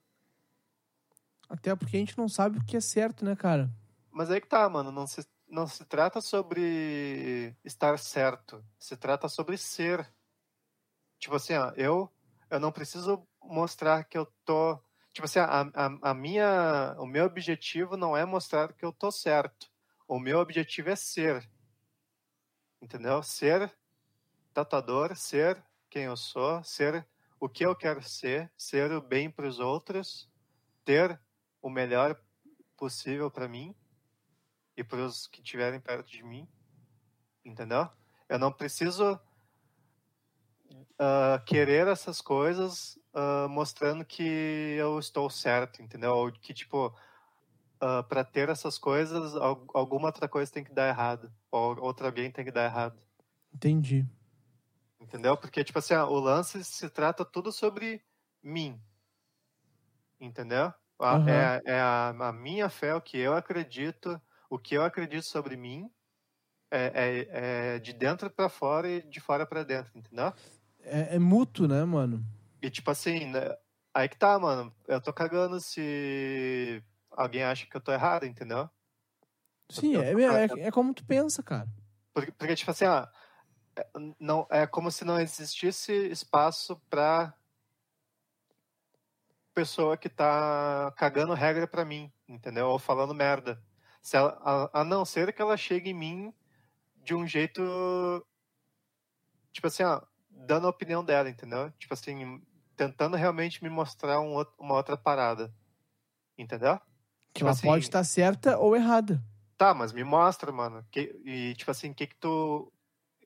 Até 1.48 1.76
porque 1.76 1.98
a 1.98 2.00
gente 2.00 2.18
não 2.18 2.28
sabe 2.28 2.58
o 2.58 2.66
que 2.66 2.78
é 2.78 2.82
certo, 2.82 3.24
né, 3.24 3.36
cara? 3.36 3.70
Mas 4.10 4.30
aí 4.30 4.42
que 4.42 4.48
tá, 4.48 4.68
mano, 4.70 4.92
não 4.92 5.06
se, 5.08 5.26
não 5.48 5.68
se 5.68 5.86
trata 5.86 6.20
sobre 6.22 7.56
estar 7.64 7.98
certo, 8.00 8.64
se 8.80 8.98
trata 8.98 9.30
sobre 9.30 9.58
ser. 9.58 10.10
Tipo 11.20 11.36
assim, 11.36 11.54
ó, 11.54 11.72
eu, 11.76 12.10
eu 12.50 12.60
não 12.60 12.72
preciso 12.72 13.26
mostrar 13.42 14.04
que 14.06 14.18
eu 14.18 14.26
tô. 14.44 14.80
Tipo 15.14 15.26
assim, 15.26 15.40
a, 15.40 15.62
a, 15.62 16.12
a 16.12 16.14
minha, 16.14 16.96
o 16.98 17.06
meu 17.06 17.26
objetivo 17.26 17.98
não 17.98 18.16
é 18.16 18.26
mostrar 18.26 18.74
que 18.74 18.86
eu 18.86 18.94
tô 18.94 19.12
certo. 19.12 19.70
O 20.08 20.20
meu 20.20 20.40
objetivo 20.40 20.90
é 20.90 20.96
ser. 20.96 21.50
Entendeu? 22.82 23.22
Ser 23.22 23.72
tatuador, 24.54 25.16
ser 25.16 25.64
quem 25.90 26.04
eu 26.04 26.16
sou, 26.16 26.64
ser 26.64 27.06
o 27.40 27.50
que 27.50 27.66
eu 27.66 27.76
quero 27.76 28.02
ser, 28.04 28.52
ser 28.56 28.92
o 28.92 29.02
bem 29.02 29.30
para 29.30 29.48
os 29.48 29.60
outros, 29.60 30.30
ter 30.86 31.20
o 31.62 31.70
melhor 31.70 32.20
possível 32.78 33.30
para 33.30 33.48
mim 33.48 33.76
e 34.78 34.84
para 34.84 35.06
os 35.06 35.28
que 35.28 35.42
estiverem 35.42 35.80
perto 35.80 36.10
de 36.10 36.24
mim, 36.24 36.48
entendeu? 37.44 37.90
Eu 38.30 38.40
não 38.40 38.52
preciso 38.52 39.20
ah, 41.02 41.40
querer 41.48 41.88
essas 41.90 42.22
coisas 42.22 43.00
ah, 43.16 43.48
mostrando 43.50 44.06
que 44.06 44.24
eu 44.80 45.00
estou 45.00 45.30
certo, 45.32 45.82
entendeu? 45.84 46.14
Ou 46.16 46.32
que 46.34 46.54
tipo 46.56 46.96
para 48.08 48.24
ter 48.24 48.50
essas 48.50 48.78
coisas 48.78 49.36
al- 49.36 49.66
alguma 49.74 50.08
outra 50.08 50.28
coisa 50.30 50.52
tem 50.52 50.64
que 50.64 50.74
dar 50.74 50.88
errado 50.90 51.34
ou 51.52 51.80
outra 51.82 52.08
alguém 52.08 52.32
tem 52.32 52.46
que 52.46 52.52
dar 52.52 52.66
errado, 52.66 53.02
Entendi. 53.54 54.06
entendeu? 55.00 55.38
Porque 55.38 55.64
tipo 55.64 55.80
assim, 55.80 55.94
ah, 55.94 56.06
o 56.08 56.20
lance 56.20 56.64
se 56.64 56.90
trata 56.90 57.26
tudo 57.26 57.52
sobre 57.52 58.04
mim, 58.42 58.82
entendeu? 60.20 60.74
Aham. 61.10 61.52
É, 61.56 61.62
é 61.66 61.80
a, 61.80 62.10
a 62.10 62.34
minha 62.34 62.70
fé, 62.70 62.94
o 62.96 63.02
que 63.02 63.18
eu 63.18 63.34
acredito, 63.36 64.22
o 64.50 64.60
que 64.60 64.76
eu 64.76 64.84
acredito 64.84 65.24
sobre 65.26 65.58
mim 65.58 65.90
é, 66.72 67.28
é, 67.32 67.76
é 67.76 67.80
de 67.80 67.94
dentro 67.94 68.30
para 68.32 68.50
fora 68.50 68.90
e 68.90 69.02
de 69.04 69.20
fora 69.22 69.46
para 69.48 69.64
dentro, 69.64 69.98
entendeu? 69.98 70.34
É, 70.84 71.16
é 71.16 71.20
mútuo, 71.20 71.68
né, 71.68 71.84
mano? 71.84 72.24
E 72.62 72.70
tipo 72.70 72.90
assim, 72.92 73.26
né, 73.28 73.56
aí 73.94 74.08
que 74.08 74.18
tá, 74.18 74.38
mano. 74.38 74.74
Eu 74.88 75.02
tô 75.02 75.12
cagando 75.14 75.60
se 75.60 76.84
alguém 77.12 77.44
acha 77.44 77.66
que 77.66 77.76
eu 77.76 77.82
tô 77.82 77.92
errado, 77.92 78.26
entendeu? 78.26 78.70
Sim, 79.70 79.96
Eu- 79.96 80.20
é, 80.20 80.46
é, 80.46 80.68
é 80.68 80.72
como 80.72 80.94
tu 80.94 81.06
pensa, 81.06 81.42
cara. 81.42 81.68
Porque, 82.14 82.32
porque 82.34 82.56
tipo 82.56 82.72
assim, 82.72 82.86
ó, 82.86 83.08
é- 83.76 83.88
não, 84.20 84.46
é 84.50 84.68
como 84.68 84.92
se 84.92 85.06
não 85.06 85.20
existisse 85.20 85.92
espaço 86.10 86.82
pra 86.90 87.34
pessoa 89.54 89.98
que 89.98 90.10
tá 90.10 90.94
cagando 90.98 91.34
regra 91.34 91.68
pra 91.68 91.86
mim, 91.86 92.12
entendeu? 92.28 92.68
Ou 92.68 92.80
falando 92.80 93.14
merda. 93.14 93.62
Se 94.02 94.18
ela, 94.18 94.40
a, 94.74 94.82
a 94.82 94.84
não 94.84 95.06
ser 95.06 95.34
que 95.34 95.42
ela 95.42 95.58
chegue 95.58 95.90
em 95.92 95.94
mim 95.94 96.34
de 97.04 97.14
um 97.14 97.28
jeito, 97.28 97.62
tipo 99.52 99.68
assim, 99.68 99.84
ó, 99.84 100.02
dando 100.46 100.68
a 100.68 100.70
opinião 100.70 101.04
dela, 101.04 101.30
entendeu? 101.30 101.72
Tipo 101.80 101.94
assim, 101.94 102.42
tentando 102.76 103.16
realmente 103.16 103.64
me 103.64 103.70
mostrar 103.70 104.20
um 104.22 104.34
outro- 104.34 104.54
uma 104.60 104.76
outra 104.76 104.98
parada, 104.98 105.54
entendeu? 106.38 106.78
Que 107.34 107.40
Tipo 107.40 107.46
ela 107.46 107.52
assim, 107.52 107.68
pode 107.68 107.86
estar 107.86 108.04
certa 108.04 108.58
ou 108.58 108.76
errada. 108.76 109.24
Tá, 109.58 109.74
mas 109.74 109.94
me 109.94 110.04
mostra, 110.04 110.52
mano. 110.52 110.86
Que, 110.92 111.22
e, 111.24 111.54
tipo 111.56 111.70
assim, 111.72 111.92
o 111.92 111.96
que 111.96 112.08
que 112.08 112.16
tu... 112.16 112.72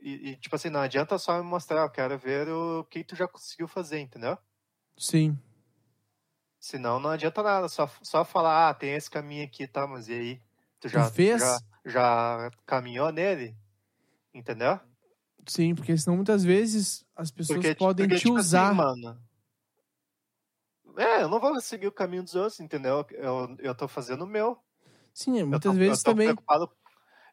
E, 0.02 0.32
e, 0.32 0.36
tipo 0.38 0.56
assim, 0.56 0.70
não 0.70 0.82
adianta 0.82 1.18
só 1.18 1.38
me 1.38 1.44
mostrar, 1.44 1.82
eu 1.82 1.90
quero 1.90 2.18
ver 2.18 2.48
o 2.50 2.84
que 2.84 3.04
tu 3.04 3.16
já 3.16 3.28
conseguiu 3.28 3.68
fazer, 3.68 4.00
entendeu? 4.00 4.38
Sim. 4.98 5.38
Senão 6.60 7.00
não 7.00 7.12
adianta 7.12 7.44
nada, 7.44 7.70
só, 7.70 7.88
só 8.02 8.26
falar, 8.26 8.70
ah, 8.70 8.74
tem 8.74 8.94
esse 8.94 9.10
caminho 9.10 9.46
aqui, 9.46 9.68
tá, 9.68 9.86
mas 9.88 10.08
e 10.10 10.14
aí? 10.14 10.42
Tu 10.80 10.90
já, 10.90 11.10
fez? 11.10 11.42
já, 11.42 11.60
já 11.86 12.52
caminhou 12.66 13.12
nele? 13.12 13.56
Entendeu? 14.34 14.80
Sim, 15.46 15.76
porque 15.76 15.96
senão 15.98 16.16
muitas 16.16 16.44
vezes 16.44 17.06
as 17.16 17.30
pessoas 17.32 17.60
Porque, 17.60 17.76
podem 17.76 18.08
porque, 18.08 18.18
te 18.20 18.24
tipo 18.24 18.38
assim, 18.38 18.48
usar. 18.48 18.74
mano. 18.74 19.20
É, 20.98 21.24
eu 21.24 21.30
não 21.30 21.40
vou 21.40 21.60
seguir 21.60 21.88
o 21.88 21.92
caminho 21.92 22.24
dos 22.24 22.36
outros, 22.36 22.60
entendeu? 22.60 23.06
Eu, 23.12 23.56
eu 23.60 23.76
tô 23.76 23.88
fazendo 23.88 24.24
o 24.24 24.28
meu. 24.28 24.58
Sim, 25.14 25.40
Eu 25.40 25.48
muitas 25.48 25.72
tô- 25.72 25.78
vezes 25.78 26.00
eu 26.00 26.04
tô 26.06 26.12
também. 26.12 26.28
Preocupado, 26.28 26.72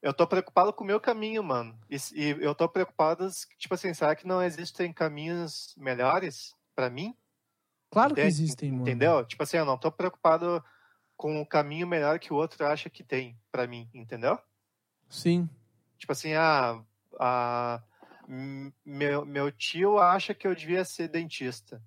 eu 0.02 0.12
tô 0.12 0.26
preocupado 0.26 0.72
com 0.72 0.82
o 0.84 0.86
meu 0.86 1.00
caminho, 1.00 1.42
mano. 1.44 1.78
E, 1.88 1.96
e 2.14 2.30
eu 2.40 2.54
tô 2.54 2.68
preocupado, 2.68 3.28
tipo 3.58 3.74
assim, 3.74 3.94
será 3.94 4.16
que 4.16 4.26
não 4.26 4.42
existem 4.42 4.92
caminhos 4.92 5.74
melhores 5.76 6.54
pra 6.74 6.90
mim? 6.90 7.16
Claro 7.90 8.14
que 8.14 8.20
existem, 8.20 8.70
mano. 8.72 8.82
Entendeu? 8.82 9.24
Tipo 9.24 9.42
assim, 9.42 9.58
eu 9.58 9.64
não 9.64 9.78
tô 9.78 9.92
preocupado 9.92 10.62
com 11.16 11.40
o 11.40 11.46
caminho 11.46 11.86
melhor 11.86 12.18
que 12.18 12.32
o 12.32 12.36
outro 12.36 12.66
acha 12.66 12.90
que 12.90 13.04
tem 13.04 13.38
pra 13.52 13.66
mim, 13.66 13.88
entendeu? 13.94 14.38
Sim. 15.08 15.48
Tipo 15.98 16.10
assim, 16.12 16.32
ah, 16.34 16.82
a, 17.20 17.80
m- 17.80 17.91
meu, 18.84 19.24
meu 19.26 19.50
tio 19.52 19.98
acha 19.98 20.32
que 20.34 20.46
eu 20.46 20.54
devia 20.54 20.84
ser 20.84 21.08
dentista, 21.08 21.82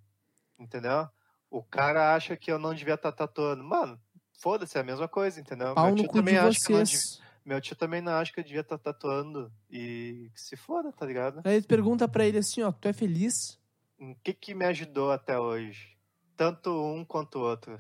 entendeu? 0.60 1.08
O 1.50 1.64
cara 1.64 2.14
acha 2.16 2.36
que 2.36 2.52
eu 2.52 2.60
não 2.60 2.74
devia 2.74 2.96
estar 2.96 3.12
tatuando. 3.12 3.64
Mano, 3.64 4.00
foda-se, 4.40 4.78
é 4.78 4.82
a 4.82 4.84
mesma 4.84 5.08
coisa, 5.08 5.40
entendeu? 5.40 5.74
Pau 5.74 5.88
meu 5.88 5.96
tio 5.96 6.12
também 6.12 6.38
acha 6.38 6.60
que 6.60 6.72
eu 6.74 6.78
não 6.78 6.84
devia- 6.84 7.00
vocês. 7.00 7.22
meu 7.46 7.62
tio 7.62 7.76
também 7.76 8.02
não 8.02 8.14
acha 8.14 8.32
que 8.34 8.40
eu 8.40 8.44
devia 8.44 8.62
estar 8.62 8.78
tatuando. 8.78 9.52
E 9.70 10.30
que 10.34 10.42
se 10.42 10.56
foda, 10.56 10.92
tá 10.92 11.06
ligado? 11.06 11.42
Aí 11.44 11.62
tu 11.62 11.68
pergunta 11.68 12.08
pra 12.08 12.26
ele 12.26 12.38
assim, 12.40 12.62
ó, 12.62 12.72
tu 12.72 12.88
é 12.88 12.94
feliz? 12.94 13.60
O 14.00 14.14
que 14.24 14.34
que 14.34 14.54
me 14.54 14.66
ajudou 14.66 15.12
até 15.12 15.40
hoje? 15.40 15.96
Tanto 16.36 16.70
um 16.72 17.06
quanto 17.06 17.40
o 17.40 17.42
outro. 17.44 17.78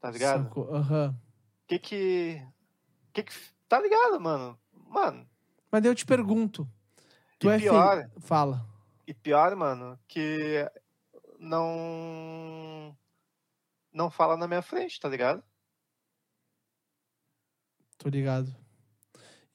Tá 0.00 0.10
ligado? 0.10 0.48
Aham. 0.72 1.14
O 1.64 1.68
que 1.68 1.78
que... 1.78 2.42
que 3.12 3.22
que... 3.24 3.32
Tá 3.68 3.78
ligado, 3.80 4.18
mano? 4.18 4.58
Mano, 4.72 5.28
Mas 5.70 5.82
daí 5.82 5.90
eu 5.90 5.94
te 5.94 6.04
pergunto. 6.06 6.66
Tu 7.40 7.48
E 7.48 7.50
é 7.54 7.58
pior- 7.58 7.96
feliz? 8.02 8.24
Fala. 8.24 8.66
e 9.06 9.12
pior, 9.14 9.56
mano, 9.56 9.98
que 10.06 10.70
não... 11.38 12.96
não 13.92 14.10
fala 14.10 14.36
na 14.36 14.46
minha 14.46 14.62
frente, 14.62 15.00
tá 15.00 15.08
ligado? 15.08 15.42
Tô 17.98 18.08
ligado. 18.08 18.54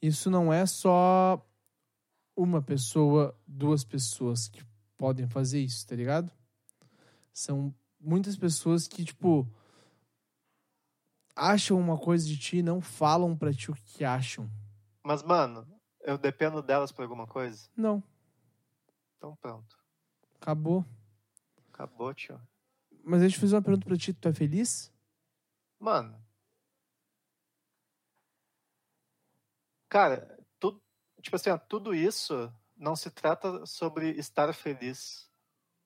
Isso 0.01 0.29
não 0.29 0.51
é 0.51 0.65
só 0.65 1.41
uma 2.35 2.61
pessoa, 2.61 3.35
duas 3.47 3.83
pessoas 3.83 4.47
que 4.47 4.63
podem 4.97 5.27
fazer 5.27 5.59
isso, 5.61 5.87
tá 5.87 5.95
ligado? 5.95 6.31
São 7.33 7.73
muitas 7.99 8.35
pessoas 8.35 8.87
que, 8.87 9.03
tipo, 9.05 9.47
acham 11.35 11.79
uma 11.79 11.97
coisa 11.97 12.25
de 12.27 12.37
ti 12.37 12.57
e 12.57 12.63
não 12.63 12.81
falam 12.81 13.35
pra 13.37 13.53
ti 13.53 13.71
o 13.71 13.75
que 13.75 14.03
acham. 14.03 14.49
Mas, 15.03 15.23
mano, 15.23 15.65
eu 16.05 16.17
dependo 16.17 16.61
delas 16.61 16.91
pra 16.91 17.03
alguma 17.05 17.27
coisa? 17.27 17.69
Não, 17.75 18.01
Então 19.17 19.35
pronto. 19.37 19.77
acabou. 20.39 20.85
Acabou, 21.73 22.13
tio. 22.13 22.39
Mas 23.03 23.21
deixa 23.21 23.35
eu 23.37 23.41
fazer 23.41 23.55
uma 23.55 23.61
pergunta 23.61 23.85
pra 23.85 23.97
ti, 23.97 24.13
tu 24.13 24.27
é 24.27 24.33
feliz? 24.33 24.91
Mano. 25.79 26.17
Cara, 29.89 30.39
tu, 30.59 30.81
tipo 31.21 31.35
assim, 31.35 31.49
ó, 31.49 31.57
tudo 31.57 31.93
isso 31.93 32.51
não 32.75 32.95
se 32.95 33.09
trata 33.09 33.65
sobre 33.65 34.11
estar 34.11 34.53
feliz, 34.53 35.29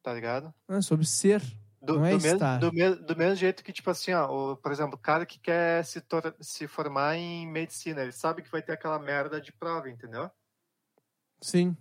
tá 0.02 0.14
ligado? 0.14 0.54
Não, 0.68 0.78
é 0.78 0.82
sobre 0.82 1.06
ser. 1.06 1.42
Do, 1.82 1.96
Não 1.96 2.06
é 2.06 2.12
do, 2.12 2.22
mesmo, 2.22 2.60
do, 2.60 2.74
me- 2.74 2.96
do 2.96 3.16
mesmo 3.16 3.36
jeito 3.38 3.64
que, 3.64 3.72
tipo 3.72 3.90
assim, 3.90 4.12
ó, 4.14 4.52
o, 4.52 4.58
por 4.58 4.72
exemplo, 4.72 4.96
o 4.96 5.02
cara 5.02 5.26
que 5.26 5.40
quer 5.40 5.86
se, 5.86 6.04
se 6.42 6.68
formar 6.68 7.16
em 7.16 7.48
medicina, 7.48 8.02
ele 8.02 8.12
sabe 8.12 8.42
que 8.42 8.52
vai 8.52 8.62
ter 8.62 8.74
aquela 8.74 9.00
merda 9.00 9.40
de 9.40 9.54
prova, 9.54 9.90
entendeu? 9.90 10.30
Sim. 11.42 11.78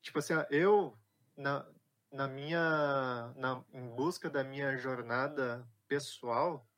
Tipo 0.00 0.18
assim, 0.20 0.34
ó, 0.34 0.46
eu, 0.50 0.96
na, 1.36 1.66
na 2.12 2.28
minha, 2.28 3.32
na, 3.36 3.64
em 3.72 3.88
busca 3.94 4.30
da 4.30 4.44
minha 4.44 4.76
jornada 4.76 5.66
pessoal, 5.88 6.68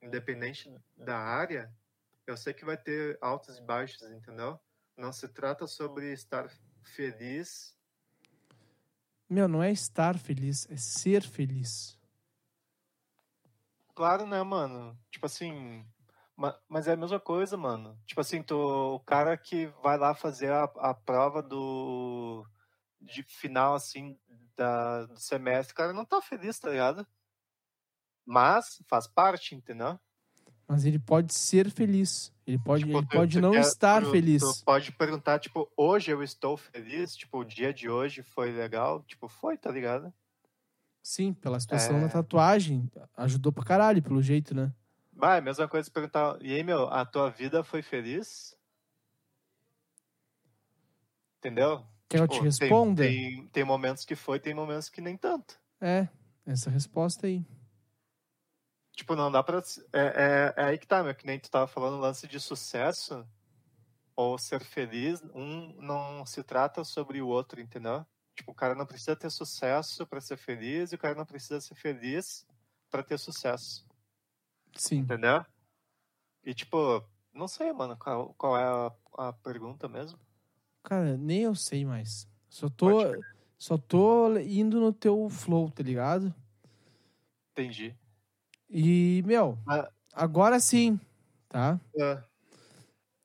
independente 0.00 0.74
da 0.96 1.18
área, 1.18 1.70
eu 2.26 2.36
sei 2.36 2.54
que 2.54 2.64
vai 2.64 2.76
ter 2.76 3.18
altos 3.20 3.58
e 3.58 3.62
baixos, 3.62 4.02
entendeu? 4.10 4.58
Não 4.96 5.12
se 5.12 5.28
trata 5.28 5.66
sobre 5.66 6.12
estar 6.12 6.48
feliz. 6.82 7.77
Meu, 9.30 9.46
não 9.46 9.62
é 9.62 9.70
estar 9.70 10.18
feliz, 10.18 10.66
é 10.70 10.76
ser 10.76 11.22
feliz. 11.22 11.98
Claro, 13.94 14.26
né, 14.26 14.42
mano? 14.42 14.98
Tipo 15.10 15.26
assim, 15.26 15.84
ma- 16.36 16.58
mas 16.68 16.86
é 16.88 16.92
a 16.92 16.96
mesma 16.96 17.20
coisa, 17.20 17.56
mano. 17.56 18.00
Tipo 18.06 18.20
assim, 18.20 18.42
tu, 18.42 18.56
o 18.56 19.00
cara 19.00 19.36
que 19.36 19.66
vai 19.82 19.98
lá 19.98 20.14
fazer 20.14 20.50
a, 20.52 20.64
a 20.64 20.94
prova 20.94 21.42
do 21.42 22.46
de 23.00 23.22
final, 23.24 23.74
assim, 23.74 24.18
da, 24.56 25.06
do 25.06 25.20
semestre, 25.20 25.72
o 25.72 25.76
cara 25.76 25.92
não 25.92 26.04
tá 26.04 26.20
feliz, 26.22 26.58
tá 26.58 26.70
ligado? 26.70 27.06
Mas 28.24 28.82
faz 28.88 29.06
parte, 29.06 29.54
entendeu? 29.54 29.98
Mas 30.68 30.84
ele 30.84 30.98
pode 30.98 31.32
ser 31.32 31.70
feliz. 31.70 32.30
Ele 32.46 32.58
pode, 32.58 32.84
Tipo, 32.84 32.98
ele 32.98 33.06
tu- 33.06 33.16
pode 33.16 33.36
tu 33.38 33.40
não 33.40 33.52
quer- 33.52 33.60
estar 33.60 34.02
tu- 34.02 34.10
feliz. 34.10 34.62
Pode 34.62 34.92
perguntar, 34.92 35.38
tipo, 35.38 35.70
hoje 35.74 36.10
eu 36.10 36.22
estou 36.22 36.56
feliz? 36.58 37.16
Tipo, 37.16 37.38
o 37.38 37.44
dia 37.44 37.72
de 37.72 37.88
hoje 37.88 38.22
foi 38.22 38.52
legal? 38.52 39.02
Tipo, 39.04 39.28
foi, 39.28 39.56
tá 39.56 39.70
ligado? 39.70 40.12
Sim, 41.02 41.32
pela 41.32 41.58
situação 41.58 41.96
É. 41.96 42.00
da 42.02 42.08
tatuagem. 42.10 42.90
Ajudou 43.16 43.50
pra 43.50 43.64
caralho, 43.64 44.02
pelo 44.02 44.20
jeito, 44.22 44.54
né? 44.54 44.70
Vai, 45.10 45.38
é 45.38 45.40
mesma 45.40 45.66
coisa 45.66 45.90
perguntar, 45.90 46.36
e 46.42 46.54
aí, 46.54 46.62
meu, 46.62 46.86
a 46.88 47.04
tua 47.06 47.30
vida 47.30 47.64
foi 47.64 47.80
feliz? 47.82 48.54
Entendeu? 51.38 51.84
Quer 52.08 52.18
que 52.18 52.22
eu 52.24 52.28
Tipo, 52.28 52.34
te 52.50 52.58
tem- 52.58 52.68
responda? 52.68 53.02
Tem, 53.02 53.46
tem 53.48 53.64
momentos 53.64 54.04
que 54.04 54.14
foi, 54.14 54.38
tem 54.38 54.54
momentos 54.54 54.88
que 54.88 55.00
nem 55.00 55.16
tanto. 55.16 55.58
É, 55.80 56.08
essa 56.46 56.70
resposta 56.70 57.26
aí. 57.26 57.44
Tipo, 58.98 59.14
não 59.14 59.30
dá 59.30 59.44
pra. 59.44 59.62
É, 59.92 60.00
é, 60.00 60.54
é 60.56 60.64
aí 60.64 60.76
que 60.76 60.84
tá, 60.86 61.04
meu, 61.04 61.14
que 61.14 61.24
nem 61.24 61.38
tu 61.38 61.48
tava 61.48 61.68
falando, 61.68 62.00
lance 62.00 62.26
de 62.26 62.40
sucesso 62.40 63.24
ou 64.16 64.36
ser 64.36 64.58
feliz, 64.64 65.22
um 65.32 65.72
não 65.80 66.26
se 66.26 66.42
trata 66.42 66.82
sobre 66.82 67.22
o 67.22 67.28
outro, 67.28 67.60
entendeu? 67.60 68.04
Tipo, 68.34 68.50
o 68.50 68.54
cara 68.54 68.74
não 68.74 68.84
precisa 68.84 69.14
ter 69.14 69.30
sucesso 69.30 70.04
pra 70.04 70.20
ser 70.20 70.36
feliz 70.36 70.90
e 70.90 70.96
o 70.96 70.98
cara 70.98 71.14
não 71.14 71.24
precisa 71.24 71.60
ser 71.60 71.76
feliz 71.76 72.44
pra 72.90 73.04
ter 73.04 73.18
sucesso, 73.18 73.86
Sim. 74.74 74.98
entendeu? 74.98 75.46
E 76.42 76.52
tipo, 76.52 77.00
não 77.32 77.46
sei, 77.46 77.72
mano, 77.72 77.96
qual, 77.96 78.34
qual 78.34 78.58
é 78.58 78.64
a, 78.64 79.28
a 79.28 79.32
pergunta 79.32 79.86
mesmo? 79.86 80.18
Cara, 80.82 81.16
nem 81.16 81.42
eu 81.42 81.54
sei 81.54 81.84
mais. 81.84 82.28
Só 82.48 82.68
tô, 82.68 82.98
só 83.56 83.78
tô 83.78 84.36
indo 84.38 84.80
no 84.80 84.92
teu 84.92 85.30
flow, 85.30 85.70
tá 85.70 85.84
ligado? 85.84 86.34
Entendi. 87.52 87.96
E, 88.70 89.22
meu, 89.26 89.58
Ah. 89.66 89.88
agora 90.12 90.60
sim, 90.60 90.98
tá? 91.48 91.80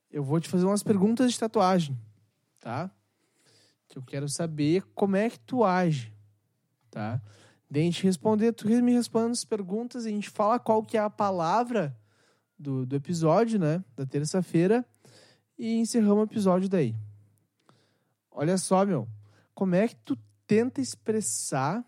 Eu 0.10 0.24
vou 0.24 0.40
te 0.40 0.48
fazer 0.48 0.65
umas 0.65 0.84
perguntas 0.84 1.32
de 1.34 1.40
tatuagem, 1.40 1.98
tá? 2.60 2.90
Que 3.88 3.98
eu 3.98 4.03
quero 4.03 4.30
saber 4.30 4.84
como 4.94 5.15
é 5.15 5.30
que 5.30 5.40
tu 5.40 5.64
age, 5.64 6.14
tá? 6.90 7.22
Daí 7.70 7.82
a 7.82 7.86
gente 7.86 8.03
responder, 8.03 8.53
tu 8.53 8.68
me 8.68 8.94
responde 8.94 9.32
as 9.32 9.44
perguntas 9.44 10.06
e 10.06 10.10
a 10.10 10.11
gente 10.11 10.30
fala 10.30 10.60
qual 10.60 10.84
que 10.84 10.95
é 10.98 10.99
a 11.02 11.10
palavra 11.10 11.98
do, 12.57 12.86
do 12.86 12.95
episódio, 12.95 13.60
né? 13.60 13.84
Da 13.95 14.06
terça-feira. 14.06 14.86
E 15.57 15.76
encerramos 15.80 16.20
o 16.22 16.32
episódio 16.32 16.70
daí. 16.70 16.95
Olha 18.32 18.57
só, 18.57 18.86
meu. 18.86 19.07
Como 19.53 19.76
é 19.76 19.88
que 19.88 19.95
tu 19.95 20.18
tenta 20.48 20.82
expressar 20.82 21.84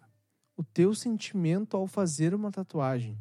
o 0.57 0.63
teu 0.63 0.93
sentimento 0.95 1.75
ao 1.77 1.85
fazer 1.87 2.33
uma 2.33 2.51
tatuagem? 2.51 3.17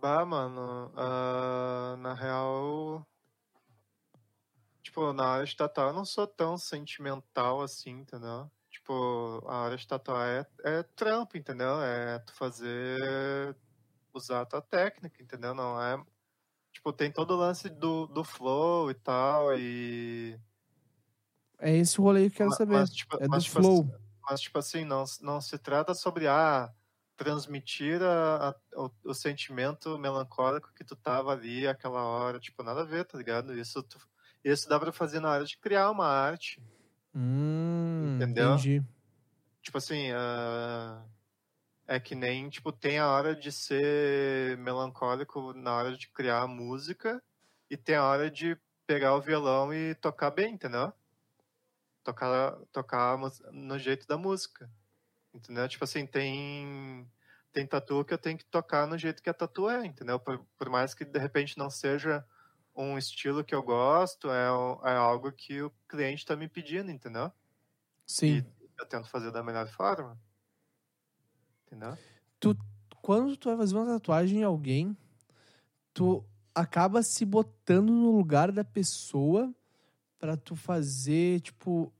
Bah, 0.00 0.24
mano, 0.24 0.92
ah, 0.96 1.96
na 1.98 2.14
real. 2.14 3.06
Tipo, 4.82 5.12
na 5.12 5.32
hora 5.32 5.44
de 5.44 5.56
tatuar 5.56 5.88
eu 5.88 5.92
não 5.94 6.04
sou 6.04 6.26
tão 6.26 6.56
sentimental 6.56 7.60
assim, 7.62 7.90
entendeu? 7.90 8.50
Tipo, 8.70 8.92
a 9.46 9.62
hora 9.64 9.76
de 9.76 9.86
tatuar 9.86 10.26
é, 10.64 10.78
é 10.78 10.82
trampo, 10.82 11.36
entendeu? 11.36 11.80
É 11.82 12.18
tu 12.20 12.32
fazer. 12.34 13.56
usar 14.14 14.42
a 14.42 14.46
tua 14.46 14.62
técnica, 14.62 15.22
entendeu? 15.22 15.54
Não 15.54 15.80
é. 15.82 16.02
Tipo, 16.72 16.92
tem 16.92 17.12
todo 17.12 17.32
o 17.32 17.38
lance 17.38 17.68
do, 17.70 18.06
do 18.08 18.24
flow 18.24 18.90
e 18.90 18.94
tal, 18.94 19.58
e. 19.58 20.40
É 21.60 21.76
esse 21.76 22.00
o 22.00 22.04
rolê 22.04 22.28
que 22.28 22.34
eu 22.34 22.38
quero 22.38 22.50
Ma- 22.50 22.56
saber. 22.56 22.74
mas, 22.80 22.90
tipo- 22.90 23.16
é 23.18 23.28
do 23.28 23.30
mas, 23.30 23.44
tipo, 23.44 23.60
flow. 23.62 23.90
Mas, 24.28 24.40
tipo 24.40 24.58
assim, 24.58 24.84
não, 24.84 25.04
não 25.20 25.40
se 25.40 25.58
trata 25.58 25.94
sobre 25.94 26.26
ah, 26.28 26.72
transmitir 27.18 28.00
a, 28.02 28.50
a- 28.50 28.56
o, 28.76 28.90
o 29.10 29.14
sentimento 29.14 29.98
melancólico 29.98 30.72
que 30.74 30.84
tu 30.84 30.96
tava 30.96 31.32
ali 31.32 31.66
aquela 31.68 32.02
hora. 32.04 32.40
Tipo, 32.40 32.62
nada 32.62 32.82
a 32.82 32.86
ver, 32.86 33.04
tá 33.04 33.18
ligado? 33.18 33.58
Isso, 33.58 33.82
tu- 33.82 33.98
isso 34.44 34.68
dá 34.68 34.80
pra 34.80 34.92
fazer 34.92 35.20
na 35.20 35.30
hora 35.32 35.44
de 35.44 35.58
criar 35.58 35.90
uma 35.90 36.06
arte. 36.06 36.62
Hum, 37.14 38.14
Entendeu? 38.16 38.54
Entendi. 38.54 38.82
Tipo 39.62 39.78
assim, 39.78 40.10
ah, 40.12 41.04
é 41.86 42.00
que 42.00 42.14
nem, 42.14 42.48
tipo, 42.50 42.72
tem 42.72 42.98
a 42.98 43.08
hora 43.10 43.34
de 43.36 43.52
ser 43.52 44.56
melancólico 44.58 45.52
na 45.54 45.74
hora 45.76 45.96
de 45.96 46.08
criar 46.10 46.42
a 46.42 46.48
música 46.48 47.22
e 47.70 47.76
tem 47.76 47.96
a 47.96 48.04
hora 48.04 48.30
de 48.30 48.58
pegar 48.86 49.14
o 49.16 49.20
violão 49.22 49.74
e 49.74 49.94
tocar 49.96 50.30
bem, 50.30 50.54
entendeu? 50.54 50.92
Tocar, 52.02 52.56
tocar 52.72 53.18
no 53.52 53.78
jeito 53.78 54.06
da 54.06 54.16
música. 54.16 54.70
Entendeu? 55.38 55.68
Tipo 55.68 55.84
assim, 55.84 56.04
tem 56.04 57.08
tem 57.52 57.66
tatu 57.66 58.04
que 58.04 58.12
eu 58.12 58.18
tenho 58.18 58.36
que 58.36 58.44
tocar 58.44 58.86
no 58.86 58.98
jeito 58.98 59.22
que 59.22 59.30
a 59.30 59.34
tatu 59.34 59.68
é, 59.70 59.86
entendeu? 59.86 60.20
Por, 60.20 60.44
por 60.56 60.68
mais 60.68 60.94
que 60.94 61.04
de 61.04 61.18
repente 61.18 61.56
não 61.56 61.70
seja 61.70 62.24
um 62.76 62.98
estilo 62.98 63.42
que 63.42 63.54
eu 63.54 63.62
gosto, 63.62 64.30
é, 64.30 64.46
é 64.84 64.96
algo 64.96 65.32
que 65.32 65.62
o 65.62 65.72
cliente 65.88 66.26
tá 66.26 66.36
me 66.36 66.48
pedindo, 66.48 66.90
entendeu? 66.90 67.32
Sim. 68.06 68.44
eu 68.78 68.86
tento 68.86 69.08
fazer 69.08 69.32
da 69.32 69.42
melhor 69.42 69.66
forma. 69.68 70.20
Entendeu? 71.66 71.96
Quando 73.02 73.36
tu 73.36 73.48
vai 73.48 73.56
fazer 73.56 73.74
uma 73.74 73.86
tatuagem 73.86 74.40
em 74.40 74.44
alguém, 74.44 74.96
tu 75.94 76.24
acaba 76.54 77.02
se 77.02 77.24
botando 77.24 77.90
no 77.90 78.10
lugar 78.16 78.52
da 78.52 78.64
pessoa 78.64 79.52
pra 80.18 80.36
tu 80.36 80.54
fazer, 80.54 81.40
tipo, 81.40 81.92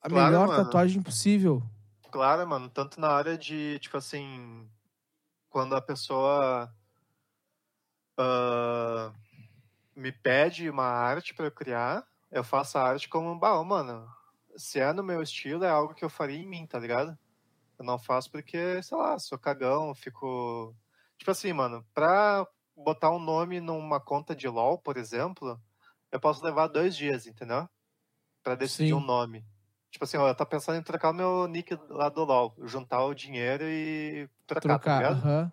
a 0.00 0.08
Claro, 0.08 0.26
melhor 0.26 0.48
mano. 0.48 0.64
tatuagem 0.64 1.02
possível. 1.02 1.62
Claro, 2.10 2.46
mano, 2.46 2.68
tanto 2.68 3.00
na 3.00 3.08
hora 3.14 3.38
de, 3.38 3.78
tipo 3.78 3.96
assim, 3.96 4.68
quando 5.50 5.76
a 5.76 5.82
pessoa 5.82 6.74
ah, 8.18 9.12
me 9.96 10.12
pede 10.12 10.70
uma 10.70 10.84
arte 10.84 11.34
pra 11.34 11.46
eu 11.46 11.52
criar, 11.52 12.06
eu 12.30 12.44
faço 12.44 12.78
a 12.78 12.82
arte 12.84 13.08
como 13.08 13.30
um 13.30 13.38
baú, 13.38 13.64
mano. 13.64 14.08
Se 14.56 14.80
é 14.80 14.92
no 14.92 15.02
meu 15.04 15.22
estilo, 15.22 15.64
é 15.64 15.70
algo 15.70 15.94
que 15.94 16.04
eu 16.04 16.10
faria 16.10 16.38
em 16.38 16.46
mim, 16.46 16.66
tá 16.66 16.78
ligado? 16.78 17.18
Eu 17.78 17.84
não 17.84 17.98
faço 17.98 18.30
porque, 18.30 18.82
sei 18.82 18.98
lá, 18.98 19.18
sou 19.18 19.38
cagão, 19.38 19.94
fico. 19.94 20.76
Tipo 21.18 21.30
assim, 21.32 21.52
mano, 21.52 21.86
pra 21.94 22.46
botar 22.76 23.10
um 23.12 23.20
nome 23.20 23.60
numa 23.60 24.00
conta 24.00 24.36
de 24.36 24.48
LOL, 24.48 24.78
por 24.78 24.96
exemplo, 24.98 25.60
eu 26.12 26.20
posso 26.20 26.44
levar 26.44 26.68
dois 26.68 26.96
dias, 26.96 27.26
entendeu? 27.26 27.68
Pra 28.42 28.54
decidir 28.56 28.94
Sim. 28.94 28.94
um 28.94 29.00
nome. 29.00 29.46
Tipo 29.90 30.04
assim, 30.04 30.16
ó, 30.16 30.28
eu 30.28 30.34
tô 30.34 30.46
pensando 30.46 30.78
em 30.78 30.82
trocar 30.82 31.10
o 31.10 31.14
meu 31.14 31.46
nick 31.48 31.76
lá 31.88 32.08
do 32.08 32.24
LOL, 32.24 32.54
juntar 32.62 33.04
o 33.04 33.14
dinheiro 33.14 33.64
e 33.64 34.28
trocar, 34.46 34.60
tá 34.60 34.78
Trocar. 34.78 34.96
ligado? 34.98 35.16
aham. 35.26 35.52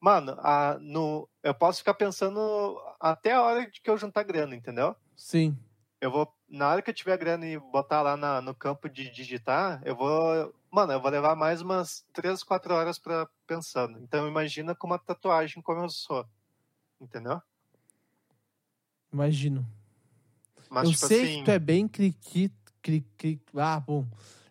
Mano, 0.00 0.32
a, 0.40 0.78
no, 0.80 1.28
eu 1.42 1.54
posso 1.54 1.78
ficar 1.78 1.92
pensando 1.94 2.80
até 2.98 3.32
a 3.32 3.42
hora 3.42 3.70
de 3.70 3.80
que 3.80 3.90
eu 3.90 3.98
juntar 3.98 4.22
grana, 4.22 4.56
entendeu? 4.56 4.96
Sim. 5.14 5.56
Eu 6.00 6.10
vou, 6.10 6.34
na 6.48 6.70
hora 6.70 6.80
que 6.80 6.88
eu 6.90 6.94
tiver 6.94 7.18
grana 7.18 7.46
e 7.46 7.58
botar 7.58 8.00
lá 8.00 8.16
na- 8.16 8.40
no 8.40 8.54
campo 8.54 8.88
de 8.88 9.10
digitar, 9.10 9.82
eu 9.84 9.94
vou. 9.94 10.54
Mano, 10.70 10.94
eu 10.94 11.00
vou 11.00 11.10
levar 11.10 11.36
mais 11.36 11.60
umas 11.60 12.06
3, 12.14 12.42
4 12.42 12.72
horas 12.74 12.98
pra 12.98 13.28
pensando. 13.46 13.98
Então 14.00 14.26
imagina 14.26 14.74
com 14.74 14.86
uma 14.86 14.98
tatuagem 14.98 15.62
como 15.62 15.82
eu 15.82 15.90
sou. 15.90 16.26
Entendeu? 16.98 17.40
Imagino. 19.12 19.66
Mas 20.70 20.84
eu 20.84 20.92
tipo 20.92 21.06
sei 21.06 21.24
assim. 21.24 21.38
que 21.40 21.44
tu 21.44 21.50
é 21.50 21.58
bem 21.58 21.86
cri-cri. 21.86 22.50
Cri, 22.82 23.02
cri, 23.16 23.40
ah, 23.56 23.78
bom. 23.80 24.06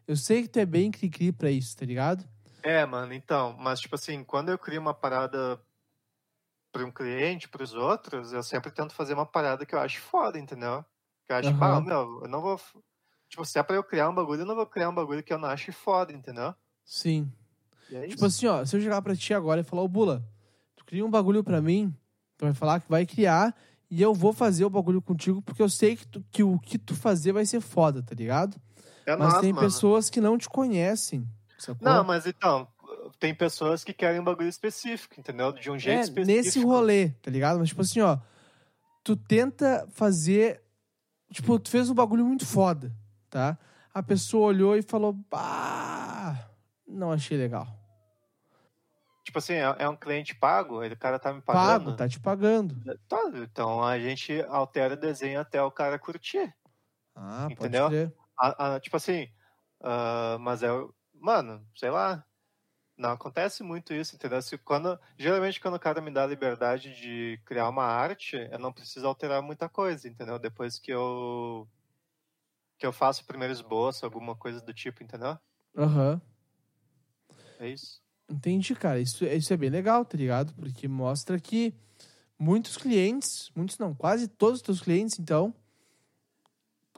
Eu 0.08 0.16
sei 0.16 0.44
que 0.44 0.50
tu 0.50 0.60
é 0.60 0.66
bem 0.66 0.92
cri-cri 0.92 1.32
pra 1.32 1.52
isso, 1.52 1.76
tá 1.78 1.86
ligado? 1.86 2.28
É, 2.64 2.86
mano, 2.86 3.14
então, 3.14 3.54
mas 3.58 3.80
tipo 3.80 3.96
assim, 3.96 4.24
quando 4.24 4.50
eu 4.50 4.58
crio 4.60 4.82
uma 4.82 4.94
parada 4.94 5.62
para 6.72 6.86
um 6.86 6.92
cliente, 6.92 7.50
para 7.50 7.64
os 7.64 7.74
outros, 7.74 8.32
eu 8.34 8.44
sempre 8.44 8.72
tento 8.72 8.94
fazer 8.94 9.14
uma 9.14 9.26
parada 9.26 9.66
que 9.66 9.74
eu 9.74 9.80
acho 9.80 10.00
foda, 10.02 10.38
entendeu? 10.40 10.84
Que 11.26 11.34
eu 11.34 11.38
acho, 11.38 11.54
Aham. 11.54 11.60
ah, 11.60 11.82
meu, 11.82 12.22
eu 12.24 12.30
não 12.30 12.42
vou. 12.42 12.60
Tipo, 13.30 13.46
se 13.46 13.60
é 13.60 13.64
pra 13.64 13.76
eu 13.76 13.84
criar 13.84 14.10
um 14.10 14.16
bagulho, 14.16 14.42
eu 14.42 14.46
não 14.46 14.56
vou 14.56 14.68
criar 14.68 14.90
um 14.90 14.96
bagulho 14.96 15.24
que 15.24 15.34
eu 15.34 15.38
não 15.40 15.50
ache 15.50 15.72
foda, 15.72 16.14
entendeu? 16.14 16.54
Sim. 16.84 17.32
É 17.92 18.08
Tipo 18.08 18.26
assim, 18.26 18.48
ó, 18.48 18.66
se 18.66 18.76
eu 18.78 18.82
chegar 18.82 19.02
pra 19.02 19.16
ti 19.16 19.34
agora 19.34 19.62
e 19.62 19.66
falar, 19.66 19.84
ô 19.84 19.88
Bula, 19.90 20.24
tu 20.76 20.86
cria 20.86 21.06
um 21.06 21.12
bagulho 21.12 21.44
pra 21.44 21.62
mim, 21.62 21.96
tu 22.38 22.46
vai 22.46 22.54
falar 22.56 22.82
que 22.82 22.90
vai 22.90 23.06
criar 23.06 23.56
e 23.90 24.02
eu 24.02 24.14
vou 24.14 24.32
fazer 24.34 24.66
o 24.66 24.70
bagulho 24.70 25.02
contigo 25.02 25.42
porque 25.42 25.62
eu 25.62 25.70
sei 25.70 25.96
que, 25.96 26.08
tu- 26.08 26.24
que 26.32 26.44
o 26.44 26.60
que 26.60 26.78
tu 26.78 26.96
fazer 26.96 27.32
vai 27.32 27.46
ser 27.46 27.60
foda, 27.62 28.04
tá 28.04 28.14
ligado? 28.16 28.60
é 29.06 29.16
Mas 29.16 29.40
tem 29.40 29.52
mano. 29.54 29.66
pessoas 29.68 30.10
que 30.10 30.22
não 30.22 30.38
te 30.38 30.48
conhecem, 30.48 31.28
sacou? 31.58 31.88
Não, 31.88 32.04
mas 32.04 32.26
então, 32.28 32.68
tem 33.20 33.34
pessoas 33.34 33.84
que 33.84 33.94
querem 33.94 34.20
um 34.20 34.24
bagulho 34.24 34.48
específico, 34.50 35.16
entendeu? 35.20 35.52
De 35.52 35.70
um 35.72 35.78
jeito 35.80 35.98
é, 35.98 36.02
específico. 36.02 36.38
nesse 36.46 36.60
rolê, 36.60 37.10
tá 37.22 37.32
ligado? 37.32 37.58
Mas 37.60 37.70
tipo 37.70 37.82
assim, 37.82 38.02
ó, 38.02 38.18
tu 39.04 39.16
tenta 39.16 39.88
fazer, 39.92 40.62
tipo, 41.32 41.58
tu 41.60 41.70
fez 41.70 41.90
um 41.90 41.96
bagulho 41.96 42.26
muito 42.26 42.46
foda, 42.46 42.96
tá? 43.30 43.58
A 43.92 44.04
pessoa 44.04 44.48
olhou 44.48 44.78
e 44.78 44.82
falou, 44.84 45.14
bah, 45.14 46.50
não 46.88 47.12
achei 47.12 47.38
legal. 47.38 47.68
Tipo 49.30 49.38
assim, 49.38 49.54
é, 49.54 49.76
é 49.78 49.88
um 49.88 49.96
cliente 49.96 50.34
pago, 50.34 50.84
ele, 50.84 50.96
o 50.96 50.98
cara 50.98 51.20
tá 51.20 51.32
me 51.32 51.40
pagando. 51.40 51.86
Pago, 51.86 51.96
tá 51.96 52.10
te 52.10 52.20
pagando. 52.20 52.76
Tá, 53.08 53.22
então 53.36 53.84
a 53.84 54.00
gente 54.00 54.42
altera 54.50 54.96
o 54.96 55.00
desenho 55.00 55.40
até 55.40 55.62
o 55.62 55.70
cara 55.70 56.00
curtir. 56.00 56.52
Ah, 57.14 57.42
pode 57.44 57.54
Entendeu? 57.54 57.90
crer. 57.90 58.14
A- 58.36 58.74
a- 58.76 58.80
tipo 58.80 58.98
assim, 58.98 59.32
ah, 59.82 60.36
mas 60.40 60.64
é. 60.64 60.72
o- 60.72 60.92
Mano, 61.14 61.64
sei 61.76 61.92
lá. 61.92 62.26
Não 62.98 63.12
acontece 63.12 63.62
muito 63.62 63.94
isso, 63.94 64.16
entendeu? 64.16 64.42
Se 64.42 64.58
quando, 64.58 65.00
geralmente, 65.16 65.62
quando 65.62 65.76
o 65.76 65.80
cara 65.80 66.02
me 66.02 66.10
dá 66.10 66.24
a 66.24 66.28
liberdade 66.28 66.96
de 67.00 67.40
criar 67.46 67.70
uma 67.70 67.84
arte, 67.86 68.36
eu 68.52 68.58
não 68.58 68.74
preciso 68.74 69.06
alterar 69.06 69.44
muita 69.44 69.70
coisa, 69.70 70.08
entendeu? 70.10 70.40
Depois 70.40 70.80
que 70.80 70.92
eu. 70.92 71.70
que 72.80 72.86
eu 72.88 72.92
faço 72.92 73.22
o 73.22 73.26
primeiro 73.28 73.54
esboço, 73.54 74.06
alguma 74.06 74.36
coisa 74.36 74.60
do 74.60 74.74
tipo, 74.74 75.04
entendeu? 75.04 75.38
Aham. 75.78 76.20
É 77.60 77.68
isso. 77.68 78.02
Entendi, 78.30 78.76
cara. 78.76 79.00
Isso, 79.00 79.26
isso 79.26 79.54
é 79.54 79.58
bem 79.58 79.70
legal, 79.70 80.06
tá 80.06 80.18
ligado? 80.18 80.54
Porque 80.54 80.88
mostra 80.88 81.40
que 81.40 81.74
muitos 82.38 82.78
clientes, 82.78 83.52
muitos 83.56 83.78
não, 83.78 83.94
quase 83.96 84.28
todos 84.28 84.60
os 84.60 84.62
teus 84.62 84.82
clientes, 84.82 85.18
então, 85.20 85.54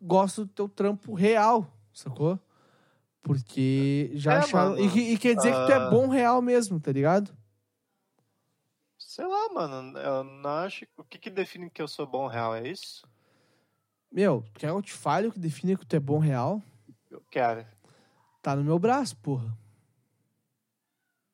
gostam 0.02 0.46
do 0.46 0.52
teu 0.52 0.68
trampo 0.68 1.14
real, 1.14 1.66
sacou? 1.94 2.40
Porque 3.22 4.12
já 4.16 4.34
É, 4.34 4.38
acharam. 4.40 4.72
mano. 4.72 4.82
E, 4.98 5.14
e 5.14 5.18
quer 5.18 5.36
dizer 5.36 5.52
que 5.54 5.66
tu 5.66 5.72
é 5.72 5.76
Ah. 5.76 5.90
bom 5.90 6.08
real 6.08 6.42
mesmo, 6.42 6.80
tá 6.80 6.92
ligado? 6.92 7.36
Sei 8.98 9.26
lá, 9.26 9.50
mano. 9.54 9.98
Eu 10.00 10.24
não 10.24 10.50
acho. 10.50 10.86
O 10.98 11.04
que, 11.04 11.18
que 11.18 11.30
define 11.30 11.70
que 11.70 11.82
eu 11.82 11.88
sou 11.88 12.08
bom 12.08 12.28
real? 12.28 12.56
É 12.56 12.68
isso? 12.68 13.08
Meu, 14.12 14.42
quer 14.56 14.68
que 14.68 14.74
eu 14.74 14.82
te 14.82 14.92
fale 14.94 15.28
o 15.28 15.32
que 15.32 15.40
define 15.40 15.78
que 15.78 15.86
tu 15.86 15.96
é 15.96 16.00
bom 16.00 16.18
real? 16.18 16.62
Eu 17.10 17.22
quero. 17.30 17.66
Tá 18.42 18.56
no 18.56 18.64
meu 18.64 18.80
braço, 18.80 19.16
porra. 19.18 19.56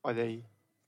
Olha 0.07 0.23
aí. 0.23 0.45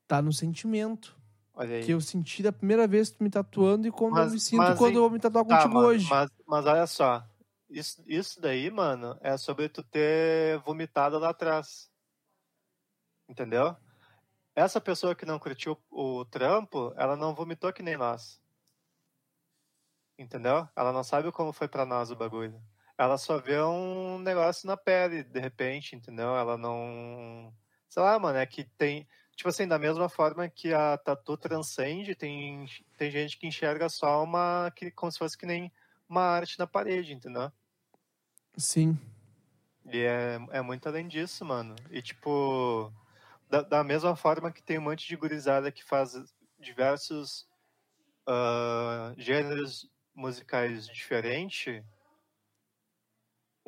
Tá 0.07 0.21
no 0.21 0.31
sentimento. 0.31 1.13
Olha 1.53 1.75
aí. 1.75 1.83
Que 1.85 1.91
eu 1.91 1.99
senti 1.99 2.41
da 2.41 2.53
primeira 2.53 2.87
vez 2.87 3.11
tu 3.11 3.21
me 3.21 3.29
tatuando 3.29 3.85
e 3.85 3.91
como 3.91 4.11
eu 4.17 4.23
Mas- 4.23 4.31
me 4.31 4.39
sinto 4.39 4.59
mas 4.59 4.77
quando 4.77 4.93
em- 4.93 4.95
eu 4.95 5.01
vou 5.01 5.09
me 5.09 5.19
tatuar 5.19 5.45
Tá, 5.45 5.55
contigo 5.57 5.73
mano, 5.73 5.87
hoje. 5.89 6.07
Mas, 6.09 6.29
mas 6.47 6.65
olha 6.65 6.87
só. 6.87 7.27
Isso, 7.69 8.01
isso 8.07 8.39
daí, 8.39 8.71
mano, 8.71 9.17
é 9.19 9.35
sobre 9.35 9.67
tu 9.67 9.83
ter 9.83 10.57
vomitado 10.59 11.19
lá 11.19 11.31
atrás. 11.31 11.91
Entendeu? 13.27 13.75
Essa 14.55 14.79
pessoa 14.79 15.13
que 15.13 15.25
não 15.25 15.37
curtiu 15.37 15.77
o 15.91 16.23
trampo, 16.25 16.93
ela 16.95 17.17
não 17.17 17.35
vomitou 17.35 17.73
que 17.73 17.83
nem 17.83 17.97
nós. 17.97 18.41
Entendeu? 20.17 20.67
Ela 20.77 20.91
não 20.93 21.03
sabe 21.03 21.29
como 21.31 21.51
foi 21.53 21.67
pra 21.67 21.85
nós 21.85 22.09
o 22.09 22.15
bagulho. 22.15 22.61
Ela 22.97 23.17
só 23.17 23.37
vê 23.37 23.61
um 23.61 24.17
negócio 24.19 24.65
na 24.65 24.75
pele, 24.77 25.23
de 25.23 25.39
repente, 25.39 25.95
entendeu? 25.95 26.35
Ela 26.35 26.57
não. 26.57 27.53
Sei 27.89 28.01
lá, 28.01 28.17
mano, 28.19 28.37
é 28.37 28.45
que 28.45 28.63
tem. 28.63 29.07
Tipo 29.35 29.49
assim, 29.49 29.67
da 29.67 29.79
mesma 29.79 30.07
forma 30.07 30.47
que 30.47 30.73
a 30.73 30.97
tatu 30.97 31.35
transcende, 31.37 32.13
tem, 32.13 32.65
tem 32.97 33.09
gente 33.09 33.37
que 33.37 33.47
enxerga 33.47 33.89
só 33.89 34.23
uma. 34.23 34.71
Que, 34.75 34.91
como 34.91 35.11
se 35.11 35.17
fosse 35.17 35.37
que 35.37 35.45
nem 35.45 35.71
uma 36.07 36.21
arte 36.21 36.59
na 36.59 36.67
parede, 36.67 37.13
entendeu? 37.13 37.51
Sim. 38.57 38.97
E 39.91 39.99
é, 39.99 40.39
é 40.51 40.61
muito 40.61 40.87
além 40.87 41.07
disso, 41.07 41.43
mano. 41.43 41.75
E 41.89 42.01
tipo, 42.01 42.93
da, 43.49 43.61
da 43.61 43.83
mesma 43.83 44.15
forma 44.15 44.51
que 44.51 44.61
tem 44.61 44.77
um 44.77 44.83
monte 44.83 45.07
de 45.07 45.15
gurizada 45.15 45.71
que 45.71 45.83
faz 45.83 46.13
diversos 46.59 47.47
ah, 48.27 49.13
gêneros 49.17 49.89
musicais 50.13 50.85
diferentes, 50.87 51.83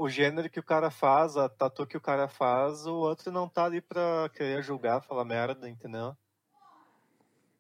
o 0.02 0.10
gênero 0.10 0.50
que 0.50 0.60
o 0.60 0.64
cara 0.64 0.90
faz, 0.90 1.38
a 1.38 1.48
tatu 1.48 1.86
que 1.86 1.96
o 1.96 2.02
cara 2.02 2.28
faz, 2.28 2.88
o 2.88 2.96
outro 2.96 3.32
não 3.32 3.48
tá 3.48 3.66
ali 3.66 3.82
pra 3.82 4.28
querer 4.34 4.64
julgar, 4.64 5.04
falar 5.04 5.24
merda, 5.24 5.70
entendeu? 5.70 6.18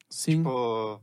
Sim. 0.09 0.37
Tipo, 0.37 0.99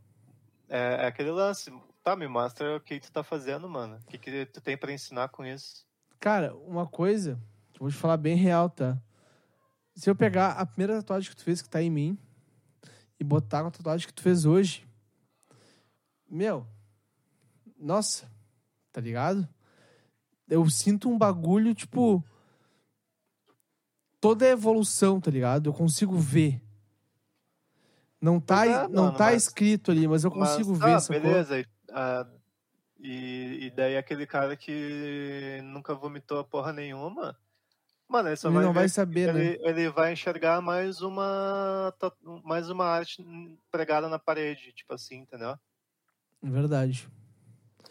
é, 0.68 1.04
é 1.04 1.06
aquele 1.06 1.30
lance. 1.30 1.72
Tá, 2.02 2.16
me 2.16 2.26
mostra 2.26 2.76
o 2.76 2.80
que 2.80 2.98
tu 2.98 3.12
tá 3.12 3.22
fazendo, 3.22 3.68
mano. 3.68 4.00
O 4.02 4.06
que, 4.08 4.18
que 4.18 4.46
tu 4.46 4.60
tem 4.60 4.76
pra 4.76 4.92
ensinar 4.92 5.28
com 5.28 5.46
isso? 5.46 5.86
Cara, 6.18 6.56
uma 6.56 6.88
coisa, 6.88 7.40
que 7.72 7.76
eu 7.76 7.84
vou 7.84 7.90
te 7.90 7.96
falar 7.96 8.16
bem 8.16 8.34
real, 8.34 8.68
tá? 8.68 9.00
Se 9.94 10.10
eu 10.10 10.16
pegar 10.16 10.52
a 10.52 10.66
primeira 10.66 10.96
tatuagem 10.96 11.30
que 11.30 11.36
tu 11.36 11.44
fez, 11.44 11.62
que 11.62 11.68
tá 11.68 11.80
em 11.80 11.90
mim, 11.90 12.18
e 13.20 13.22
botar 13.22 13.62
com 13.62 13.68
a 13.68 13.70
tatuagem 13.70 14.08
que 14.08 14.12
tu 14.12 14.22
fez 14.22 14.44
hoje, 14.44 14.84
meu, 16.28 16.66
nossa, 17.78 18.28
tá 18.90 19.00
ligado? 19.00 19.48
Eu 20.48 20.68
sinto 20.70 21.08
um 21.08 21.18
bagulho, 21.18 21.74
tipo, 21.74 22.24
toda 24.20 24.44
a 24.44 24.48
evolução, 24.48 25.20
tá 25.20 25.30
ligado? 25.30 25.68
Eu 25.68 25.74
consigo 25.74 26.16
ver. 26.16 26.60
Não 28.20 28.40
tá, 28.40 28.66
é, 28.66 28.88
não 28.88 29.04
mano, 29.06 29.16
tá 29.16 29.26
mas- 29.26 29.44
escrito 29.44 29.90
ali, 29.90 30.08
mas 30.08 30.24
eu 30.24 30.30
consigo 30.30 30.70
Mas, 30.72 30.78
ver, 30.80 30.92
tá, 30.92 31.00
sacou? 31.00 31.22
beleza. 31.22 31.60
E, 31.60 31.66
ah, 31.92 32.26
e, 32.98 33.66
e 33.66 33.70
daí 33.70 33.96
aquele 33.96 34.26
cara 34.26 34.56
que 34.56 35.60
nunca 35.62 35.94
vomitou 35.94 36.42
porra 36.42 36.72
nenhuma, 36.72 37.38
mano, 38.08 38.28
ele 38.30 38.36
só 38.36 38.48
Ele 38.48 38.56
vai 38.56 38.64
não 38.64 38.72
ver 38.72 38.78
vai 38.80 38.88
saber, 38.88 39.32
né? 39.32 39.40
ele, 39.52 39.60
ele 39.62 39.88
vai 39.90 40.12
enxergar 40.12 40.60
mais 40.60 41.00
uma 41.00 41.94
mais 42.42 42.68
uma 42.70 42.86
arte 42.86 43.24
pregada 43.70 44.08
na 44.08 44.18
parede, 44.18 44.72
tipo 44.72 44.92
assim, 44.94 45.18
entendeu? 45.18 45.50
É 46.42 46.50
Verdade. 46.50 47.08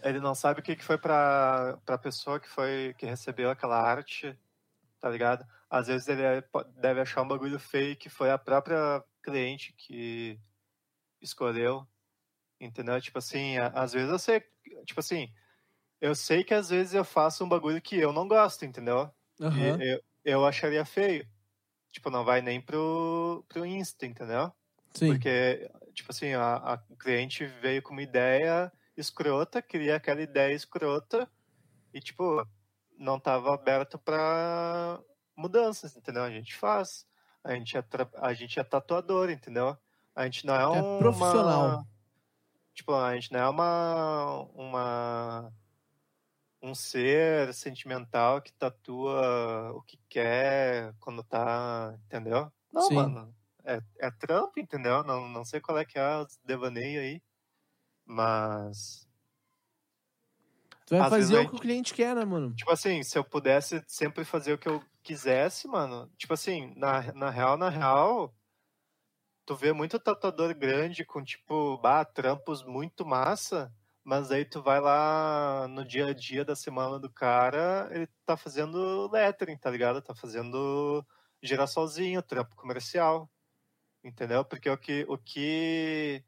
Ele 0.03 0.19
não 0.19 0.35
sabe 0.35 0.59
o 0.59 0.63
que, 0.63 0.75
que 0.75 0.83
foi 0.83 0.97
pra, 0.97 1.77
pra 1.85 1.97
pessoa 1.97 2.39
que 2.39 2.47
foi 2.49 2.93
que 2.97 3.05
recebeu 3.05 3.49
aquela 3.49 3.79
arte, 3.81 4.37
tá 4.99 5.09
ligado? 5.09 5.45
Às 5.69 5.87
vezes 5.87 6.07
ele 6.07 6.23
é- 6.23 6.43
deve 6.77 7.01
achar 7.01 7.21
um 7.23 7.27
bagulho 7.27 7.59
feio 7.59 7.97
que 7.97 8.09
foi 8.09 8.31
a 8.31 8.37
própria 8.37 9.03
cliente 9.23 9.73
que 9.73 10.39
escolheu, 11.21 11.87
entendeu? 12.59 12.99
Tipo 13.01 13.19
assim, 13.19 13.57
às 13.59 13.93
vezes 13.93 14.09
eu 14.11 14.19
sei, 14.19 14.43
tipo 14.85 14.99
assim, 14.99 15.33
eu 16.01 16.15
sei 16.15 16.43
que 16.43 16.53
às 16.53 16.69
vezes 16.69 16.93
eu 16.93 17.05
faço 17.05 17.43
um 17.43 17.49
bagulho 17.49 17.81
que 17.81 17.97
eu 17.97 18.13
não 18.13 18.27
gosto, 18.27 18.65
entendeu? 18.65 19.11
Aham. 19.41 19.79
eu, 19.81 20.01
eu 20.25 20.45
acharia 20.45 20.85
feio. 20.85 21.27
Tipo, 21.91 22.09
não 22.11 22.25
vai 22.25 22.41
nem 22.41 22.61
pro, 22.61 23.45
pro 23.49 23.65
Insta, 23.65 24.05
entendeu? 24.05 24.51
Sim. 24.93 25.07
Porque, 25.07 25.69
tipo 25.93 26.11
assim, 26.11 26.33
a, 26.33 26.57
a 26.57 26.77
cliente 26.99 27.45
veio 27.45 27.81
com 27.81 27.93
uma 27.93 28.03
ideia 28.03 28.71
escrota, 28.97 29.61
queria 29.61 29.95
aquela 29.95 30.21
ideia 30.21 30.53
escrota 30.53 31.29
e, 31.93 32.01
tipo, 32.01 32.45
não 32.97 33.19
tava 33.19 33.53
aberto 33.53 33.99
pra 33.99 35.01
mudanças, 35.37 35.95
entendeu? 35.95 36.23
A 36.23 36.31
gente 36.31 36.55
faz. 36.55 37.07
A 37.43 37.53
gente 37.55 37.77
é, 37.77 37.81
tra- 37.81 38.09
a 38.15 38.33
gente 38.33 38.59
é 38.59 38.63
tatuador, 38.63 39.29
entendeu? 39.29 39.77
A 40.15 40.25
gente 40.25 40.45
não 40.45 40.55
é, 40.55 40.63
É 40.63 40.81
um 40.81 40.99
profissional. 40.99 41.85
Tipo, 42.73 42.93
a 42.93 43.15
gente 43.15 43.31
não 43.31 43.39
é 43.39 43.49
uma, 43.49 44.41
uma 44.53 45.53
um 46.61 46.73
ser 46.73 47.53
sentimental 47.53 48.41
que 48.41 48.51
tatua 48.53 49.71
o 49.73 49.81
que 49.83 49.97
quer 50.09 50.93
quando 50.99 51.23
tá, 51.23 51.97
entendeu? 52.05 52.51
Não, 52.71 52.81
Sim. 52.83 52.95
mano. 52.95 53.35
é, 53.63 53.81
é 53.99 54.11
trampo, 54.11 54.59
entendeu? 54.59 55.03
Não, 55.03 55.27
não 55.29 55.43
sei 55.45 55.59
qual 55.61 55.77
é 55.77 55.85
que 55.85 55.97
é 55.99 56.17
os 56.17 56.37
devaneio 56.43 57.01
aí. 57.01 57.21
Mas, 58.07 59.07
Tu 60.87 60.95
vai 60.95 61.01
Às 61.01 61.09
fazer 61.09 61.37
o 61.37 61.49
que 61.49 61.55
o 61.55 61.59
cliente 61.59 61.93
quer, 61.93 62.15
né, 62.15 62.23
mano? 62.23 62.55
tipo 62.55 62.71
assim, 62.71 63.03
se 63.03 63.17
eu 63.17 63.23
pudesse 63.23 63.83
sempre 63.87 64.23
fazer 64.23 64.53
o 64.53 64.57
que 64.57 64.69
eu 64.69 64.81
quisesse, 65.03 65.67
mano. 65.67 66.09
Tipo 66.17 66.33
assim, 66.33 66.73
na, 66.77 67.11
na 67.13 67.29
real, 67.29 67.57
na 67.57 67.69
real, 67.69 68.33
tu 69.45 69.53
vê 69.55 69.73
muito 69.73 69.99
tatuador 69.99 70.55
grande 70.55 71.03
com, 71.03 71.21
tipo, 71.23 71.77
bah, 71.79 72.05
trampos 72.05 72.63
muito 72.63 73.05
massa. 73.05 73.73
Mas 74.03 74.31
aí 74.31 74.45
tu 74.45 74.61
vai 74.61 74.79
lá 74.79 75.67
no 75.67 75.85
dia 75.85 76.07
a 76.07 76.13
dia 76.13 76.45
da 76.45 76.55
semana 76.55 76.97
do 76.97 77.11
cara, 77.11 77.89
ele 77.91 78.07
tá 78.25 78.37
fazendo 78.37 79.11
lettering, 79.11 79.57
tá 79.57 79.69
ligado? 79.69 80.01
Tá 80.01 80.15
fazendo 80.15 81.05
girassolzinho, 81.43 82.21
trampo 82.21 82.55
comercial. 82.55 83.29
Entendeu? 84.03 84.45
Porque 84.45 84.69
o 84.69 84.77
que 84.77 85.05
o 85.09 85.17
que 85.17 86.23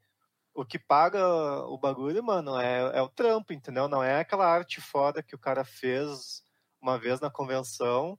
o 0.60 0.64
que 0.66 0.78
paga 0.78 1.26
o 1.68 1.78
bagulho, 1.78 2.22
mano, 2.22 2.60
é, 2.60 2.98
é 2.98 3.00
o 3.00 3.08
trampo, 3.08 3.50
entendeu? 3.50 3.88
Não 3.88 4.02
é 4.02 4.20
aquela 4.20 4.46
arte 4.46 4.78
foda 4.78 5.22
que 5.22 5.34
o 5.34 5.38
cara 5.38 5.64
fez 5.64 6.42
uma 6.82 6.98
vez 6.98 7.18
na 7.18 7.30
convenção, 7.30 8.18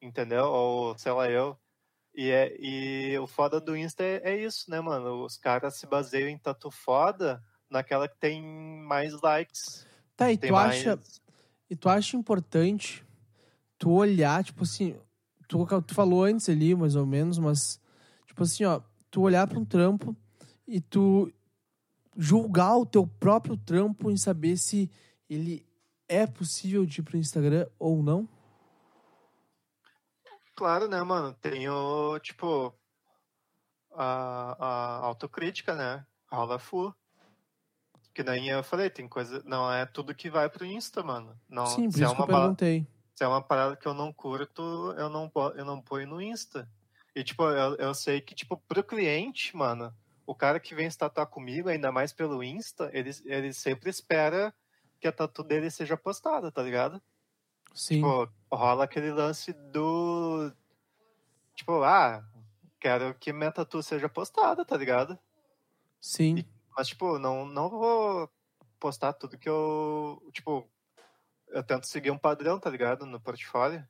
entendeu? 0.00 0.46
Ou 0.46 0.96
sei 0.96 1.12
lá 1.12 1.30
eu. 1.30 1.58
E, 2.14 2.30
é, 2.30 2.56
e 2.58 3.18
o 3.18 3.26
foda 3.26 3.60
do 3.60 3.76
Insta 3.76 4.02
é, 4.02 4.22
é 4.24 4.42
isso, 4.42 4.70
né, 4.70 4.80
mano? 4.80 5.22
Os 5.22 5.36
caras 5.36 5.76
se 5.76 5.86
baseiam 5.86 6.30
em 6.30 6.38
tatu 6.38 6.70
foda 6.70 7.42
naquela 7.70 8.08
que 8.08 8.16
tem 8.18 8.42
mais 8.42 9.12
likes. 9.20 9.86
Tá, 10.16 10.32
e 10.32 10.38
tu 10.38 10.52
mais... 10.52 10.78
acha. 10.80 10.98
E 11.68 11.76
tu 11.76 11.90
acha 11.90 12.16
importante 12.16 13.04
tu 13.76 13.90
olhar, 13.90 14.42
tipo 14.42 14.62
assim, 14.62 14.96
tu, 15.46 15.66
tu 15.82 15.94
falou 15.94 16.24
antes 16.24 16.48
ali, 16.48 16.74
mais 16.74 16.96
ou 16.96 17.04
menos, 17.04 17.38
mas, 17.38 17.78
tipo 18.26 18.44
assim, 18.44 18.64
ó, 18.64 18.80
tu 19.10 19.20
olhar 19.20 19.46
pra 19.46 19.58
um 19.58 19.64
trampo 19.64 20.16
e 20.66 20.80
tu 20.80 21.30
julgar 22.16 22.76
o 22.76 22.86
teu 22.86 23.06
próprio 23.06 23.56
trampo 23.56 24.10
em 24.10 24.16
saber 24.16 24.56
se 24.56 24.90
ele 25.28 25.66
é 26.08 26.26
possível 26.26 26.86
de 26.86 27.00
ir 27.00 27.04
pro 27.04 27.16
Instagram 27.16 27.66
ou 27.78 28.02
não? 28.02 28.28
Claro, 30.54 30.88
né, 30.88 31.02
mano? 31.02 31.34
Tem 31.34 31.68
o, 31.68 32.18
tipo, 32.20 32.72
a, 33.92 34.56
a 34.58 34.96
autocrítica, 35.06 35.74
né? 35.74 36.06
Rola 36.30 36.58
full. 36.58 36.94
Que 38.14 38.22
nem 38.22 38.48
eu 38.48 38.64
falei, 38.64 38.88
tem 38.88 39.06
coisa. 39.06 39.42
Não 39.44 39.70
é 39.70 39.84
tudo 39.84 40.14
que 40.14 40.30
vai 40.30 40.48
pro 40.48 40.64
Insta, 40.64 41.02
mano. 41.02 41.38
Não, 41.48 41.66
Sim, 41.66 41.90
por 41.90 42.00
é 42.00 42.04
isso 42.04 42.14
que 42.14 42.20
eu 42.22 42.24
uma, 42.24 42.26
ba- 42.26 42.40
perguntei. 42.40 42.86
se 43.14 43.22
é 43.24 43.28
uma 43.28 43.42
parada 43.42 43.76
que 43.76 43.86
eu 43.86 43.92
não 43.92 44.10
curto, 44.12 44.62
eu 44.96 45.10
não, 45.10 45.30
eu 45.54 45.64
não 45.66 45.82
ponho 45.82 46.06
no 46.06 46.22
Insta. 46.22 46.66
E, 47.14 47.22
tipo, 47.22 47.42
eu, 47.44 47.74
eu 47.76 47.94
sei 47.94 48.20
que, 48.22 48.34
tipo, 48.34 48.56
pro 48.66 48.82
cliente, 48.82 49.54
mano, 49.54 49.94
o 50.26 50.34
cara 50.34 50.58
que 50.58 50.74
vem 50.74 50.90
se 50.90 50.98
tatuar 50.98 51.26
comigo, 51.28 51.68
ainda 51.68 51.92
mais 51.92 52.12
pelo 52.12 52.42
Insta, 52.42 52.90
ele, 52.92 53.10
ele 53.24 53.52
sempre 53.52 53.88
espera 53.88 54.52
que 55.00 55.06
a 55.06 55.12
tatu 55.12 55.44
dele 55.44 55.70
seja 55.70 55.96
postada, 55.96 56.50
tá 56.50 56.62
ligado? 56.62 57.00
Sim. 57.72 57.96
Tipo, 57.96 58.28
rola 58.50 58.84
aquele 58.84 59.12
lance 59.12 59.52
do. 59.52 60.50
Tipo, 61.54 61.82
ah, 61.82 62.24
quero 62.80 63.14
que 63.14 63.32
minha 63.32 63.52
tatu 63.52 63.82
seja 63.82 64.08
postada, 64.08 64.64
tá 64.64 64.76
ligado? 64.76 65.18
Sim. 66.00 66.44
Mas, 66.76 66.88
tipo, 66.88 67.18
não, 67.18 67.46
não 67.46 67.68
vou 67.68 68.30
postar 68.80 69.12
tudo 69.12 69.38
que 69.38 69.48
eu. 69.48 70.22
Tipo, 70.32 70.68
eu 71.48 71.62
tento 71.62 71.86
seguir 71.86 72.10
um 72.10 72.18
padrão, 72.18 72.58
tá 72.58 72.68
ligado? 72.68 73.06
No 73.06 73.20
portfólio. 73.20 73.86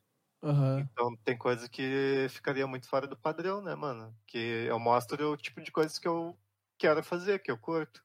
Aham. 0.47 0.89
Então 0.91 1.15
tem 1.23 1.37
coisa 1.37 1.67
que 1.69 2.27
ficaria 2.29 2.67
muito 2.67 2.87
fora 2.87 3.07
do 3.07 3.17
padrão, 3.17 3.61
né, 3.61 3.75
mano? 3.75 4.15
Que 4.27 4.37
eu 4.67 4.79
mostro 4.79 5.31
o 5.31 5.37
tipo 5.37 5.61
de 5.61 5.71
coisas 5.71 5.97
que 5.99 6.07
eu 6.07 6.37
quero 6.77 7.03
fazer, 7.03 7.39
que 7.39 7.51
eu 7.51 7.57
curto. 7.57 8.03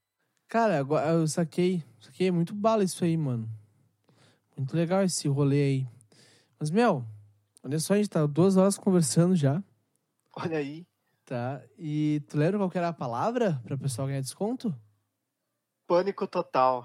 Cara, 0.49 0.79
eu 1.11 1.27
saquei. 1.27 1.83
Saquei 2.01 2.31
muito 2.31 2.55
bala 2.55 2.85
isso 2.85 3.03
aí, 3.05 3.17
mano. 3.17 3.49
Muito 4.57 4.75
legal 4.77 5.03
esse 5.03 5.29
rolê 5.29 5.63
aí. 5.63 5.89
Mas, 6.59 6.71
meu, 6.71 7.05
olha 7.65 7.79
só, 7.81 7.95
a 7.95 7.99
gente 7.99 8.11
tá 8.11 8.27
duas 8.27 8.57
horas 8.57 8.79
conversando 8.79 9.37
já, 9.37 9.63
Olha 10.37 10.59
aí. 10.59 10.87
tá? 11.25 11.63
E 11.79 12.23
tu 12.29 12.37
lembra 12.39 12.59
qual 12.59 12.71
que 12.71 12.79
era 12.79 12.89
a 12.89 12.93
palavra 12.93 13.61
pra 13.65 13.77
pessoal 13.79 14.07
ganhar 14.09 14.21
desconto? 14.21 14.75
Pânico 15.87 16.27
total. 16.27 16.85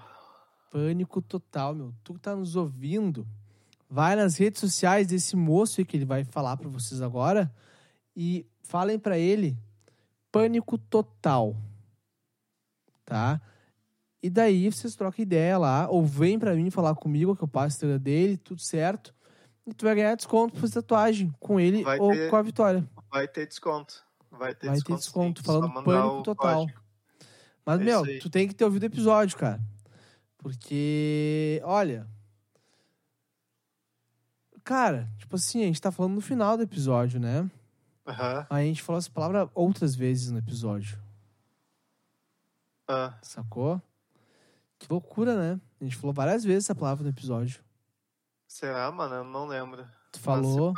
Pânico 0.70 1.20
total, 1.22 1.74
meu. 1.74 1.94
Tu 2.04 2.14
que 2.14 2.20
tá 2.20 2.34
nos 2.36 2.56
ouvindo, 2.56 3.26
vai 3.88 4.14
nas 4.16 4.36
redes 4.36 4.60
sociais 4.60 5.06
desse 5.06 5.34
moço 5.36 5.80
aí 5.80 5.84
que 5.84 5.96
ele 5.96 6.04
vai 6.04 6.24
falar 6.24 6.56
pra 6.56 6.68
vocês 6.68 7.00
agora 7.02 7.50
e 8.16 8.46
falem 8.62 8.98
pra 8.98 9.16
ele 9.18 9.56
pânico 10.30 10.76
total. 10.78 11.56
Tá? 13.04 13.40
E 14.22 14.28
daí 14.28 14.70
vocês 14.70 14.94
trocam 14.94 15.22
ideia 15.22 15.56
lá, 15.56 15.88
ou 15.88 16.04
vem 16.04 16.38
pra 16.38 16.54
mim 16.54 16.70
falar 16.70 16.94
comigo, 16.94 17.36
que 17.36 17.42
eu 17.44 17.48
passo 17.48 17.86
a 17.86 17.98
dele, 17.98 18.36
tudo 18.36 18.60
certo. 18.60 19.14
E 19.66 19.72
tu 19.72 19.84
vai 19.84 19.94
ganhar 19.94 20.14
desconto 20.16 20.52
pra 20.52 20.60
fazer 20.62 20.74
tatuagem 20.74 21.32
com 21.38 21.60
ele 21.60 21.84
Vai 21.84 21.98
ou 21.98 22.10
ter- 22.10 22.28
com 22.30 22.36
a 22.36 22.42
Vitória. 22.42 22.88
Vai 23.10 23.28
ter 23.28 23.46
desconto. 23.46 24.02
Vai 24.30 24.54
ter 24.54 24.66
Vai 24.66 24.74
ter 24.76 24.80
desconto. 24.82 24.98
desconto, 25.00 25.40
sim. 25.40 25.46
falando 25.46 25.72
pânico 25.84 26.22
total. 26.22 26.60
código. 26.60 26.80
Mas, 27.64 27.80
É 27.80 27.84
meu, 27.84 28.18
tu 28.20 28.28
tem 28.30 28.48
que 28.48 28.54
ter 28.54 28.64
ouvido 28.64 28.82
o 28.82 28.86
episódio, 28.86 29.36
cara. 29.38 29.60
Porque, 30.38 31.60
olha. 31.64 32.06
Cara, 34.68 35.08
tipo 35.16 35.34
assim, 35.34 35.62
a 35.62 35.64
gente 35.64 35.80
tá 35.80 35.90
falando 35.90 36.12
no 36.16 36.20
final 36.20 36.54
do 36.54 36.62
episódio, 36.62 37.18
né? 37.18 37.50
Aham. 38.06 38.46
Aí 38.50 38.64
a 38.66 38.68
gente 38.68 38.82
falou 38.82 38.98
essa 38.98 39.10
palavra 39.10 39.50
outras 39.54 39.94
vezes 39.94 40.30
no 40.30 40.36
episódio, 40.38 40.98
Ah, 42.86 43.14
sacou? 43.22 43.80
Que 44.78 44.86
loucura, 44.90 45.34
né? 45.34 45.58
A 45.80 45.84
gente 45.84 45.96
falou 45.96 46.12
várias 46.12 46.44
vezes 46.44 46.66
essa 46.66 46.74
palavra 46.74 47.02
no 47.02 47.08
episódio. 47.08 47.64
será, 48.46 48.92
mano? 48.92 49.14
Eu 49.14 49.24
não 49.24 49.46
lembro. 49.46 49.86
Tu 50.12 50.20
falou, 50.20 50.74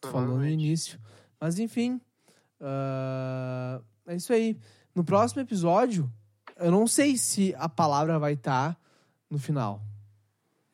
tu 0.00 0.08
falou 0.08 0.38
no 0.38 0.48
início. 0.48 0.98
Mas 1.40 1.60
enfim, 1.60 2.00
ah, 2.60 3.80
é 4.08 4.16
isso 4.16 4.32
aí. 4.32 4.58
No 4.92 5.04
próximo 5.04 5.42
episódio, 5.42 6.12
eu 6.56 6.72
não 6.72 6.88
sei 6.88 7.16
se 7.16 7.54
a 7.56 7.68
palavra 7.68 8.18
vai 8.18 8.32
estar 8.32 8.76
no 9.30 9.38
final. 9.38 9.80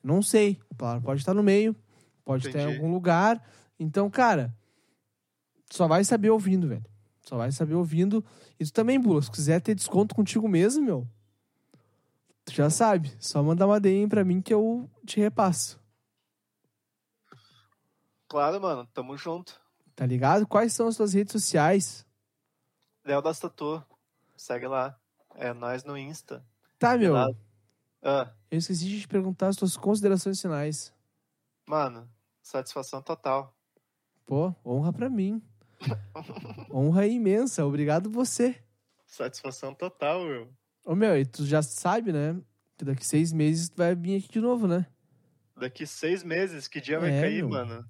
Não 0.03 0.23
sei. 0.23 0.59
A 0.71 0.73
palavra 0.73 1.01
pode 1.01 1.21
estar 1.21 1.35
no 1.35 1.43
meio, 1.43 1.75
pode 2.29 2.47
estar 2.47 2.59
em 2.59 2.63
Entendi. 2.63 2.77
algum 2.77 2.93
lugar. 2.93 3.43
Então, 3.79 4.09
cara, 4.09 4.55
só 5.71 5.87
vai 5.87 6.03
saber 6.03 6.29
ouvindo, 6.29 6.67
velho. 6.67 6.85
Só 7.25 7.37
vai 7.37 7.51
saber 7.51 7.73
ouvindo. 7.75 8.23
E 8.59 8.65
tu 8.65 8.71
também, 8.73 8.99
Bula, 8.99 9.21
se 9.21 9.31
quiser 9.31 9.59
ter 9.61 9.73
desconto 9.75 10.13
contigo 10.13 10.47
mesmo, 10.47 10.83
meu, 10.85 11.07
tu 12.45 12.51
já 12.53 12.69
sabe. 12.69 13.11
Só 13.19 13.41
mandar 13.41 13.65
uma 13.67 13.79
DM 13.79 14.07
pra 14.07 14.23
mim 14.23 14.41
que 14.41 14.53
eu 14.53 14.89
te 15.05 15.19
repasso. 15.19 15.79
Claro, 18.27 18.61
mano. 18.61 18.87
Tamo 18.93 19.17
junto. 19.17 19.59
Tá 19.95 20.05
ligado? 20.05 20.47
Quais 20.47 20.73
são 20.73 20.87
as 20.87 20.95
tuas 20.95 21.13
redes 21.13 21.31
sociais? 21.31 22.05
Léo 23.05 23.21
das 23.21 23.39
Tatu. 23.39 23.83
Segue 24.37 24.67
lá. 24.67 24.97
É 25.35 25.53
nós 25.53 25.83
no 25.83 25.97
Insta. 25.97 26.45
Tá, 26.77 26.97
meu. 26.97 27.15
Ah, 28.01 28.31
Eu 28.49 28.57
esqueci 28.59 28.85
de 28.87 29.01
te 29.01 29.07
perguntar 29.07 29.47
as 29.47 29.55
tuas 29.55 29.75
considerações 29.75 30.39
finais. 30.41 30.93
mano, 31.67 32.09
satisfação 32.53 33.01
total. 33.01 33.55
Pô, 34.25 34.53
honra 34.65 34.91
pra 34.91 35.09
mim. 35.09 35.41
honra 36.73 37.05
imensa. 37.07 37.65
Obrigado 37.65 38.09
você. 38.09 38.55
Satisfação 39.05 39.73
total, 39.73 40.23
meu. 40.25 40.49
Ô, 40.85 40.95
meu, 40.95 41.17
e 41.17 41.25
tu 41.25 41.45
já 41.45 41.61
sabe, 41.61 42.11
né? 42.11 42.35
Que 42.77 42.85
daqui 42.85 43.05
seis 43.05 43.31
meses 43.31 43.69
tu 43.69 43.77
vai 43.77 43.95
vir 43.95 44.17
aqui 44.17 44.29
de 44.29 44.39
novo, 44.41 44.67
né? 44.67 44.85
Daqui 45.57 45.85
seis 45.85 46.23
meses, 46.23 46.67
que 46.67 46.79
dia 46.81 46.99
vai 46.99 47.11
É, 47.11 47.21
cair, 47.21 47.41
meu. 47.43 47.49
mano? 47.49 47.85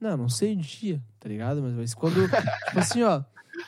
Não, 0.00 0.16
não 0.16 0.28
sei 0.28 0.54
o 0.54 0.56
dia, 0.56 1.02
tá 1.20 1.28
ligado? 1.28 1.62
Mas 1.62 1.74
vai 1.74 1.86
ser 1.86 1.96
quando. 1.96 2.14
tipo 2.68 2.78
assim, 2.78 3.02
ó. 3.02 3.22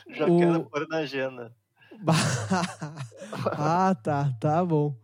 Já 0.09 0.27
O- 0.27 0.37
quero 0.37 0.65
pôr 0.69 0.87
na 0.87 0.97
agenda. 0.97 1.55
ah, 3.57 3.95
tá, 3.95 4.31
tá 4.39 4.63
bom. 4.65 4.95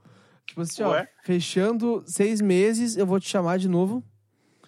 Tipo 0.45 0.61
assim, 0.61 0.83
ó. 0.83 0.91
Ué? 0.91 1.07
Fechando 1.23 2.03
seis 2.05 2.41
meses, 2.41 2.97
eu 2.97 3.05
vou 3.05 3.19
te 3.19 3.27
chamar 3.29 3.57
de 3.57 3.67
novo. 3.69 4.03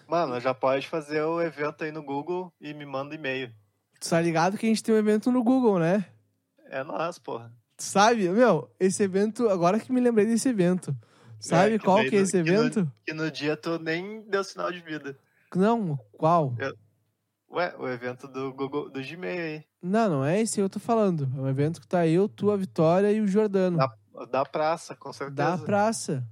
Mano, 0.08 0.38
já 0.40 0.52
pode 0.54 0.86
fazer 0.88 1.22
o 1.22 1.40
evento 1.40 1.84
aí 1.84 1.90
no 1.92 2.02
Google 2.02 2.52
e 2.60 2.72
me 2.74 2.84
manda 2.84 3.14
e-mail. 3.14 3.52
Tu 4.00 4.08
tá 4.10 4.20
ligado 4.20 4.58
que 4.58 4.66
a 4.66 4.68
gente 4.68 4.82
tem 4.82 4.94
um 4.94 4.98
evento 4.98 5.32
no 5.32 5.42
Google, 5.42 5.78
né? 5.78 6.04
É 6.66 6.82
nós, 6.84 7.18
porra. 7.18 7.52
Tu 7.76 7.82
sabe, 7.84 8.28
meu, 8.28 8.70
esse 8.78 9.02
evento, 9.02 9.48
agora 9.48 9.80
que 9.80 9.92
me 9.92 10.00
lembrei 10.00 10.26
desse 10.26 10.48
evento. 10.48 10.94
Sabe 11.40 11.74
É, 11.74 11.78
que 11.78 11.84
qual 11.84 11.98
que 11.98 12.08
é 12.08 12.18
no- 12.18 12.24
esse 12.24 12.42
que 12.42 12.50
no- 12.50 12.58
evento? 12.58 12.92
Que 13.06 13.12
no 13.14 13.30
dia 13.30 13.56
tu 13.56 13.78
nem 13.78 14.22
deu 14.28 14.44
sinal 14.44 14.70
de 14.70 14.80
vida. 14.80 15.16
Não, 15.54 15.96
qual? 16.12 16.54
Ué, 17.50 17.74
o 17.78 17.86
evento 17.88 18.26
do 18.26 18.52
Google, 18.52 18.90
do 18.90 19.00
Gmail 19.02 19.40
aí. 19.40 19.64
Não, 19.82 20.08
não 20.08 20.24
é 20.24 20.40
esse 20.40 20.56
que 20.56 20.60
eu 20.60 20.68
tô 20.68 20.80
falando. 20.80 21.30
É 21.36 21.40
um 21.40 21.48
evento 21.48 21.80
que 21.80 21.86
tá 21.86 22.06
eu, 22.06 22.28
tu, 22.28 22.50
a 22.50 22.56
Vitória 22.56 23.12
e 23.12 23.20
o 23.20 23.26
Jordano. 23.28 23.76
Da, 23.78 24.24
da 24.30 24.44
praça, 24.44 24.96
com 24.96 25.12
certeza. 25.12 25.34
Da 25.56 25.58
praça. 25.58 26.26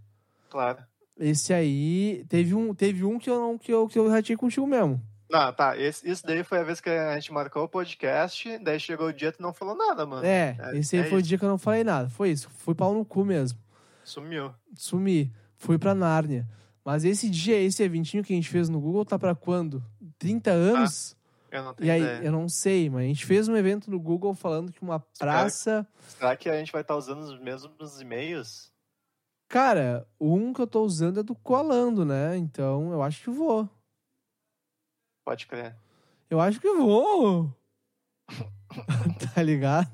Claro. 0.50 0.82
Esse 1.24 1.52
aí. 1.54 2.24
Teve 2.28 2.54
um, 2.54 2.74
teve 2.74 3.04
um 3.04 3.18
que, 3.18 3.30
eu, 3.30 3.38
não- 3.40 3.56
que, 3.58 3.72
eu, 3.72 3.86
que 3.88 3.98
eu 3.98 4.08
ratei 4.08 4.36
contigo 4.36 4.66
mesmo. 4.66 5.00
Não, 5.30 5.52
tá. 5.52 5.76
Esse, 5.78 6.08
isso 6.10 6.26
daí 6.26 6.42
foi 6.44 6.58
a 6.58 6.62
vez 6.62 6.80
que 6.80 6.90
a 6.90 7.14
gente 7.14 7.32
marcou 7.32 7.64
o 7.64 7.68
podcast, 7.68 8.58
daí 8.58 8.78
chegou 8.78 9.06
o 9.06 9.12
dia 9.12 9.28
e 9.28 9.32
tu 9.32 9.40
não 9.42 9.52
falou 9.52 9.74
nada, 9.74 10.04
mano. 10.04 10.26
É, 10.26 10.56
É, 10.58 10.78
esse 10.78 10.96
aí 10.96 11.02
é 11.02 11.04
foi 11.08 11.18
o 11.18 11.20
isso. 11.20 11.28
dia 11.28 11.38
que 11.38 11.44
eu 11.44 11.48
não 11.48 11.56
falei 11.58 11.82
nada. 11.84 12.08
Foi 12.10 12.30
isso. 12.30 12.50
Fui 12.50 12.74
pau 12.74 12.92
no 12.92 13.04
cu 13.04 13.24
mesmo. 13.24 13.58
Sumiu. 14.04 14.52
Sumi. 14.76 15.32
Fui 15.56 15.78
pra 15.78 15.94
Nárnia. 15.94 16.46
Mas 16.84 17.04
esse 17.04 17.30
dia, 17.30 17.56
esse 17.60 17.82
eventinho 17.82 18.24
que 18.24 18.32
a 18.32 18.36
gente 18.36 18.48
fez 18.50 18.68
no 18.68 18.80
Google 18.80 19.04
tá 19.04 19.16
pra 19.18 19.34
quando? 19.34 19.82
30 20.18 20.50
anos? 20.50 21.16
Eu 21.50 21.62
não 21.62 21.74
tenho 21.74 21.86
e 21.86 21.90
aí, 21.90 22.00
ideia. 22.02 22.22
eu 22.24 22.32
não 22.32 22.48
sei, 22.48 22.90
mas 22.90 23.04
a 23.04 23.06
gente 23.06 23.24
fez 23.26 23.46
um 23.46 23.56
evento 23.56 23.90
no 23.90 24.00
Google 24.00 24.34
falando 24.34 24.72
que 24.72 24.82
uma 24.82 24.98
praça. 25.18 25.86
Será 26.18 26.34
que 26.34 26.48
a 26.48 26.56
gente 26.58 26.72
vai 26.72 26.80
estar 26.80 26.96
usando 26.96 27.20
os 27.20 27.38
mesmos 27.40 28.00
e-mails? 28.00 28.71
Cara, 29.52 30.08
um 30.18 30.50
que 30.54 30.62
eu 30.62 30.66
tô 30.66 30.82
usando 30.82 31.20
é 31.20 31.22
do 31.22 31.34
Colando, 31.34 32.06
né? 32.06 32.38
Então 32.38 32.90
eu 32.90 33.02
acho 33.02 33.22
que 33.22 33.28
vou. 33.28 33.68
Pode 35.26 35.46
crer. 35.46 35.76
Eu 36.30 36.40
acho 36.40 36.58
que 36.58 36.72
vou. 36.72 37.54
tá 39.34 39.42
ligado? 39.42 39.92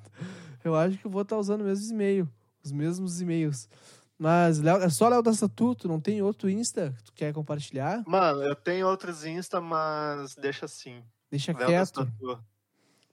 Eu 0.62 0.76
acho 0.76 0.96
que 0.98 1.08
vou 1.08 1.22
estar 1.22 1.36
usando 1.36 1.62
o 1.62 1.64
mesmo 1.64 1.92
e-mail. 1.92 2.28
Os 2.62 2.70
mesmos 2.70 3.20
e-mails. 3.20 3.68
Mas 4.16 4.60
Léo- 4.60 4.80
é 4.80 4.88
só 4.88 5.08
Léo 5.08 5.22
da 5.22 5.32
Statuto, 5.32 5.88
não 5.88 5.98
tem 6.00 6.22
outro 6.22 6.48
Insta 6.48 6.94
que 6.96 7.02
tu 7.02 7.12
quer 7.12 7.34
compartilhar? 7.34 8.04
Mano, 8.06 8.44
eu 8.44 8.54
tenho 8.54 8.86
outros 8.86 9.24
Insta, 9.24 9.60
mas 9.60 10.36
deixa 10.36 10.66
assim. 10.66 11.02
Deixa 11.32 11.50
Léo 11.50 11.58
da 11.62 11.66
quieto. 11.66 12.08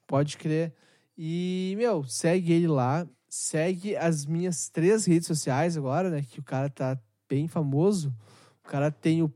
Pode 0.06 0.38
crer. 0.38 0.76
E, 1.18 1.74
meu, 1.76 2.04
segue 2.04 2.54
ele 2.54 2.68
lá. 2.68 3.08
Segue 3.38 3.98
as 3.98 4.26
minhas 4.26 4.70
três 4.70 5.04
redes 5.06 5.28
sociais 5.28 5.76
agora, 5.76 6.10
né? 6.10 6.22
Que 6.22 6.40
o 6.40 6.44
cara 6.44 6.70
tá 6.70 6.98
bem 7.28 7.50
famoso. 7.50 8.16
O 8.64 8.70
cara 8.70 8.90
tem 8.90 9.24
o, 9.24 9.34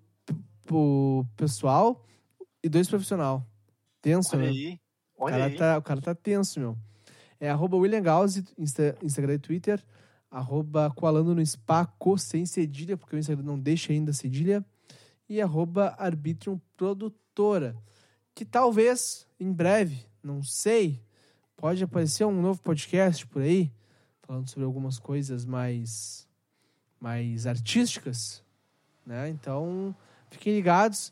o 0.71 1.25
pessoal 1.35 2.01
e 2.63 2.69
dois 2.69 2.87
profissional. 2.87 3.45
Tenso, 4.01 4.37
Olha 4.37 4.45
né? 4.45 4.51
aí. 4.51 4.79
O 5.17 5.25
Olha 5.25 5.33
cara, 5.33 5.45
aí. 5.47 5.55
tá, 5.57 5.77
o 5.77 5.81
cara 5.81 6.01
tá 6.01 6.15
tenso, 6.15 6.61
meu. 6.61 6.77
É 7.41 7.49
arroba 7.49 7.75
William 7.75 8.01
Gauss, 8.01 8.41
Insta, 8.57 8.97
Instagram 9.03 9.33
e 9.33 9.39
Twitter. 9.39 9.83
Arroba 10.31 10.89
Coalando 10.95 11.35
no 11.35 11.45
Spaco, 11.45 12.17
sem 12.17 12.45
cedilha, 12.45 12.95
porque 12.95 13.17
o 13.17 13.19
Instagram 13.19 13.43
não 13.43 13.59
deixa 13.59 13.91
ainda 13.91 14.13
cedilha. 14.13 14.65
E 15.27 15.41
arroba 15.41 15.93
Arbitrium 15.97 16.57
Produtora. 16.77 17.75
Que 18.33 18.45
talvez, 18.45 19.27
em 19.37 19.51
breve, 19.51 20.05
não 20.23 20.41
sei, 20.41 21.03
pode 21.57 21.83
aparecer 21.83 22.23
um 22.23 22.41
novo 22.41 22.61
podcast 22.61 23.27
por 23.27 23.41
aí, 23.41 23.69
falando 24.29 24.47
sobre 24.47 24.63
algumas 24.63 24.99
coisas 24.99 25.43
mais, 25.43 26.27
mais 27.01 27.47
artísticas, 27.47 28.43
né? 29.03 29.27
Então, 29.27 29.95
fiquem 30.29 30.53
ligados. 30.53 31.11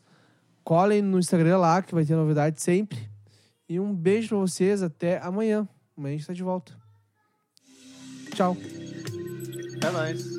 Colhem 0.62 1.02
no 1.02 1.18
Instagram 1.18 1.58
lá, 1.58 1.82
que 1.82 1.92
vai 1.92 2.04
ter 2.04 2.14
novidade 2.14 2.62
sempre. 2.62 3.10
E 3.68 3.80
um 3.80 3.92
beijo 3.92 4.28
pra 4.28 4.38
vocês. 4.38 4.84
Até 4.84 5.18
amanhã. 5.18 5.68
Amanhã 5.96 6.14
a 6.14 6.16
gente 6.16 6.26
tá 6.28 6.32
de 6.32 6.44
volta. 6.44 6.78
Tchau. 8.36 8.56
É 9.82 9.90
nóis. 9.90 10.37